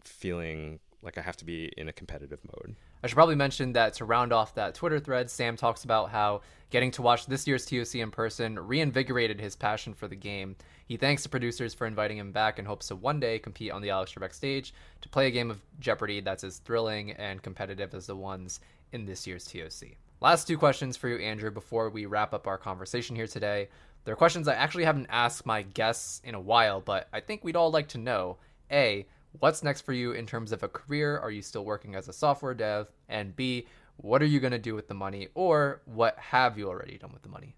feeling 0.07 0.81
like 1.03 1.19
I 1.19 1.21
have 1.21 1.37
to 1.39 1.45
be 1.45 1.73
in 1.77 1.89
a 1.89 1.93
competitive 1.93 2.41
mode. 2.45 2.75
I 3.03 3.07
should 3.07 3.15
probably 3.15 3.37
mention 3.37 3.73
that 3.75 3.95
to 3.95 4.05
round 4.05 4.33
off 4.33 4.55
that 4.55 4.75
Twitter 4.75 4.99
thread, 4.99 5.31
Sam 5.31 5.57
talks 5.57 5.85
about 5.85 6.11
how 6.11 6.41
getting 6.71 6.91
to 6.93 7.03
watch 7.03 7.27
this 7.27 7.47
year's 7.47 7.65
TOC 7.65 7.97
in 7.97 8.11
person 8.11 8.59
reinvigorated 8.59 9.41
his 9.41 9.55
passion 9.55 9.95
for 9.95 10.09
the 10.09 10.17
game. 10.17 10.57
He 10.87 10.97
thanks 10.97 11.23
the 11.23 11.29
producers 11.29 11.75
for 11.75 11.87
inviting 11.87 12.19
him 12.19 12.33
back 12.33 12.59
and 12.59 12.67
hopes 12.67 12.89
to 12.89 12.97
one 12.97 13.21
day 13.21 13.39
compete 13.39 13.71
on 13.71 13.83
the 13.83 13.91
Alex 13.91 14.13
Trebek 14.13 14.35
stage 14.35 14.75
to 15.03 15.09
play 15.09 15.29
a 15.29 15.31
game 15.31 15.51
of 15.51 15.61
Jeopardy 15.79 16.21
that's 16.21 16.45
as 16.45 16.59
thrilling 16.59 17.13
and 17.13 17.43
competitive 17.43 17.95
as 17.95 18.07
the 18.07 18.17
ones 18.17 18.61
in 18.93 19.05
this 19.05 19.27
year's 19.27 19.45
TOC. 19.45 19.91
Last 20.21 20.49
two 20.49 20.59
questions 20.59 20.97
for 20.97 21.09
you, 21.09 21.19
Andrew, 21.19 21.51
before 21.51 21.91
we 21.91 22.07
wrap 22.07 22.33
up 22.33 22.47
our 22.47 22.59
conversation 22.59 23.15
here 23.15 23.27
today. 23.27 23.69
They're 24.05 24.17
questions 24.17 24.49
I 24.49 24.55
actually 24.55 24.85
haven't 24.85 25.09
asked 25.11 25.45
my 25.45 25.63
guests 25.63 26.23
in 26.25 26.35
a 26.35 26.41
while, 26.41 26.81
but 26.81 27.09
I 27.13 27.21
think 27.21 27.45
we'd 27.45 27.57
all 27.57 27.71
like 27.71 27.89
to 27.89 27.99
know. 27.99 28.39
A, 28.71 29.07
what's 29.33 29.63
next 29.63 29.83
for 29.83 29.93
you 29.93 30.13
in 30.13 30.27
terms 30.27 30.53
of 30.53 30.63
a 30.63 30.69
career? 30.69 31.19
Are 31.19 31.31
you 31.31 31.43
still 31.43 31.65
working 31.65 31.95
as 31.95 32.09
a 32.09 32.13
software 32.13 32.55
dev? 32.55 32.89
And 33.09 33.35
B, 33.35 33.67
what 33.97 34.23
are 34.23 34.27
you 34.27 34.41
going 34.41 34.53
to 34.53 34.59
do 34.59 34.75
with 34.75 34.89
the 34.89 34.95
money 34.95 35.29
or 35.35 35.83
what 35.85 36.19
have 36.19 36.59
you 36.59 36.69
already 36.69 36.99
done 36.99 37.13
with 37.13 37.23
the 37.23 37.29
money? 37.29 37.55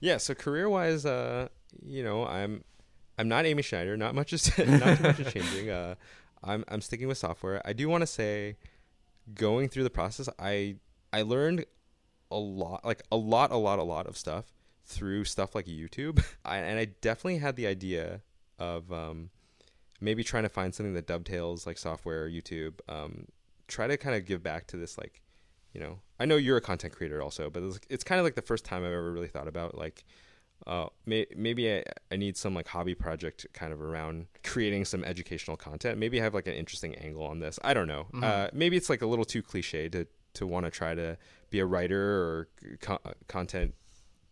Yeah, 0.00 0.16
so 0.16 0.34
career 0.34 0.68
wise, 0.68 1.06
uh, 1.06 1.48
you 1.84 2.02
know, 2.02 2.26
I'm 2.26 2.64
I'm 3.18 3.28
not 3.28 3.46
Amy 3.46 3.62
Schneider. 3.62 3.96
Not 3.96 4.14
much 4.14 4.32
is 4.32 4.58
not 4.58 4.98
too 4.98 5.02
much 5.02 5.20
is 5.20 5.32
changing. 5.32 5.70
Uh, 5.70 5.94
I'm 6.42 6.64
I'm 6.68 6.80
sticking 6.80 7.08
with 7.08 7.18
software. 7.18 7.62
I 7.64 7.72
do 7.72 7.88
want 7.88 8.02
to 8.02 8.06
say, 8.06 8.56
going 9.34 9.68
through 9.68 9.84
the 9.84 9.90
process, 9.90 10.28
I 10.38 10.76
I 11.12 11.22
learned 11.22 11.66
a 12.30 12.38
lot, 12.38 12.84
like 12.84 13.02
a 13.12 13.16
lot, 13.16 13.52
a 13.52 13.56
lot, 13.56 13.78
a 13.78 13.84
lot 13.84 14.06
of 14.06 14.16
stuff 14.16 14.46
through 14.84 15.24
stuff 15.24 15.54
like 15.54 15.66
YouTube. 15.66 16.24
I, 16.44 16.56
and 16.58 16.78
I 16.78 16.86
definitely 17.00 17.38
had 17.38 17.56
the 17.56 17.66
idea 17.66 18.22
of 18.58 18.92
um, 18.92 19.30
maybe 20.02 20.24
trying 20.24 20.42
to 20.42 20.48
find 20.48 20.74
something 20.74 20.94
that 20.94 21.06
dovetails 21.06 21.66
like 21.66 21.78
software, 21.78 22.28
YouTube. 22.28 22.74
Um, 22.88 23.26
try 23.68 23.86
to 23.86 23.96
kind 23.96 24.16
of 24.16 24.26
give 24.26 24.42
back 24.42 24.66
to 24.66 24.76
this 24.76 24.98
like, 24.98 25.22
you 25.72 25.80
know, 25.80 26.00
I 26.20 26.26
know 26.26 26.36
you're 26.36 26.58
a 26.58 26.60
content 26.60 26.94
creator 26.94 27.22
also, 27.22 27.48
but 27.48 27.62
it's, 27.62 27.80
it's 27.88 28.04
kind 28.04 28.18
of 28.18 28.24
like 28.24 28.34
the 28.34 28.42
first 28.42 28.64
time 28.64 28.82
I've 28.82 28.92
ever 28.92 29.12
really 29.12 29.28
thought 29.28 29.48
about 29.48 29.78
like, 29.78 30.04
uh, 30.66 30.86
may, 31.06 31.26
maybe 31.36 31.72
I, 31.72 31.84
I 32.10 32.16
need 32.16 32.36
some 32.36 32.54
like 32.54 32.68
hobby 32.68 32.94
project 32.94 33.46
kind 33.52 33.72
of 33.72 33.80
around 33.80 34.26
creating 34.44 34.84
some 34.84 35.02
educational 35.04 35.56
content. 35.56 35.98
Maybe 35.98 36.20
I 36.20 36.24
have 36.24 36.34
like 36.34 36.46
an 36.46 36.54
interesting 36.54 36.94
angle 36.96 37.24
on 37.24 37.38
this. 37.40 37.58
I 37.64 37.72
don't 37.72 37.88
know. 37.88 38.06
Mm-hmm. 38.12 38.24
Uh, 38.24 38.46
maybe 38.52 38.76
it's 38.76 38.90
like 38.90 39.02
a 39.02 39.06
little 39.06 39.24
too 39.24 39.42
cliche 39.42 39.88
to 39.88 40.06
to 40.34 40.46
want 40.46 40.64
to 40.64 40.70
try 40.70 40.94
to 40.94 41.18
be 41.50 41.58
a 41.58 41.66
writer 41.66 42.00
or 42.00 42.48
co- 42.80 43.00
content 43.28 43.74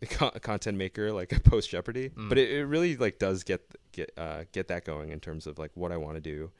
content 0.07 0.77
maker 0.77 1.11
like 1.11 1.31
a 1.35 1.39
post 1.39 1.69
Jeopardy, 1.69 2.09
mm. 2.09 2.29
but 2.29 2.37
it, 2.37 2.51
it 2.51 2.65
really 2.65 2.97
like 2.97 3.19
does 3.19 3.43
get 3.43 3.61
get 3.91 4.11
uh, 4.17 4.43
get 4.51 4.67
that 4.69 4.85
going 4.85 5.11
in 5.11 5.19
terms 5.19 5.47
of 5.47 5.59
like 5.59 5.71
what 5.75 5.91
I 5.91 5.97
want 5.97 6.15
to 6.15 6.21
do 6.21 6.51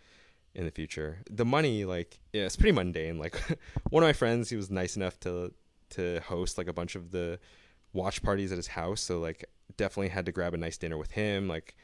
in 0.53 0.65
the 0.65 0.71
future. 0.71 1.19
The 1.29 1.45
money, 1.45 1.85
like, 1.85 2.19
yeah, 2.33 2.43
it's 2.43 2.55
pretty 2.55 2.73
mundane. 2.73 3.17
Like, 3.17 3.35
one 3.89 4.03
of 4.03 4.07
my 4.07 4.13
friends, 4.13 4.49
he 4.49 4.55
was 4.55 4.69
nice 4.69 4.95
enough 4.95 5.19
to 5.21 5.53
to 5.91 6.21
host 6.21 6.57
like 6.57 6.67
a 6.67 6.73
bunch 6.73 6.95
of 6.95 7.11
the 7.11 7.39
watch 7.93 8.23
parties 8.23 8.51
at 8.51 8.57
his 8.57 8.67
house. 8.67 9.01
So 9.01 9.19
like, 9.19 9.45
definitely 9.77 10.09
had 10.09 10.25
to 10.25 10.31
grab 10.31 10.53
a 10.53 10.57
nice 10.57 10.77
dinner 10.77 10.97
with 10.97 11.11
him, 11.11 11.47
like, 11.47 11.75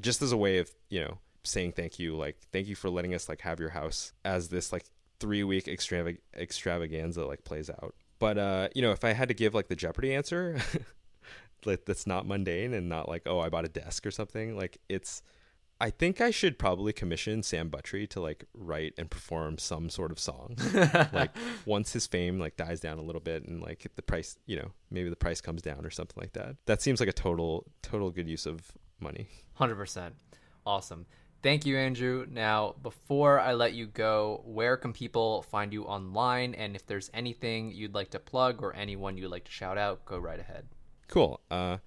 just 0.00 0.22
as 0.22 0.32
a 0.32 0.36
way 0.36 0.58
of 0.58 0.70
you 0.90 1.00
know 1.00 1.18
saying 1.44 1.72
thank 1.72 1.98
you. 1.98 2.16
Like, 2.16 2.38
thank 2.52 2.66
you 2.68 2.74
for 2.74 2.90
letting 2.90 3.14
us 3.14 3.28
like 3.28 3.40
have 3.42 3.60
your 3.60 3.70
house 3.70 4.12
as 4.24 4.48
this 4.48 4.72
like 4.72 4.84
three 5.20 5.44
week 5.44 5.66
extravag- 5.66 6.18
extravaganza 6.36 7.24
like 7.24 7.44
plays 7.44 7.70
out. 7.70 7.94
But 8.18 8.38
uh, 8.38 8.68
you 8.74 8.82
know, 8.82 8.92
if 8.92 9.04
I 9.04 9.12
had 9.12 9.28
to 9.28 9.34
give 9.34 9.54
like 9.54 9.68
the 9.68 9.76
Jeopardy 9.76 10.14
answer, 10.14 10.58
like 11.64 11.84
that's 11.84 12.06
not 12.06 12.26
mundane 12.26 12.74
and 12.74 12.88
not 12.88 13.08
like 13.08 13.22
oh 13.26 13.40
I 13.40 13.48
bought 13.48 13.64
a 13.64 13.68
desk 13.68 14.06
or 14.06 14.10
something. 14.10 14.56
Like 14.56 14.78
it's, 14.88 15.22
I 15.80 15.90
think 15.90 16.20
I 16.20 16.30
should 16.30 16.58
probably 16.58 16.92
commission 16.92 17.42
Sam 17.42 17.70
Buttrey 17.70 18.08
to 18.10 18.20
like 18.20 18.44
write 18.54 18.94
and 18.98 19.10
perform 19.10 19.58
some 19.58 19.88
sort 19.88 20.10
of 20.10 20.18
song. 20.18 20.56
like 21.12 21.30
once 21.66 21.92
his 21.92 22.06
fame 22.06 22.38
like 22.38 22.56
dies 22.56 22.80
down 22.80 22.98
a 22.98 23.02
little 23.02 23.20
bit 23.20 23.44
and 23.46 23.62
like 23.62 23.86
the 23.94 24.02
price, 24.02 24.36
you 24.46 24.56
know, 24.56 24.72
maybe 24.90 25.08
the 25.08 25.16
price 25.16 25.40
comes 25.40 25.62
down 25.62 25.86
or 25.86 25.90
something 25.90 26.20
like 26.20 26.32
that. 26.32 26.56
That 26.66 26.82
seems 26.82 27.00
like 27.00 27.08
a 27.08 27.12
total 27.12 27.66
total 27.82 28.10
good 28.10 28.28
use 28.28 28.46
of 28.46 28.72
money. 29.00 29.28
Hundred 29.54 29.76
percent, 29.76 30.16
awesome. 30.66 31.06
Thank 31.42 31.66
you, 31.66 31.76
Andrew. 31.76 32.26
Now, 32.28 32.74
before 32.82 33.38
I 33.38 33.52
let 33.52 33.72
you 33.72 33.86
go, 33.86 34.42
where 34.44 34.76
can 34.76 34.92
people 34.92 35.42
find 35.42 35.72
you 35.72 35.84
online? 35.84 36.54
And 36.54 36.74
if 36.74 36.86
there's 36.86 37.10
anything 37.14 37.70
you'd 37.70 37.94
like 37.94 38.10
to 38.10 38.18
plug 38.18 38.62
or 38.62 38.74
anyone 38.74 39.16
you'd 39.16 39.30
like 39.30 39.44
to 39.44 39.52
shout 39.52 39.78
out, 39.78 40.04
go 40.04 40.18
right 40.18 40.40
ahead. 40.40 40.66
Cool. 41.06 41.40
Uh, 41.48 41.78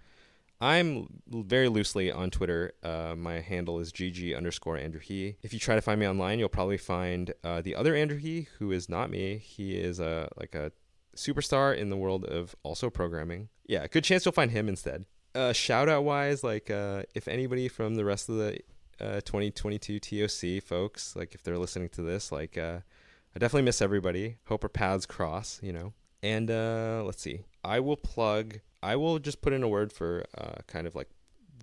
I'm 0.62 1.22
very 1.28 1.68
loosely 1.68 2.12
on 2.12 2.30
Twitter. 2.30 2.74
Uh, 2.84 3.16
my 3.18 3.42
handle 3.42 3.80
is 3.80 3.92
gg 3.92 4.38
underscore 4.38 4.78
Andrew 4.78 5.02
He. 5.02 5.36
If 5.42 5.54
you 5.54 5.60
try 5.60 5.76
to 5.76 5.82
find 5.82 6.00
me 6.00 6.08
online, 6.08 6.40
you'll 6.40 6.50
probably 6.50 6.78
find 6.78 7.34
uh, 7.44 7.62
the 7.62 7.76
other 7.76 7.96
Andrew 7.96 8.18
He, 8.18 8.48
who 8.60 8.72
is 8.72 8.88
not 8.88 9.10
me. 9.10 9.38
He 9.38 9.76
is 9.76 10.00
a 10.00 10.30
like 10.38 10.56
a 10.56 10.72
superstar 11.16 11.76
in 11.76 11.90
the 11.90 11.98
world 11.98 12.26
of 12.26 12.56
also 12.64 12.90
programming. 12.90 13.50
Yeah, 13.66 13.88
good 13.88 14.04
chance 14.04 14.24
you'll 14.24 14.34
find 14.34 14.52
him 14.52 14.70
instead. 14.70 15.06
Uh, 15.34 15.52
shout 15.52 15.90
out 15.90 16.04
wise, 16.04 16.44
like 16.44 16.70
uh, 16.70 17.04
if 17.16 17.28
anybody 17.28 17.68
from 17.68 17.96
the 17.96 18.06
rest 18.06 18.30
of 18.30 18.36
the 18.36 18.60
uh, 19.02 19.22
2022 19.22 20.00
TOC 20.00 20.64
folks. 20.64 21.16
Like 21.16 21.34
if 21.34 21.44
they're 21.44 21.58
listening 21.58 21.90
to 21.90 22.02
this, 22.02 22.32
like 22.32 22.58
uh, 22.58 22.80
I 23.36 23.40
definitely 23.40 23.64
miss 23.64 23.82
everybody. 23.82 24.38
Hope 24.48 24.64
our 24.64 24.70
paths 24.70 25.06
cross, 25.06 25.60
you 25.64 25.74
know. 25.74 25.94
And 26.24 26.52
uh, 26.52 27.04
let's 27.06 27.22
see. 27.22 27.42
I 27.64 27.80
will 27.80 27.98
plug. 27.98 28.60
I 28.84 28.96
will 28.96 29.20
just 29.20 29.42
put 29.42 29.54
in 29.54 29.64
a 29.64 29.68
word 29.68 29.92
for 29.92 30.26
uh, 30.38 30.62
kind 30.68 30.86
of 30.88 30.96
like 30.96 31.10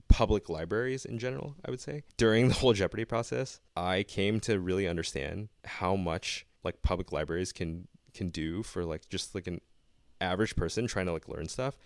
public 0.08 0.48
libraries 0.48 1.04
in 1.04 1.18
general. 1.18 1.54
I 1.64 1.70
would 1.70 1.80
say 1.80 2.02
during 2.16 2.48
the 2.48 2.54
whole 2.54 2.72
Jeopardy 2.72 3.04
process, 3.04 3.60
I 3.76 4.02
came 4.02 4.40
to 4.40 4.58
really 4.58 4.88
understand 4.88 5.48
how 5.64 5.96
much 5.96 6.46
like 6.64 6.82
public 6.82 7.12
libraries 7.12 7.52
can 7.52 7.86
can 8.14 8.30
do 8.30 8.62
for 8.62 8.84
like 8.84 9.08
just 9.08 9.34
like 9.34 9.46
an 9.46 9.60
average 10.20 10.56
person 10.56 10.86
trying 10.86 11.06
to 11.06 11.12
like 11.12 11.28
learn 11.28 11.46
stuff 11.48 11.76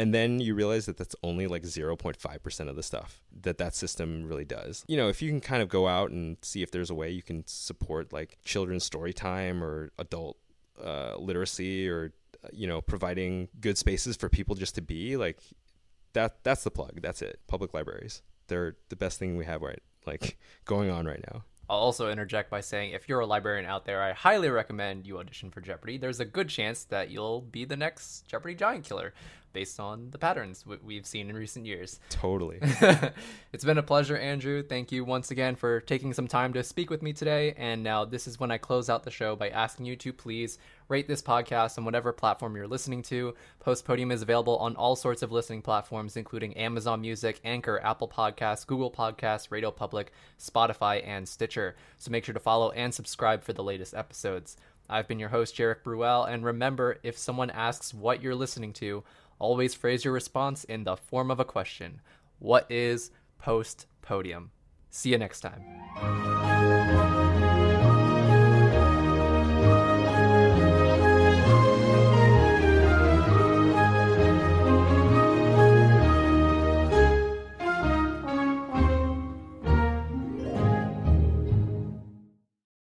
and 0.00 0.14
then 0.14 0.40
you 0.40 0.54
realize 0.54 0.86
that 0.86 0.96
that's 0.96 1.14
only 1.22 1.46
like 1.46 1.62
0.5% 1.62 2.68
of 2.70 2.74
the 2.74 2.82
stuff 2.82 3.22
that 3.42 3.58
that 3.58 3.74
system 3.74 4.24
really 4.24 4.46
does. 4.46 4.82
You 4.88 4.96
know 4.96 5.08
if 5.08 5.20
you 5.20 5.28
can 5.28 5.42
kind 5.42 5.62
of 5.62 5.68
go 5.68 5.86
out 5.86 6.10
and 6.10 6.38
see 6.40 6.62
if 6.62 6.70
there's 6.70 6.88
a 6.88 6.94
way 6.94 7.10
you 7.10 7.22
can 7.22 7.44
support 7.46 8.10
like 8.10 8.38
children's 8.42 8.82
story 8.82 9.12
time 9.12 9.62
or 9.62 9.90
adult 9.98 10.38
uh, 10.82 11.16
literacy 11.18 11.86
or 11.86 12.14
you 12.50 12.66
know 12.66 12.80
providing 12.80 13.48
good 13.60 13.76
spaces 13.76 14.16
for 14.16 14.30
people 14.30 14.54
just 14.54 14.74
to 14.76 14.80
be 14.80 15.18
like 15.18 15.38
that 16.14 16.42
that's 16.42 16.64
the 16.64 16.70
plug. 16.70 17.02
That's 17.02 17.20
it. 17.20 17.38
Public 17.46 17.74
libraries. 17.74 18.22
They're 18.48 18.76
the 18.88 18.96
best 18.96 19.18
thing 19.18 19.36
we 19.36 19.44
have 19.44 19.60
right 19.60 19.82
like 20.06 20.38
going 20.64 20.90
on 20.90 21.04
right 21.04 21.22
now. 21.30 21.44
I'll 21.68 21.78
also 21.78 22.10
interject 22.10 22.50
by 22.50 22.62
saying 22.62 22.94
if 22.94 23.08
you're 23.08 23.20
a 23.20 23.26
librarian 23.26 23.64
out 23.64 23.84
there, 23.84 24.02
I 24.02 24.12
highly 24.12 24.48
recommend 24.48 25.06
you 25.06 25.18
audition 25.18 25.52
for 25.52 25.60
Jeopardy. 25.60 25.98
There's 25.98 26.18
a 26.18 26.24
good 26.24 26.48
chance 26.48 26.82
that 26.86 27.10
you'll 27.10 27.42
be 27.42 27.64
the 27.64 27.76
next 27.76 28.26
Jeopardy 28.26 28.56
giant 28.56 28.84
killer 28.84 29.14
based 29.52 29.80
on 29.80 30.10
the 30.10 30.18
patterns 30.18 30.64
we've 30.84 31.06
seen 31.06 31.30
in 31.30 31.36
recent 31.36 31.66
years. 31.66 32.00
Totally. 32.08 32.58
it's 33.52 33.64
been 33.64 33.78
a 33.78 33.82
pleasure, 33.82 34.16
Andrew. 34.16 34.62
Thank 34.62 34.92
you 34.92 35.04
once 35.04 35.30
again 35.30 35.56
for 35.56 35.80
taking 35.80 36.12
some 36.12 36.28
time 36.28 36.52
to 36.52 36.62
speak 36.62 36.90
with 36.90 37.02
me 37.02 37.12
today. 37.12 37.54
And 37.56 37.82
now, 37.82 38.04
this 38.04 38.26
is 38.26 38.38
when 38.38 38.50
I 38.50 38.58
close 38.58 38.88
out 38.88 39.04
the 39.04 39.10
show 39.10 39.36
by 39.36 39.48
asking 39.48 39.86
you 39.86 39.96
to 39.96 40.12
please 40.12 40.58
rate 40.88 41.06
this 41.06 41.22
podcast 41.22 41.78
on 41.78 41.84
whatever 41.84 42.12
platform 42.12 42.56
you're 42.56 42.66
listening 42.66 43.02
to. 43.02 43.34
Post 43.60 43.84
Podium 43.84 44.10
is 44.10 44.22
available 44.22 44.56
on 44.58 44.76
all 44.76 44.96
sorts 44.96 45.22
of 45.22 45.32
listening 45.32 45.62
platforms, 45.62 46.16
including 46.16 46.56
Amazon 46.56 47.00
Music, 47.00 47.40
Anchor, 47.44 47.80
Apple 47.82 48.08
Podcasts, 48.08 48.66
Google 48.66 48.90
Podcasts, 48.90 49.50
Radio 49.50 49.70
Public, 49.70 50.12
Spotify, 50.38 51.06
and 51.06 51.28
Stitcher. 51.28 51.76
So 51.98 52.10
make 52.10 52.24
sure 52.24 52.32
to 52.32 52.40
follow 52.40 52.70
and 52.72 52.92
subscribe 52.92 53.44
for 53.44 53.52
the 53.52 53.62
latest 53.62 53.94
episodes. 53.94 54.56
I've 54.90 55.06
been 55.06 55.20
your 55.20 55.28
host, 55.28 55.54
Jarek 55.56 55.84
Bruel, 55.84 56.24
and 56.24 56.44
remember 56.44 56.98
if 57.04 57.16
someone 57.16 57.50
asks 57.50 57.94
what 57.94 58.20
you're 58.20 58.34
listening 58.34 58.72
to, 58.74 59.04
always 59.40 59.74
phrase 59.74 60.04
your 60.04 60.14
response 60.14 60.62
in 60.62 60.84
the 60.84 60.96
form 60.96 61.30
of 61.30 61.40
a 61.40 61.44
question 61.44 62.00
What 62.38 62.70
is 62.70 63.10
post 63.38 63.86
podium? 64.02 64.52
See 64.90 65.10
you 65.10 65.18
next 65.18 65.40
time. 65.40 65.64